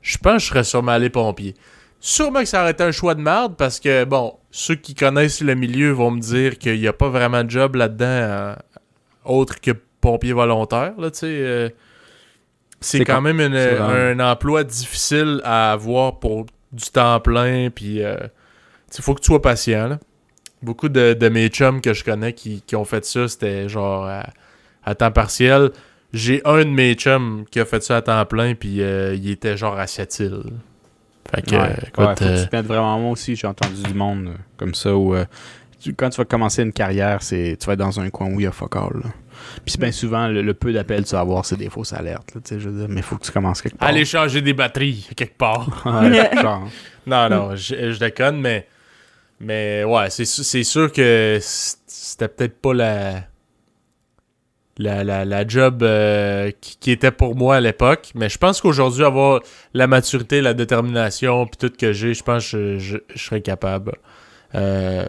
je 0.00 0.16
pense 0.18 0.34
que 0.34 0.38
je 0.40 0.46
serais 0.46 0.64
sûrement 0.64 0.92
allé 0.92 1.10
pompier. 1.10 1.54
Sûrement 2.00 2.40
que 2.40 2.46
ça 2.46 2.62
aurait 2.62 2.70
été 2.70 2.84
un 2.84 2.92
choix 2.92 3.14
de 3.16 3.20
merde 3.20 3.56
parce 3.58 3.80
que, 3.80 4.04
bon, 4.04 4.38
ceux 4.52 4.76
qui 4.76 4.94
connaissent 4.94 5.40
le 5.40 5.54
milieu 5.56 5.90
vont 5.90 6.12
me 6.12 6.20
dire 6.20 6.56
qu'il 6.58 6.78
n'y 6.78 6.86
a 6.86 6.92
pas 6.92 7.08
vraiment 7.08 7.42
de 7.42 7.50
job 7.50 7.74
là-dedans 7.74 8.06
euh, 8.06 8.54
autre 9.24 9.60
que 9.60 9.72
pompier 10.00 10.32
volontaire, 10.32 10.92
là, 10.96 11.10
tu 11.10 11.18
sais. 11.18 11.26
euh, 11.26 11.68
c'est 12.80 12.98
quand 13.04 13.20
même 13.20 13.40
une- 13.40 13.56
un 14.16 14.20
emploi 14.30 14.62
difficile 14.62 15.40
à 15.42 15.72
avoir 15.72 16.20
pour 16.20 16.46
du 16.70 16.84
temps 16.92 17.18
plein, 17.18 17.70
puis 17.70 17.96
il 17.98 18.30
faut 19.02 19.14
que 19.14 19.20
tu 19.20 19.26
sois 19.26 19.42
patient, 19.42 19.88
là. 19.88 19.98
Beaucoup 20.62 20.88
de, 20.88 21.14
de 21.14 21.28
mes 21.28 21.48
chums 21.48 21.80
que 21.80 21.92
je 21.92 22.04
connais 22.04 22.32
qui, 22.32 22.62
qui 22.62 22.76
ont 22.76 22.84
fait 22.84 23.04
ça, 23.04 23.26
c'était 23.28 23.68
genre 23.68 24.06
à, 24.06 24.28
à 24.84 24.94
temps 24.94 25.10
partiel. 25.10 25.70
J'ai 26.12 26.40
un 26.46 26.58
de 26.64 26.70
mes 26.70 26.94
chums 26.94 27.44
qui 27.50 27.60
a 27.60 27.64
fait 27.64 27.82
ça 27.82 27.96
à 27.98 28.02
temps 28.02 28.24
plein, 28.24 28.54
puis 28.54 28.80
euh, 28.82 29.14
il 29.14 29.30
était 29.30 29.56
genre 29.56 29.78
à 29.78 29.86
Sept-Îles. 29.86 30.42
Fait 31.30 31.42
que, 31.42 31.50
Ouais, 31.54 31.56
euh, 31.56 31.64
ouais, 31.66 31.74
écoute, 31.88 31.94
faut 31.96 32.14
que 32.14 32.24
euh, 32.24 32.42
tu 32.44 32.48
te 32.48 32.56
mettes 32.56 32.66
vraiment 32.66 32.98
moi 32.98 33.10
aussi, 33.10 33.36
j'ai 33.36 33.46
entendu 33.46 33.82
du 33.82 33.92
monde 33.92 34.32
comme 34.56 34.74
ça 34.74 34.96
où 34.96 35.14
euh, 35.14 35.26
tu- 35.78 35.92
quand 35.92 36.08
tu 36.08 36.16
vas 36.16 36.24
commencer 36.24 36.62
une 36.62 36.72
carrière, 36.72 37.22
c'est 37.22 37.58
tu 37.60 37.66
vas 37.66 37.74
être 37.74 37.78
dans 37.80 38.00
un 38.00 38.08
coin 38.08 38.28
où 38.28 38.40
il 38.40 38.44
y 38.44 38.46
a 38.46 38.52
fuck 38.52 38.74
all. 38.76 38.94
là. 39.04 39.10
Puis 39.64 39.72
c'est 39.72 39.80
bien 39.80 39.92
souvent 39.92 40.26
le, 40.28 40.40
le 40.40 40.54
peu 40.54 40.72
d'appels 40.72 41.02
que 41.04 41.08
tu 41.10 41.14
vas 41.14 41.20
avoir, 41.20 41.44
c'est 41.44 41.56
des 41.56 41.68
fausses 41.68 41.92
alertes. 41.92 42.34
Là, 42.34 42.40
tu 42.42 42.54
sais, 42.54 42.60
je 42.60 42.70
veux 42.70 42.78
dire, 42.80 42.88
mais 42.88 43.00
il 43.00 43.02
faut 43.02 43.16
que 43.16 43.24
tu 43.26 43.30
commences 43.30 43.60
quelque 43.60 43.76
part. 43.76 43.88
aller 43.88 44.04
changer 44.06 44.40
des 44.40 44.54
batteries 44.54 45.06
quelque 45.14 45.36
part. 45.36 45.68
Genre. 46.42 46.68
Non, 47.06 47.28
non, 47.28 47.54
je, 47.56 47.92
je 47.92 47.98
déconne, 47.98 48.40
mais. 48.40 48.66
Mais 49.40 49.84
ouais, 49.84 50.08
c'est 50.10 50.24
sûr 50.64 50.90
que 50.90 51.38
c'était 51.40 52.28
peut-être 52.28 52.58
pas 52.60 52.72
la. 52.74 53.14
La, 54.78 55.04
la, 55.04 55.24
la 55.24 55.46
job 55.46 55.82
euh, 55.82 56.50
qui, 56.60 56.76
qui 56.78 56.90
était 56.92 57.10
pour 57.10 57.34
moi 57.36 57.56
à 57.56 57.60
l'époque. 57.60 58.10
Mais 58.14 58.28
je 58.28 58.38
pense 58.38 58.60
qu'aujourd'hui, 58.60 59.04
avoir 59.04 59.40
la 59.74 59.86
maturité, 59.86 60.40
la 60.40 60.54
détermination, 60.54 61.46
puis 61.46 61.56
tout 61.68 61.74
que 61.76 61.92
j'ai, 61.92 62.14
je 62.14 62.22
pense 62.22 62.50
que 62.50 62.78
je, 62.78 62.78
je, 62.78 62.98
je 63.14 63.22
serais 63.22 63.40
capable. 63.40 63.92
Euh, 64.54 65.04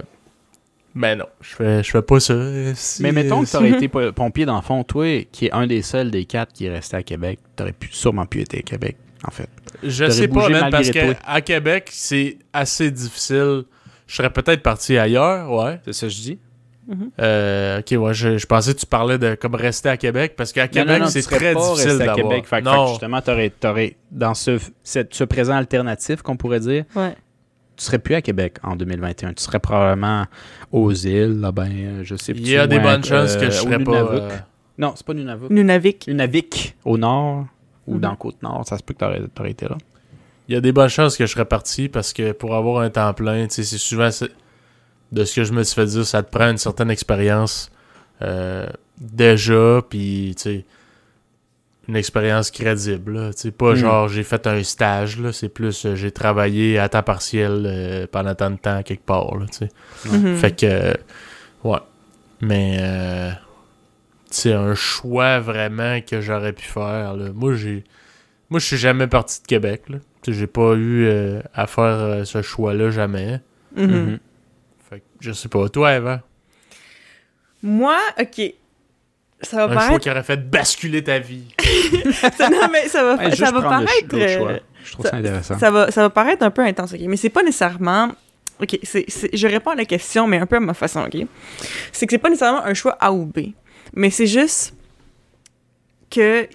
mais 0.96 1.16
non, 1.16 1.26
je 1.40 1.56
fais, 1.56 1.84
je 1.84 1.92
fais 1.92 2.02
pas 2.02 2.20
ça. 2.20 2.34
Si- 2.74 3.04
Mais 3.04 3.12
mettons 3.12 3.44
que 3.44 3.50
t'aurais 3.52 3.70
été 3.70 3.88
po- 3.88 4.12
pompier 4.12 4.46
dans 4.46 4.56
le 4.56 4.62
fond, 4.64 4.84
toi, 4.84 5.24
qui 5.32 5.46
est 5.46 5.52
un 5.52 5.68
des 5.68 5.82
seuls 5.84 6.10
des 6.12 6.26
quatre 6.26 6.52
qui 6.52 6.66
est 6.66 6.72
resté 6.72 6.98
à 6.98 7.04
Québec, 7.04 7.40
t'aurais 7.56 7.72
pu, 7.74 7.90
sûrement 7.92 8.26
pu 8.26 8.42
être 8.42 8.56
à 8.56 8.62
Québec, 8.62 8.98
en 9.26 9.32
fait. 9.32 9.48
Je 9.84 10.10
sais 10.10 10.28
pas, 10.28 10.50
man, 10.50 10.72
parce 10.72 10.90
qu'à 10.90 11.42
Québec, 11.42 11.90
c'est 11.92 12.38
assez 12.54 12.90
difficile. 12.90 13.64
Je 14.08 14.16
serais 14.16 14.32
peut-être 14.32 14.64
parti 14.64 14.98
ailleurs, 14.98 15.52
ouais. 15.52 15.80
C'est 15.86 15.94
ça 15.94 16.08
que 16.08 16.14
je 16.14 16.22
dis? 16.22 16.40
Euh, 17.20 17.80
ok, 17.80 17.96
ouais, 18.00 18.14
je, 18.14 18.38
je 18.38 18.46
pensais 18.48 18.74
que 18.74 18.80
tu 18.80 18.86
parlais 18.86 19.18
de 19.18 19.36
comme 19.36 19.56
rester 19.56 19.90
à 19.90 19.98
Québec, 19.98 20.34
parce 20.36 20.52
qu'à 20.52 20.68
Québec, 20.68 21.04
c'est 21.08 21.22
très 21.22 21.54
difficile 21.56 21.92
à 21.92 21.98
d'avoir. 21.98 22.16
Québec. 22.16 22.32
Fait, 22.36 22.42
que- 22.42 22.48
fait 22.48 22.62
que 22.62 22.66
non, 22.66 22.88
justement, 22.88 23.22
t'aurais, 23.22 23.50
t'aurais, 23.52 23.96
dans 24.12 24.34
ce, 24.34 24.58
ce 24.84 25.24
présent 25.24 25.54
alternatif 25.56 26.22
qu'on 26.22 26.36
pourrait 26.38 26.60
dire, 26.62 26.86
Ouais. 26.96 27.16
tu 27.78 27.86
serais 27.86 28.00
plus 28.00 28.16
à 28.16 28.22
Québec 28.22 28.58
en 28.64 28.76
2021. 28.76 29.34
Tu 29.34 29.44
serais 29.44 29.60
probablement 29.60 30.26
aux 30.72 30.92
îles, 30.92 31.40
là, 31.40 31.52
ben, 31.52 32.02
je 32.04 32.16
sais 32.16 32.32
il 32.32 32.48
y 32.48 32.58
a 32.58 32.62
plus 32.68 32.70
des 32.70 32.82
loin, 32.82 32.94
bonnes 32.94 33.04
chances 33.06 33.36
que 33.36 33.46
euh, 33.46 33.52
je 33.52 33.56
serais 33.58 33.84
pas... 33.84 33.92
Euh, 34.02 34.30
Non, 34.78 34.94
c'est 34.96 35.06
pas 35.06 35.14
Nunavut. 35.14 35.50
Nunavik. 35.50 36.08
Nunavik, 36.08 36.76
au 36.86 36.98
nord, 36.98 37.46
ou 37.86 37.96
Mhm. 37.96 38.00
dans 38.02 38.16
Côte-Nord. 38.16 38.66
Ça 38.68 38.78
se 38.78 38.84
peut 38.84 38.94
que 38.94 39.00
t'aurais, 39.00 39.22
t'aurais 39.34 39.52
été 39.52 39.66
là. 39.68 39.78
Il 40.48 40.56
y 40.56 40.58
a 40.58 40.62
des 40.62 40.72
bonnes 40.72 40.90
chances 40.90 41.16
que 41.16 41.26
je 41.28 41.32
serais 41.32 41.46
parti 41.46 41.90
parce 41.90 42.12
que 42.14 42.32
pour 42.32 42.56
avoir 42.56 42.82
un 42.82 42.90
temps 42.90 43.14
plein, 43.14 43.46
tu 43.48 43.54
sais, 43.56 43.64
c'est 43.64 43.78
souvent 43.78 44.10
c'est- 44.10 44.32
de 45.12 45.24
ce 45.26 45.36
que 45.36 45.44
je 45.44 45.54
me 45.54 45.64
suis 45.64 45.76
fait 45.76 45.86
dire, 45.88 46.06
ça 46.06 46.22
te 46.24 46.30
prend 46.36 46.50
une 46.50 46.58
certaine 46.58 46.92
expérience 46.92 47.72
euh, 48.22 48.68
déjà, 49.00 49.82
puis 49.90 50.34
tu 50.38 50.42
sais, 50.44 50.66
une 51.88 51.96
expérience 51.96 52.52
crédible. 52.52 53.32
sais, 53.36 53.52
pas 53.52 53.72
Mm. 53.74 53.76
genre 53.76 54.08
j'ai 54.10 54.24
fait 54.24 54.46
un 54.46 54.62
stage, 54.64 55.20
là, 55.20 55.32
c'est 55.32 55.50
plus 55.50 55.86
euh, 55.86 55.96
j'ai 55.96 56.12
travaillé 56.12 56.78
à 56.78 56.88
temps 56.90 57.02
partiel 57.02 57.64
euh, 57.66 58.06
pendant 58.12 58.36
tant 58.36 58.52
de 58.52 58.58
temps 58.58 58.84
quelque 58.84 59.06
part. 59.06 59.36
Là, 59.38 59.46
tu 59.52 59.58
sais. 59.66 59.70
Mhm. 60.06 60.36
Fait 60.38 60.52
que, 60.56 60.94
ouais. 61.64 61.80
Mais, 62.42 62.78
euh, 62.82 63.32
c'est 64.30 64.54
un 64.54 64.76
choix 64.76 65.40
vraiment 65.40 66.00
que 66.02 66.22
j'aurais 66.22 66.54
pu 66.54 66.66
faire. 66.66 67.16
là. 67.16 67.32
Moi, 67.34 67.56
j'ai. 67.56 67.84
Moi, 68.52 68.60
je 68.60 68.66
suis 68.66 68.78
jamais 68.78 69.08
parti 69.08 69.42
de 69.42 69.48
Québec. 69.48 69.84
J'ai 70.28 70.48
pas 70.48 70.74
eu 70.76 71.06
euh, 71.08 71.42
à 71.54 71.66
faire 71.68 71.84
euh, 71.84 72.24
ce 72.24 72.42
choix-là 72.44 72.92
jamais. 72.92 73.42
Mhm. 73.76 73.86
Mhm. 73.86 74.06
Fait 74.12 74.18
que, 74.18 74.20
je 75.20 75.32
sais 75.32 75.50
pas. 75.50 75.68
Toi, 75.70 75.96
Eva, 75.96 76.22
Moi, 77.64 77.98
ok. 78.20 78.54
Ça 79.42 79.68
va 79.68 79.82
un 79.82 79.88
choix 79.88 80.00
qui 80.00 80.10
aurait 80.10 80.24
fait 80.24 80.50
basculer 80.50 81.02
ta 81.04 81.20
vie. 81.20 81.46
ça- 82.38 82.50
non, 82.50 82.68
mais 82.72 82.88
ça 82.90 83.04
va, 83.04 83.16
Ouais, 83.16 83.36
ça 83.36 83.52
va 83.52 83.58
le 83.60 83.64
paraître. 83.64 83.92
l'autre 84.12 84.28
choix. 84.38 84.52
euh, 84.52 84.60
Je 84.84 84.92
trouve 84.92 85.06
ça, 85.06 85.16
intéressant. 85.16 85.58
Ça 85.58 85.72
va, 85.72 85.92
ça 85.92 86.02
va 86.02 86.10
paraître 86.10 86.44
un 86.44 86.52
peu 86.52 86.62
intense, 86.62 86.94
ok? 86.94 87.00
Mais 87.08 87.16
c'est 87.16 87.30
pas 87.30 87.42
nécessairement. 87.44 88.10
Ok, 88.62 88.78
c'est, 88.84 89.06
c'est- 89.08 89.30
je 89.36 89.48
réponds 89.48 89.72
à 89.72 89.76
la 89.76 89.86
question, 89.86 90.28
mais 90.28 90.38
un 90.40 90.46
peu 90.46 90.58
à 90.58 90.60
ma 90.60 90.74
façon, 90.74 91.02
ok? 91.06 91.26
C'est 91.94 92.06
que 92.06 92.12
c'est 92.12 92.18
pas 92.18 92.30
nécessairement 92.30 92.66
un 92.66 92.74
choix 92.74 92.98
A 93.00 93.14
ou 93.14 93.26
B. 93.26 93.52
Mais 93.94 94.10
c'est 94.10 94.28
juste 94.28 94.74
que. 96.10 96.48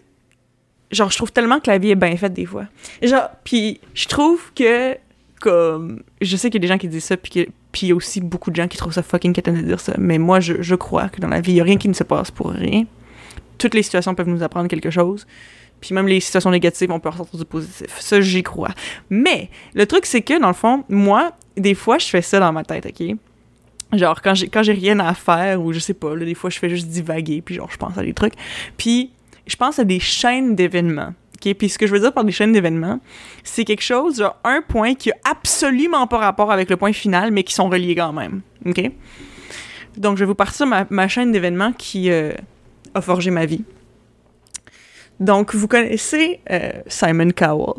Genre, 0.90 1.10
je 1.10 1.16
trouve 1.16 1.32
tellement 1.32 1.60
que 1.60 1.70
la 1.70 1.78
vie 1.78 1.90
est 1.90 1.94
bien 1.96 2.16
faite 2.18 2.34
des 2.34 2.44
fois. 2.46 2.66
Genre, 3.02 3.30
puis 3.44 3.80
je 3.94 4.06
trouve 4.08 4.52
que. 4.54 4.96
Comme. 5.40 6.02
Je 6.20 6.36
sais 6.36 6.50
qu'il 6.50 6.60
y 6.60 6.64
a 6.64 6.66
des 6.66 6.72
gens 6.72 6.78
qui 6.78 6.88
disent 6.88 7.04
ça, 7.04 7.16
puis 7.16 7.30
que- 7.46 7.50
puis 7.74 7.86
il 7.86 7.88
y 7.88 7.92
a 7.92 7.96
aussi 7.96 8.20
beaucoup 8.20 8.52
de 8.52 8.56
gens 8.56 8.68
qui 8.68 8.76
trouvent 8.76 8.92
ça 8.92 9.02
fucking 9.02 9.32
quétaine 9.32 9.60
de 9.60 9.66
dire 9.66 9.80
ça. 9.80 9.94
Mais 9.98 10.18
moi, 10.18 10.38
je, 10.38 10.74
crois 10.76 11.08
que 11.08 11.20
dans 11.20 11.26
la 11.26 11.40
vie, 11.40 11.50
il 11.50 11.56
y 11.56 11.60
a 11.60 11.64
rien 11.64 11.76
qui 11.76 11.88
ne 11.88 11.92
se 11.92 12.04
passe 12.04 12.30
pour 12.30 12.50
rien. 12.50 12.84
Toutes 13.58 13.74
les 13.74 13.82
situations 13.82 14.14
peuvent 14.14 14.28
nous 14.28 14.44
apprendre 14.44 14.68
quelque 14.68 14.90
chose. 14.90 15.26
Puis 15.80 15.92
même 15.92 16.06
les 16.06 16.20
situations 16.20 16.52
négatives, 16.52 16.92
on 16.92 17.00
peut 17.00 17.08
ressortir 17.08 17.36
du 17.36 17.44
positif. 17.44 17.88
Ça, 17.98 18.20
j'y 18.20 18.44
crois. 18.44 18.70
Mais 19.10 19.50
le 19.74 19.86
truc, 19.86 20.06
c'est 20.06 20.22
que, 20.22 20.40
dans 20.40 20.46
le 20.46 20.54
fond, 20.54 20.84
moi, 20.88 21.32
des 21.56 21.74
fois, 21.74 21.98
je 21.98 22.06
fais 22.06 22.22
ça 22.22 22.38
dans 22.38 22.52
ma 22.52 22.62
tête, 22.62 22.86
OK? 22.86 23.16
Genre, 23.98 24.22
quand 24.22 24.34
j'ai, 24.36 24.46
quand 24.46 24.62
j'ai 24.62 24.72
rien 24.72 25.00
à 25.00 25.12
faire, 25.12 25.60
ou 25.60 25.72
je 25.72 25.80
sais 25.80 25.94
pas, 25.94 26.14
des 26.14 26.34
fois, 26.34 26.50
je 26.50 26.60
fais 26.60 26.70
juste 26.70 26.86
divaguer, 26.86 27.42
puis 27.42 27.56
genre, 27.56 27.72
je 27.72 27.76
pense 27.76 27.98
à 27.98 28.04
des 28.04 28.14
trucs. 28.14 28.34
Puis, 28.76 29.10
je 29.48 29.56
pense 29.56 29.80
à 29.80 29.84
des 29.84 29.98
chaînes 29.98 30.54
d'événements. 30.54 31.12
Puis 31.52 31.68
ce 31.68 31.78
que 31.78 31.86
je 31.86 31.92
veux 31.92 32.00
dire 32.00 32.12
par 32.12 32.24
des 32.24 32.32
chaînes 32.32 32.52
d'événements, 32.52 33.00
c'est 33.42 33.64
quelque 33.64 33.82
chose, 33.82 34.18
genre, 34.18 34.38
un 34.44 34.62
point 34.62 34.94
qui 34.94 35.10
a 35.10 35.16
absolument 35.30 36.06
pas 36.06 36.18
rapport 36.18 36.50
avec 36.50 36.70
le 36.70 36.76
point 36.78 36.92
final, 36.92 37.30
mais 37.30 37.42
qui 37.42 37.52
sont 37.52 37.68
reliés 37.68 37.94
quand 37.94 38.12
même. 38.12 38.40
OK? 38.64 38.80
Donc, 39.98 40.16
je 40.16 40.24
vais 40.24 40.26
vous 40.26 40.34
partir 40.34 40.66
ma, 40.66 40.86
ma 40.90 41.08
chaîne 41.08 41.32
d'événements 41.32 41.72
qui 41.72 42.10
euh, 42.10 42.32
a 42.94 43.00
forgé 43.00 43.30
ma 43.30 43.46
vie. 43.46 43.64
Donc, 45.20 45.54
vous 45.54 45.68
connaissez 45.68 46.40
euh, 46.50 46.70
Simon 46.86 47.30
Cowell. 47.30 47.74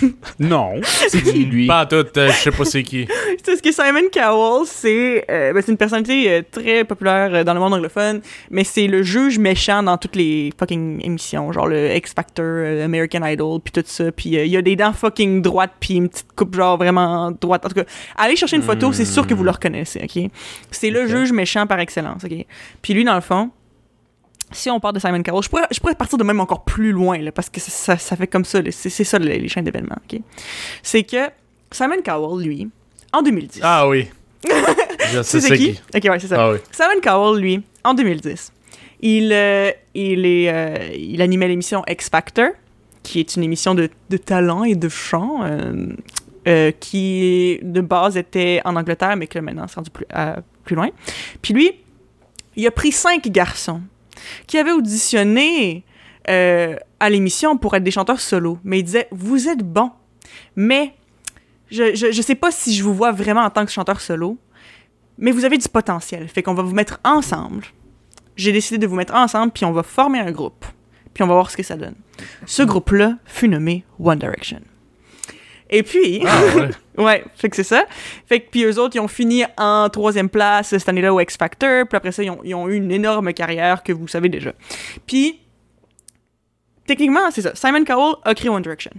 Non. 0.38 0.74
C'est 0.82 1.22
qui, 1.22 1.44
lui? 1.46 1.66
Pas 1.66 1.86
tout, 1.86 2.04
euh, 2.16 2.28
je 2.28 2.32
sais 2.32 2.50
pas 2.50 2.64
c'est 2.64 2.82
qui. 2.82 3.08
C'est 3.44 3.56
ce 3.56 3.62
que 3.62 3.72
Simon 3.72 4.08
Cowell, 4.12 4.66
c'est 4.66 5.24
euh, 5.30 5.52
ben, 5.52 5.62
c'est 5.62 5.70
une 5.70 5.78
personnalité 5.78 6.28
euh, 6.30 6.42
très 6.50 6.84
populaire 6.84 7.32
euh, 7.32 7.44
dans 7.44 7.54
le 7.54 7.60
monde 7.60 7.74
anglophone, 7.74 8.20
mais 8.50 8.64
c'est 8.64 8.88
le 8.88 9.04
juge 9.04 9.38
méchant 9.38 9.84
dans 9.84 9.96
toutes 9.96 10.16
les 10.16 10.52
fucking 10.58 11.00
émissions, 11.04 11.52
genre 11.52 11.68
le 11.68 11.94
X 11.94 12.12
Factor, 12.12 12.44
euh, 12.44 12.84
American 12.84 13.24
Idol, 13.24 13.60
puis 13.60 13.72
tout 13.72 13.84
ça. 13.86 14.10
Puis 14.10 14.36
euh, 14.36 14.44
il 14.44 14.50
y 14.50 14.56
a 14.56 14.62
des 14.62 14.74
dents 14.74 14.92
fucking 14.92 15.42
droites, 15.42 15.74
puis 15.78 15.94
une 15.94 16.08
petite 16.08 16.32
coupe 16.34 16.56
genre 16.56 16.76
vraiment 16.76 17.30
droite. 17.30 17.64
En 17.64 17.68
tout 17.68 17.76
cas, 17.76 17.84
allez 18.16 18.34
chercher 18.34 18.56
une 18.56 18.62
photo, 18.62 18.92
c'est 18.92 19.04
sûr 19.04 19.26
que 19.26 19.34
vous 19.34 19.44
le 19.44 19.50
reconnaissez, 19.52 20.00
ok? 20.02 20.30
C'est 20.72 20.90
le 20.90 21.06
juge 21.06 21.30
méchant 21.30 21.68
par 21.68 21.78
excellence, 21.78 22.24
ok? 22.24 22.44
Puis 22.82 22.94
lui, 22.94 23.04
dans 23.04 23.14
le 23.14 23.20
fond, 23.20 23.50
si 24.56 24.70
on 24.70 24.80
part 24.80 24.92
de 24.92 24.98
Simon 24.98 25.22
Cowell, 25.22 25.42
je 25.42 25.48
pourrais, 25.48 25.66
je 25.70 25.78
pourrais 25.80 25.94
partir 25.94 26.18
de 26.18 26.24
même 26.24 26.40
encore 26.40 26.64
plus 26.64 26.92
loin, 26.92 27.18
là, 27.18 27.32
parce 27.32 27.48
que 27.48 27.60
ça, 27.60 27.96
ça, 27.96 28.16
fait 28.16 28.26
comme 28.26 28.44
ça, 28.44 28.60
c'est 28.70 29.04
ça 29.04 29.18
les, 29.18 29.38
les 29.38 29.48
chaînes 29.48 29.64
d'événements, 29.64 29.96
ok? 30.10 30.20
C'est 30.82 31.02
que 31.02 31.30
Simon 31.70 32.02
Cowell, 32.04 32.46
lui, 32.46 32.68
en 33.12 33.22
2010. 33.22 33.60
Ah 33.62 33.88
oui. 33.88 34.08
C'est 35.22 35.56
qui? 35.56 35.80
Ok, 35.94 36.04
ouais, 36.04 36.20
c'est 36.20 36.28
ça. 36.28 36.36
Ah 36.38 36.52
oui. 36.52 36.58
Simon 36.70 37.00
Cowell, 37.02 37.40
lui, 37.40 37.62
en 37.84 37.94
2010, 37.94 38.52
il, 39.00 39.32
euh, 39.32 39.70
il, 39.94 40.24
est, 40.24 40.48
euh, 40.52 40.94
il 40.96 41.20
animait 41.22 41.48
l'émission 41.48 41.82
X 41.88 42.08
Factor, 42.08 42.50
qui 43.02 43.20
est 43.20 43.36
une 43.36 43.42
émission 43.42 43.74
de, 43.74 43.90
de 44.10 44.16
talent 44.16 44.64
et 44.64 44.74
de 44.74 44.88
chant, 44.88 45.42
euh, 45.42 45.88
euh, 46.46 46.70
qui 46.78 47.58
de 47.62 47.80
base 47.80 48.16
était 48.16 48.60
en 48.64 48.76
Angleterre, 48.76 49.16
mais 49.16 49.26
que 49.26 49.38
maintenant 49.38 49.66
c'est 49.68 49.76
rendu 49.76 49.90
plus, 49.90 50.06
plus 50.64 50.76
loin. 50.76 50.88
Puis 51.42 51.54
lui, 51.54 51.72
il 52.56 52.66
a 52.66 52.70
pris 52.70 52.92
cinq 52.92 53.28
garçons 53.28 53.80
qui 54.46 54.58
avaient 54.58 54.72
auditionné 54.72 55.84
euh, 56.28 56.76
à 57.00 57.10
l'émission 57.10 57.56
pour 57.56 57.74
être 57.74 57.84
des 57.84 57.90
chanteurs 57.90 58.20
solo, 58.20 58.58
mais 58.64 58.80
il 58.80 58.82
disait 58.82 59.08
Vous 59.10 59.48
êtes 59.48 59.62
bons, 59.62 59.92
mais 60.54 60.94
je, 61.70 61.94
je, 61.94 62.12
je 62.12 62.22
sais 62.22 62.34
pas 62.34 62.50
si 62.50 62.74
je 62.74 62.82
vous 62.82 62.94
vois 62.94 63.12
vraiment 63.12 63.42
en 63.42 63.50
tant 63.50 63.64
que 63.64 63.72
chanteur 63.72 64.00
solo, 64.00 64.38
mais 65.18 65.30
vous 65.32 65.44
avez 65.44 65.58
du 65.58 65.68
potentiel. 65.68 66.28
Fait 66.28 66.42
qu'on 66.42 66.54
va 66.54 66.62
vous 66.62 66.74
mettre 66.74 67.00
ensemble. 67.04 67.64
J'ai 68.36 68.52
décidé 68.52 68.78
de 68.78 68.86
vous 68.86 68.96
mettre 68.96 69.14
ensemble, 69.14 69.52
puis 69.52 69.64
on 69.64 69.72
va 69.72 69.82
former 69.82 70.20
un 70.20 70.30
groupe. 70.30 70.64
Puis 71.14 71.22
on 71.24 71.26
va 71.26 71.34
voir 71.34 71.50
ce 71.50 71.56
que 71.56 71.62
ça 71.62 71.76
donne. 71.76 71.94
Ce 72.44 72.62
groupe-là 72.62 73.16
fut 73.24 73.48
nommé 73.48 73.84
One 73.98 74.18
Direction. 74.18 74.60
Et 75.70 75.82
puis, 75.82 76.22
Ah 76.26 76.40
ouais. 76.56 76.68
ouais, 76.98 77.24
fait 77.34 77.48
que 77.48 77.56
c'est 77.56 77.62
ça. 77.64 77.84
Fait 78.26 78.40
que 78.40 78.50
puis 78.50 78.64
eux 78.64 78.78
autres, 78.78 78.96
ils 78.96 79.00
ont 79.00 79.08
fini 79.08 79.44
en 79.58 79.88
troisième 79.90 80.28
place 80.28 80.68
cette 80.68 80.88
année-là 80.88 81.12
au 81.14 81.20
X 81.20 81.36
Factor. 81.36 81.86
Puis 81.88 81.96
après 81.96 82.12
ça, 82.12 82.22
ils 82.22 82.30
ont, 82.30 82.40
ils 82.44 82.54
ont 82.54 82.68
eu 82.68 82.74
une 82.76 82.90
énorme 82.90 83.32
carrière 83.32 83.82
que 83.82 83.92
vous 83.92 84.08
savez 84.08 84.28
déjà. 84.28 84.52
Puis, 85.06 85.40
techniquement, 86.86 87.30
c'est 87.30 87.42
ça. 87.42 87.54
Simon 87.54 87.84
Cowell 87.84 88.14
a 88.24 88.34
créé 88.34 88.48
One 88.48 88.62
Direction. 88.62 88.92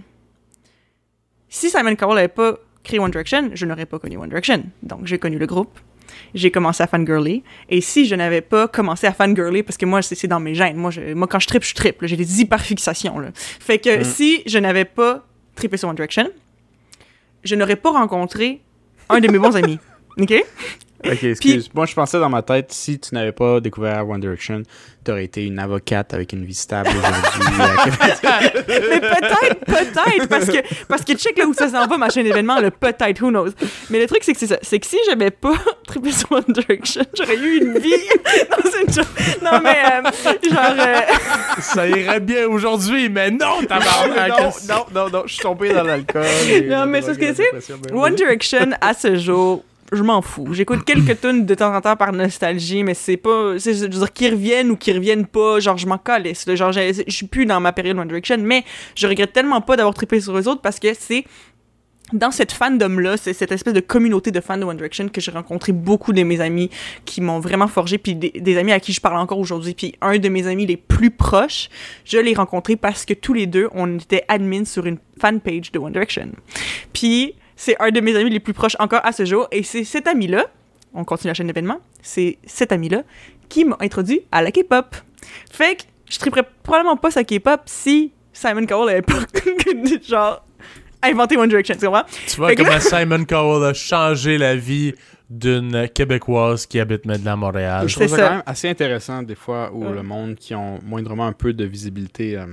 Si 1.48 1.70
Simon 1.70 1.96
Cowell 1.96 2.16
n'avait 2.16 2.28
pas 2.28 2.54
créé 2.84 2.98
One 2.98 3.10
Direction, 3.10 3.50
je 3.54 3.66
n'aurais 3.66 3.86
pas 3.86 3.98
connu 3.98 4.16
One 4.18 4.28
Direction. 4.28 4.64
Donc, 4.82 5.06
j'ai 5.06 5.18
connu 5.18 5.38
le 5.38 5.46
groupe. 5.46 5.78
J'ai 6.34 6.50
commencé 6.50 6.82
à 6.82 6.86
fangirler. 6.86 7.42
Et 7.68 7.80
si 7.80 8.06
je 8.06 8.14
n'avais 8.14 8.40
pas 8.40 8.66
commencé 8.68 9.06
à 9.06 9.12
fangirler, 9.12 9.62
parce 9.62 9.76
que 9.76 9.86
moi, 9.86 10.02
c'est 10.02 10.26
dans 10.26 10.40
mes 10.40 10.54
gènes. 10.54 10.76
Moi, 10.76 10.90
je- 10.90 11.14
moi 11.14 11.26
quand 11.26 11.38
je 11.38 11.46
tripe, 11.46 11.62
je 11.64 11.74
tripe. 11.74 11.98
J'ai 12.02 12.16
des 12.16 12.40
hyperfixations. 12.40 13.18
Là. 13.18 13.28
Fait 13.34 13.78
que 13.78 14.00
Mm. 14.00 14.04
si 14.04 14.42
je 14.46 14.58
n'avais 14.58 14.84
pas 14.84 15.26
trippé 15.54 15.76
sur 15.76 15.88
One 15.88 15.94
Direction, 15.96 16.28
je 17.44 17.54
n'aurais 17.54 17.76
pas 17.76 17.90
rencontré 17.90 18.60
un 19.08 19.20
de 19.20 19.28
mes 19.28 19.38
bons 19.38 19.56
amis. 19.56 19.78
OK? 20.18 20.44
Ok, 21.04 21.24
excuse. 21.24 21.70
Moi, 21.74 21.86
je 21.86 21.94
pensais 21.94 22.18
dans 22.18 22.28
ma 22.28 22.42
tête, 22.42 22.72
si 22.72 22.98
tu 22.98 23.14
n'avais 23.14 23.32
pas 23.32 23.60
découvert 23.60 24.08
One 24.08 24.20
Direction, 24.20 24.62
t'aurais 25.04 25.24
été 25.24 25.44
une 25.44 25.58
avocate 25.58 26.12
avec 26.12 26.32
une 26.32 26.44
vie 26.44 26.54
stable 26.54 26.90
aujourd'hui. 26.90 27.84
Québec. 27.84 28.84
Mais 28.90 29.00
peut-être, 29.00 29.64
peut-être, 29.64 30.28
parce 30.28 30.46
que, 30.46 30.84
parce 30.86 31.04
que 31.04 31.14
check 31.14 31.38
là 31.38 31.46
où 31.46 31.54
ça 31.54 31.68
s'en 31.68 31.86
va, 31.86 31.96
ma 31.96 32.10
chaîne 32.10 32.24
d'événements, 32.24 32.60
le 32.60 32.70
peut-être, 32.70 33.22
who 33.22 33.30
knows. 33.30 33.50
Mais 33.90 34.00
le 34.00 34.06
truc, 34.06 34.22
c'est 34.22 34.32
que 34.32 34.38
c'est 34.38 34.48
ça. 34.48 34.58
C'est 34.60 34.78
que 34.80 34.86
si 34.86 34.96
j'avais 35.08 35.30
pas 35.30 35.54
trippé 35.86 36.10
sur 36.12 36.32
One 36.32 36.44
Direction, 36.48 37.02
j'aurais 37.16 37.36
eu 37.36 37.58
une 37.58 37.78
vie. 37.78 37.90
non, 38.50 38.70
c'est 38.70 38.82
une 38.82 38.92
joke. 38.92 39.06
Non, 39.42 39.60
mais, 39.62 39.76
euh, 39.84 40.50
genre, 40.50 40.74
euh, 40.78 41.00
Ça 41.60 41.86
irait 41.88 42.20
bien 42.20 42.46
aujourd'hui, 42.48 43.08
mais 43.08 43.30
non, 43.30 43.62
tabarnak. 43.68 44.30
non, 44.30 44.50
non, 44.68 44.86
non, 44.94 45.10
non, 45.10 45.22
je 45.26 45.34
suis 45.34 45.42
tombé 45.42 45.72
dans 45.72 45.84
l'alcool. 45.84 46.24
Non, 46.66 46.86
mais 46.86 47.02
c'est 47.02 47.14
ce 47.14 47.18
que 47.18 47.34
c'est. 47.34 47.92
One. 47.92 48.14
Direction, 48.14 48.70
à 48.80 48.94
ce 48.94 49.16
jour, 49.16 49.62
je 49.92 50.02
m'en 50.02 50.22
fous. 50.22 50.52
J'écoute 50.52 50.84
quelques 50.84 51.20
tunes 51.22 51.46
de 51.46 51.54
temps 51.54 51.74
en 51.74 51.80
temps 51.80 51.96
par 51.96 52.12
nostalgie, 52.12 52.82
mais 52.82 52.94
c'est 52.94 53.16
pas. 53.16 53.56
Je 53.56 53.70
veux 53.70 53.88
dire, 53.88 54.12
qu'ils 54.12 54.32
reviennent 54.32 54.70
ou 54.70 54.76
qu'ils 54.76 54.96
reviennent 54.96 55.26
pas, 55.26 55.60
genre, 55.60 55.78
je 55.78 55.86
m'en 55.86 55.98
calisse. 55.98 56.44
Genre, 56.54 56.72
je 56.72 57.02
suis 57.08 57.26
plus 57.26 57.46
dans 57.46 57.60
ma 57.60 57.72
période 57.72 57.98
One 57.98 58.08
Direction, 58.08 58.38
mais 58.38 58.64
je 58.94 59.06
regrette 59.06 59.32
tellement 59.32 59.60
pas 59.60 59.76
d'avoir 59.76 59.94
trippé 59.94 60.20
sur 60.20 60.36
eux 60.36 60.48
autres 60.48 60.60
parce 60.60 60.78
que 60.78 60.88
c'est 60.98 61.24
dans 62.12 62.30
cette 62.30 62.52
fandom-là, 62.52 63.18
c'est 63.18 63.34
cette 63.34 63.52
espèce 63.52 63.74
de 63.74 63.80
communauté 63.80 64.30
de 64.30 64.40
fans 64.40 64.56
de 64.56 64.64
One 64.64 64.76
Direction 64.76 65.08
que 65.08 65.20
j'ai 65.20 65.30
rencontré 65.30 65.72
beaucoup 65.72 66.14
de 66.14 66.22
mes 66.22 66.40
amis 66.40 66.70
qui 67.04 67.20
m'ont 67.20 67.38
vraiment 67.38 67.68
forgé, 67.68 67.98
puis 67.98 68.14
des, 68.14 68.30
des 68.30 68.56
amis 68.56 68.72
à 68.72 68.80
qui 68.80 68.94
je 68.94 69.00
parle 69.00 69.18
encore 69.18 69.38
aujourd'hui. 69.38 69.74
Puis 69.74 69.94
un 70.00 70.18
de 70.18 70.28
mes 70.28 70.46
amis 70.46 70.64
les 70.64 70.78
plus 70.78 71.10
proches, 71.10 71.68
je 72.04 72.18
l'ai 72.18 72.34
rencontré 72.34 72.76
parce 72.76 73.04
que 73.04 73.14
tous 73.14 73.34
les 73.34 73.46
deux, 73.46 73.68
on 73.72 73.98
était 73.98 74.24
admin 74.28 74.64
sur 74.64 74.86
une 74.86 74.98
fanpage 75.20 75.70
de 75.72 75.78
One 75.78 75.92
Direction. 75.92 76.30
Puis 76.92 77.34
c'est 77.60 77.76
un 77.80 77.90
de 77.90 78.00
mes 78.00 78.14
amis 78.16 78.30
les 78.30 78.38
plus 78.40 78.52
proches 78.54 78.76
encore 78.78 79.00
à 79.04 79.10
ce 79.10 79.24
jour, 79.24 79.48
et 79.50 79.64
c'est 79.64 79.82
cet 79.84 80.06
ami-là, 80.06 80.46
on 80.94 81.04
continue 81.04 81.28
la 81.30 81.34
chaîne 81.34 81.48
d'événements, 81.48 81.80
c'est 82.00 82.38
cet 82.46 82.70
ami-là 82.72 83.02
qui 83.48 83.64
m'a 83.64 83.76
introduit 83.80 84.20
à 84.30 84.42
la 84.42 84.52
K-pop. 84.52 84.94
Fait 85.50 85.74
que 85.76 85.82
je 86.08 86.18
triperais 86.18 86.44
probablement 86.62 86.96
pas 86.96 87.10
sa 87.10 87.24
K-pop 87.24 87.60
si 87.66 88.12
Simon 88.32 88.64
Cowell 88.64 88.90
avait 88.90 89.02
pas, 89.02 89.18
genre, 90.08 90.44
inventé 91.02 91.36
One 91.36 91.48
Direction, 91.48 91.74
tu 91.74 91.86
comprends? 91.86 92.04
Tu 92.28 92.36
vois 92.36 92.48
Fait 92.50 92.54
comment 92.56 92.78
Simon 92.78 93.24
Cowell 93.24 93.64
a 93.70 93.74
changé 93.74 94.38
la 94.38 94.54
vie 94.54 94.94
d'une 95.28 95.88
Québécoise 95.92 96.64
qui 96.66 96.78
habite 96.80 97.04
maintenant 97.06 97.32
à 97.32 97.36
Montréal. 97.36 97.88
Je 97.88 97.94
trouve 97.96 98.06
ça 98.08 98.16
ça. 98.16 98.22
quand 98.22 98.30
même 98.36 98.42
assez 98.46 98.68
intéressant 98.68 99.22
des 99.22 99.34
fois 99.34 99.70
où 99.74 99.84
Ouais. 99.84 99.92
le 99.92 100.02
monde 100.02 100.36
qui 100.36 100.54
ont 100.54 100.78
moindrement 100.84 101.26
un 101.26 101.32
peu 101.32 101.52
de 101.52 101.64
visibilité 101.64 102.36
euh, 102.36 102.46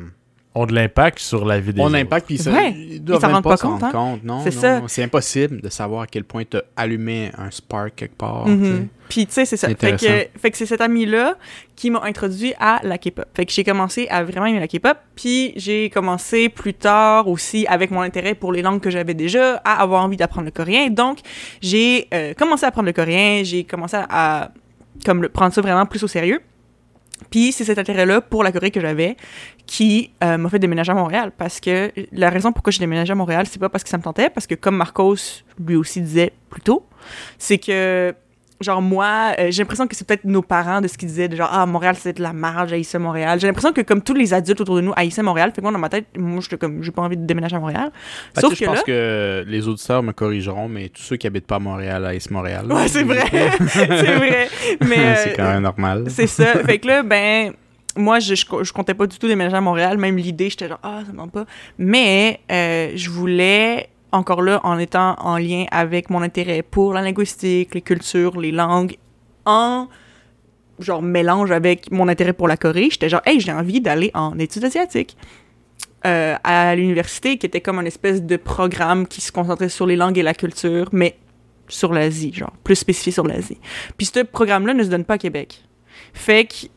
Ont 0.57 0.65
de 0.65 0.73
l'impact 0.73 1.19
sur 1.19 1.43
la 1.43 1.59
vie 1.59 1.73
des 1.73 1.81
ont 1.81 1.85
autres. 1.85 1.93
l'impact 1.95 2.27
puis 2.27 2.37
ça- 2.37 2.51
Ouais. 2.51 2.71
ils 2.71 3.03
doivent 3.03 3.19
Ils 3.19 3.21
s'en 3.21 3.27
même 3.27 3.33
rendent 3.35 3.43
pas 3.43 3.49
pas 3.51 3.57
s'en 3.57 3.71
compte, 3.73 3.83
hein. 3.83 3.91
compte. 3.91 4.23
Non, 4.23 4.39
C'est 4.41 4.55
non, 4.55 4.61
ça. 4.61 4.79
non. 4.79 4.87
c'est 4.87 5.03
impossible 5.03 5.59
de 5.61 5.67
savoir 5.69 6.03
à 6.03 6.07
quel 6.07 6.23
point 6.23 6.43
tu 6.49 6.55
as 6.57 6.63
allumé 6.77 7.29
un 7.37 7.51
spark 7.51 7.93
quelque 7.95 8.15
part. 8.15 8.47
Mhm. 8.47 8.61
tu 8.63 8.65
sais. 8.77 8.87
Puis 9.09 9.25
tu 9.27 9.33
sais, 9.33 9.45
c'est 9.45 9.57
ça. 9.57 9.67
C'est 9.67 9.79
Fait 9.79 9.91
intéressant. 9.93 10.23
que, 10.33 10.39
fait 10.39 10.51
que 10.51 10.57
c'est 10.57 10.65
cet 10.65 10.79
ami-là 10.81 11.35
qui 11.75 11.89
m'a 11.91 12.01
introduit 12.05 12.53
à 12.59 12.79
la 12.83 12.97
K-pop. 12.97 13.25
Fait 13.35 13.45
que 13.45 13.51
j'ai 13.51 13.63
commencé 13.65 14.07
à 14.09 14.23
vraiment 14.23 14.45
aimer 14.47 14.59
la 14.61 14.67
K-pop. 14.67 14.97
Puis 15.15 15.51
j'ai 15.57 15.89
commencé 15.89 16.47
plus 16.49 16.73
tard 16.73 17.27
aussi, 17.27 17.67
avec 17.67 17.91
mon 17.91 18.01
intérêt 18.01 18.33
pour 18.33 18.51
les 18.53 18.61
langues 18.61 18.79
que 18.81 18.89
j'avais 18.89 19.13
déjà, 19.13 19.57
à 19.65 19.81
avoir 19.81 20.03
envie 20.03 20.17
d'apprendre 20.17 20.45
le 20.45 20.51
coréen. 20.51 20.87
Donc 20.89 21.19
j'ai 21.61 22.07
euh, 22.13 22.33
commencé 22.33 22.63
à 22.65 22.69
apprendre 22.69 22.87
le 22.87 22.93
coréen. 22.93 23.43
J'ai 23.43 23.63
commencé 23.65 23.97
à, 23.97 24.07
à, 24.09 24.51
comme 25.05 25.21
le, 25.21 25.29
prendre 25.29 25.53
ça 25.53 25.61
vraiment 25.61 25.85
plus 25.85 26.01
au 26.03 26.07
sérieux. 26.07 26.39
Puis 27.29 27.51
c'est 27.51 27.63
cet 27.63 27.77
intérêt-là 27.77 28.21
pour 28.21 28.43
la 28.43 28.51
Corée 28.51 28.71
que 28.71 28.81
j'avais 28.81 29.15
qui 29.65 30.11
euh, 30.23 30.37
m'a 30.37 30.49
fait 30.49 30.59
déménager 30.59 30.91
à 30.91 30.95
Montréal. 30.95 31.31
Parce 31.37 31.59
que 31.59 31.91
la 32.11 32.29
raison 32.29 32.51
pourquoi 32.51 32.71
j'ai 32.71 32.79
déménagé 32.79 33.11
à 33.11 33.15
Montréal, 33.15 33.45
c'est 33.49 33.59
pas 33.59 33.69
parce 33.69 33.83
que 33.83 33.89
ça 33.89 33.97
me 33.97 34.03
tentait, 34.03 34.29
parce 34.29 34.47
que 34.47 34.55
comme 34.55 34.75
Marcos 34.75 35.15
lui 35.65 35.75
aussi 35.75 36.01
disait 36.01 36.33
plus 36.49 36.61
tôt, 36.61 36.85
c'est 37.37 37.57
que 37.57 38.13
genre 38.65 38.81
moi 38.81 39.33
euh, 39.39 39.47
j'ai 39.51 39.63
l'impression 39.63 39.87
que 39.87 39.95
c'est 39.95 40.05
peut-être 40.05 40.25
nos 40.25 40.41
parents 40.41 40.81
de 40.81 40.87
ce 40.87 40.97
qu'ils 40.97 41.07
disaient 41.07 41.29
de 41.29 41.35
genre 41.35 41.49
ah 41.51 41.65
Montréal 41.65 41.95
c'est 41.97 42.13
de 42.17 42.21
la 42.21 42.33
marge 42.33 42.69
j'haïssais 42.69 42.99
Montréal 42.99 43.39
j'ai 43.39 43.47
l'impression 43.47 43.71
que 43.71 43.81
comme 43.81 44.01
tous 44.01 44.13
les 44.13 44.33
adultes 44.33 44.61
autour 44.61 44.75
de 44.75 44.81
nous 44.81 44.93
haïssaient 44.95 45.23
Montréal 45.23 45.51
fait 45.51 45.61
que 45.61 45.61
moi 45.61 45.71
dans 45.71 45.79
ma 45.79 45.89
tête 45.89 46.07
moi 46.17 46.41
j'étais 46.41 46.57
comme 46.57 46.83
j'ai 46.83 46.91
pas 46.91 47.01
envie 47.01 47.17
de 47.17 47.25
déménager 47.25 47.55
à 47.55 47.59
Montréal 47.59 47.91
sauf 48.37 48.51
que 48.51 48.55
je 48.57 48.65
là 48.65 48.71
pense 48.71 48.83
que 48.83 49.45
les 49.47 49.67
auditeurs 49.67 50.03
me 50.03 50.11
corrigeront, 50.11 50.67
mais 50.67 50.89
tous 50.89 51.01
ceux 51.01 51.15
qui 51.15 51.27
habitent 51.27 51.47
pas 51.47 51.55
à 51.55 51.59
Montréal 51.59 52.05
haïssent 52.05 52.31
Montréal. 52.31 52.65
ouais 52.71 52.87
c'est 52.87 53.03
vrai 53.03 53.25
c'est 53.67 53.85
vrai 53.85 54.49
mais 54.81 55.15
c'est 55.15 55.31
euh, 55.31 55.33
quand 55.35 55.43
même 55.43 55.63
normal. 55.63 56.05
C'est 56.09 56.27
ça. 56.27 56.45
Fait 56.65 56.79
que 56.79 56.87
là, 56.87 57.03
ben, 57.03 57.53
moi, 57.97 58.19
je, 58.19 58.35
je, 58.35 58.45
je 58.63 58.73
comptais 58.73 58.93
pas 58.93 59.07
du 59.07 59.17
tout 59.17 59.27
déménager 59.27 59.55
à 59.55 59.61
Montréal. 59.61 59.97
Même 59.97 60.17
l'idée, 60.17 60.49
j'étais 60.49 60.67
genre, 60.67 60.79
ah, 60.83 61.01
ça 61.05 61.13
me 61.13 61.29
pas. 61.29 61.45
Mais 61.77 62.39
euh, 62.51 62.91
je 62.95 63.09
voulais, 63.09 63.89
encore 64.15 64.41
là, 64.41 64.59
en 64.63 64.77
étant 64.77 65.15
en 65.19 65.37
lien 65.37 65.65
avec 65.71 66.09
mon 66.09 66.21
intérêt 66.21 66.61
pour 66.61 66.93
la 66.93 67.01
linguistique, 67.01 67.75
les 67.75 67.81
cultures, 67.81 68.39
les 68.39 68.51
langues, 68.51 68.97
en 69.45 69.87
genre 70.79 71.01
mélange 71.01 71.51
avec 71.51 71.91
mon 71.91 72.07
intérêt 72.07 72.33
pour 72.33 72.47
la 72.47 72.57
Corée, 72.57 72.89
j'étais 72.91 73.09
genre, 73.09 73.21
hey, 73.25 73.39
j'ai 73.39 73.51
envie 73.51 73.81
d'aller 73.81 74.11
en 74.13 74.37
études 74.39 74.65
asiatiques. 74.65 75.15
Euh, 76.05 76.35
à 76.43 76.75
l'université, 76.75 77.37
qui 77.37 77.47
était 77.47 77.61
comme 77.61 77.79
un 77.79 77.85
espèce 77.85 78.21
de 78.21 78.37
programme 78.37 79.07
qui 79.07 79.21
se 79.21 79.31
concentrait 79.31 79.69
sur 79.69 79.87
les 79.87 79.95
langues 79.95 80.19
et 80.19 80.23
la 80.23 80.35
culture, 80.35 80.87
mais 80.91 81.17
sur 81.67 81.93
l'Asie, 81.93 82.31
genre, 82.31 82.53
plus 82.63 82.75
spécifié 82.75 83.11
sur 83.11 83.25
l'Asie. 83.25 83.57
Puis 83.97 84.05
ce 84.13 84.19
programme-là 84.19 84.75
ne 84.75 84.83
se 84.83 84.89
donne 84.89 85.03
pas 85.03 85.15
à 85.15 85.17
Québec. 85.17 85.63
Fait 86.13 86.45
que, 86.45 86.67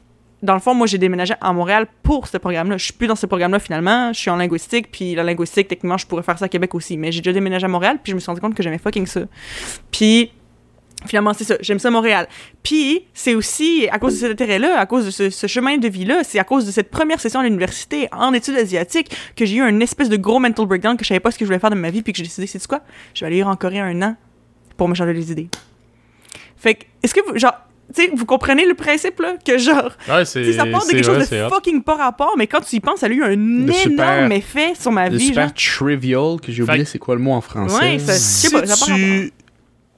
dans 0.43 0.55
le 0.55 0.61
fond, 0.61 0.74
moi, 0.74 0.86
j'ai 0.86 0.99
déménagé 0.99 1.34
à 1.41 1.53
Montréal 1.53 1.86
pour 2.03 2.28
ce 2.28 2.36
programme-là. 2.36 2.76
Je 2.76 2.84
suis 2.84 2.93
plus 2.93 3.09
dans 3.09 3.16
ce 3.16 3.26
programme-là, 3.26 3.59
finalement. 3.59 4.12
Je 4.12 4.20
suis 4.20 4.30
en 4.30 4.36
linguistique, 4.36 4.91
puis 4.91 5.14
la 5.14 5.24
linguistique, 5.24 5.66
techniquement, 5.68 5.99
je 5.99 6.07
pourrais 6.07 6.22
faire 6.22 6.39
ça 6.39 6.45
à 6.45 6.49
Québec 6.49 6.74
aussi. 6.74 6.97
Mais 6.97 7.11
j'ai 7.11 7.20
déjà 7.20 7.32
déménagé 7.32 7.64
à 7.64 7.68
Montréal, 7.68 7.99
puis 8.03 8.11
je 8.11 8.14
me 8.14 8.20
suis 8.20 8.28
rendu 8.28 8.41
compte 8.41 8.55
que 8.55 8.62
j'aimais 8.62 8.78
fucking 8.78 9.07
ça. 9.07 9.22
Puis, 9.91 10.30
finalement, 11.07 11.34
c'est 11.34 11.43
ça. 11.43 11.57
J'aime 11.61 11.80
ça, 11.80 11.91
Montréal. 11.91 12.28
Puis, 12.62 13.03
c'est 13.14 13.34
aussi 13.34 13.89
à 13.91 13.99
cause 13.99 14.14
de 14.14 14.18
cet 14.18 14.30
intérêt-là, 14.30 14.78
à 14.78 14.86
cause 14.86 15.07
de 15.07 15.30
ce, 15.30 15.47
chemin 15.49 15.76
de 15.76 15.89
vie-là, 15.89 16.22
c'est 16.22 16.39
à 16.39 16.45
cause 16.45 16.66
de 16.66 16.70
cette 16.70 16.91
première 16.91 17.20
session 17.20 17.41
à 17.41 17.43
l'université 17.43 18.09
en 18.12 18.32
études 18.32 18.57
asiatiques 18.57 19.11
que 19.34 19.45
j'ai 19.45 19.57
eu 19.57 19.62
un 19.62 19.80
espèce 19.80 20.09
de 20.09 20.16
gros 20.16 20.39
mental 20.39 20.66
breakdown 20.66 20.97
que 20.97 21.03
je 21.03 21.09
savais 21.09 21.20
pas 21.20 21.32
ce 21.32 21.39
que 21.39 21.45
je 21.45 21.49
voulais 21.49 21.59
faire 21.59 21.70
de 21.70 21.74
ma 21.74 21.91
vie, 21.91 22.03
puis 22.03 22.12
que 22.12 22.18
j'ai 22.18 22.24
décidé, 22.24 22.47
c'est 22.47 22.64
quoi? 22.64 22.82
Je 23.12 23.20
vais 23.20 23.26
aller 23.26 23.43
en 23.43 23.57
Corée 23.57 23.80
un 23.80 24.03
an 24.03 24.16
pour 24.76 24.89
me 24.89 24.95
changer 24.95 25.14
les 25.14 25.32
idées. 25.32 25.49
Fait 26.57 26.74
que, 26.74 26.84
est-ce 27.03 27.14
que 27.14 27.20
vous, 27.26 27.39
genre, 27.39 27.55
tu 27.95 28.03
sais, 28.05 28.11
vous 28.14 28.26
comprenez 28.26 28.66
le 28.66 28.74
principe, 28.74 29.18
là? 29.20 29.34
Que 29.45 29.57
genre, 29.59 29.91
Ouais, 30.09 30.24
sais, 30.24 30.53
ça 30.53 30.66
part 30.66 30.80
de 30.82 30.86
c'est 30.86 30.93
quelque 30.97 31.07
vrai, 31.07 31.20
chose 31.20 31.30
de 31.30 31.49
fucking 31.49 31.82
pas 31.82 31.97
rapport, 31.97 32.34
mais 32.36 32.47
quand 32.47 32.61
tu 32.61 32.76
y 32.76 32.80
penses, 32.80 33.01
ça 33.01 33.07
a 33.07 33.09
eu 33.09 33.22
un 33.22 33.30
énorme 33.32 33.72
super- 33.72 34.32
effet 34.32 34.72
sur 34.78 34.93
ma 34.93 35.09
Le 35.09 35.16
vie, 35.16 35.26
super 35.28 35.45
genre. 35.49 35.55
trivial, 35.55 36.41
que 36.41 36.53
j'ai 36.53 36.62
oublié 36.62 36.84
que- 36.84 36.91
c'est 36.91 36.99
quoi 36.99 37.14
le 37.14 37.20
mot 37.22 37.32
en 37.32 37.41
français. 37.41 37.78
Ouais, 37.95 37.99
ça- 37.99 38.14
Si 38.14 38.51
pas, 38.51 38.66
ça 38.66 38.84
tu 38.86 39.32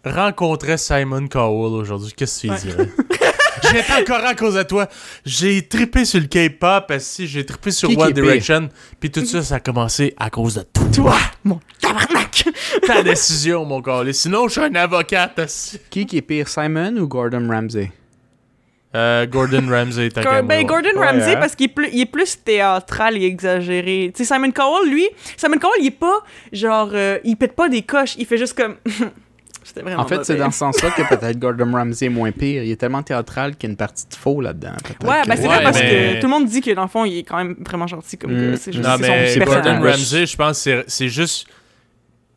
rencontrais 0.04 0.78
Simon 0.78 1.26
Cowell 1.28 1.72
aujourd'hui, 1.80 2.12
qu'est-ce 2.16 2.46
que 2.46 2.60
tu 2.60 2.66
lui 2.68 2.74
Ouais. 2.76 2.88
dirais? 3.68 3.84
J'étais 3.86 4.00
encore 4.12 4.24
à 4.26 4.34
cause 4.34 4.54
de 4.54 4.62
toi. 4.62 4.88
J'ai 5.24 5.66
trippé 5.66 6.04
sur 6.04 6.20
le 6.20 6.26
K-pop, 6.26 6.92
si 6.98 7.26
j'ai 7.26 7.44
trippé 7.44 7.70
sur 7.70 7.88
Qui 7.88 7.96
qui 7.96 8.02
One 8.02 8.10
est? 8.10 8.12
Direction, 8.14 8.68
puis 8.98 9.10
tout 9.10 9.24
ça, 9.24 9.42
ça 9.42 9.56
a 9.56 9.60
commencé 9.60 10.14
à 10.18 10.30
cause 10.30 10.54
de 10.54 10.62
toi. 10.62 10.84
Toi, 10.94 11.16
mon 11.44 11.60
tabarnak! 11.80 12.44
Ta 12.86 13.02
décision, 13.02 13.64
mon 13.64 13.80
gars. 13.80 14.02
Sinon, 14.12 14.48
je 14.48 14.52
suis 14.52 14.60
un 14.62 14.74
avocat. 14.74 15.32
Qui 15.90 16.06
qui 16.06 16.16
est 16.18 16.22
pire, 16.22 16.48
Simon 16.48 16.96
ou 16.96 17.06
Gordon 17.06 17.46
Ramsay? 17.48 17.90
Euh, 18.94 19.24
Gordon 19.26 19.66
Ramsay, 19.68 20.08
qu'à 20.10 20.42
ben. 20.42 20.66
Gordon 20.66 20.88
Ouais, 20.96 21.06
Ramsay, 21.06 21.34
hein? 21.34 21.38
parce 21.38 21.54
qu'il 21.54 21.66
est, 21.66 21.72
plus- 21.74 21.90
il 21.92 22.00
est 22.00 22.06
plus 22.06 22.42
théâtral 22.42 23.16
et 23.16 23.24
exagéré. 23.24 24.10
Tu 24.14 24.24
sais, 24.24 24.34
Simon 24.34 24.50
Cowell, 24.50 24.90
lui, 24.90 25.06
Simon 25.36 25.58
Cowell, 25.58 25.76
il 25.80 25.86
est 25.86 25.90
pas, 25.92 26.24
genre, 26.52 26.90
euh, 26.92 27.18
il 27.22 27.36
pète 27.36 27.54
pas 27.54 27.68
des 27.68 27.82
coches, 27.82 28.16
il 28.18 28.26
fait 28.26 28.36
juste 28.38 28.54
comme... 28.56 28.76
C'était 29.62 29.82
vraiment 29.82 30.02
En 30.02 30.06
fait, 30.06 30.24
c'est 30.24 30.36
dans 30.36 30.50
ce 30.50 30.58
sens-là 30.58 30.90
que 30.90 31.02
peut-être 31.08 31.38
Gordon 31.38 31.70
Ramsay 31.72 32.06
est 32.06 32.08
moins 32.08 32.32
pire. 32.32 32.62
Il 32.64 32.70
est 32.70 32.76
tellement 32.76 33.02
théâtral 33.02 33.56
qu'il 33.56 33.68
y 33.68 33.70
a 33.70 33.72
une 33.72 33.76
partie 33.76 34.06
de 34.08 34.14
faux 34.14 34.40
là-dedans. 34.40 34.70
Ouais, 34.72 35.22
que- 35.22 35.28
ben 35.28 35.36
c'est 35.36 35.42
Ouais, 35.42 35.46
vrai 35.48 35.62
parce 35.62 35.78
mais- 35.78 36.14
que 36.16 36.20
tout 36.20 36.26
le 36.26 36.30
monde 36.32 36.46
dit 36.46 36.60
que 36.62 36.70
dans 36.72 36.82
le 36.82 36.88
fond, 36.88 37.04
il 37.04 37.18
est 37.18 37.22
quand 37.22 37.36
même 37.36 37.56
vraiment 37.64 37.86
gentil 37.86 38.16
comme 38.16 38.32
Mm. 38.32 38.50
gars. 38.52 38.56
C'est 38.56 38.72
juste 38.72 38.84
Non, 38.84 38.94
c'est 38.98 39.04
son 39.06 39.12
mais 39.12 39.34
petit 39.34 39.38
Gordon. 39.40 39.80
Ramsay, 39.82 40.26
je 40.26 40.36
pense 40.36 40.56
que 40.58 40.62
c'est- 40.62 40.84
c'est 40.88 41.08
juste. 41.08 41.46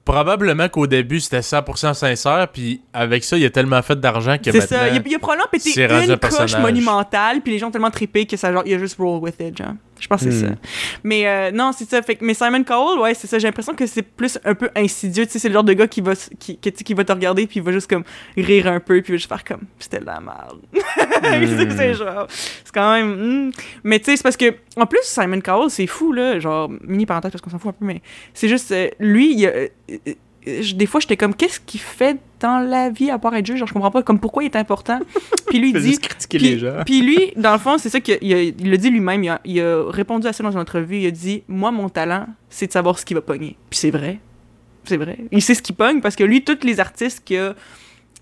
Probablement 0.06 0.68
qu'au 0.68 0.86
début, 0.86 1.22
c'était 1.22 1.42
100% 1.42 1.94
sincère, 1.94 2.50
puis 2.52 2.82
avec 2.92 3.24
ça, 3.24 3.38
il 3.38 3.46
a 3.46 3.50
tellement 3.50 3.82
fait 3.82 3.98
d'argent 3.98 4.36
que 4.38 4.52
C'est 4.52 4.58
maintenant... 4.58 4.78
ça. 4.80 4.90
Il 4.90 4.98
a, 4.98 5.02
il 5.06 5.16
a 5.16 5.20
probablement 5.20 5.48
pété 5.50 5.70
c'est 5.72 5.84
une 5.86 6.08
coche 6.08 6.20
personnage. 6.20 6.58
monumentale, 6.58 7.40
puis 7.40 7.54
les 7.54 7.60
gens 7.60 7.68
ont 7.70 7.72
tellement 7.72 7.90
trippé 7.90 8.26
que 8.26 8.36
ça, 8.36 8.52
genre, 8.52 8.64
il 8.66 8.74
a 8.74 8.80
juste 8.80 8.98
roll 9.00 9.22
with 9.24 9.36
it, 9.40 9.58
genre. 9.58 9.76
Je 10.04 10.08
pense 10.10 10.22
que 10.24 10.32
c'est 10.32 10.46
Hmm. 10.48 10.50
ça. 10.50 10.56
Mais 11.06 11.26
euh, 11.28 11.52
non, 11.52 11.72
c'est 11.72 11.90
ça. 11.90 12.02
Fait 12.02 12.16
que, 12.16 12.26
mais 12.26 12.34
Simon 12.34 12.64
Cowell, 12.66 13.00
ouais, 13.00 13.14
c'est 13.14 13.28
ça. 13.28 13.40
J'ai 13.40 13.48
l'impression 13.48 13.74
que 13.74 13.86
c'est 13.86 14.02
plus 14.02 14.38
un 14.44 14.54
peu 14.54 14.70
insidieux. 14.76 15.26
Tu 15.26 15.32
sais, 15.32 15.40
c'est 15.40 15.48
le 15.48 15.54
genre 15.54 15.64
de 15.64 15.72
gars 15.74 15.88
qui 15.88 16.02
va, 16.02 16.14
qui, 16.40 16.58
qui, 16.58 16.72
qui 16.74 16.94
va 16.94 17.06
te 17.06 17.12
regarder, 17.14 17.48
puis 17.48 17.60
il 17.62 17.64
va 17.64 17.72
juste 17.72 17.90
comme 17.90 18.04
rire 18.36 18.68
un 18.68 18.80
peu, 18.82 19.02
puis 19.02 19.12
il 19.12 19.14
va 19.14 19.18
juste 19.18 19.30
faire 19.30 19.44
comme 19.46 19.62
c'était 19.80 20.00
de 20.00 20.06
la 20.06 20.20
merde. 20.20 20.60
c'est 21.24 21.72
c'est 21.72 21.94
genre. 21.94 22.28
C'est 22.30 22.74
quand 22.74 22.94
même. 22.94 23.48
hmm. 23.48 23.52
Mais 23.84 24.00
tu 24.00 24.06
sais, 24.06 24.18
c'est 24.18 24.24
parce 24.24 24.38
que. 24.38 24.54
En 24.76 24.86
plus, 24.86 25.00
Simon 25.04 25.40
Cowell, 25.40 25.70
c'est 25.70 25.88
fou, 25.88 26.12
là. 26.12 26.40
Genre, 26.40 26.70
mini 26.82 27.06
parenthèse 27.06 27.32
parce 27.32 27.42
qu'on 27.42 27.50
s'en 27.50 27.60
fout 27.60 27.70
un 27.70 27.80
peu, 27.80 27.86
mais 27.86 28.02
c'est 28.34 28.50
juste. 28.50 28.72
euh, 28.72 28.90
lui, 29.00 29.34
il 29.36 29.46
a. 29.46 29.50
euh, 29.50 29.68
je- 30.46 30.76
des 30.76 30.86
fois, 30.86 31.00
j'étais 31.00 31.18
comme, 31.18 31.34
qu'est-ce 31.36 31.60
qu'il 31.60 31.80
fait 31.80 32.18
dans 32.40 32.60
la 32.60 32.90
vie 32.90 33.10
à 33.10 33.18
part 33.20 33.36
être 33.36 33.46
juge? 33.46 33.58
Genre, 33.60 33.68
je 33.68 33.74
comprends 33.74 33.92
pas, 33.92 34.04
comme 34.04 34.20
pourquoi 34.20 34.44
il 34.44 34.48
est 34.48 34.56
important? 34.56 35.00
Puis 35.48 35.60
lui, 35.60 35.70
il 35.70 35.82
dit. 35.82 35.98
Puis, 36.30 36.40
les 36.40 36.58
gens. 36.60 36.84
puis 36.86 37.02
lui, 37.02 37.32
dans 37.36 37.54
le 37.54 37.60
fond, 37.60 37.78
c'est 37.78 37.90
ça 37.90 38.00
qu'il 38.00 38.14
a- 38.16 38.42
il 38.42 38.70
l'a 38.72 38.78
dit 38.78 38.90
lui-même. 38.90 39.24
Il 39.24 39.30
a, 39.30 39.42
il 39.46 39.60
a 39.62 39.84
répondu 39.90 40.28
à 40.28 40.34
ça 40.34 40.44
dans 40.44 40.52
une 40.52 40.60
entrevue. 40.60 40.98
Il 41.00 41.08
a 41.08 41.12
dit 41.12 41.44
Moi, 41.48 41.72
mon 41.72 41.90
talent, 41.90 42.28
c'est 42.50 42.68
de 42.68 42.72
savoir 42.72 42.98
ce 43.00 43.06
qui 43.06 43.14
va 43.14 43.22
pogner. 43.22 43.56
Puis 43.70 43.80
c'est 43.80 43.92
vrai. 43.92 44.20
C'est 44.86 44.98
vrai. 44.98 45.18
Il 45.32 45.42
sait 45.42 45.54
ce 45.56 45.62
qui 45.62 45.72
pogne 45.74 46.02
parce 46.02 46.16
que 46.16 46.24
lui, 46.24 46.44
tous 46.44 46.58
les 46.64 46.80
artistes 46.80 47.22
qui 47.24 47.38
a 47.38 47.54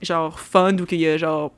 genre 0.01 0.39
fund 0.39 0.79
ou 0.81 0.85
qu'il 0.85 1.05
a 1.07 1.17
genre 1.17 1.51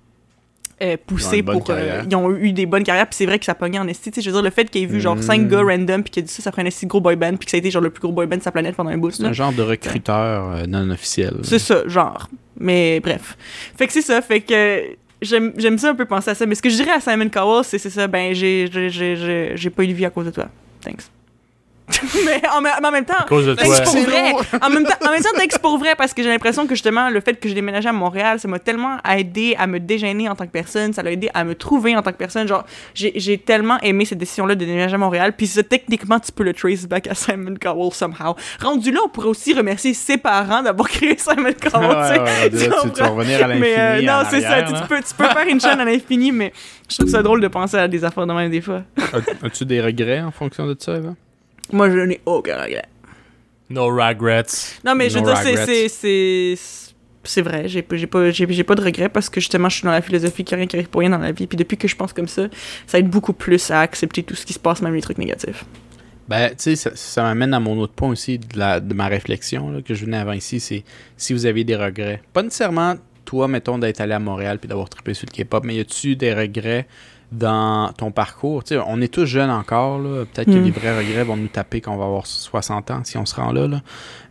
euh, 0.82 0.98
Ils 1.34 1.44
pour. 1.44 1.70
euh, 1.70 2.02
ils 2.10 2.16
ont 2.16 2.32
eu 2.36 2.52
des 2.52 2.66
bonnes 2.66 2.84
carrières. 2.84 3.06
Puis 3.08 3.16
c'est 3.16 3.26
vrai 3.26 3.40
que 3.40 3.46
ça 3.46 3.56
pognait 3.56 3.80
en 3.80 3.88
esti. 3.88 4.12
Je 4.16 4.22
veux 4.30 4.34
dire, 4.34 4.42
le 4.42 4.50
fait 4.50 4.66
qu'il 4.70 4.84
ait 4.84 4.86
vu 4.86 5.00
genre 5.00 5.16
Mm. 5.16 5.22
5 5.22 5.48
gars 5.48 5.62
random 5.62 6.04
puis 6.04 6.12
qu'il 6.12 6.24
a 6.24 6.26
dit 6.26 6.32
ça, 6.32 6.42
ça 6.44 6.52
ferait 6.52 6.64
un 6.64 6.66
esti 6.66 6.86
gros 6.88 7.00
boy 7.02 7.16
band. 7.16 7.36
Puis 7.38 7.46
que 7.46 7.52
ça 7.52 7.58
a 7.58 7.60
été 7.60 7.72
genre 7.72 7.82
le 7.84 7.90
plus 7.90 8.02
gros 8.02 8.12
boy 8.12 8.26
band 8.28 8.38
de 8.38 8.42
sa 8.44 8.52
planète 8.52 8.76
pendant 8.76 8.90
un 8.90 8.98
bout. 8.98 9.12
C'est 9.12 9.24
un 9.26 9.34
genre 9.34 9.54
de 9.54 9.62
recruteur 9.62 10.52
euh, 10.52 10.66
non 10.68 10.90
officiel. 10.90 11.36
C'est 11.44 11.60
ça, 11.60 11.88
genre. 11.88 12.28
Mais 12.60 13.00
bref. 13.00 13.38
Fait 13.78 13.88
que 13.88 13.94
c'est 13.94 14.02
ça, 14.02 14.22
fait 14.22 14.42
que 14.42 14.84
j'aime 15.22 15.78
ça 15.78 15.90
un 15.92 15.96
peu 15.96 16.06
penser 16.06 16.32
à 16.32 16.36
ça. 16.36 16.46
Mais 16.46 16.56
ce 16.56 16.62
que 16.62 16.70
je 16.70 16.76
dirais 16.76 16.92
à 16.92 17.00
Simon 17.00 17.30
Cowell, 17.30 17.64
c'est 17.64 17.78
c'est 17.78 17.90
ça, 17.90 18.08
ben 18.08 18.34
j'ai 18.34 18.68
pas 19.76 19.84
eu 19.84 19.88
de 19.88 19.94
vie 19.94 20.06
à 20.06 20.10
cause 20.10 20.26
de 20.26 20.32
toi. 20.32 20.48
Thanks. 20.82 21.10
mais, 22.26 22.42
en, 22.50 22.92
même 22.92 23.06
temps, 23.06 23.14
À 23.20 23.24
cause 23.24 23.46
de 23.48 23.54
Thanks 23.56 23.68
toi. 23.68 23.82
pour 23.86 23.96
vrai. 24.02 24.32
En 24.62 24.70
même 24.70 24.84
temps, 24.86 25.08
en 25.08 25.12
même 25.12 25.22
temps, 25.22 25.30
pour 25.62 25.78
vrai, 25.78 25.96
parce 25.98 26.14
que 26.14 26.22
j'ai 26.24 26.30
l'impression 26.30 26.64
que 26.68 26.76
justement, 26.76 27.10
le 27.10 27.22
fait 27.22 27.36
que 27.36 27.48
j'ai 27.48 27.56
déménagé 27.56 27.90
à 27.90 27.94
Montréal, 27.94 28.40
ça 28.40 28.48
m'a 28.48 28.60
tellement 28.60 28.98
aidé 29.10 29.56
à 29.58 29.68
me 29.68 29.80
dégêner 29.80 30.28
en 30.30 30.36
tant 30.36 30.46
que 30.46 30.52
personne, 30.52 30.94
ça 30.94 31.04
m'a 31.04 31.12
aidé 31.12 31.30
à 31.34 31.44
me 31.44 31.56
trouver 31.56 31.96
en 31.96 32.02
tant 32.02 32.12
que 32.12 32.18
personne. 32.18 32.48
Genre, 32.48 32.64
j'ai 32.94 33.38
tellement 33.38 33.80
aimé 33.82 34.06
cette 34.06 34.18
décision-là 34.18 34.56
de 34.56 34.60
déménager 34.66 34.96
à 34.96 34.98
Montréal, 34.98 35.34
puis 35.38 35.48
ça, 35.48 35.64
techniquement, 35.64 36.20
tu 36.20 36.32
peux 36.32 36.44
le 36.44 36.54
trace 36.54 36.86
back 36.86 37.08
à 37.08 37.16
Simon 37.16 37.56
Cowell 37.62 37.92
somehow. 37.94 38.36
Rendu 38.62 38.92
là, 38.92 39.00
on 39.06 39.10
pourrait 39.10 39.28
aussi 39.30 39.54
remercier 39.54 39.94
ses 39.94 40.18
parents 40.18 40.62
d'avoir 40.62 40.90
créé 40.90 41.18
Simon 41.18 41.52
Cowell, 41.62 41.90
Ouais, 41.90 42.08
tu 42.08 42.14
sais. 42.14 42.20
ouais, 42.20 42.24
ouais, 42.24 42.50
Tu 42.50 42.58
tu, 42.88 42.92
tu 42.94 43.02
vas 43.02 43.08
revenir 43.10 43.44
à 43.44 43.48
l'infini. 43.48 43.62
Mais 43.62 43.80
euh, 43.80 44.00
en 44.12 44.24
non, 44.24 44.28
c'est 44.30 44.42
ça. 44.42 44.64
Tu, 44.64 44.74
tu 44.74 44.82
peux, 44.88 44.98
tu 45.02 45.14
peux 45.18 45.26
faire 45.28 45.48
une 45.48 45.60
chaîne 45.62 45.80
à 45.80 45.86
l'infini, 45.86 46.32
mais 46.32 46.52
je 46.90 46.98
trouve 46.98 47.10
ça 47.10 47.22
drôle 47.24 47.42
de 47.42 47.48
penser 47.48 47.78
à 47.78 47.88
des 47.88 48.04
affaires 48.04 48.26
de 48.28 48.34
même 48.34 48.50
des 48.52 48.62
fois. 48.62 48.82
As- 48.98 49.46
As-tu 49.46 49.66
des 49.66 49.82
regrets 49.82 50.22
en 50.22 50.32
fonction 50.32 50.66
de 50.68 50.76
ça, 50.80 50.96
Eva? 50.96 51.10
Moi, 51.72 51.90
je 51.90 51.98
n'ai 52.00 52.22
aucun 52.26 52.62
regret. 52.62 52.86
No 53.70 53.88
regrets. 53.88 54.44
Non, 54.86 54.94
mais 54.96 55.10
je 55.10 55.16
veux 55.16 55.22
No 55.22 55.28
dire, 55.28 55.38
c'est- 55.38 55.50
regrets. 55.52 55.66
c'est- 55.66 55.90
c'est. 55.90 56.94
C'est 57.26 57.42
vrai, 57.42 57.70
j'ai 57.70 57.82
pas, 57.82 57.96
j'ai 57.96 58.06
pas, 58.06 58.32
j'ai, 58.32 58.46
j'ai 58.52 58.64
pas 58.66 58.76
de 58.76 58.84
regrets 58.84 59.08
parce 59.08 59.30
que 59.30 59.40
justement, 59.40 59.70
je 59.70 59.76
suis 59.78 59.86
dans 59.86 59.92
la 59.94 60.02
philosophie 60.02 60.44
qu'il 60.44 60.58
n'y 60.58 60.60
a 60.60 60.62
rien 60.64 60.68
qui 60.68 60.76
arrive 60.76 60.90
pour 60.90 61.00
rien 61.00 61.10
dans 61.10 61.18
la 61.20 61.32
vie. 61.32 61.48
Puis 61.48 61.56
depuis 61.56 61.78
que 61.78 61.88
je 61.88 61.96
pense 61.96 62.12
comme 62.12 62.28
ça, 62.28 62.48
ça 62.86 63.00
aide 63.00 63.10
beaucoup 63.10 63.32
plus 63.32 63.72
à 63.72 63.80
accepter 63.80 64.24
tout 64.24 64.36
ce 64.36 64.46
qui 64.46 64.52
se 64.52 64.60
passe, 64.60 64.82
même 64.82 64.94
les 64.94 65.02
trucs 65.02 65.18
négatifs. 65.18 65.64
Ben, 66.28 66.50
tu 66.50 66.56
sais, 66.58 66.76
ça, 66.76 66.92
ça 66.96 67.24
m'amène 67.24 67.54
à 67.54 67.62
mon 67.62 67.80
autre 67.80 67.94
point 67.94 68.10
aussi 68.10 68.40
de, 68.40 68.60
la, 68.60 68.82
de 68.82 68.94
ma 68.94 69.08
réflexion 69.08 69.72
là, 69.72 69.82
que 69.82 69.94
je 69.94 70.04
venais 70.04 70.18
avant 70.18 70.34
ici, 70.34 70.60
c'est 70.60 70.84
si 71.16 71.32
vous 71.32 71.46
avez 71.46 71.64
des 71.64 71.78
regrets. 71.78 72.22
Pas 72.34 72.44
nécessairement, 72.44 72.96
toi, 73.24 73.48
mettons, 73.48 73.78
d'être 73.78 74.02
allé 74.02 74.12
à 74.14 74.20
Montréal 74.20 74.60
puis 74.60 74.68
d'avoir 74.68 74.90
trippé 74.90 75.14
sur 75.14 75.26
le 75.26 75.44
K-pop, 75.44 75.64
mais 75.64 75.76
y 75.76 75.80
a-tu 75.80 76.18
des 76.18 76.34
regrets 76.34 76.88
dans 77.34 77.92
ton 77.94 78.12
parcours? 78.12 78.64
Tu 78.64 78.76
sais, 78.76 78.82
on 78.88 79.02
est 79.02 79.12
tous 79.14 79.26
jeunes 79.26 79.50
encore. 79.50 80.00
Peut-être 80.02 80.46
que 80.48 80.58
Mm. 80.60 80.64
les 80.64 80.72
vrais 80.72 80.98
regrets 80.98 81.24
vont 81.24 81.36
nous 81.38 81.48
taper 81.48 81.82
quand 81.82 81.94
on 81.94 81.98
va 81.98 82.06
avoir 82.06 82.26
60 82.28 82.92
ans, 82.92 83.02
si 83.04 83.18
on 83.18 83.26
se 83.26 83.36
rend 83.36 83.52
là, 83.52 83.68
là. 83.68 83.82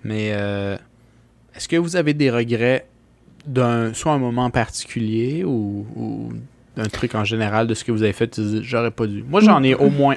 Mais 0.04 0.30
euh, 0.32 0.76
est-ce 1.54 1.68
que 1.68 1.76
vous 1.76 1.96
avez 1.96 2.14
des 2.14 2.30
regrets 2.30 2.86
d'un 3.46 3.92
soit 3.92 4.12
un 4.12 4.18
moment 4.18 4.50
particulier 4.50 5.44
ou, 5.44 5.86
ou 5.96 6.28
d'un 6.76 6.88
truc 6.88 7.14
en 7.14 7.24
général 7.24 7.66
de 7.66 7.74
ce 7.74 7.84
que 7.84 7.92
vous 7.92 8.02
avez 8.02 8.12
fait? 8.12 8.40
J'aurais 8.62 8.90
pas 8.90 9.06
dû. 9.06 9.24
Moi, 9.28 9.40
j'en 9.40 9.62
ai 9.62 9.74
au 9.74 9.90
moins 9.90 10.16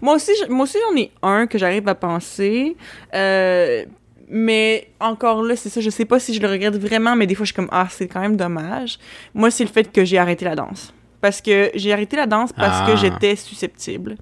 Moi 0.00 0.14
aussi, 0.14 0.32
moi 0.48 0.64
aussi 0.64 0.78
j'en 0.90 0.96
ai 0.96 1.10
un 1.22 1.46
que 1.46 1.58
j'arrive 1.58 1.86
à 1.88 1.94
penser. 1.94 2.76
Euh, 3.14 3.84
mais 4.28 4.88
encore 4.98 5.42
là, 5.42 5.54
c'est 5.54 5.68
ça, 5.68 5.80
je 5.80 5.88
sais 5.90 6.04
pas 6.04 6.18
si 6.18 6.34
je 6.34 6.40
le 6.42 6.48
regrette 6.48 6.76
vraiment, 6.76 7.14
mais 7.14 7.26
des 7.28 7.34
fois, 7.36 7.44
je 7.44 7.52
suis 7.52 7.54
comme, 7.54 7.68
ah, 7.70 7.86
c'est 7.88 8.08
quand 8.08 8.20
même 8.20 8.36
dommage. 8.36 8.98
Moi, 9.34 9.50
c'est 9.52 9.62
le 9.64 9.70
fait 9.70 9.92
que 9.92 10.04
j'ai 10.04 10.18
arrêté 10.18 10.44
la 10.44 10.56
danse. 10.56 10.92
Parce 11.26 11.40
que 11.40 11.72
j'ai 11.74 11.92
arrêté 11.92 12.14
la 12.16 12.26
danse 12.26 12.52
parce 12.52 12.82
Ah. 12.82 12.86
que 12.88 12.96
j'étais 12.96 13.34
susceptible. 13.34 14.14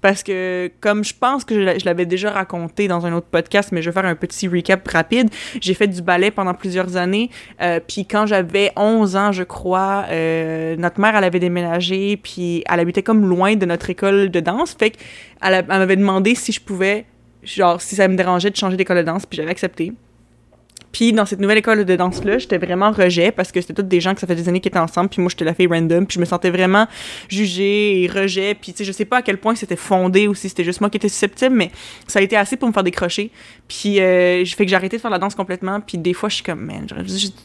Parce 0.00 0.22
que, 0.22 0.70
comme 0.80 1.04
je 1.04 1.12
pense 1.12 1.44
que 1.44 1.54
je 1.54 1.60
l'a- 1.60 1.76
je 1.78 1.84
l'avais 1.84 2.06
déjà 2.06 2.30
raconté 2.30 2.88
dans 2.88 3.04
un 3.04 3.12
autre 3.12 3.26
podcast, 3.30 3.72
mais 3.72 3.82
je 3.82 3.90
vais 3.90 3.94
faire 4.00 4.08
un 4.08 4.14
petit 4.14 4.48
recap 4.48 4.88
rapide. 4.88 5.28
J'ai 5.60 5.74
fait 5.74 5.86
du 5.86 6.00
ballet 6.00 6.30
pendant 6.30 6.54
plusieurs 6.54 6.96
années. 6.96 7.28
euh, 7.60 7.78
puis 7.86 8.06
quand 8.06 8.24
j'avais 8.24 8.72
11 8.74 9.16
ans, 9.16 9.32
je 9.32 9.42
crois, 9.42 10.06
euh, 10.10 10.76
notre 10.76 10.98
mère, 10.98 11.14
elle 11.14 11.24
avait 11.24 11.40
déménagé, 11.40 12.16
puis 12.16 12.64
elle 12.70 12.80
habitait 12.80 13.02
comme 13.02 13.26
loin 13.28 13.54
de 13.54 13.66
notre 13.66 13.90
école 13.90 14.30
de 14.30 14.40
danse. 14.40 14.74
Fait 14.78 14.92
qu'elle 14.92 15.52
elle 15.52 15.66
m'avait 15.66 15.96
demandé 15.96 16.34
si 16.34 16.52
je 16.52 16.60
pouvais, 16.62 17.04
genre, 17.42 17.82
si 17.82 17.96
ça 17.96 18.08
me 18.08 18.16
dérangeait 18.16 18.50
de 18.50 18.56
changer 18.56 18.78
d'école 18.78 18.96
de 18.96 19.02
danse, 19.02 19.26
puis 19.26 19.36
j'avais 19.36 19.50
accepté. 19.50 19.92
Puis 20.92 21.12
dans 21.12 21.26
cette 21.26 21.40
nouvelle 21.40 21.58
école 21.58 21.84
de 21.84 21.96
danse-là, 21.96 22.38
j'étais 22.38 22.58
vraiment 22.58 22.90
rejet 22.90 23.30
parce 23.30 23.52
que 23.52 23.60
c'était 23.60 23.74
toutes 23.74 23.88
des 23.88 24.00
gens 24.00 24.14
que 24.14 24.20
ça 24.20 24.26
fait 24.26 24.34
des 24.34 24.48
années 24.48 24.60
qui 24.60 24.68
étaient 24.68 24.78
ensemble, 24.78 25.10
puis 25.10 25.20
moi 25.20 25.28
j'étais 25.30 25.44
la 25.44 25.54
fille 25.54 25.66
random, 25.66 26.06
puis 26.06 26.14
je 26.14 26.20
me 26.20 26.24
sentais 26.24 26.50
vraiment 26.50 26.86
jugée 27.28 28.02
et 28.02 28.08
rejet, 28.08 28.54
puis 28.54 28.72
tu 28.72 28.78
sais, 28.78 28.84
je 28.84 28.92
sais 28.92 29.04
pas 29.04 29.18
à 29.18 29.22
quel 29.22 29.38
point 29.38 29.54
c'était 29.54 29.76
fondé 29.76 30.28
ou 30.28 30.34
si 30.34 30.48
c'était 30.48 30.64
juste 30.64 30.80
moi 30.80 30.88
qui 30.88 30.96
étais 30.96 31.08
susceptible, 31.08 31.54
mais 31.54 31.70
ça 32.06 32.20
a 32.20 32.22
été 32.22 32.36
assez 32.36 32.56
pour 32.56 32.68
me 32.68 32.72
faire 32.72 32.84
décrocher. 32.84 33.30
Puis 33.68 34.00
euh, 34.00 34.44
je 34.44 34.54
fais 34.54 34.64
que 34.64 34.70
j'ai 34.70 34.76
arrêté 34.76 34.96
de 34.96 35.02
faire 35.02 35.10
la 35.10 35.18
danse 35.18 35.34
complètement, 35.34 35.80
puis 35.80 35.98
des 35.98 36.14
fois 36.14 36.28
je 36.28 36.36
suis 36.36 36.44
comme, 36.44 36.64
man, 36.64 36.86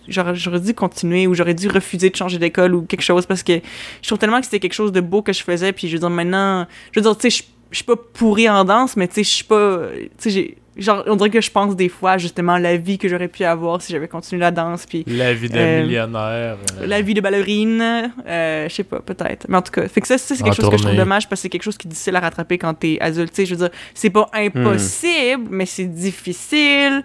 j'aurais 0.08 0.38
dû, 0.60 0.66
dû 0.66 0.74
continuer 0.74 1.28
ou 1.28 1.34
j'aurais 1.34 1.54
dû 1.54 1.68
refuser 1.68 2.10
de 2.10 2.16
changer 2.16 2.38
d'école 2.38 2.74
ou 2.74 2.84
quelque 2.84 3.02
chose 3.02 3.26
parce 3.26 3.44
que 3.44 3.60
je 4.02 4.08
trouve 4.08 4.20
tellement 4.20 4.40
que 4.40 4.46
c'était 4.46 4.60
quelque 4.60 4.74
chose 4.74 4.92
de 4.92 5.02
beau 5.02 5.22
que 5.22 5.34
je 5.34 5.44
faisais, 5.44 5.74
puis 5.74 5.88
je 5.88 5.94
veux 5.94 6.00
dire 6.00 6.10
maintenant, 6.10 6.68
je 6.92 7.00
veux 7.00 7.04
dire, 7.04 7.18
tu 7.18 7.30
sais, 7.30 7.44
je 7.72 7.78
suis 7.78 7.86
pas 7.86 7.96
pourrie 7.96 8.50
en 8.50 8.64
danse, 8.66 8.96
mais 8.98 9.08
tu 9.08 9.16
sais, 9.16 9.24
je 9.24 9.30
suis 9.30 9.44
pas. 9.44 9.88
Tu 10.18 10.32
sais. 10.32 10.58
Genre, 10.78 11.04
on 11.08 11.18
dirait 11.18 11.30
que 11.30 11.42
je 11.42 11.52
pense 11.52 11.76
des 11.76 11.90
fois, 11.90 12.18
justement, 12.18 12.58
la 12.58 12.78
vie 12.78 12.98
que 12.98 13.10
j'aurais 13.10 13.28
pu 13.28 13.44
avoir 13.44 13.82
si 13.82 13.92
j'avais 13.92 14.08
continué 14.08 14.40
la 14.40 14.52
danse, 14.52 14.86
puis 14.86 15.04
La 15.06 15.34
vie 15.34 15.50
de 15.50 15.58
Euh, 15.58 15.84
millionnaire. 15.84 16.58
euh, 16.80 16.88
la 16.88 17.02
vie 17.02 17.14
de 17.14 17.20
ballerine, 17.20 18.12
euh, 18.26 18.70
je 18.70 18.74
sais 18.74 18.84
pas, 18.86 19.00
peut-être. 19.02 19.48
Mais 19.50 19.58
en 19.58 19.62
tout 19.62 19.72
cas, 19.74 19.86
fait 19.90 20.00
que 20.00 20.08
ça, 20.08 20.18
ça, 20.18 20.34
c'est 20.34 20.44
quelque 20.44 20.54
En 20.54 20.56
chose 20.56 20.70
que 20.70 20.78
je 20.78 20.84
trouve 20.84 20.96
dommage 20.96 21.28
parce 21.28 21.40
que 21.40 21.44
c'est 21.44 21.50
quelque 21.50 21.64
chose 21.64 21.78
qui 21.78 21.88
est 21.88 21.92
difficile 21.92 22.16
à 22.16 22.22
rattraper 22.22 22.58
quand 22.58 22.74
t'es 22.74 22.98
adulte. 23.02 23.32
Tu 23.34 23.42
sais, 23.42 23.46
je 23.46 23.56
veux 23.56 23.68
dire, 23.68 23.78
c'est 23.94 24.10
pas 24.12 24.30
impossible, 24.34 25.48
mais 25.50 25.66
c'est 25.66 25.86
difficile. 25.94 27.04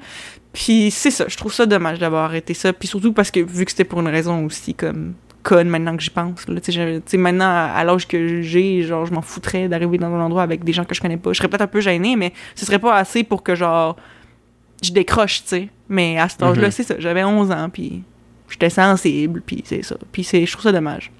Puis 0.52 0.90
c'est 0.90 1.10
ça, 1.10 1.26
je 1.28 1.36
trouve 1.36 1.52
ça 1.52 1.66
dommage 1.66 1.98
d'avoir 1.98 2.24
arrêté 2.24 2.54
ça. 2.54 2.72
Puis 2.72 2.88
surtout 2.88 3.12
parce 3.12 3.30
que 3.30 3.40
vu 3.40 3.64
que 3.64 3.70
c'était 3.72 3.84
pour 3.84 4.00
une 4.00 4.08
raison 4.08 4.44
aussi 4.46 4.74
comme 4.74 5.14
conne 5.48 5.68
maintenant 5.68 5.96
que 5.96 6.02
j'y 6.02 6.10
pense. 6.10 6.48
Là, 6.48 6.60
tu 6.60 6.66
sais, 6.66 6.72
j'avais- 6.72 6.96
tu 6.98 7.02
sais, 7.12 7.16
maintenant, 7.16 7.44
à, 7.46 7.72
à 7.76 7.84
l'âge 7.84 8.08
que 8.08 8.42
j'ai, 8.42 8.82
genre, 8.82 9.06
je 9.06 9.12
m'en 9.14 9.22
foutrais 9.22 9.68
d'arriver 9.68 9.96
dans 9.98 10.08
un 10.12 10.20
endroit 10.20 10.42
avec 10.42 10.64
des 10.64 10.72
gens 10.72 10.84
que 10.84 10.94
je 10.94 11.00
connais 11.00 11.16
pas. 11.16 11.32
Je 11.32 11.38
serais 11.38 11.48
peut-être 11.48 11.62
un 11.62 11.66
peu 11.68 11.80
gênée, 11.80 12.16
mais 12.16 12.32
ce 12.56 12.66
serait 12.66 12.80
pas 12.80 12.96
assez 12.96 13.22
pour 13.22 13.42
que, 13.44 13.54
genre, 13.54 13.96
je 14.82 14.90
décroche, 14.92 15.42
tu 15.42 15.48
sais. 15.48 15.68
Mais 15.88 16.18
à 16.18 16.28
cet 16.28 16.42
âge-là, 16.42 16.66
Mhm. 16.66 16.70
c'est 16.72 16.82
ça. 16.82 16.94
J'avais 16.98 17.22
11 17.24 17.50
ans, 17.52 17.68
puis 17.72 18.02
j'étais 18.50 18.70
sensible, 18.70 19.40
puis 19.46 19.62
c'est 19.64 19.82
ça. 19.84 19.96
Puis 20.12 20.24
c'est, 20.24 20.44
je 20.44 20.50
trouve 20.52 20.64
ça 20.64 20.72
dommage. 20.72 21.12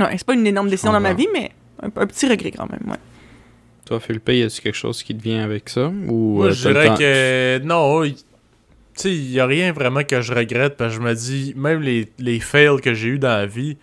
Ouais, 0.00 0.14
c'est 0.18 0.26
pas 0.26 0.34
une 0.34 0.46
énorme 0.46 0.68
décision 0.68 0.92
dans 0.92 1.00
ma 1.00 1.12
vie, 1.14 1.28
mais 1.32 1.52
un, 1.82 1.86
un 1.86 2.06
petit 2.06 2.26
regret 2.28 2.50
quand 2.50 2.68
même, 2.70 2.82
ouais. 2.90 2.98
Toi, 3.86 4.00
Philippe, 4.00 4.28
y 4.30 4.42
a-tu 4.42 4.60
quelque 4.60 4.74
chose 4.76 5.02
qui 5.02 5.14
te 5.14 5.22
vient 5.22 5.42
avec 5.44 5.68
ça? 5.68 5.88
Ou 6.08 6.36
Moi, 6.38 6.46
euh, 6.46 6.50
je 6.52 6.68
dirais 6.68 6.94
que 6.98 7.64
non. 7.64 8.02
Il- 8.92 8.96
Tu 8.96 9.02
sais, 9.02 9.14
il 9.14 9.30
n'y 9.30 9.40
a 9.40 9.46
rien 9.46 9.72
vraiment 9.72 10.04
que 10.04 10.20
je 10.20 10.32
regrette 10.34 10.76
parce 10.76 10.94
que 10.96 11.02
je 11.02 11.06
me 11.06 11.14
dis, 11.14 11.52
même 11.56 11.80
les, 11.82 12.10
les 12.18 12.40
fails 12.40 12.80
que 12.80 12.94
j'ai 12.94 13.08
eu 13.08 13.18
dans 13.18 13.28
la 13.28 13.46
vie, 13.46 13.76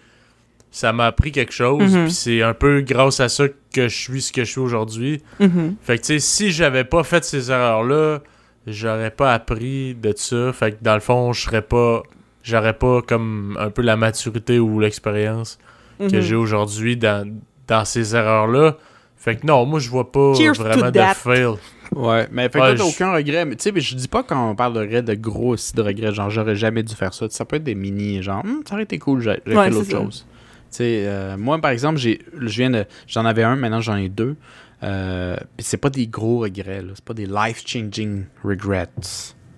ça 0.72 0.94
m'a 0.94 1.08
appris 1.08 1.32
quelque 1.32 1.52
chose. 1.54 1.96
Mhm. 1.96 2.04
Puis 2.06 2.14
c'est 2.14 2.42
un 2.44 2.54
peu 2.54 2.82
grâce 2.82 3.20
à 3.20 3.28
ça 3.30 3.46
que 3.74 3.88
je 3.88 3.96
suis 3.98 4.22
ce 4.22 4.32
que 4.32 4.44
je 4.44 4.52
suis 4.52 4.60
aujourd'hui. 4.60 5.22
Mhm. 5.40 5.76
Fait 5.82 5.98
que 5.98 6.02
tu 6.04 6.08
sais, 6.14 6.20
si 6.20 6.52
j'avais 6.52 6.84
pas 6.84 7.04
fait 7.04 7.24
ces 7.24 7.50
erreurs-là, 7.52 8.20
j'aurais 8.68 9.12
pas 9.12 9.34
appris 9.34 9.96
de 9.96 10.14
ça. 10.16 10.54
Fait 10.54 10.72
que 10.74 10.78
dans 10.82 10.94
le 10.94 11.00
fond, 11.00 11.34
je 11.34 11.42
serais 11.42 11.62
pas. 11.64 12.04
J'aurais 12.44 12.74
pas 12.74 13.02
comme 13.02 13.58
un 13.60 13.70
peu 13.70 13.82
la 13.82 13.96
maturité 13.98 14.60
ou 14.60 14.80
l'expérience 14.80 15.60
que 16.00 16.06
Mhm. 16.16 16.22
j'ai 16.22 16.36
aujourd'hui 16.36 16.96
dans, 16.96 17.28
dans 17.68 17.84
ces 17.84 18.16
erreurs-là. 18.16 18.78
Fait 19.18 19.36
que 19.36 19.46
non, 19.46 19.66
moi 19.66 19.80
je 19.80 19.90
vois 19.90 20.12
pas 20.12 20.34
Cheers 20.36 20.54
vraiment 20.54 20.90
de 20.92 21.00
fail. 21.16 21.56
Ouais, 21.96 22.28
mais 22.32 22.50
fait 22.50 22.60
que 22.60 22.64
Ouais, 22.64 22.78
je- 22.78 22.84
aucun 22.84 23.14
regret. 23.14 23.46
Mais 23.46 23.56
tu 23.56 23.64
sais, 23.64 23.72
mais 23.72 23.82
je 23.82 23.96
dis 23.96 24.08
pas 24.08 24.24
quand 24.24 24.52
on 24.52 24.56
parle 24.56 24.74
de 24.74 24.80
regret, 24.80 25.02
de 25.02 25.14
gros 25.16 25.50
aussi 25.54 25.74
de 25.74 25.82
regret, 25.82 26.14
genre 26.14 26.30
j'aurais 26.30 26.56
jamais 26.56 26.84
dû 26.84 26.94
faire 26.96 27.14
ça. 27.14 27.26
Ça 27.30 27.46
peut 27.46 27.56
être 27.56 27.64
des 27.64 27.76
mini, 27.76 28.22
genre, 28.22 28.44
Hum, 28.46 28.62
ça 28.68 28.76
aurait 28.76 28.84
été 28.84 29.00
cool, 29.00 29.22
j'ai 29.22 29.30
Ouais, 29.32 29.38
fait 29.66 29.70
l'autre 29.72 29.90
chose. 29.90 30.26
Tu 30.72 30.78
sais, 30.78 31.04
euh, 31.08 31.36
moi 31.38 31.60
par 31.60 31.72
exemple, 31.72 31.98
j'ai, 31.98 32.20
je 32.40 32.48
viens 32.58 32.70
de, 32.70 32.86
j'en 33.08 33.26
avais 33.26 33.44
un, 33.44 33.56
maintenant 33.56 33.82
j'en 33.82 33.96
ai 33.96 34.08
deux. 34.10 34.36
Euh, 34.84 35.36
Puis 35.58 35.66
c'est 35.66 35.78
pas 35.78 35.90
des 35.90 36.08
gros 36.08 36.40
regrets, 36.40 36.82
là. 36.82 36.92
C'est 36.94 37.04
pas 37.04 37.14
des 37.16 37.26
life-changing 37.26 38.26
regrets. 38.44 38.88
Tu 39.02 39.10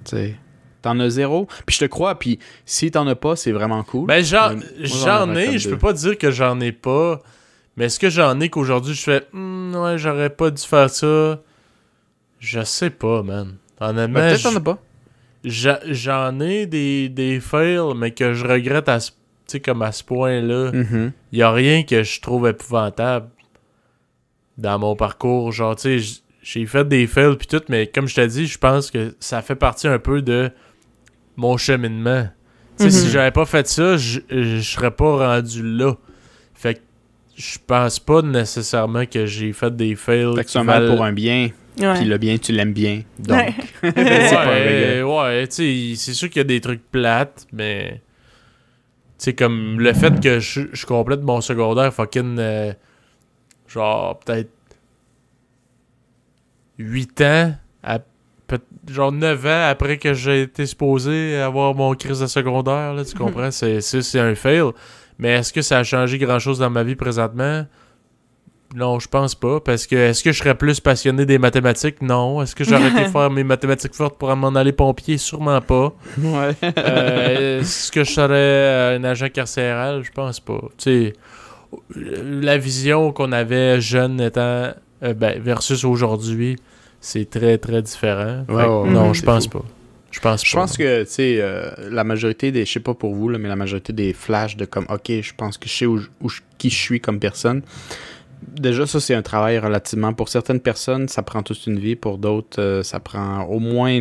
sais. 0.06 0.36
T'en 0.82 1.00
as 1.00 1.10
zéro. 1.10 1.48
Puis 1.68 1.76
je 1.76 1.82
te 1.82 1.86
crois, 1.86 2.18
puis 2.18 2.40
si 2.66 2.90
t'en 2.90 3.06
as 3.08 3.16
pas, 3.16 3.36
c'est 3.36 3.52
vraiment 3.52 3.84
cool. 3.84 4.08
Ben 4.08 4.24
j'en, 4.24 4.54
j'en 4.80 5.36
ai, 5.36 5.60
je 5.60 5.70
peux 5.70 5.78
pas 5.78 5.94
dire 5.94 6.18
que 6.18 6.32
j'en 6.32 6.60
ai 6.60 6.72
pas. 6.72 7.22
Mais 7.78 7.86
est-ce 7.86 8.00
que 8.00 8.10
j'en 8.10 8.40
ai 8.40 8.50
qu'aujourd'hui 8.50 8.94
je 8.96 9.02
fais 9.02 9.28
Hmm, 9.32 9.76
ouais, 9.76 9.98
j'aurais 10.00 10.30
pas 10.32 10.50
dû 10.50 10.62
faire 10.64 10.90
ça? 10.90 11.40
Je 12.42 12.62
sais 12.64 12.90
pas, 12.90 13.24
man. 13.24 13.56
Honnêtement, 13.80 14.20
Ben, 14.20 14.28
peut-être 14.30 14.38
j- 14.40 14.44
t'en 14.44 14.56
as 14.56 14.62
pas. 14.62 14.80
j'en 15.92 16.40
ai 16.40 16.66
des, 16.66 17.08
des 17.10 17.40
fails, 17.40 17.94
mais 17.96 18.12
que 18.12 18.34
je 18.34 18.46
regrette 18.46 18.90
à 18.90 19.00
ce, 19.00 19.12
comme 19.64 19.82
à 19.82 19.92
ce 19.92 20.04
point-là. 20.04 20.72
Mhm. 20.72 21.12
Il 21.32 21.40
y 21.40 21.42
a 21.44 21.52
rien 21.52 21.84
que 21.84 22.04
je 22.04 22.20
trouve 22.22 22.48
épouvantable 22.48 23.30
dans 24.58 24.80
mon 24.80 24.96
parcours. 24.96 25.52
Genre, 25.52 25.76
tu 25.76 26.00
sais, 26.00 26.22
j'ai 26.42 26.66
fait 26.66 26.88
des 26.88 27.08
fails 27.08 27.36
puis 27.38 27.48
tout, 27.48 27.62
mais 27.70 27.88
comme 27.88 28.08
je 28.08 28.16
t'ai 28.16 28.28
dit, 28.28 28.48
je 28.48 28.58
pense 28.58 28.92
que 28.92 29.16
ça 29.20 29.42
fait 29.42 29.56
partie 29.56 29.88
un 29.88 30.00
peu 30.00 30.22
de 30.22 30.52
mon 31.38 31.58
cheminement. 31.58 32.28
Si 32.78 33.10
j'avais 33.12 33.30
pas 33.32 33.46
fait 33.46 33.68
ça, 33.68 33.96
je 33.98 34.20
serais 34.62 34.90
pas 34.92 35.36
rendu 35.36 35.62
là. 35.62 35.96
Fait 36.56 36.76
que 36.76 36.80
je 37.36 37.58
pense 37.66 38.00
pas 38.00 38.24
nécessairement 38.24 39.06
que 39.06 39.28
j'ai 39.28 39.54
fait 39.54 39.76
des 39.76 39.96
fails. 39.96 40.34
Fait 40.36 40.44
que 40.44 40.50
qui 40.50 40.58
valent- 40.66 40.96
pour 40.96 41.04
un 41.06 41.14
bien, 41.14 41.50
Ouais. 41.86 41.96
puis 41.96 42.06
le 42.06 42.18
bien, 42.18 42.38
tu 42.38 42.52
l'aimes 42.52 42.74
bien. 42.74 43.02
Donc, 43.20 43.38
Ouais. 43.38 43.54
c'est 43.82 44.36
ouais, 44.38 45.02
ouais, 45.04 45.48
tu 45.48 45.56
sais, 45.56 45.94
c'est 45.96 46.14
sûr 46.14 46.30
qu'il 46.30 46.40
y 46.40 46.42
a 46.42 46.44
des 46.46 46.62
trucs 46.62 46.84
plates, 46.92 47.48
mais. 47.54 48.02
Tu 49.18 49.26
sais, 49.26 49.34
comme 49.36 49.80
le 49.80 49.94
fait 49.94 50.20
que 50.20 50.40
je, 50.40 50.62
je 50.74 50.86
complète 50.86 51.22
mon 51.22 51.42
secondaire 51.42 51.94
fucking. 51.94 52.38
euh, 52.40 52.74
genre, 53.68 54.20
peut-être. 54.20 54.50
8 56.78 57.22
ans, 57.22 57.54
à, 57.84 58.00
peut- 58.48 58.60
genre 58.90 59.12
9 59.12 59.46
ans 59.46 59.70
après 59.70 59.98
que 59.98 60.14
j'ai 60.14 60.44
été 60.44 60.66
supposé 60.66 61.36
avoir 61.38 61.76
mon 61.76 61.94
crise 61.96 62.20
de 62.22 62.28
secondaire, 62.28 62.94
là, 62.94 63.06
tu 63.06 63.16
comprends? 63.16 63.52
C'est, 63.52 63.82
c'est, 63.82 64.02
c'est 64.02 64.20
un 64.20 64.36
fail. 64.36 64.64
Mais 65.20 65.30
est-ce 65.36 65.54
que 65.54 65.62
ça 65.62 65.78
a 65.80 65.84
changé 65.84 66.18
grand-chose 66.18 66.58
dans 66.60 66.70
ma 66.72 66.84
vie 66.84 66.96
présentement? 66.96 67.66
Non, 68.76 69.00
je 69.00 69.08
pense 69.08 69.36
pas. 69.36 69.60
Parce 69.60 69.88
que 69.88 69.96
est-ce 69.96 70.24
que 70.24 70.32
je 70.32 70.40
serais 70.40 70.56
plus 70.56 70.80
passionné 70.80 71.26
des 71.26 71.38
mathématiques? 71.38 72.02
Non. 72.02 72.42
Est-ce 72.42 72.56
que 72.56 72.64
j'aurais 72.64 72.90
été 72.90 73.06
faire 73.12 73.30
mes 73.30 73.44
mathématiques 73.44 73.96
fortes 73.96 74.18
pour 74.18 74.36
m'en 74.36 74.56
aller 74.56 74.72
pompier? 74.72 75.18
Sûrement 75.18 75.62
pas. 75.62 75.94
Ouais. 76.18 76.52
Euh, 76.78 77.60
est-ce 77.62 77.92
que 77.92 78.04
je 78.04 78.12
serais 78.12 78.30
euh, 78.32 78.98
un 78.98 79.04
agent 79.04 79.30
carcéral? 79.30 80.04
Je 80.04 80.12
pense 80.12 80.40
pas. 80.40 80.62
Tu 80.78 80.84
sais, 80.84 81.14
la 81.96 82.58
vision 82.58 83.12
qu'on 83.12 83.32
avait 83.32 83.82
jeune 83.82 84.22
étant 84.22 84.72
euh, 85.04 85.14
ben, 85.16 85.40
versus 85.42 85.84
aujourd'hui, 85.84 86.58
c'est 87.00 87.30
très 87.30 87.58
très 87.58 87.82
différent. 87.82 88.46
Ouais, 88.48 88.66
ouais, 88.66 88.90
non, 88.90 89.14
je 89.14 89.24
pense 89.24 89.46
fou. 89.46 89.60
pas. 89.60 89.66
Je 90.12 90.20
pense 90.20 90.46
Je 90.46 90.56
pense 90.56 90.78
que, 90.78 91.04
tu 91.04 91.10
sais, 91.10 91.38
euh, 91.40 91.72
la 91.90 92.04
majorité 92.04 92.52
des, 92.52 92.66
je 92.66 92.72
sais 92.74 92.80
pas 92.82 92.94
pour 92.94 93.14
vous, 93.16 93.30
là, 93.30 93.38
mais 93.38 93.48
la 93.48 93.56
majorité 93.56 93.94
des 93.94 94.12
flashs 94.12 94.58
de 94.58 94.66
comme, 94.66 94.86
ok, 94.90 95.10
je 95.22 95.34
pense 95.36 95.58
que 95.58 95.70
je 95.70 95.74
sais 95.74 95.86
où, 95.86 96.02
qui 96.58 96.70
je 96.70 96.76
suis 96.76 97.00
comme 97.00 97.20
personne. 97.20 97.62
Déjà, 98.42 98.88
ça, 98.88 99.00
c'est 99.00 99.14
un 99.14 99.22
travail 99.22 99.60
relativement. 99.60 100.14
Pour 100.14 100.30
certaines 100.30 100.60
personnes, 100.60 101.08
ça 101.08 101.22
prend 101.22 101.44
toute 101.44 101.66
une 101.68 101.80
vie. 101.80 101.96
Pour 101.96 102.18
d'autres, 102.18 102.60
euh, 102.62 102.84
ça 102.84 103.00
prend 103.00 103.44
au 103.44 103.60
moins. 103.60 104.00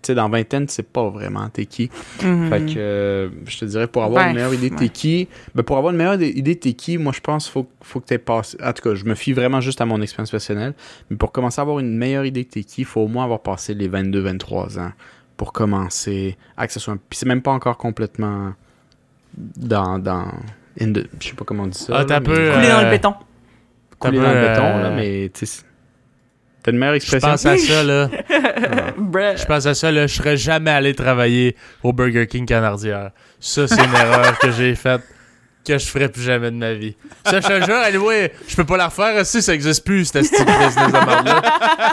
Tu 0.00 0.06
sais, 0.06 0.14
dans 0.14 0.28
vingtaine, 0.28 0.68
c'est 0.68 0.84
pas 0.88 1.08
vraiment 1.10 1.48
t'es 1.48 1.66
qui. 1.66 1.90
Mhm. 2.22 2.48
Fait 2.48 2.60
que, 2.60 2.78
euh, 2.78 3.28
je 3.46 3.58
te 3.58 3.64
dirais, 3.64 3.88
pour 3.88 4.04
avoir 4.04 4.22
Ben, 4.24 4.28
une 4.30 4.34
meilleure 4.36 4.54
idée 4.54 4.70
de 4.70 4.76
t'es 4.76 4.82
ouais. 4.84 4.88
qui, 4.90 5.28
ben, 5.56 5.64
pour 5.64 5.76
avoir 5.76 5.90
une 5.92 5.98
meilleure 5.98 6.22
idée 6.22 6.54
t'es 6.56 6.72
qui, 6.74 6.98
moi, 6.98 7.12
je 7.14 7.20
pense 7.20 7.44
qu'il 7.46 7.52
faut, 7.52 7.68
faut 7.82 7.98
que 8.00 8.06
t'aies 8.06 8.18
passé. 8.18 8.56
En 8.62 8.72
tout 8.72 8.82
cas, 8.88 8.94
je 8.94 9.04
me 9.04 9.14
fie 9.16 9.32
vraiment 9.32 9.60
juste 9.60 9.80
à 9.80 9.86
mon 9.86 10.00
expérience 10.00 10.30
personnelle. 10.30 10.74
Mais 11.10 11.16
pour 11.16 11.32
commencer 11.32 11.60
à 11.60 11.62
avoir 11.62 11.80
une 11.80 11.96
meilleure 11.96 12.24
idée 12.24 12.44
de 12.44 12.48
t'es 12.48 12.62
qui, 12.62 12.82
il 12.82 12.84
faut 12.84 13.00
au 13.02 13.08
moins 13.08 13.24
avoir 13.24 13.40
passé 13.40 13.74
les 13.74 13.88
22-23 13.88 14.78
ans 14.78 14.92
pour 15.36 15.52
commencer 15.52 16.36
à 16.56 16.66
que 16.68 16.72
ce 16.72 16.78
soit 16.80 16.94
un... 16.94 16.96
Puis 16.96 17.18
c'est 17.18 17.26
même 17.26 17.42
pas 17.42 17.52
encore 17.52 17.76
complètement 17.76 18.54
dans... 19.36 19.98
dans 19.98 20.26
the- 20.78 21.08
Je 21.20 21.28
sais 21.28 21.34
pas 21.34 21.44
comment 21.44 21.64
on 21.64 21.68
dit 21.68 21.78
ça. 21.78 21.92
Ah, 21.98 22.04
t'as 22.04 22.20
peu, 22.20 22.34
dans 22.50 22.60
le 22.60 22.86
euh, 22.86 22.90
béton. 22.90 23.14
Couler 23.98 24.18
t'as 24.18 24.24
dans 24.24 24.32
le 24.32 24.48
béton, 24.48 24.62
euh, 24.78 24.82
là, 24.82 24.90
mais 24.90 25.30
tu 25.34 25.46
sais, 25.46 25.62
t'as 26.62 26.70
une 26.72 26.78
meilleure 26.78 26.94
Je 26.94 26.96
expression. 26.96 27.28
pense 27.30 27.46
à 27.46 27.56
ça, 27.58 27.82
là. 27.84 28.10
Je 29.36 29.44
pense 29.44 29.66
à 29.66 29.74
ça, 29.74 29.90
là. 29.90 30.06
Je 30.06 30.14
serais 30.14 30.36
jamais 30.36 30.70
allé 30.70 30.94
travailler 30.94 31.56
au 31.82 31.92
Burger 31.92 32.26
King 32.26 32.46
Canardière. 32.46 33.10
Ça, 33.40 33.66
c'est 33.66 33.82
une 33.82 33.94
erreur 33.94 34.38
que 34.38 34.50
j'ai 34.52 34.74
faite 34.74 35.02
que 35.66 35.76
je 35.76 35.86
ferai 35.86 36.08
plus 36.08 36.22
jamais 36.22 36.50
de 36.50 36.56
ma 36.56 36.72
vie. 36.72 36.96
Ça, 37.26 37.40
je 37.40 37.46
te 37.46 37.64
jure, 37.66 37.76
anyway, 37.76 38.32
je 38.48 38.56
peux 38.56 38.64
pas 38.64 38.78
la 38.78 38.86
refaire 38.86 39.20
aussi, 39.20 39.42
ça 39.42 39.52
existe 39.52 39.84
plus, 39.84 40.06
cette 40.06 40.24
style 40.24 40.46
business 40.46 40.74
de 40.76 40.92
merde-là. 40.92 41.42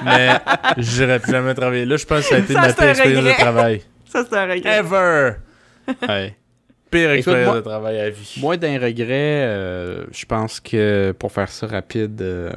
Mais 0.05 0.39
j'irai 0.77 1.19
plus 1.19 1.31
jamais 1.33 1.53
travailler 1.53 1.85
là. 1.85 1.97
Je 1.97 2.05
pense 2.05 2.21
que 2.21 2.25
ça 2.25 2.35
a 2.35 2.39
été 2.39 2.53
Ça, 2.53 2.61
ma 2.61 2.71
pire 2.73 2.89
expérience 2.89 3.25
de 3.25 3.31
travail. 3.31 3.81
Ça, 4.09 4.23
c'est 4.29 4.37
un 4.37 4.43
regret. 4.45 4.77
Ever! 4.79 5.31
Ouais. 6.07 6.37
Pire 6.95 7.11
Écoute, 7.11 7.17
expérience 7.17 7.47
moi- 7.47 7.55
de 7.57 7.61
travail 7.61 7.99
à 7.99 8.09
vie. 8.09 8.35
Moi, 8.39 8.57
d'un 8.57 8.79
regret, 8.79 9.43
euh, 9.45 10.05
je 10.11 10.25
pense 10.25 10.59
que 10.59 11.13
pour 11.17 11.31
faire 11.31 11.49
ça 11.49 11.67
rapide, 11.67 12.21
euh, 12.21 12.51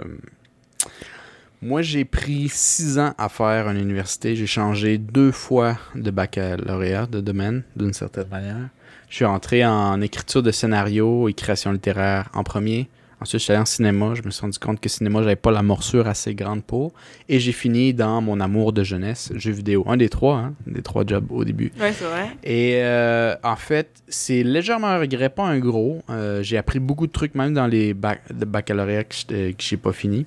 moi, 1.60 1.82
j'ai 1.82 2.04
pris 2.04 2.48
six 2.48 2.98
ans 2.98 3.14
à 3.18 3.28
faire 3.28 3.68
une 3.68 3.78
université. 3.78 4.36
J'ai 4.36 4.46
changé 4.46 4.96
deux 4.98 5.32
fois 5.32 5.76
de 5.94 6.10
baccalauréat, 6.10 7.06
de 7.06 7.20
domaine, 7.20 7.64
d'une 7.74 7.92
certaine 7.92 8.28
manière. 8.28 8.68
Je 9.10 9.16
suis 9.16 9.24
entré 9.24 9.64
en 9.66 10.00
écriture 10.00 10.42
de 10.42 10.50
scénario 10.52 11.28
et 11.28 11.32
création 11.32 11.72
littéraire 11.72 12.28
en 12.34 12.44
premier. 12.44 12.88
Ensuite, 13.20 13.40
je 13.40 13.44
suis 13.44 13.52
allé 13.52 13.60
en 13.60 13.64
cinéma. 13.66 14.14
Je 14.14 14.22
me 14.22 14.30
suis 14.30 14.40
rendu 14.42 14.58
compte 14.58 14.78
que 14.80 14.88
cinéma, 14.88 15.20
j'avais 15.22 15.34
pas 15.34 15.50
la 15.50 15.62
morsure 15.62 16.06
assez 16.06 16.34
grande 16.36 16.62
pour. 16.62 16.92
Et 17.28 17.40
j'ai 17.40 17.50
fini 17.52 17.92
dans 17.92 18.20
mon 18.20 18.38
amour 18.38 18.72
de 18.72 18.84
jeunesse, 18.84 19.32
jeux 19.34 19.50
vidéo. 19.52 19.84
Un 19.88 19.96
des 19.96 20.08
trois, 20.08 20.36
hein, 20.36 20.54
des 20.66 20.82
trois 20.82 21.04
jobs 21.04 21.26
au 21.32 21.44
début. 21.44 21.72
Ouais, 21.80 21.92
c'est 21.92 22.04
vrai. 22.04 22.28
Et 22.44 22.76
euh, 22.82 23.34
en 23.42 23.56
fait, 23.56 23.88
c'est 24.06 24.44
légèrement 24.44 24.86
un 24.86 24.98
regret, 25.00 25.30
pas 25.30 25.44
un 25.44 25.58
gros. 25.58 26.02
Euh, 26.10 26.42
j'ai 26.44 26.56
appris 26.58 26.78
beaucoup 26.78 27.08
de 27.08 27.12
trucs, 27.12 27.34
même 27.34 27.54
dans 27.54 27.66
les 27.66 27.92
bac 27.92 28.20
de 28.32 28.44
baccalauréat 28.44 29.02
que 29.04 29.14
je- 29.16 29.50
que 29.52 29.56
j'ai 29.62 29.76
pas 29.76 29.92
fini. 29.92 30.24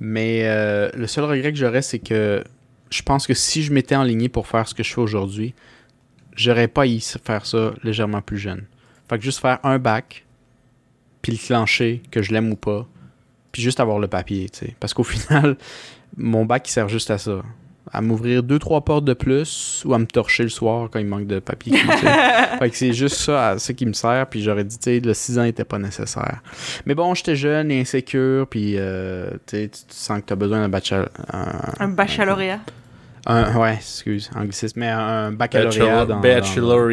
Mais 0.00 0.42
euh, 0.46 0.90
le 0.96 1.06
seul 1.06 1.24
regret 1.24 1.52
que 1.52 1.58
j'aurais, 1.58 1.82
c'est 1.82 1.98
que 2.00 2.42
je 2.90 3.02
pense 3.02 3.26
que 3.26 3.34
si 3.34 3.62
je 3.62 3.72
m'étais 3.72 3.94
enligné 3.96 4.28
pour 4.28 4.46
faire 4.48 4.66
ce 4.66 4.74
que 4.74 4.82
je 4.82 4.92
fais 4.92 5.00
aujourd'hui, 5.00 5.54
j'aurais 6.34 6.68
pas 6.68 6.86
y 6.86 7.00
faire 7.00 7.46
ça 7.46 7.72
légèrement 7.84 8.20
plus 8.20 8.38
jeune. 8.38 8.64
Fait 9.08 9.18
que 9.18 9.24
juste 9.24 9.40
faire 9.40 9.60
un 9.62 9.78
bac, 9.78 10.24
puis 11.22 11.32
le 11.32 11.38
clencher, 11.38 12.02
que 12.10 12.20
je 12.22 12.32
l'aime 12.32 12.50
ou 12.52 12.56
pas, 12.56 12.86
puis 13.52 13.62
juste 13.62 13.80
avoir 13.80 13.98
le 13.98 14.08
papier, 14.08 14.48
tu 14.50 14.66
sais. 14.66 14.76
Parce 14.80 14.92
qu'au 14.94 15.04
final, 15.04 15.56
mon 16.16 16.44
bac, 16.44 16.68
il 16.68 16.72
sert 16.72 16.88
juste 16.88 17.10
à 17.10 17.18
ça 17.18 17.42
à 17.94 18.00
m'ouvrir 18.00 18.42
deux 18.42 18.58
trois 18.58 18.80
portes 18.82 19.04
de 19.04 19.12
plus 19.12 19.82
ou 19.84 19.92
à 19.92 19.98
me 19.98 20.06
torcher 20.06 20.44
le 20.44 20.48
soir 20.48 20.88
quand 20.90 20.98
il 20.98 21.04
manque 21.06 21.26
de 21.26 21.40
papier. 21.40 21.76
fait 22.58 22.70
que 22.70 22.76
c'est 22.76 22.92
juste 22.94 23.16
ça, 23.16 23.48
à- 23.50 23.58
ça 23.58 23.72
qui 23.74 23.84
me 23.84 23.92
sert. 23.92 24.26
Puis 24.28 24.42
j'aurais 24.42 24.64
dit, 24.64 24.78
tu 24.78 24.84
sais, 24.84 25.00
le 25.00 25.12
6 25.12 25.38
ans 25.38 25.42
n'était 25.42 25.64
pas 25.64 25.78
nécessaire. 25.78 26.40
Mais 26.86 26.94
bon, 26.94 27.14
j'étais 27.14 27.36
jeune 27.36 27.70
et 27.70 27.80
insécure. 27.80 28.46
Puis 28.46 28.76
euh, 28.78 29.30
tu 29.46 29.56
sais, 29.56 29.68
tu 29.68 29.80
tu 29.80 29.94
sens 29.94 30.20
que 30.20 30.26
tu 30.26 30.32
as 30.32 30.36
besoin 30.36 30.60
d'un 30.60 30.68
bachal... 30.70 31.10
Un 31.80 31.88
baccalauréat. 31.88 32.60
Un, 33.26 33.56
ouais, 33.56 33.74
excuse, 33.74 34.30
anglicisme, 34.34 34.80
mais 34.80 34.88
un 34.88 35.30
baccalauréat 35.30 36.06
Bachelor- 36.06 36.06
dans, 36.06 36.20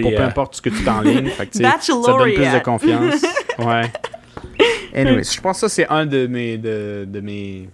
pour 0.01 0.11
peu 0.11 0.23
importe 0.23 0.55
ce 0.55 0.61
que 0.61 0.69
tu 0.69 0.83
t'enlignes. 0.83 1.29
Ça 1.37 2.11
donne 2.17 2.33
plus 2.33 2.43
de 2.59 2.63
confiance. 2.63 3.21
ouais. 3.59 3.91
Anyway, 4.93 5.23
je 5.23 5.39
pense 5.41 5.57
que 5.61 5.67
ça 5.67 5.69
c'est 5.69 5.87
un 5.89 6.05
de 6.05 6.27
mes 6.27 6.57
de, 6.57 7.05
de 7.07 7.19
mes 7.19 7.69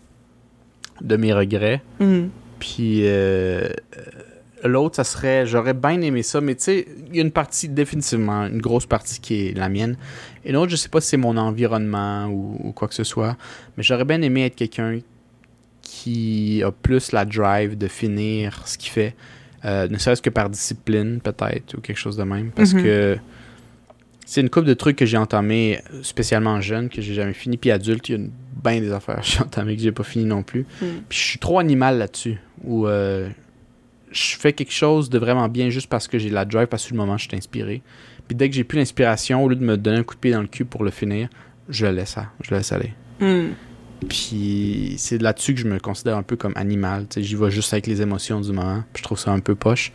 de 1.02 1.16
mes 1.18 1.34
regrets. 1.34 1.82
Mhm. 2.00 2.30
Puis 2.60 3.02
euh, 3.06 3.70
euh, 3.98 4.68
l'autre, 4.68 4.96
ça 4.96 5.04
serait, 5.04 5.46
j'aurais 5.46 5.74
bien 5.74 6.00
aimé 6.02 6.24
ça, 6.24 6.42
mais 6.42 6.56
tu 6.56 6.64
sais, 6.64 6.88
il 7.10 7.16
y 7.16 7.20
a 7.20 7.22
une 7.22 7.32
partie, 7.32 7.68
définitivement, 7.70 8.46
une 8.48 8.62
grosse 8.62 8.86
partie 8.86 9.20
qui 9.20 9.48
est 9.48 9.58
la 9.58 9.70
mienne. 9.70 9.98
Et 10.44 10.52
l'autre, 10.52 10.72
je 10.72 10.76
sais 10.78 10.90
pas 10.90 11.02
si 11.02 11.10
c'est 11.10 11.18
mon 11.18 11.38
environnement 11.38 12.28
ou, 12.28 12.58
ou 12.64 12.72
quoi 12.72 12.88
que 12.88 12.94
ce 12.96 13.04
soit, 13.04 13.38
mais 13.78 13.84
j'aurais 13.84 14.06
bien 14.06 14.22
aimé 14.22 14.46
être 14.46 14.56
quelqu'un 14.56 15.00
qui 15.82 16.64
a 16.64 16.72
plus 16.72 17.12
la 17.12 17.26
drive 17.26 17.78
de 17.78 17.88
finir 17.88 18.62
ce 18.66 18.78
qu'il 18.78 18.92
fait, 18.92 19.16
euh, 19.66 19.88
ne 19.88 19.98
serait-ce 19.98 20.22
que 20.22 20.30
par 20.30 20.50
discipline, 20.50 21.20
peut-être, 21.22 21.76
ou 21.78 21.82
quelque 21.82 21.98
chose 21.98 22.18
de 22.18 22.24
même. 22.24 22.52
Parce 22.52 22.74
Mhm. 22.74 22.84
que 22.84 23.18
c'est 24.26 24.42
une 24.42 24.50
couple 24.50 24.68
de 24.68 24.74
trucs 24.74 24.96
que 24.98 25.06
j'ai 25.06 25.18
entamé 25.18 25.80
spécialement 26.02 26.60
jeune, 26.62 26.90
que 26.90 27.02
j'ai 27.02 27.14
jamais 27.14 27.34
fini, 27.34 27.58
puis 27.58 27.72
adulte, 27.72 28.10
il 28.10 28.12
y 28.12 28.16
a 28.16 28.18
une- 28.18 28.32
bien 28.64 28.80
des 28.82 28.92
affaires 28.92 29.18
que 29.22 29.26
j'ai 29.26 29.40
entamées 29.42 29.76
que 29.76 29.82
j'ai 29.82 29.92
pas 29.92 30.04
fini 30.04 30.26
non 30.26 30.42
plus. 30.44 30.66
Mhm. 30.82 30.88
Puis 31.08 31.20
je 31.20 31.24
suis 31.24 31.40
trop 31.40 31.60
animal 31.60 31.98
là-dessus, 32.00 32.38
où 32.64 32.88
euh, 32.88 33.30
je 34.12 34.36
fais 34.38 34.54
quelque 34.54 34.72
chose 34.74 35.10
de 35.10 35.20
vraiment 35.20 35.48
bien 35.50 35.70
juste 35.70 35.88
parce 35.88 36.08
que 36.08 36.18
j'ai 36.18 36.30
la 36.30 36.46
drive, 36.46 36.68
parce 36.68 36.86
que 36.86 36.92
le 36.92 36.98
moment, 36.98 37.18
je 37.18 37.28
suis 37.28 37.38
inspiré. 37.38 37.82
Puis 38.28 38.36
dès 38.36 38.50
que 38.50 38.56
j'ai 38.56 38.64
plus 38.64 38.80
l'inspiration, 38.80 39.44
au 39.44 39.50
lieu 39.50 39.56
de 39.56 39.64
me 39.64 39.78
donner 39.78 39.98
un 39.98 40.04
coup 40.04 40.16
de 40.16 40.20
pied 40.20 40.32
dans 40.32 40.42
le 40.42 40.48
cul 40.48 40.66
pour 40.66 40.84
le 40.84 40.90
finir, 40.90 41.30
je 41.70 41.86
le 41.86 41.92
laisse, 41.92 42.18
à- 42.18 42.32
je 42.42 42.50
le 42.52 42.58
laisse 42.58 42.72
aller. 42.72 42.94
Mhm. 43.20 43.52
Puis 44.10 44.96
c'est 44.98 45.22
là-dessus 45.22 45.54
que 45.56 45.62
je 45.62 45.68
me 45.68 45.80
considère 45.80 46.18
un 46.18 46.24
peu 46.24 46.36
comme 46.36 46.54
animal. 46.56 47.06
J'y 47.16 47.36
vais 47.36 47.50
juste 47.50 47.74
avec 47.74 47.88
les 47.88 48.02
émotions 48.02 48.40
du 48.42 48.52
moment. 48.52 48.84
Puis 48.94 49.02
je 49.02 49.04
trouve 49.04 49.18
ça 49.20 49.32
un 49.32 49.40
peu 49.40 49.56
poche. 49.56 49.92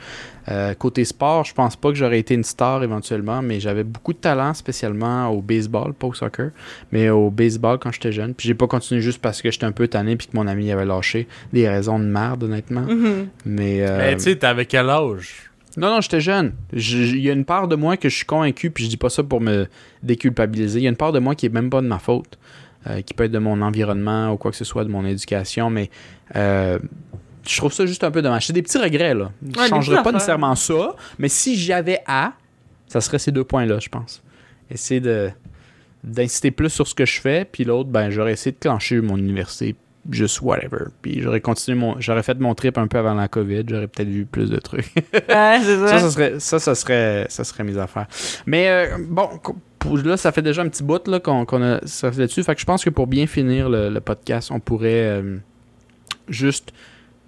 Euh, 0.48 0.74
côté 0.74 1.04
sport, 1.04 1.44
je 1.44 1.54
pense 1.54 1.76
pas 1.76 1.90
que 1.90 1.94
j'aurais 1.94 2.18
été 2.18 2.34
une 2.34 2.42
star 2.42 2.82
éventuellement, 2.82 3.40
mais 3.42 3.60
j'avais 3.60 3.84
beaucoup 3.84 4.12
de 4.12 4.18
talent, 4.18 4.52
spécialement 4.54 5.28
au 5.28 5.42
baseball, 5.42 5.92
pas 5.94 6.08
au 6.08 6.14
soccer, 6.14 6.50
mais 6.90 7.08
au 7.10 7.30
baseball 7.30 7.78
quand 7.78 7.92
j'étais 7.92 8.10
jeune. 8.10 8.34
Puis 8.34 8.48
j'ai 8.48 8.54
pas 8.54 8.66
continué 8.66 9.00
juste 9.00 9.20
parce 9.20 9.42
que 9.42 9.50
j'étais 9.50 9.66
un 9.66 9.72
peu 9.72 9.86
tanné 9.86 10.16
puis 10.16 10.26
que 10.26 10.36
mon 10.36 10.46
ami 10.46 10.72
avait 10.72 10.86
lâché. 10.86 11.28
Des 11.52 11.68
raisons 11.68 11.98
de 11.98 12.04
merde, 12.04 12.42
honnêtement. 12.42 12.80
Mhm. 12.82 13.28
Mais, 13.44 13.82
euh, 13.82 14.14
tu 14.14 14.20
sais, 14.22 14.36
t'avais 14.36 14.66
quel 14.66 14.88
âge? 14.90 15.46
non, 15.76 15.88
non, 15.88 16.00
j'étais 16.00 16.20
jeune. 16.20 16.52
Je- 16.72 16.96
Il 16.98 17.20
y 17.20 17.30
a 17.30 17.32
une 17.32 17.44
part 17.44 17.68
de 17.68 17.76
moi 17.76 17.96
que 17.96 18.08
je 18.08 18.16
suis 18.16 18.26
convaincu, 18.26 18.70
puis 18.72 18.84
je 18.84 18.88
dis 18.90 18.96
pas 18.96 19.08
ça 19.08 19.22
pour 19.22 19.40
me 19.40 19.66
déculpabiliser. 20.02 20.80
Il 20.80 20.82
y 20.82 20.86
a 20.86 20.90
une 20.90 20.96
part 20.96 21.12
de 21.12 21.20
moi 21.20 21.36
qui 21.36 21.46
est 21.46 21.50
même 21.50 21.70
pas 21.70 21.80
de 21.80 21.86
ma 21.86 22.00
faute, 22.00 22.38
euh, 22.86 23.02
qui 23.02 23.14
peut 23.14 23.24
être 23.24 23.32
de 23.32 23.38
mon 23.38 23.60
environnement 23.62 24.32
ou 24.32 24.36
quoi 24.36 24.50
que 24.50 24.56
ce 24.56 24.64
soit, 24.64 24.84
de 24.84 24.90
mon 24.90 25.04
éducation, 25.04 25.70
mais 25.70 25.90
euh, 26.36 26.78
je 27.46 27.56
trouve 27.56 27.72
ça 27.72 27.86
juste 27.86 28.04
un 28.04 28.10
peu 28.10 28.22
dommage. 28.22 28.46
C'est 28.46 28.52
des 28.52 28.62
petits 28.62 28.78
regrets, 28.78 29.14
là. 29.14 29.30
Je 29.42 29.58
Ouais, 29.58 29.64
des 29.64 29.68
changerais 29.68 30.02
pas 30.02 30.12
nécessairement 30.12 30.54
ça, 30.54 30.94
mais 31.18 31.28
si 31.28 31.56
j'avais 31.56 32.00
à, 32.06 32.32
ça 32.86 33.00
serait 33.00 33.18
ces 33.18 33.32
deux 33.32 33.44
points-là, 33.44 33.78
je 33.80 33.88
pense. 33.88 34.22
Essayer 34.70 35.00
de 35.00 35.30
d'inciter 36.02 36.50
plus 36.50 36.70
sur 36.70 36.86
ce 36.86 36.94
que 36.94 37.04
je 37.04 37.20
fais, 37.20 37.44
puis 37.44 37.64
l'autre, 37.64 37.90
ben, 37.90 38.08
j'aurais 38.08 38.32
essayé 38.32 38.52
de 38.52 38.58
clencher 38.58 39.02
mon 39.02 39.18
université 39.18 39.76
juste 40.08 40.40
whatever. 40.40 40.86
Puis 41.02 41.20
j'aurais 41.20 41.40
continué 41.40 41.78
mon. 41.78 42.00
J'aurais 42.00 42.22
fait 42.22 42.38
mon 42.38 42.54
trip 42.54 42.78
un 42.78 42.86
peu 42.86 42.98
avant 42.98 43.14
la 43.14 43.28
COVID, 43.28 43.64
j'aurais 43.68 43.88
peut-être 43.88 44.08
vu 44.08 44.24
plus 44.24 44.50
de 44.50 44.56
trucs. 44.58 44.90
Ouais, 45.28 45.60
ça. 45.62 45.88
Ça, 45.88 45.98
ça 45.98 46.10
serait, 46.10 46.40
ça, 46.40 46.58
ça 46.58 46.74
serait, 46.74 47.26
ça 47.28 47.44
serait 47.44 47.64
mes 47.64 47.76
affaires. 47.76 48.06
Mais 48.46 48.68
euh, 48.68 48.96
bon, 49.08 49.28
là, 50.04 50.16
ça 50.16 50.32
fait 50.32 50.42
déjà 50.42 50.62
un 50.62 50.68
petit 50.68 50.82
bout 50.82 51.06
là, 51.08 51.20
qu'on, 51.20 51.44
qu'on 51.44 51.62
a 51.62 51.80
ça 51.86 52.10
fait 52.12 52.22
dessus. 52.22 52.42
Fait 52.42 52.54
que 52.54 52.60
je 52.60 52.66
pense 52.66 52.84
que 52.84 52.90
pour 52.90 53.06
bien 53.06 53.26
finir 53.26 53.68
le, 53.68 53.88
le 53.90 54.00
podcast, 54.00 54.50
on 54.50 54.60
pourrait 54.60 54.88
euh, 55.20 55.36
juste. 56.28 56.72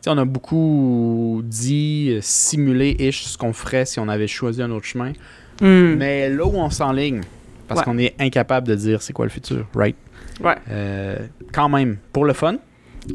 on 0.06 0.18
a 0.18 0.24
beaucoup 0.24 1.42
dit, 1.44 2.10
euh, 2.12 2.18
simulé 2.20 2.96
ish 2.98 3.22
ce 3.24 3.38
qu'on 3.38 3.52
ferait 3.52 3.84
si 3.86 4.00
on 4.00 4.08
avait 4.08 4.26
choisi 4.26 4.62
un 4.62 4.70
autre 4.70 4.86
chemin. 4.86 5.12
Mhm. 5.60 5.96
Mais 5.98 6.28
là 6.28 6.44
où 6.46 6.54
on 6.56 6.70
s'enligne, 6.70 7.20
parce 7.68 7.80
Ouais. 7.80 7.84
qu'on 7.84 7.98
est 7.98 8.14
incapable 8.20 8.66
de 8.68 8.74
dire 8.74 9.00
c'est 9.02 9.12
quoi 9.12 9.24
le 9.26 9.30
futur, 9.30 9.66
right? 9.74 9.96
Ouais. 10.42 10.56
Euh, 10.70 11.16
quand 11.52 11.68
même, 11.68 11.98
pour 12.12 12.24
le 12.24 12.32
fun. 12.32 12.56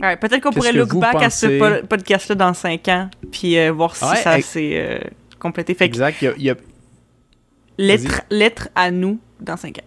Ouais, 0.01 0.17
Peut-être 0.17 0.41
qu'on 0.43 0.51
pourrait 0.51 0.73
look 0.73 0.95
back 0.95 1.15
à 1.21 1.29
ce 1.29 1.81
podcast-là 1.85 2.35
dans 2.35 2.53
5 2.53 2.87
ans, 2.89 3.09
puis 3.31 3.57
euh, 3.57 3.71
voir 3.71 3.95
si 3.95 4.03
Ouais, 4.05 4.15
ça 4.17 4.39
s'est 4.41 5.01
complété. 5.39 5.73
Fait 5.73 5.85
Exact. 5.85 6.17
il 6.21 6.25
y 6.25 6.27
a- 6.27 6.33
il 6.37 6.43
y 6.43 6.49
a- 6.49 6.55
lettre, 7.77 8.21
lettre 8.29 8.69
à 8.75 8.91
nous 8.91 9.19
dans 9.39 9.57
5 9.57 9.79
ans. 9.79 9.81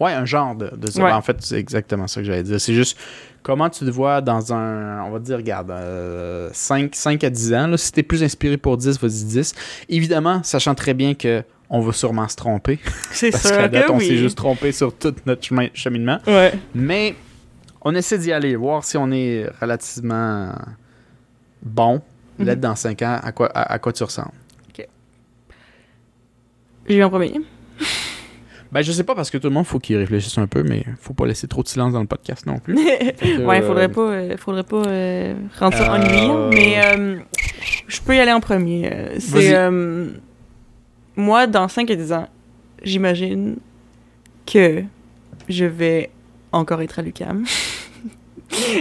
Ouais, 0.00 0.12
un 0.12 0.24
genre 0.24 0.54
de, 0.56 0.74
de 0.74 0.90
ça. 0.90 1.02
Ouais. 1.04 1.12
En 1.12 1.22
fait, 1.22 1.36
c'est 1.40 1.58
exactement 1.58 2.08
ça 2.08 2.20
que 2.20 2.26
j'allais 2.26 2.42
dire. 2.42 2.60
C'est 2.60 2.74
juste 2.74 2.98
comment 3.42 3.70
tu 3.70 3.84
te 3.84 3.90
vois 3.90 4.20
dans 4.20 4.52
un, 4.52 5.02
on 5.04 5.10
va 5.10 5.18
dire, 5.20 5.36
regarde, 5.36 5.70
euh, 5.70 6.50
5, 6.52 6.94
5 6.94 7.22
à 7.24 7.30
10 7.30 7.54
ans. 7.54 7.66
Là, 7.68 7.76
si 7.76 7.92
t'es 7.92 8.02
plus 8.02 8.22
inspiré 8.24 8.56
pour 8.56 8.76
10, 8.76 8.98
vas-y 9.00 9.24
10. 9.24 9.54
Évidemment, 9.88 10.42
sachant 10.42 10.74
très 10.74 10.94
bien 10.94 11.14
que 11.14 11.44
on 11.70 11.80
va 11.80 11.92
sûrement 11.92 12.28
se 12.28 12.36
tromper. 12.36 12.80
C'est 13.12 13.30
Parce 13.30 13.46
sûr 13.46 13.56
qu'à 13.56 13.68
date, 13.68 13.86
que 13.86 13.92
on 13.92 13.98
oui. 13.98 14.08
s'est 14.08 14.16
juste 14.16 14.36
trompé 14.36 14.72
sur 14.72 14.92
tout 14.94 15.14
notre 15.24 15.42
chemin, 15.44 15.68
cheminement. 15.72 16.18
Ouais. 16.26 16.52
Mais 16.74 17.14
on 17.80 17.94
essaie 17.94 18.18
d'y 18.18 18.32
aller, 18.32 18.56
voir 18.56 18.84
si 18.84 18.96
on 18.96 19.10
est 19.12 19.46
relativement 19.60 20.52
bon. 21.62 22.02
Mhm. 22.38 22.46
L'être 22.46 22.60
dans 22.60 22.74
5 22.76 23.00
ans, 23.02 23.20
à 23.22 23.30
quoi, 23.32 23.46
à, 23.54 23.72
à 23.72 23.78
quoi 23.78 23.92
tu 23.92 24.02
ressembles. 24.02 24.32
J'ai 26.88 26.96
eu 26.96 27.04
en 27.04 27.10
premier. 27.10 27.32
Ben, 28.72 28.80
je 28.80 28.90
sais 28.90 29.04
pas 29.04 29.14
parce 29.14 29.30
que 29.30 29.36
tout 29.36 29.48
le 29.48 29.52
monde 29.52 29.66
faut 29.66 29.78
qu'il 29.78 29.96
réfléchisse 29.98 30.38
un 30.38 30.46
peu, 30.46 30.62
mais 30.62 30.82
faut 30.98 31.12
pas 31.12 31.26
laisser 31.26 31.46
trop 31.46 31.62
de 31.62 31.68
silence 31.68 31.92
dans 31.92 32.00
le 32.00 32.06
podcast 32.06 32.46
non 32.46 32.58
plus. 32.58 32.74
Que, 33.22 33.44
ouais, 33.44 33.60
euh, 33.60 33.66
faudrait 33.66 33.90
pas, 33.90 34.00
euh, 34.00 34.36
faudrait 34.38 34.62
pas 34.62 34.82
euh, 34.86 35.34
rendre 35.58 35.76
ça 35.76 35.92
ennuyant, 35.92 36.48
mais 36.48 36.82
euh, 36.82 37.18
je 37.86 38.00
peux 38.00 38.16
y 38.16 38.18
aller 38.18 38.32
en 38.32 38.40
premier. 38.40 38.90
C'est 39.18 39.54
moi 41.14 41.46
dans 41.46 41.68
5 41.68 41.90
à 41.90 41.94
10 41.94 42.12
ans, 42.14 42.28
j'imagine 42.82 43.56
que 44.50 44.82
je 45.50 45.66
vais 45.66 46.08
encore 46.52 46.80
être 46.80 46.98
à 46.98 47.02
l'UQAM. 47.02 47.44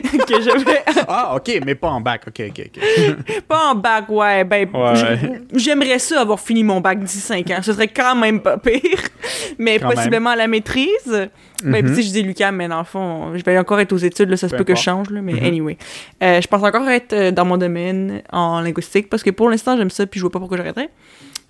que 0.27 0.41
je 0.41 0.65
vais 0.65 0.81
Ah, 1.07 1.35
ok, 1.35 1.59
mais 1.65 1.75
pas 1.75 1.89
en 1.89 2.01
bac. 2.01 2.23
Ok, 2.27 2.41
ok, 2.49 2.61
ok. 2.67 3.41
pas 3.47 3.71
en 3.71 3.75
bac, 3.75 4.09
ouais, 4.09 4.43
ben 4.43 4.67
Ouais. 4.73 5.41
j'aimerais 5.55 5.99
ça 5.99 6.21
avoir 6.21 6.39
fini 6.39 6.63
mon 6.63 6.79
bac 6.81 6.99
d'ici 6.99 7.19
5 7.19 7.49
ans, 7.51 7.61
ce 7.61 7.73
serait 7.73 7.87
quand 7.87 8.15
même 8.15 8.39
pas 8.41 8.57
pire, 8.57 8.81
mais 9.59 9.79
Quand 9.79 9.89
possiblement 9.91 10.31
à 10.31 10.35
la 10.35 10.47
maîtrise. 10.47 11.29
Ben, 11.63 11.85
Mhm. 11.85 11.93
si 11.95 12.01
je 12.03 12.09
dis 12.11 12.23
Lucam, 12.23 12.55
mais 12.55 12.67
dans 12.67 12.79
le 12.79 12.85
fond, 12.85 13.35
je 13.37 13.43
vais 13.43 13.55
encore 13.57 13.79
être 13.79 13.93
aux 13.93 13.97
études, 13.97 14.29
là, 14.29 14.37
ça 14.37 14.47
se 14.47 14.51
Peu 14.55 14.63
peut 14.63 14.73
que 14.73 14.75
je 14.75 14.81
change, 14.81 15.11
là, 15.11 15.21
mais 15.21 15.33
Mhm. 15.33 15.43
anyway. 15.45 15.77
Euh, 16.23 16.41
je 16.41 16.47
pense 16.47 16.63
encore 16.63 16.89
être 16.89 17.13
euh, 17.13 17.29
dans 17.31 17.45
mon 17.45 17.57
domaine 17.57 18.23
en 18.31 18.61
linguistique 18.61 19.09
parce 19.09 19.21
que 19.21 19.29
pour 19.29 19.47
l'instant, 19.49 19.77
j'aime 19.77 19.91
ça 19.91 20.07
puis 20.07 20.19
je 20.19 20.23
vois 20.23 20.31
pas 20.31 20.39
pourquoi 20.39 20.57
j'arrêterais. 20.57 20.89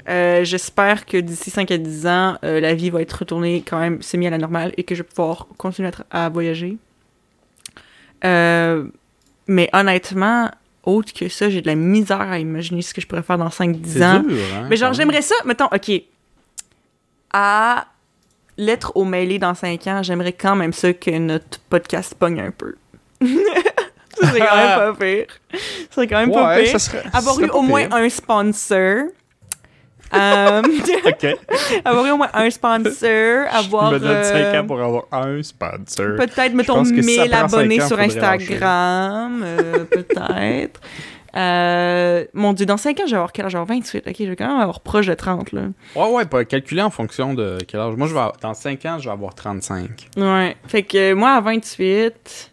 Euh, 0.09 0.43
J'espère 0.43 1.05
que 1.05 1.15
d'ici 1.18 1.49
5 1.49 1.72
à 1.72 1.77
10 1.77 2.07
ans, 2.07 2.35
euh, 2.43 2.59
la 2.59 2.73
vie 2.73 2.89
va 2.89 3.01
être 3.01 3.13
retournée 3.13 3.63
quand 3.65 3.80
même 3.80 4.01
semi 4.01 4.27
à 4.27 4.31
la 4.31 4.38
normale 4.39 4.73
et 4.76 4.84
que 4.84 4.95
je 4.95 5.03
vais 5.03 5.07
pouvoir 5.07 5.47
continuer 5.57 5.91
à 6.09 6.27
voyager. 6.27 6.77
Euh, 8.23 8.85
mais 9.48 9.69
honnêtement, 9.73 10.49
autre 10.84 11.14
que 11.14 11.30
ça, 11.30 11.49
j'ai 11.49 11.61
de 11.61 11.68
la 11.68 11.76
misère 11.76 12.22
à 12.22 12.39
imaginer 12.39 12.81
ce 12.81 12.93
que 12.93 13.02
je 13.02 13.07
pourrais 13.07 13.23
faire 13.23 13.38
dans 13.38 13.49
5-10 13.49 13.80
C'est 13.85 14.03
ans. 14.03 14.19
dur, 14.19 14.38
hein, 14.56 14.68
Mais 14.69 14.76
genre, 14.77 14.93
j'aimerais 14.93 15.22
ça, 15.22 15.35
mettons, 15.45 15.65
OK, 15.72 15.91
à 17.34 17.85
lettre 18.57 18.91
au 18.95 19.03
mailé 19.06 19.39
dans 19.39 19.53
5 19.53 19.88
ans, 19.88 20.03
j'aimerais 20.03 20.34
quand 20.34 20.56
même 20.56 20.73
ça 20.73 20.93
que 20.93 21.11
notre 21.18 21.60
podcast 21.69 22.15
pogne 22.15 22.39
un 22.41 22.52
peu. 22.52 22.76
ça 23.22 24.27
serait 24.27 24.39
quand 24.48 24.56
même 24.56 24.77
pas 24.77 24.93
pire. 24.93 25.26
Ça 25.53 25.95
serait 25.95 26.07
quand 26.07 26.19
même 26.19 26.31
pas 26.31 26.57
pire. 26.57 26.68
ça 26.72 26.80
serait. 26.80 27.03
ça 27.03 27.18
Avoir 27.18 27.39
eu 27.39 27.49
au 27.49 27.61
moins 27.61 27.88
pire. 27.88 27.95
un 27.95 28.10
sponsor. 28.10 29.03
Euh, 30.13 30.61
Ok. 31.05 31.25
avoir 31.85 32.13
au 32.13 32.17
moins 32.17 32.29
un 32.33 32.49
sponsor, 32.49 33.45
avoir 33.51 33.91
Je 33.91 33.95
me 33.95 33.99
donne 33.99 34.23
5 34.23 34.35
euh, 34.35 34.61
ans 34.61 34.67
pour 34.67 34.81
avoir 34.81 35.03
un 35.11 35.41
sponsor. 35.41 36.15
peut-être, 36.17 36.53
mettons, 36.53 36.75
pense 36.75 36.91
que 36.91 37.01
si 37.01 37.15
ça 37.15 37.21
1000 37.23 37.31
prend 37.31 37.47
cinq 37.47 37.57
abonnés 37.57 37.81
ans, 37.81 37.88
sur 37.88 37.99
Instagram, 37.99 39.41
euh, 39.43 39.85
peut-être. 39.85 40.81
Euh, 41.35 42.25
mon 42.33 42.51
Dieu, 42.53 42.65
dans 42.65 42.75
5 42.77 42.99
ans, 42.99 43.03
je 43.05 43.11
vais 43.11 43.15
avoir 43.15 43.31
quel 43.31 43.45
âge? 43.45 43.51
Je 43.53 43.57
vais 43.57 43.61
avoir 43.61 43.77
28. 43.77 44.03
Ok, 44.07 44.15
je 44.19 44.25
vais 44.25 44.35
quand 44.35 44.47
même 44.47 44.59
avoir 44.59 44.81
proche 44.81 45.07
de 45.07 45.13
30, 45.13 45.53
là. 45.53 45.61
Ouais, 45.95 46.11
ouais, 46.11 46.25
pas 46.25 46.43
calculer 46.43 46.81
en 46.81 46.89
fonction 46.89 47.33
de 47.33 47.57
quel 47.67 47.79
âge. 47.79 47.95
Moi, 47.95 48.07
je 48.07 48.13
vais 48.13 48.19
avoir- 48.19 48.38
dans 48.41 48.53
5 48.53 48.85
ans, 48.85 48.97
je 48.99 49.05
vais 49.05 49.11
avoir 49.13 49.33
35. 49.33 50.09
Ouais. 50.17 50.57
Fait 50.67 50.83
que 50.83 51.11
euh, 51.11 51.15
moi, 51.15 51.31
à 51.31 51.41
28, 51.41 52.51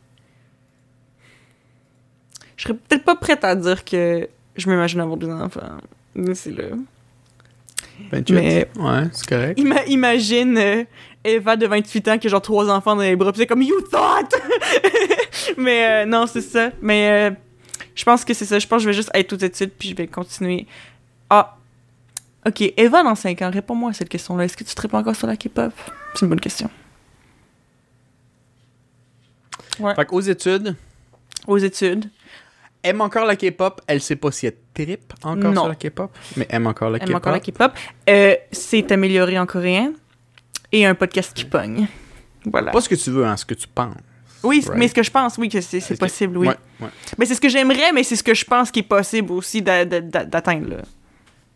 je 2.57 2.63
serais 2.63 2.75
peut-être 2.75 3.05
pas 3.05 3.17
prête 3.17 3.43
à 3.45 3.55
dire 3.57 3.85
que 3.85 4.29
je 4.57 4.71
m'imagine 4.71 5.01
avoir 5.01 5.17
des 5.17 5.31
enfants. 5.31 5.79
Mais 6.15 6.35
c'est 6.35 6.51
là. 6.53 6.65
28. 8.11 8.35
Mais- 8.35 8.69
Ouais, 8.77 9.03
c'est 9.13 9.29
correct. 9.29 9.59
Ima- 9.59 9.87
imagine 9.89 10.57
euh, 10.59 10.85
Eva 11.25 11.57
de 11.57 11.67
28 11.67 12.09
ans 12.09 12.19
qui 12.19 12.27
a 12.27 12.31
genre 12.31 12.43
trois 12.43 12.71
enfants 12.71 12.97
dans 12.97 13.03
les 13.03 13.17
bras, 13.17 13.33
c'est 13.35 13.47
comme 13.47 13.63
You 13.63 13.81
thought! 13.91 14.33
Mais 15.59 15.87
euh, 15.87 16.07
non, 16.07 16.27
c'est 16.27 16.41
ça. 16.41 16.71
Mais 16.81 17.31
euh, 17.31 17.35
je 17.95 18.05
pense 18.05 18.25
que 18.25 18.33
c'est 18.35 18.45
ça. 18.45 18.59
Je 18.59 18.67
pense 18.67 18.79
que 18.79 18.85
je 18.85 18.89
vais 18.89 18.95
juste 18.95 19.11
être 19.15 19.33
aux 19.33 19.37
études 19.39 19.71
puis 19.79 19.89
je 19.91 19.95
vais 19.97 20.07
continuer. 20.07 20.67
Ah! 21.31 21.57
Ok, 22.47 22.63
Eva 22.77 23.03
dans 23.03 23.15
5 23.15 23.43
ans, 23.43 23.51
réponds-moi 23.51 23.91
à 23.91 23.93
cette 23.93 24.09
question-là. 24.09 24.45
Est-ce 24.45 24.57
que 24.57 24.65
tu 24.65 24.75
te 24.75 24.81
réponds 24.81 24.99
encore 24.99 25.17
sur 25.17 25.27
la 25.27 25.37
K-pop? 25.37 25.73
C'est 26.15 26.23
une 26.23 26.29
bonne 26.31 26.41
question. 26.41 26.71
Ouais. 29.81 29.95
Fait 29.95 30.05
qu'aux 30.07 30.21
études, 30.21 30.75
Aux 31.47 31.59
études. 31.59 32.07
Aime 32.83 33.01
encore 33.01 33.25
la 33.27 33.37
K-pop. 33.37 33.81
Elle 33.87 34.01
sait 34.01 34.17
pas 34.17 34.31
si 34.33 34.47
elle 34.47 34.57
trip 34.75 35.13
encore 35.23 35.53
Non. 35.53 35.63
sur 35.63 35.69
la 35.69 35.75
K-pop, 35.75 36.11
mais 36.37 36.47
aime 36.51 36.67
encore 36.67 36.91
la 36.91 36.99
Aime 36.99 37.05
K-pop. 37.09 37.17
encore 37.17 37.33
la 37.33 37.41
K-pop. 37.41 37.73
Euh, 38.09 38.35
c'est 38.53 38.91
amélioré 38.93 39.39
en 39.39 39.47
coréen 39.47 39.93
et 40.73 40.87
un 40.87 40.95
podcast 40.95 41.33
qui 41.35 41.45
pogne. 41.45 41.87
Voilà. 42.45 42.71
Pas 42.71 42.81
ce 42.81 42.89
que 42.89 42.95
tu 42.95 43.11
veux, 43.11 43.27
hein, 43.27 43.37
ce 43.37 43.45
que 43.45 43.55
tu 43.55 43.67
penses. 43.69 43.95
Oui, 44.45 44.63
Right. 44.65 44.79
mais 44.79 44.87
ce 44.89 44.95
que 44.95 45.03
je 45.03 45.11
pense, 45.11 45.37
oui, 45.37 45.49
que 45.49 45.61
c'est 45.61 45.99
possible, 45.99 46.39
oui. 46.39 46.47
Ouais, 46.47 46.55
ouais. 46.81 46.89
Mais 47.19 47.27
c'est 47.27 47.35
ce 47.35 47.41
que 47.41 47.49
j'aimerais, 47.49 47.93
mais 47.93 48.05
c'est 48.05 48.15
ce 48.15 48.23
que 48.23 48.35
je 48.35 48.45
pense 48.45 48.71
qui 48.71 48.79
est 48.81 48.83
possible 48.85 49.33
aussi 49.33 49.61
d'a- 49.61 49.85
d'a- 49.85 50.01
d'a- 50.01 50.25
d'atteindre. 50.25 50.77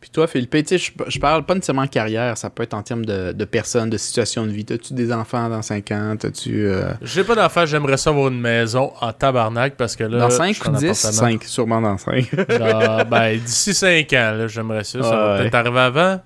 Puis 0.02 0.10
toi, 0.10 0.26
Philippe, 0.26 0.50
tu 0.50 0.64
sais, 0.66 0.78
je, 0.78 0.90
je 1.06 1.18
parle 1.20 1.46
pas 1.46 1.54
nécessairement 1.54 1.86
carrière, 1.86 2.36
ça 2.36 2.50
peut 2.50 2.64
être 2.64 2.74
en 2.74 2.82
termes 2.82 3.04
de, 3.06 3.30
de 3.32 3.44
personnes, 3.44 3.88
de 3.88 3.96
situation 3.96 4.44
de 4.44 4.50
vie. 4.50 4.64
T'as-tu 4.64 4.94
des 4.94 5.12
enfants 5.12 5.48
dans 5.48 5.62
5 5.62 5.90
ans? 5.92 6.16
T'as-tu. 6.18 6.66
euh, 6.66 6.92
J'ai 7.02 7.22
pas 7.22 7.36
d'enfant, 7.36 7.64
j'aimerais 7.66 7.96
ça 7.96 8.10
avoir 8.10 8.26
une 8.28 8.40
maison 8.40 8.92
en 9.00 9.12
tabarnak 9.12 9.76
parce 9.76 9.94
que 9.94 10.02
là. 10.04 10.18
dans 10.18 10.28
je 10.30 10.34
5 10.36 10.54
suis 10.56 10.64
ou 10.64 10.68
en 10.68 10.72
10? 10.72 10.84
appartement. 11.06 11.12
5, 11.30 11.44
sûrement 11.44 11.80
dans 11.80 11.96
5. 11.98 12.30
Genre, 12.34 13.04
ben, 13.10 13.38
d'ici 13.38 13.72
5 13.72 14.12
ans, 14.14 14.32
là, 14.36 14.46
j'aimerais 14.48 14.82
ça. 14.84 15.02
Ça 15.02 15.08
va 15.10 15.32
Ouais. 15.34 15.38
peut-être 15.38 15.54
arriver 15.54 15.78
avant, 15.80 16.20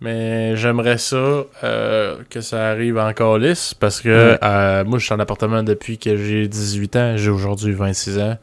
mais 0.00 0.56
j'aimerais 0.56 0.98
ça 0.98 1.16
euh, 1.64 2.18
que 2.30 2.40
ça 2.40 2.68
arrive 2.68 2.96
en 2.96 3.12
calice 3.12 3.74
parce 3.74 4.00
que 4.00 4.38
euh, 4.40 4.84
moi, 4.84 4.98
je 5.00 5.04
suis 5.04 5.14
en 5.14 5.18
appartement 5.18 5.64
depuis 5.64 5.98
que 5.98 6.16
j'ai 6.16 6.46
18 6.46 6.96
ans. 6.96 7.16
J'ai 7.16 7.30
aujourd'hui 7.30 7.72
26 7.72 8.18
ans. 8.20 8.36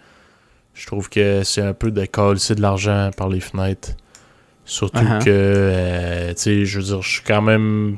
Je 0.73 0.85
trouve 0.87 1.09
que 1.09 1.43
c'est 1.43 1.61
un 1.61 1.73
peu 1.73 1.89
de 1.89 2.03
calisser 2.05 2.55
de 2.55 2.61
l'argent 2.61 3.11
par 3.15 3.29
les 3.29 3.39
fenêtres. 3.39 3.91
Surtout 4.65 4.99
Uh-huh. 5.01 5.23
que, 5.23 5.29
euh, 5.29 6.29
tu 6.29 6.41
sais, 6.41 6.65
je 6.65 6.79
veux 6.79 6.85
dire, 6.85 7.01
je 7.01 7.09
suis 7.09 7.21
quand 7.23 7.41
même 7.41 7.97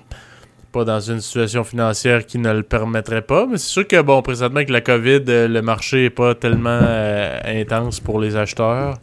pas 0.72 0.84
dans 0.84 1.00
une 1.00 1.22
situation 1.22 1.64
financière 1.64 2.26
qui 2.26 2.38
ne 2.38 2.52
le 2.52 2.64
permettrait 2.64 3.22
pas. 3.22 3.46
Mais 3.46 3.58
c'est 3.58 3.68
sûr 3.70 3.88
que, 3.88 4.02
bon, 4.02 4.22
présentement, 4.22 4.58
avec 4.58 4.70
la 4.70 4.82
COVID, 4.82 5.22
euh, 5.28 5.48
le 5.48 5.62
marché 5.62 6.06
est 6.06 6.10
pas 6.10 6.34
tellement 6.36 6.80
euh, 6.82 7.40
intense 7.46 8.00
pour 8.00 8.20
les 8.20 8.36
acheteurs. 8.36 8.98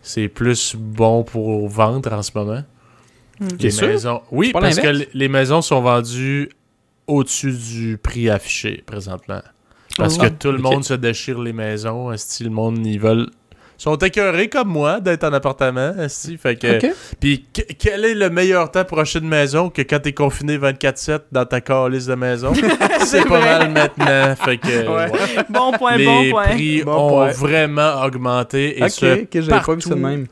C'est 0.00 0.28
plus 0.28 0.74
bon 0.76 1.24
pour 1.24 1.68
vendre 1.68 2.12
en 2.12 2.22
ce 2.22 2.30
moment. 2.34 2.62
Mm. 3.40 3.46
Les 3.60 3.70
sûr? 3.70 3.88
maisons. 3.88 4.22
Oui, 4.30 4.52
parce 4.52 4.78
que 4.78 5.06
les 5.12 5.28
maisons 5.28 5.60
sont 5.60 5.80
vendues 5.82 6.48
au-dessus 7.06 7.52
du 7.52 7.98
prix 7.98 8.30
affiché 8.30 8.82
présentement. 8.86 9.42
Parce 9.96 10.16
Oh. 10.18 10.22
que 10.22 10.28
tout 10.28 10.52
le 10.52 10.58
monde 10.58 10.84
se 10.84 10.94
déchire 10.94 11.40
les 11.40 11.52
maisons. 11.52 12.12
Si 12.16 12.44
le 12.44 12.50
monde, 12.50 12.86
ils 12.86 13.00
veulent. 13.00 13.28
Sont 13.78 13.96
écœurés 13.96 14.48
comme 14.48 14.68
moi 14.68 14.98
d'être 15.00 15.22
en 15.24 15.32
appartement. 15.32 15.94
esti. 16.00 16.36
Fait 16.36 16.56
que. 16.56 16.78
Ok. 16.84 16.92
Puis 17.20 17.46
que- 17.54 17.72
quel 17.78 18.04
est 18.04 18.14
le 18.14 18.28
meilleur 18.28 18.70
temps 18.72 18.84
pour 18.84 18.98
acheter 18.98 19.20
une 19.20 19.28
maison 19.28 19.70
que 19.70 19.82
quand 19.82 20.00
t'es 20.00 20.12
confiné 20.12 20.58
24-7 20.58 21.20
dans 21.30 21.44
ta 21.46 21.60
calice 21.60 22.06
de 22.06 22.16
maison? 22.16 22.52
c'est 23.06 23.24
pas 23.26 23.38
mal 23.40 23.70
maintenant. 23.70 24.34
Fait 24.34 24.58
que. 24.58 24.66
Ouais. 24.88 25.10
ouais. 25.12 25.44
Bon 25.48 25.70
point, 25.78 25.96
Les 25.96 26.04
bon 26.06 26.30
point. 26.30 26.44
prix 26.48 26.82
Bon 26.82 26.92
ont 26.92 27.08
point. 27.10 27.30
vraiment 27.30 28.02
augmenté. 28.02 28.78
Et 28.80 28.82
Ok, 28.82 28.90
ce, 28.90 29.24
que 29.26 29.40
j'avais 29.42 29.62
pas 29.62 29.74
vu 29.76 29.80
ça 29.80 29.94
même. 29.94 30.26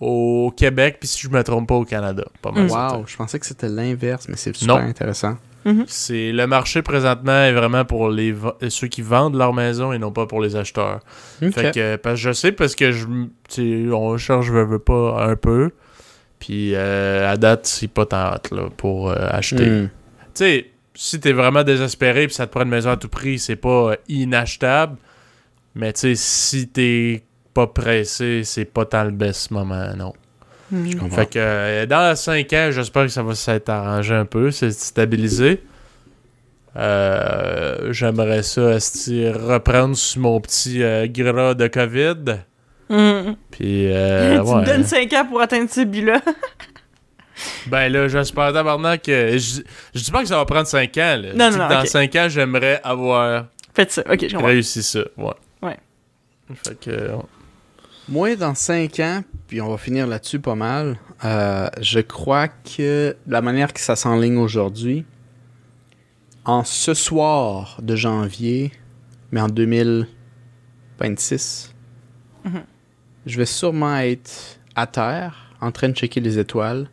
au 0.00 0.52
Québec, 0.56 0.98
puis 1.00 1.08
si 1.08 1.20
je 1.22 1.28
me 1.28 1.42
trompe 1.42 1.68
pas, 1.68 1.74
au 1.74 1.84
Canada. 1.84 2.24
Pas 2.40 2.52
mal. 2.52 2.66
Mm. 2.66 2.70
Wow, 2.70 3.04
je 3.08 3.16
pensais 3.16 3.38
que 3.40 3.46
c'était 3.46 3.68
l'inverse, 3.68 4.26
mais 4.28 4.36
c'est 4.36 4.54
super 4.54 4.76
Non. 4.76 4.82
intéressant. 4.82 5.34
C'est 5.88 6.32
le 6.32 6.46
marché 6.46 6.82
présentement 6.82 7.42
est 7.42 7.52
vraiment 7.52 7.84
pour 7.84 8.08
les 8.08 8.34
ceux 8.68 8.86
qui 8.86 9.02
vendent 9.02 9.36
leur 9.36 9.52
maison 9.52 9.92
et 9.92 9.98
non 9.98 10.12
pas 10.12 10.26
pour 10.26 10.40
les 10.40 10.56
acheteurs. 10.56 11.00
Fait 11.40 11.74
que 11.74 11.96
parce 11.96 12.14
que 12.14 12.28
je 12.28 12.32
sais 12.32 12.52
parce 12.52 12.74
que 12.74 12.92
je 12.92 13.06
on 13.92 14.16
cherche 14.16 14.48
veux 14.48 14.78
pas 14.78 15.24
un 15.24 15.36
peu. 15.36 15.70
Puis 16.38 16.74
euh, 16.74 17.30
à 17.30 17.36
date, 17.36 17.66
c'est 17.66 17.88
pas 17.88 18.06
tant 18.06 18.16
hâte 18.16 18.50
là, 18.50 18.68
pour 18.76 19.10
euh, 19.10 19.16
acheter. 19.30 19.68
Hmm. 19.68 19.88
Tu 20.34 20.44
sais, 20.44 20.66
si 20.94 21.18
t'es 21.18 21.32
vraiment 21.32 21.64
désespéré 21.64 22.26
puis 22.26 22.34
ça 22.34 22.46
te 22.46 22.52
prend 22.52 22.62
une 22.62 22.68
maison 22.68 22.90
à 22.90 22.96
tout 22.96 23.08
prix, 23.08 23.38
c'est 23.38 23.56
pas 23.56 23.92
euh, 23.92 23.96
inachetable. 24.08 24.96
Mais 25.74 25.92
tu 25.92 26.00
sais, 26.00 26.14
si 26.14 26.68
t'es 26.68 27.24
pas 27.54 27.66
pressé, 27.66 28.42
c'est 28.44 28.64
pas 28.64 28.84
tant 28.84 29.04
le 29.04 29.10
best 29.10 29.50
moment, 29.50 29.94
non. 29.96 30.12
Mm. 30.70 30.90
Je 30.90 30.96
comprends. 30.96 31.16
Fait 31.16 31.26
que 31.26 31.38
euh, 31.38 31.86
dans 31.86 32.16
5 32.16 32.52
ans, 32.52 32.68
j'espère 32.72 33.02
que 33.04 33.08
ça 33.08 33.22
va 33.22 33.34
s'être 33.34 33.68
arrangé 33.68 34.14
un 34.14 34.24
peu, 34.24 34.50
c'est 34.50 34.70
stabilisé. 34.72 35.62
Euh, 36.76 37.92
J'aimerais 37.92 38.42
ça 38.42 38.62
reprendre 38.72 39.96
sur 39.96 40.20
mon 40.20 40.40
petit 40.40 40.82
euh, 40.82 41.06
gras 41.08 41.54
de 41.54 41.66
COVID. 41.68 42.36
Mm. 42.90 43.32
Puis, 43.50 43.92
euh, 43.92 44.36
tu 44.44 44.48
ouais. 44.50 44.60
me 44.60 44.66
donnes 44.66 44.84
5 44.84 45.12
ans 45.14 45.26
pour 45.26 45.40
atteindre 45.40 45.70
ce 45.70 45.82
but-là. 45.82 46.20
Ben 47.66 47.92
là, 47.92 48.08
j'espère 48.08 48.50
tabarnak 48.54 49.02
que. 49.02 49.32
Je, 49.36 49.60
je 49.94 50.02
dis 50.02 50.10
pas 50.10 50.22
que 50.22 50.28
ça 50.28 50.38
va 50.38 50.46
prendre 50.46 50.66
5 50.66 50.96
ans. 50.96 51.18
Là. 51.20 51.32
Non, 51.34 51.46
Je 51.48 51.52
dis 51.52 51.58
non, 51.58 51.68
que 51.68 51.72
dans 51.74 51.80
ok. 51.80 51.86
5 51.88 52.16
ans, 52.16 52.26
j'aimerais 52.30 52.80
avoir 52.82 53.44
Faites 53.74 53.92
ça. 53.92 54.02
Ok, 54.10 54.20
je 54.26 54.32
comprends. 54.32 54.46
réussi 54.46 54.82
ça. 54.82 55.00
Ouais. 55.18 55.32
Ouais. 55.62 55.76
Fait 56.64 56.80
que. 56.80 56.90
euh, 56.90 57.16
Moi, 58.08 58.36
dans 58.36 58.54
5 58.54 59.00
ans, 59.00 59.22
puis 59.48 59.60
on 59.60 59.68
va 59.68 59.78
finir 59.78 60.06
là-dessus 60.06 60.38
pas 60.38 60.54
mal, 60.54 60.96
euh, 61.24 61.68
je 61.80 61.98
crois 62.00 62.46
que 62.48 63.16
la 63.26 63.42
manière 63.42 63.72
que 63.72 63.80
ça 63.80 63.96
s'enligne 63.96 64.36
aujourd'hui, 64.38 65.04
en 66.44 66.62
ce 66.62 66.94
soir 66.94 67.78
de 67.82 67.96
janvier, 67.96 68.70
mais 69.32 69.40
en 69.40 69.48
2026, 69.48 71.74
Mhm. 72.44 72.62
je 73.26 73.36
vais 73.36 73.46
sûrement 73.46 73.96
être 73.98 74.60
à 74.76 74.86
terre, 74.86 75.50
en 75.60 75.72
train 75.72 75.88
de 75.88 75.94
checker 75.96 76.20
les 76.20 76.38
étoiles, 76.38 76.88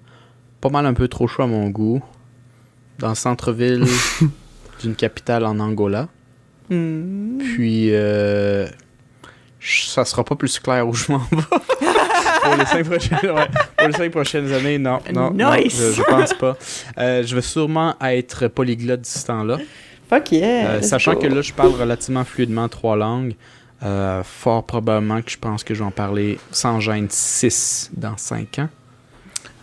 pas 0.61 0.69
mal 0.69 0.87
un 0.87 0.95
peu 0.95 1.07
trop 1.07 1.27
chaud 1.27 1.43
à 1.43 1.47
mon 1.47 1.69
goût, 1.69 2.01
dans 2.97 3.09
le 3.09 3.15
centre-ville 3.15 3.85
d'une 4.81 4.95
capitale 4.95 5.45
en 5.45 5.59
Angola. 5.59 6.09
Hmm. 6.71 7.37
Puis, 7.39 7.89
euh, 7.91 8.67
ça 9.63 10.05
sera 10.05 10.23
pas 10.23 10.35
plus 10.35 10.59
clair 10.59 10.87
où 10.87 10.93
je 10.93 11.11
m'en 11.11 11.19
vais. 11.19 11.37
pour, 12.43 12.55
les 12.57 12.65
cinq 12.65 12.85
prochaines, 12.85 13.31
ouais, 13.31 13.47
pour 13.77 13.87
les 13.87 13.93
cinq 13.93 14.11
prochaines 14.11 14.51
années, 14.51 14.77
non. 14.77 14.99
non, 15.13 15.31
non, 15.31 15.53
Nice. 15.55 15.77
je, 15.77 15.91
je 15.93 16.01
pense 16.03 16.33
pas. 16.33 16.57
Euh, 16.97 17.23
je 17.23 17.35
vais 17.35 17.41
sûrement 17.41 17.95
être 18.01 18.47
polyglotte 18.47 19.01
d'ici 19.01 19.25
temps-là. 19.25 19.57
Fuck 20.09 20.31
yeah. 20.33 20.69
Euh, 20.71 20.81
sachant 20.81 21.13
go. 21.13 21.19
que 21.21 21.27
là, 21.27 21.41
je 21.41 21.53
parle 21.53 21.71
relativement 21.79 22.23
fluidement 22.25 22.67
trois 22.67 22.95
langues. 22.95 23.35
euh, 23.83 24.23
fort 24.23 24.63
probablement 24.65 25.21
que 25.21 25.31
je 25.31 25.37
pense 25.37 25.63
que 25.63 25.73
je 25.73 25.79
vais 25.79 25.85
en 25.85 25.91
parler 25.91 26.39
sans 26.51 26.79
gêne 26.79 27.07
6 27.09 27.91
dans 27.95 28.15
5 28.17 28.59
ans. 28.59 28.69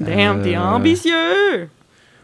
Damn, 0.00 0.42
t'es 0.42 0.56
ambitieux! 0.56 1.68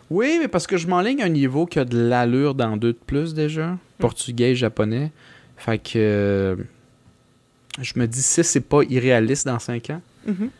Oui, 0.08 0.36
mais 0.40 0.48
parce 0.48 0.66
que 0.66 0.76
je 0.76 0.86
m'enligne 0.86 1.20
à 1.22 1.26
un 1.26 1.30
niveau 1.30 1.66
qui 1.66 1.78
a 1.78 1.84
de 1.84 1.98
l'allure 1.98 2.54
dans 2.54 2.76
deux 2.76 2.92
de 2.92 2.98
plus 3.06 3.34
déjà. 3.34 3.76
Portugais 3.98 4.52
et 4.52 4.54
japonais. 4.54 5.10
Fait 5.56 5.78
que 5.78 6.56
je 7.80 7.92
me 7.96 8.06
dis 8.06 8.22
6, 8.22 8.42
c'est 8.44 8.60
pas 8.60 8.82
irréaliste 8.88 9.46
dans 9.46 9.58
5 9.58 9.90
ans. 9.90 10.00
Mhm. 10.26 10.50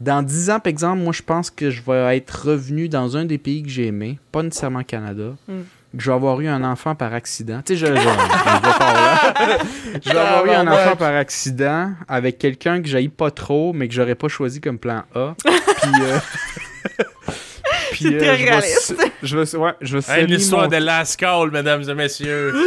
Dans 0.00 0.22
10 0.22 0.50
ans, 0.50 0.58
par 0.60 0.70
exemple, 0.70 1.02
moi 1.02 1.12
je 1.12 1.22
pense 1.22 1.50
que 1.50 1.70
je 1.70 1.80
vais 1.82 2.16
être 2.16 2.48
revenu 2.48 2.88
dans 2.88 3.16
un 3.16 3.24
des 3.24 3.38
pays 3.38 3.62
que 3.62 3.68
j'ai 3.68 3.86
aimé, 3.86 4.18
pas 4.32 4.42
nécessairement 4.42 4.82
Canada. 4.82 5.34
Mm. 5.48 5.52
Que 5.96 6.02
je 6.02 6.10
vais 6.10 6.16
avoir 6.16 6.40
eu 6.40 6.48
un 6.48 6.64
enfant 6.64 6.96
par 6.96 7.14
accident. 7.14 7.62
Tu 7.64 7.76
sais, 7.76 7.78
je, 7.78 7.86
je, 7.86 7.94
je 7.94 7.98
vais. 8.00 8.10
Je 10.04 10.10
avoir 10.16 10.44
eu 10.46 10.50
un 10.50 10.66
enfant 10.66 10.96
par 10.96 11.14
accident 11.14 11.92
avec 12.08 12.38
quelqu'un 12.38 12.82
que 12.82 12.88
j'aille 12.88 13.06
pas 13.08 13.30
trop, 13.30 13.72
mais 13.72 13.86
que 13.86 13.94
j'aurais 13.94 14.16
pas 14.16 14.26
choisi 14.26 14.60
comme 14.60 14.78
plan 14.80 15.04
A. 15.14 15.36
Puis. 15.44 15.92
euh, 16.02 16.18
puis, 17.92 18.18
très 18.18 18.36
je 18.36 18.94
vais 18.94 19.12
Je 19.22 19.38
vais, 19.38 19.56
ouais, 19.56 19.72
je 19.80 19.98
vais 19.98 20.12
Hey, 20.12 20.24
une 20.24 20.30
histoire 20.32 20.62
mon- 20.64 20.68
de 20.68 20.76
last 20.84 21.16
call, 21.16 21.52
mesdames 21.52 21.88
et 21.88 21.94
messieurs. 21.94 22.52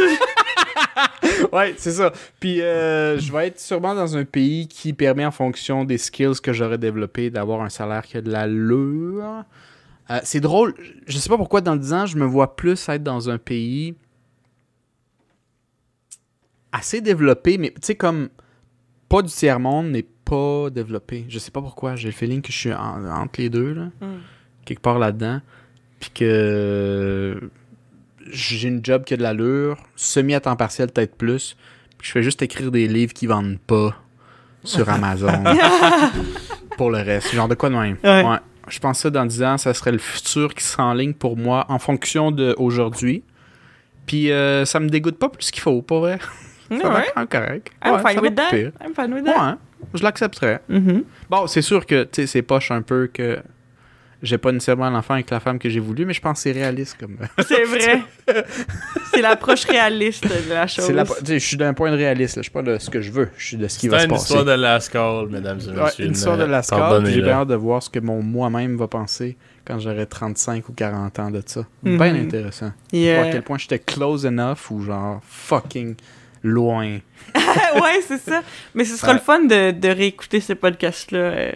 Ouais, 1.52 1.74
c'est 1.76 1.92
ça. 1.92 2.12
Puis 2.40 2.60
euh, 2.62 3.18
je 3.18 3.32
vais 3.32 3.48
être 3.48 3.60
sûrement 3.60 3.94
dans 3.94 4.16
un 4.16 4.24
pays 4.24 4.68
qui 4.68 4.92
permet, 4.92 5.24
en 5.24 5.30
fonction 5.30 5.84
des 5.84 5.98
skills 5.98 6.40
que 6.42 6.52
j'aurais 6.52 6.78
développés, 6.78 7.30
d'avoir 7.30 7.62
un 7.62 7.68
salaire 7.68 8.02
qui 8.04 8.16
a 8.16 8.20
de 8.20 8.30
l'allure. 8.30 9.44
Euh, 10.10 10.20
c'est 10.22 10.40
drôle. 10.40 10.74
Je 11.06 11.18
sais 11.18 11.28
pas 11.28 11.36
pourquoi, 11.36 11.60
dans 11.60 11.76
10 11.76 11.92
ans, 11.92 12.06
je 12.06 12.16
me 12.16 12.24
vois 12.24 12.56
plus 12.56 12.88
être 12.88 13.02
dans 13.02 13.28
un 13.30 13.38
pays 13.38 13.94
assez 16.72 17.00
développé, 17.00 17.58
mais 17.58 17.70
tu 17.70 17.76
sais, 17.82 17.94
comme 17.94 18.28
pas 19.08 19.22
du 19.22 19.28
tiers-monde, 19.30 19.90
mais 19.90 20.04
pas 20.24 20.68
développé. 20.70 21.24
Je 21.28 21.38
sais 21.38 21.50
pas 21.50 21.62
pourquoi. 21.62 21.96
J'ai 21.96 22.08
le 22.08 22.12
feeling 22.14 22.42
que 22.42 22.52
je 22.52 22.58
suis 22.58 22.72
en- 22.74 23.04
entre 23.06 23.40
les 23.40 23.48
deux, 23.48 23.72
là, 23.72 23.84
Mm. 24.00 24.06
quelque 24.66 24.80
part 24.82 24.98
là-dedans. 24.98 25.40
Puis 26.00 26.10
que 26.10 27.40
j'ai 28.30 28.68
une 28.68 28.84
job 28.84 29.04
qui 29.04 29.14
a 29.14 29.16
de 29.16 29.22
l'allure, 29.22 29.76
semi 29.96 30.34
à 30.34 30.40
temps 30.40 30.56
partiel, 30.56 30.88
peut-être 30.90 31.16
plus. 31.16 31.56
Puis 31.98 32.08
je 32.08 32.12
fais 32.12 32.22
juste 32.22 32.42
écrire 32.42 32.70
des 32.70 32.86
livres 32.88 33.12
qui 33.12 33.26
vendent 33.26 33.58
pas 33.66 33.96
sur 34.64 34.88
Amazon 34.90 35.42
pour 36.76 36.90
le 36.90 36.98
reste. 36.98 37.34
Genre 37.34 37.48
de 37.48 37.54
quoi 37.54 37.68
de 37.70 37.74
même. 37.76 37.96
Ouais. 38.04 38.24
Ouais. 38.24 38.36
Je 38.68 38.78
pense 38.80 38.98
que 38.98 39.02
ça, 39.02 39.10
dans 39.10 39.24
10 39.26 39.42
ans, 39.44 39.58
ça 39.58 39.72
serait 39.74 39.92
le 39.92 39.98
futur 39.98 40.54
qui 40.54 40.62
s'enligne 40.62 41.14
pour 41.14 41.36
moi 41.36 41.64
en 41.68 41.78
fonction 41.78 42.30
d'aujourd'hui. 42.30 43.22
Puis 44.06 44.30
euh, 44.30 44.64
ça 44.64 44.78
me 44.80 44.88
dégoûte 44.88 45.18
pas 45.18 45.28
plus 45.28 45.50
qu'il 45.50 45.62
faut, 45.62 45.80
pas 45.82 45.98
vrai? 45.98 46.18
Ça 46.70 46.88
va 46.88 46.98
Ouais. 47.00 47.26
correct. 47.30 47.70
I'm 47.84 47.94
Ouais, 47.94 47.98
fine 48.06 48.14
ça 48.16 48.20
with 48.20 48.34
that. 48.34 48.50
I'm 48.54 48.94
fine 48.94 49.14
with 49.14 49.24
that. 49.24 49.56
je 49.94 50.02
l'accepterais. 50.02 50.60
Mhm. 50.68 51.04
Bon, 51.30 51.46
c'est 51.46 51.62
sûr 51.62 51.86
que 51.86 52.04
tu 52.04 52.10
sais, 52.22 52.26
c'est 52.26 52.42
poche 52.42 52.70
un 52.70 52.82
peu 52.82 53.08
que 53.12 53.38
j'ai 54.22 54.38
pas 54.38 54.50
nécessairement 54.52 54.90
l'enfant 54.90 55.14
avec 55.14 55.30
la 55.30 55.38
femme 55.40 55.58
que 55.58 55.68
j'ai 55.68 55.80
voulu, 55.80 56.04
mais 56.04 56.12
je 56.12 56.20
pense 56.20 56.38
que 56.38 56.42
c'est 56.44 56.52
réaliste 56.52 56.96
comme. 56.98 57.16
C'est 57.46 57.64
vrai. 57.64 58.02
c'est 59.12 59.20
l'approche 59.22 59.64
réaliste 59.64 60.24
de 60.26 60.52
la 60.52 60.66
chose. 60.66 60.84
C'est 60.86 60.92
la, 60.92 61.04
je 61.26 61.38
suis 61.38 61.56
d'un 61.56 61.74
point 61.74 61.90
de 61.90 61.96
réaliste, 61.96 62.36
là. 62.36 62.42
je 62.42 62.44
suis 62.44 62.52
pas 62.52 62.62
de 62.62 62.78
ce 62.78 62.90
que 62.90 63.00
je 63.00 63.10
veux, 63.10 63.30
je 63.36 63.46
suis 63.46 63.56
de 63.56 63.68
ce 63.68 63.78
qui 63.78 63.86
C'est 63.86 63.88
va 63.88 64.00
se 64.00 64.04
une 64.04 64.10
passer. 64.10 64.22
histoire 64.24 64.44
de 64.44 64.52
last 64.52 64.90
call, 64.92 65.28
mesdames 65.28 65.60
et 65.66 65.70
Ouais, 65.70 65.84
messieurs. 65.84 66.04
une 66.06 66.12
histoire 66.12 66.36
de 66.36 66.44
la 66.44 66.62
Pardonnez-le. 66.62 67.14
j'ai 67.14 67.22
bien 67.22 67.32
hâte 67.34 67.48
de 67.48 67.54
voir 67.54 67.82
ce 67.82 67.90
que 67.90 67.98
mon 68.00 68.22
moi-même 68.22 68.76
va 68.76 68.88
penser 68.88 69.36
quand 69.64 69.78
j'aurai 69.78 70.06
35 70.06 70.68
ou 70.68 70.72
40 70.72 71.18
ans 71.18 71.30
de 71.30 71.42
ça. 71.44 71.60
Mhm. 71.82 71.96
Bien 71.98 72.14
intéressant. 72.14 72.72
Yeah. 72.92 73.16
Voir 73.16 73.28
à 73.28 73.30
quel 73.32 73.42
point 73.42 73.58
j'étais 73.58 73.78
close 73.78 74.24
enough 74.26 74.70
ou 74.70 74.82
genre 74.82 75.20
fucking 75.26 75.94
loin. 76.42 76.98
ouais, 77.34 78.00
c'est 78.06 78.18
ça. 78.18 78.42
Mais 78.74 78.84
ce 78.84 78.96
sera 78.96 79.12
Ouais. 79.12 79.18
le 79.18 79.20
fun 79.20 79.40
de, 79.44 79.70
de 79.72 79.88
réécouter 79.88 80.40
ce 80.40 80.52
podcast-là 80.54 81.18
euh, 81.18 81.52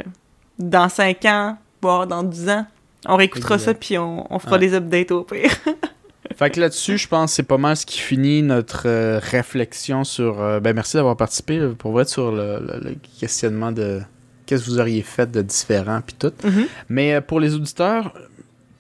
dans 0.59 0.89
5 0.89 1.25
ans, 1.27 1.59
voire 1.83 2.07
dans 2.07 2.23
10 2.23 2.49
ans. 2.49 2.67
On 3.07 3.17
réécoutera 3.17 3.57
Exact. 3.57 3.67
ça, 3.73 3.75
puis 3.75 3.99
on, 3.99 4.33
on 4.33 4.39
fera 4.39 4.53
Ouais. 4.53 4.61
des 4.61 4.75
updates 4.75 5.11
au 5.11 5.25
pire. 5.25 5.51
Fait 6.37 6.49
que 6.51 6.61
là-dessus, 6.61 6.97
je 6.99 7.09
pense 7.09 7.33
que 7.33 7.37
c'est 7.37 7.43
pas 7.43 7.59
mal 7.59 7.77
ce 7.77 7.85
qui 7.85 7.99
finit 7.99 8.43
notre 8.43 8.85
euh, 8.87 9.19
réflexion 9.21 10.05
sur. 10.05 10.41
euh, 10.41 10.61
ben 10.61 10.73
merci 10.75 10.97
d'avoir 10.97 11.17
participé 11.17 11.59
là, 11.59 11.69
pour 11.77 11.93
vrai 11.93 12.05
sur 12.07 12.31
le, 12.33 12.59
le- 12.61 12.81
le 12.91 12.97
questionnement 13.21 13.71
de 13.73 14.01
qu'est-ce 14.47 14.65
que 14.65 14.71
vous 14.71 14.79
auriez 14.81 15.03
fait 15.03 15.31
de 15.31 15.43
différent 15.43 16.01
puis 16.07 16.17
tout. 16.19 16.33
Mhm. 16.45 16.67
Mais 16.89 17.15
euh, 17.15 17.21
pour 17.21 17.39
les 17.41 17.55
auditeurs, 17.55 18.15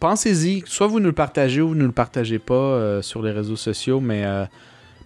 pensez-y. 0.00 0.62
Soit 0.66 0.86
vous 0.86 1.00
nous 1.00 1.06
le 1.06 1.12
partagez 1.12 1.60
ou 1.60 1.68
vous 1.68 1.74
ne 1.74 1.84
le 1.84 1.92
partagez 1.92 2.38
pas 2.38 2.54
euh, 2.54 3.02
sur 3.02 3.22
les 3.22 3.32
réseaux 3.32 3.56
sociaux, 3.56 4.00
mais 4.00 4.24
euh, 4.24 4.44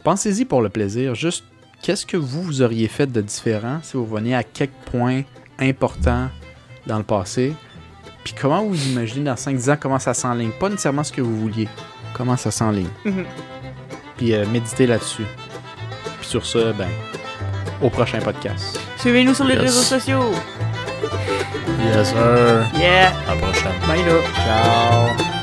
pensez-y 0.05 0.44
pour 0.44 0.62
le 0.62 0.68
plaisir. 0.68 1.14
Juste, 1.14 1.44
qu'est-ce 1.82 2.06
que 2.06 2.16
vous, 2.18 2.43
vous 2.43 2.62
auriez 2.62 2.86
fait 2.89 3.10
de 3.10 3.20
différent 3.23 3.81
si 3.82 3.97
vous 3.97 4.06
veniez 4.06 4.35
à 4.35 4.44
quelques 4.44 4.70
points 4.90 5.23
importants 5.59 6.28
dans 6.86 6.98
le 6.98 7.05
passé? 7.05 7.55
Puis 8.27 8.35
comment 8.35 8.65
vous 8.65 8.89
imaginez 8.89 9.24
dans 9.27 9.36
5-10 9.36 9.70
ans 9.70 9.77
comment 9.78 10.01
ça 10.01 10.12
s'enligne? 10.12 10.51
Pas 10.51 10.69
nécessairement 10.69 11.05
ce 11.05 11.12
que 11.12 11.20
vous 11.20 11.43
vouliez. 11.43 11.69
Comment 12.12 12.36
ça 12.36 12.51
s'enligne? 12.51 12.89
Mhm. 13.05 13.24
Puis 14.16 14.35
euh, 14.35 14.44
méditez 14.47 14.89
là-dessus. 14.89 15.23
Puis 16.19 16.28
sur 16.28 16.44
ce, 16.44 16.73
ben, 16.73 16.89
au 17.81 17.89
prochain 17.89 18.19
podcast. 18.19 18.81
Suivez-nous 18.98 19.35
sur 19.35 19.44
les 19.44 19.55
réseaux 19.55 19.81
sociaux. 19.81 20.32
Yes, 21.85 22.09
sir. 22.09 22.66
Yeah. 22.77 23.12
À 23.28 23.36
la 23.36 23.40
prochaine. 23.40 23.70
Bye 23.86 24.05
là. 24.05 25.15
Ciao! 25.15 25.36